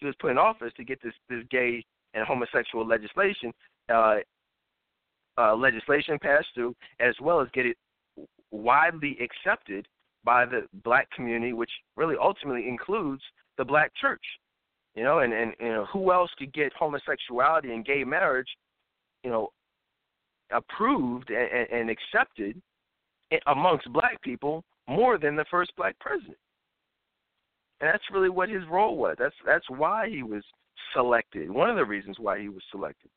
He 0.00 0.06
was 0.06 0.14
put 0.18 0.30
in 0.30 0.38
office 0.38 0.72
to 0.76 0.84
get 0.84 1.02
this 1.02 1.14
this 1.28 1.44
gay 1.50 1.84
and 2.14 2.26
homosexual 2.26 2.86
legislation 2.86 3.52
uh, 3.90 4.16
uh, 5.38 5.54
legislation 5.54 6.18
passed 6.20 6.48
through, 6.54 6.74
as 7.00 7.14
well 7.20 7.40
as 7.40 7.48
get 7.52 7.66
it 7.66 7.76
widely 8.50 9.16
accepted 9.20 9.86
by 10.24 10.44
the 10.44 10.66
black 10.84 11.10
community, 11.12 11.52
which 11.52 11.70
really 11.96 12.16
ultimately 12.20 12.68
includes 12.68 13.22
the 13.58 13.64
black 13.64 13.92
church. 14.00 14.22
You 14.94 15.04
know, 15.04 15.20
and, 15.20 15.32
and 15.32 15.54
you 15.60 15.68
know, 15.68 15.86
who 15.92 16.12
else 16.12 16.30
could 16.36 16.52
get 16.52 16.72
homosexuality 16.72 17.72
and 17.72 17.84
gay 17.84 18.04
marriage, 18.04 18.48
you 19.22 19.30
know, 19.30 19.48
approved 20.52 21.30
and, 21.30 21.70
and 21.70 21.90
accepted 21.90 22.60
amongst 23.46 23.90
black 23.92 24.20
people 24.22 24.64
more 24.88 25.16
than 25.16 25.36
the 25.36 25.44
first 25.50 25.70
black 25.76 25.96
president. 26.00 26.36
And 27.80 27.88
that's 27.88 28.04
really 28.12 28.28
what 28.28 28.48
his 28.48 28.62
role 28.70 28.96
was. 28.96 29.16
That's 29.18 29.34
that's 29.46 29.68
why 29.68 30.08
he 30.08 30.22
was 30.22 30.42
selected. 30.94 31.50
One 31.50 31.70
of 31.70 31.76
the 31.76 31.84
reasons 31.84 32.16
why 32.18 32.38
he 32.40 32.48
was 32.48 32.62
selected. 32.70 33.10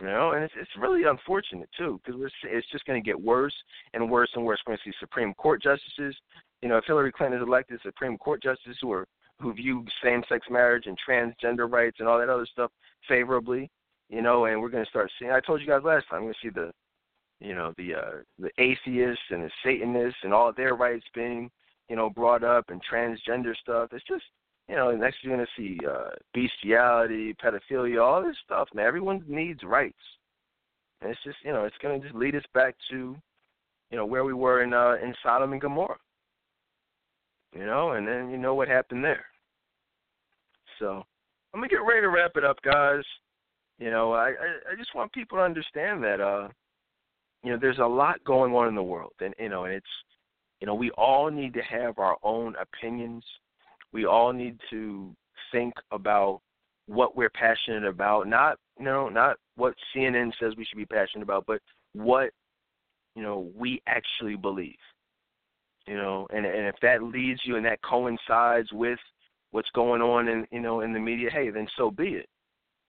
You 0.00 0.06
know, 0.06 0.32
and 0.32 0.44
it's 0.44 0.54
it's 0.56 0.70
really 0.78 1.04
unfortunate 1.04 1.68
too 1.76 2.00
because 2.04 2.20
it's 2.44 2.70
just 2.70 2.84
going 2.84 3.02
to 3.02 3.06
get 3.06 3.20
worse 3.20 3.54
and 3.94 4.10
worse 4.10 4.30
and 4.34 4.44
worse. 4.44 4.60
We're 4.66 4.72
going 4.72 4.80
to 4.84 4.90
see 4.90 4.96
Supreme 5.00 5.34
Court 5.34 5.62
justices. 5.62 6.16
You 6.62 6.68
know, 6.68 6.76
if 6.76 6.84
Hillary 6.86 7.10
Clinton 7.10 7.40
is 7.40 7.46
elected, 7.46 7.80
Supreme 7.82 8.16
Court 8.18 8.42
justices 8.42 8.78
who 8.80 8.92
are 8.92 9.06
who 9.40 9.52
view 9.54 9.84
same-sex 10.02 10.46
marriage 10.50 10.86
and 10.86 10.98
transgender 11.08 11.70
rights 11.70 11.98
and 12.00 12.08
all 12.08 12.18
that 12.18 12.28
other 12.28 12.46
stuff 12.46 12.70
favorably. 13.08 13.70
You 14.08 14.22
know, 14.22 14.46
and 14.46 14.60
we're 14.60 14.70
going 14.70 14.84
to 14.84 14.90
start 14.90 15.10
seeing. 15.18 15.32
I 15.32 15.40
told 15.40 15.60
you 15.60 15.66
guys 15.66 15.82
last 15.84 16.06
time. 16.08 16.24
We're 16.24 16.32
going 16.32 16.34
to 16.34 16.48
see 16.48 16.54
the, 16.54 17.46
you 17.46 17.54
know, 17.54 17.74
the 17.76 17.94
uh, 17.94 18.10
the 18.38 18.50
atheists 18.58 19.24
and 19.30 19.42
the 19.42 19.50
Satanists 19.64 20.20
and 20.22 20.32
all 20.32 20.52
their 20.52 20.74
rights 20.74 21.04
being, 21.14 21.50
you 21.88 21.96
know, 21.96 22.10
brought 22.10 22.44
up 22.44 22.66
and 22.68 22.80
transgender 22.90 23.56
stuff. 23.56 23.90
It's 23.92 24.04
just 24.06 24.24
you 24.68 24.76
know, 24.76 24.90
next 24.90 25.18
you're 25.22 25.34
to 25.46 25.52
see 25.56 25.78
uh, 25.88 26.10
bestiality, 26.34 27.34
pedophilia, 27.42 28.04
all 28.04 28.22
this 28.22 28.36
stuff. 28.44 28.68
Man, 28.74 28.86
everyone 28.86 29.24
needs 29.26 29.62
rights, 29.64 29.96
and 31.00 31.10
it's 31.10 31.22
just 31.24 31.38
you 31.42 31.52
know, 31.52 31.64
it's 31.64 31.76
to 31.82 31.98
just 31.98 32.14
lead 32.14 32.36
us 32.36 32.44
back 32.52 32.76
to, 32.90 33.16
you 33.90 33.96
know, 33.96 34.04
where 34.04 34.24
we 34.24 34.34
were 34.34 34.62
in 34.62 34.74
uh, 34.74 34.96
in 35.02 35.14
Sodom 35.22 35.52
and 35.52 35.60
Gomorrah. 35.60 35.96
You 37.54 37.64
know, 37.64 37.92
and 37.92 38.06
then 38.06 38.28
you 38.30 38.36
know 38.36 38.54
what 38.54 38.68
happened 38.68 39.02
there. 39.02 39.24
So 40.78 41.02
I'm 41.54 41.60
gonna 41.60 41.68
get 41.68 41.76
ready 41.76 42.02
to 42.02 42.10
wrap 42.10 42.32
it 42.36 42.44
up, 42.44 42.60
guys. 42.62 43.02
You 43.78 43.90
know, 43.90 44.12
I 44.12 44.28
I, 44.28 44.72
I 44.72 44.76
just 44.76 44.94
want 44.94 45.12
people 45.12 45.38
to 45.38 45.44
understand 45.44 46.04
that 46.04 46.20
uh, 46.20 46.48
you 47.42 47.52
know, 47.52 47.58
there's 47.58 47.78
a 47.78 47.86
lot 47.86 48.22
going 48.24 48.52
on 48.52 48.68
in 48.68 48.74
the 48.74 48.82
world, 48.82 49.14
and 49.20 49.34
you 49.38 49.48
know, 49.48 49.64
and 49.64 49.72
it's 49.72 49.86
you 50.60 50.66
know, 50.66 50.74
we 50.74 50.90
all 50.92 51.30
need 51.30 51.54
to 51.54 51.62
have 51.62 51.98
our 51.98 52.16
own 52.22 52.54
opinions 52.60 53.24
we 53.92 54.04
all 54.04 54.32
need 54.32 54.58
to 54.70 55.14
think 55.52 55.74
about 55.92 56.40
what 56.86 57.16
we're 57.16 57.30
passionate 57.30 57.84
about, 57.84 58.26
not 58.26 58.58
you 58.78 58.84
know, 58.84 59.08
not 59.08 59.36
what 59.56 59.74
CNN 59.94 60.32
says 60.38 60.54
we 60.56 60.64
should 60.64 60.78
be 60.78 60.86
passionate 60.86 61.22
about, 61.22 61.44
but 61.46 61.60
what 61.92 62.30
you 63.14 63.22
know 63.22 63.50
we 63.56 63.82
actually 63.86 64.36
believe. 64.36 64.76
You 65.86 65.96
know, 65.96 66.26
and 66.30 66.44
and 66.44 66.66
if 66.66 66.76
that 66.82 67.02
leads 67.02 67.40
you 67.44 67.56
and 67.56 67.64
that 67.64 67.82
coincides 67.82 68.72
with 68.72 68.98
what's 69.50 69.70
going 69.74 70.02
on 70.02 70.28
in 70.28 70.46
you 70.50 70.60
know 70.60 70.80
in 70.80 70.92
the 70.92 71.00
media, 71.00 71.30
hey, 71.30 71.50
then 71.50 71.66
so 71.76 71.90
be 71.90 72.08
it. 72.08 72.28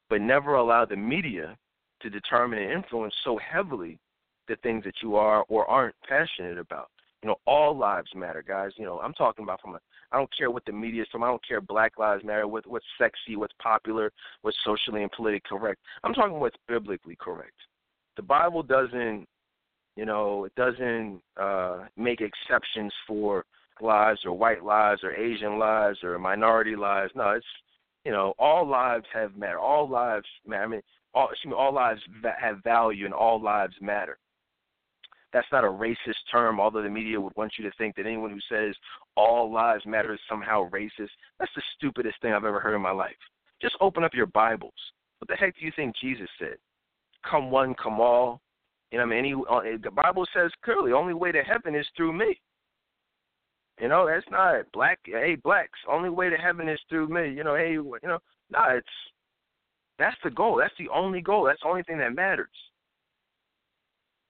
But 0.10 0.22
never 0.22 0.56
allow 0.56 0.86
the 0.86 0.98
media 0.98 1.58
to 2.02 2.10
determine 2.10 2.60
and 2.60 2.72
influence 2.72 3.14
so 3.24 3.38
heavily 3.38 4.00
the 4.48 4.56
things 4.58 4.84
that 4.84 4.96
you 5.04 5.16
are 5.16 5.46
or 5.50 5.70
aren't 5.70 5.96
passionate 6.08 6.58
about. 6.58 6.90
You 7.22 7.30
know, 7.30 7.36
all 7.46 7.76
lives 7.78 8.10
matter, 8.16 8.44
guys. 8.46 8.72
You 8.78 8.86
know, 8.86 9.00
I'm 9.00 9.14
talking 9.14 9.44
about 9.44 9.62
from 9.62 9.76
a 9.76 9.80
I 10.12 10.18
don't 10.18 10.36
care 10.36 10.50
what 10.50 10.66
the 10.66 10.72
media 10.72 11.04
is 11.04 11.08
from. 11.12 11.24
I 11.24 11.28
don't 11.28 11.46
care 11.46 11.62
Black 11.62 11.98
Lives 11.98 12.24
Matter, 12.24 12.48
what 12.48 12.66
what's 12.66 12.86
sexy, 12.98 13.36
what's 13.36 13.54
popular, 13.62 14.12
what's 14.42 14.58
socially 14.64 15.04
and 15.04 15.12
politically 15.12 15.58
correct. 15.58 15.82
I'm 16.04 16.14
talking 16.14 16.40
what's 16.40 16.58
biblically 16.68 17.18
correct. 17.20 17.56
The 18.16 18.24
Bible 18.24 18.64
doesn't, 18.64 19.28
you 19.96 20.06
know, 20.06 20.46
it 20.46 20.56
doesn't 20.56 21.22
uh 21.40 21.86
make 21.98 22.22
exceptions 22.22 22.94
for 23.06 23.46
lives 23.82 24.22
or 24.26 24.34
white 24.34 24.64
lives 24.64 25.04
or 25.04 25.14
Asian 25.14 25.60
lives 25.60 26.00
or 26.04 26.18
minority 26.20 26.76
lives. 26.76 27.12
No, 27.16 27.32
it's 27.32 27.46
you 28.06 28.12
know, 28.12 28.34
all 28.40 28.66
lives 28.66 29.06
have 29.14 29.36
matter. 29.36 29.60
All 29.60 29.88
lives 29.88 30.26
matter. 30.48 30.64
I 30.64 30.68
mean, 30.68 30.82
all 31.14 31.30
excuse 31.30 31.52
me, 31.52 31.58
all 31.58 31.74
lives 31.74 32.02
have 32.40 32.64
value 32.64 33.06
and 33.06 33.14
all 33.14 33.42
lives 33.42 33.76
matter. 33.82 34.18
That's 35.32 35.48
not 35.52 35.64
a 35.64 35.68
racist 35.68 36.18
term, 36.32 36.60
although 36.60 36.82
the 36.82 36.90
media 36.90 37.22
would 37.22 37.36
want 37.36 37.54
you 37.58 37.64
to 37.70 37.76
think 37.78 37.96
that 37.96 38.06
anyone 38.06 38.32
who 38.32 38.40
says 38.50 38.76
all 39.16 39.52
lives 39.52 39.86
matter 39.86 40.14
is 40.14 40.20
somehow 40.28 40.70
racist. 40.72 41.10
That's 41.38 41.52
the 41.56 41.62
stupidest 41.78 42.22
thing 42.22 42.34
I've 42.34 42.46
ever 42.46 42.60
heard 42.60 42.76
in 42.76 42.82
my 42.82 42.92
life. 42.92 43.16
Just 43.62 43.76
open 43.80 44.04
up 44.04 44.14
your 44.14 44.26
Bibles. 44.26 44.74
What 45.20 45.28
the 45.28 45.36
heck 45.36 45.58
do 45.60 45.66
you 45.66 45.72
think 45.76 45.96
Jesus 46.02 46.30
said? 46.40 46.58
Come 47.30 47.52
one, 47.52 47.76
come 47.76 48.00
all. 48.00 48.42
You 48.92 48.98
know, 48.98 49.04
I 49.04 49.08
mean, 49.08 49.20
any, 49.20 49.34
uh, 49.34 49.78
the 49.84 49.92
Bible 49.92 50.26
says 50.34 50.52
clearly, 50.64 50.94
only 50.94 51.14
way 51.14 51.32
to 51.32 51.44
heaven 51.44 51.76
is 51.76 51.86
through 51.96 52.14
me. 52.14 52.40
You 53.80 53.88
know, 53.88 54.08
that's 54.08 54.26
not 54.32 54.66
black. 54.74 55.00
Hey, 55.06 55.36
blacks, 55.36 55.80
only 55.88 56.10
way 56.10 56.30
to 56.30 56.38
heaven 56.38 56.68
is 56.68 56.80
through 56.90 57.08
me. 57.08 57.32
You 57.32 57.44
know, 57.44 57.56
hey, 57.56 57.74
you 57.74 58.00
know, 58.04 58.18
no, 58.52 58.60
nah, 58.60 58.74
it's 58.74 58.88
that's 60.00 60.18
the 60.24 60.32
goal. 60.32 60.58
That's 60.58 60.74
the 60.80 60.90
only 60.90 61.22
goal. 61.22 61.46
That's 61.46 61.62
the 61.62 61.68
only 61.68 61.84
thing 61.84 62.00
that 62.00 62.16
matters. 62.16 62.48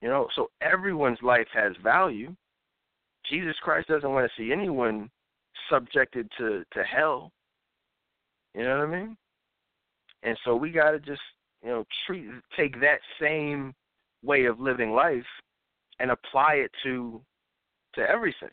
You 0.02 0.10
know, 0.10 0.28
so 0.36 0.50
everyone's 0.62 1.22
life 1.22 1.48
has 1.54 1.74
value. 1.84 2.36
Jesus 3.30 3.56
Christ 3.62 3.90
doesn't 3.90 4.10
want 4.10 4.30
to 4.30 4.42
see 4.42 4.52
anyone 4.52 5.10
subjected 5.70 6.30
to 6.38 6.64
to 6.74 6.84
hell. 6.84 7.32
You 8.56 8.64
know 8.64 8.80
what 8.80 8.88
I 8.88 9.00
mean? 9.00 9.18
And 10.24 10.38
so 10.44 10.56
we 10.56 10.72
got 10.72 10.92
to 10.92 11.00
just, 11.00 11.22
you 11.64 11.70
know, 11.70 11.86
treat 12.06 12.26
take 12.56 12.80
that 12.82 13.00
same 13.20 13.74
way 14.24 14.46
of 14.46 14.60
living 14.60 14.92
life 14.92 15.26
and 16.00 16.12
apply 16.12 16.56
it 16.56 16.72
to 16.84 17.22
to 17.96 18.02
everything. 18.02 18.50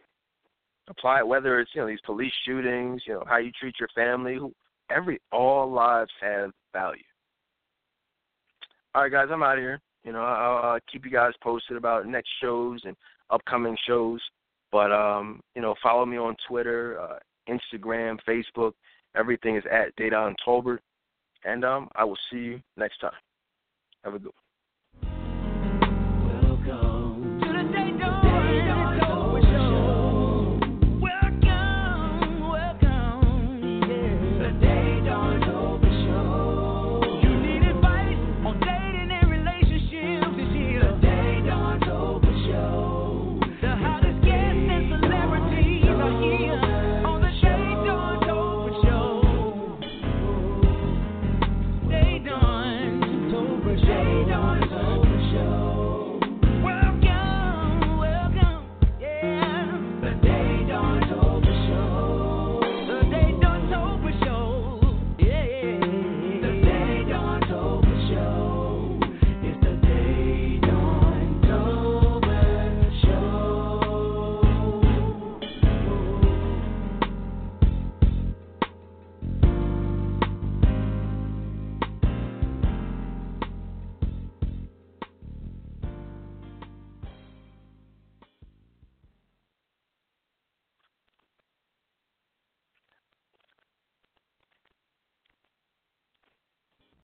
Apply 0.88 1.18
it 1.18 1.26
whether 1.26 1.60
it's, 1.60 1.70
you 1.74 1.80
know, 1.80 1.88
these 1.88 2.00
police 2.04 2.32
shootings, 2.44 3.02
you 3.06 3.14
know, 3.14 3.24
how 3.26 3.38
you 3.38 3.50
treat 3.58 3.74
your 3.80 3.88
family, 3.94 4.38
every 4.90 5.20
all 5.32 5.70
lives 5.70 6.10
have 6.20 6.50
value. 6.72 7.02
All 8.94 9.02
right, 9.02 9.12
guys, 9.12 9.28
I'm 9.30 9.42
out 9.42 9.58
of 9.58 9.62
here. 9.62 9.80
You 10.06 10.12
know, 10.12 10.22
I'll, 10.22 10.78
keep 10.90 11.04
you 11.04 11.10
guys 11.10 11.32
posted 11.42 11.76
about 11.76 12.06
next 12.06 12.30
shows 12.40 12.80
and 12.84 12.96
upcoming 13.30 13.76
shows. 13.86 14.20
But 14.70 14.92
um, 14.92 15.40
you 15.56 15.62
know, 15.62 15.74
follow 15.82 16.06
me 16.06 16.16
on 16.16 16.36
Twitter, 16.48 16.98
uh, 17.00 17.18
Instagram, 17.48 18.18
Facebook. 18.26 18.72
Everything 19.16 19.56
is 19.56 19.64
at 19.70 19.94
Dedan 19.96 20.34
Tolbert. 20.46 20.78
And 21.44 21.64
um, 21.64 21.88
I 21.96 22.04
will 22.04 22.18
see 22.30 22.38
you 22.38 22.60
next 22.76 22.98
time. 22.98 23.10
Have 24.04 24.14
a 24.14 24.18
good 24.18 24.26
one. 24.26 24.45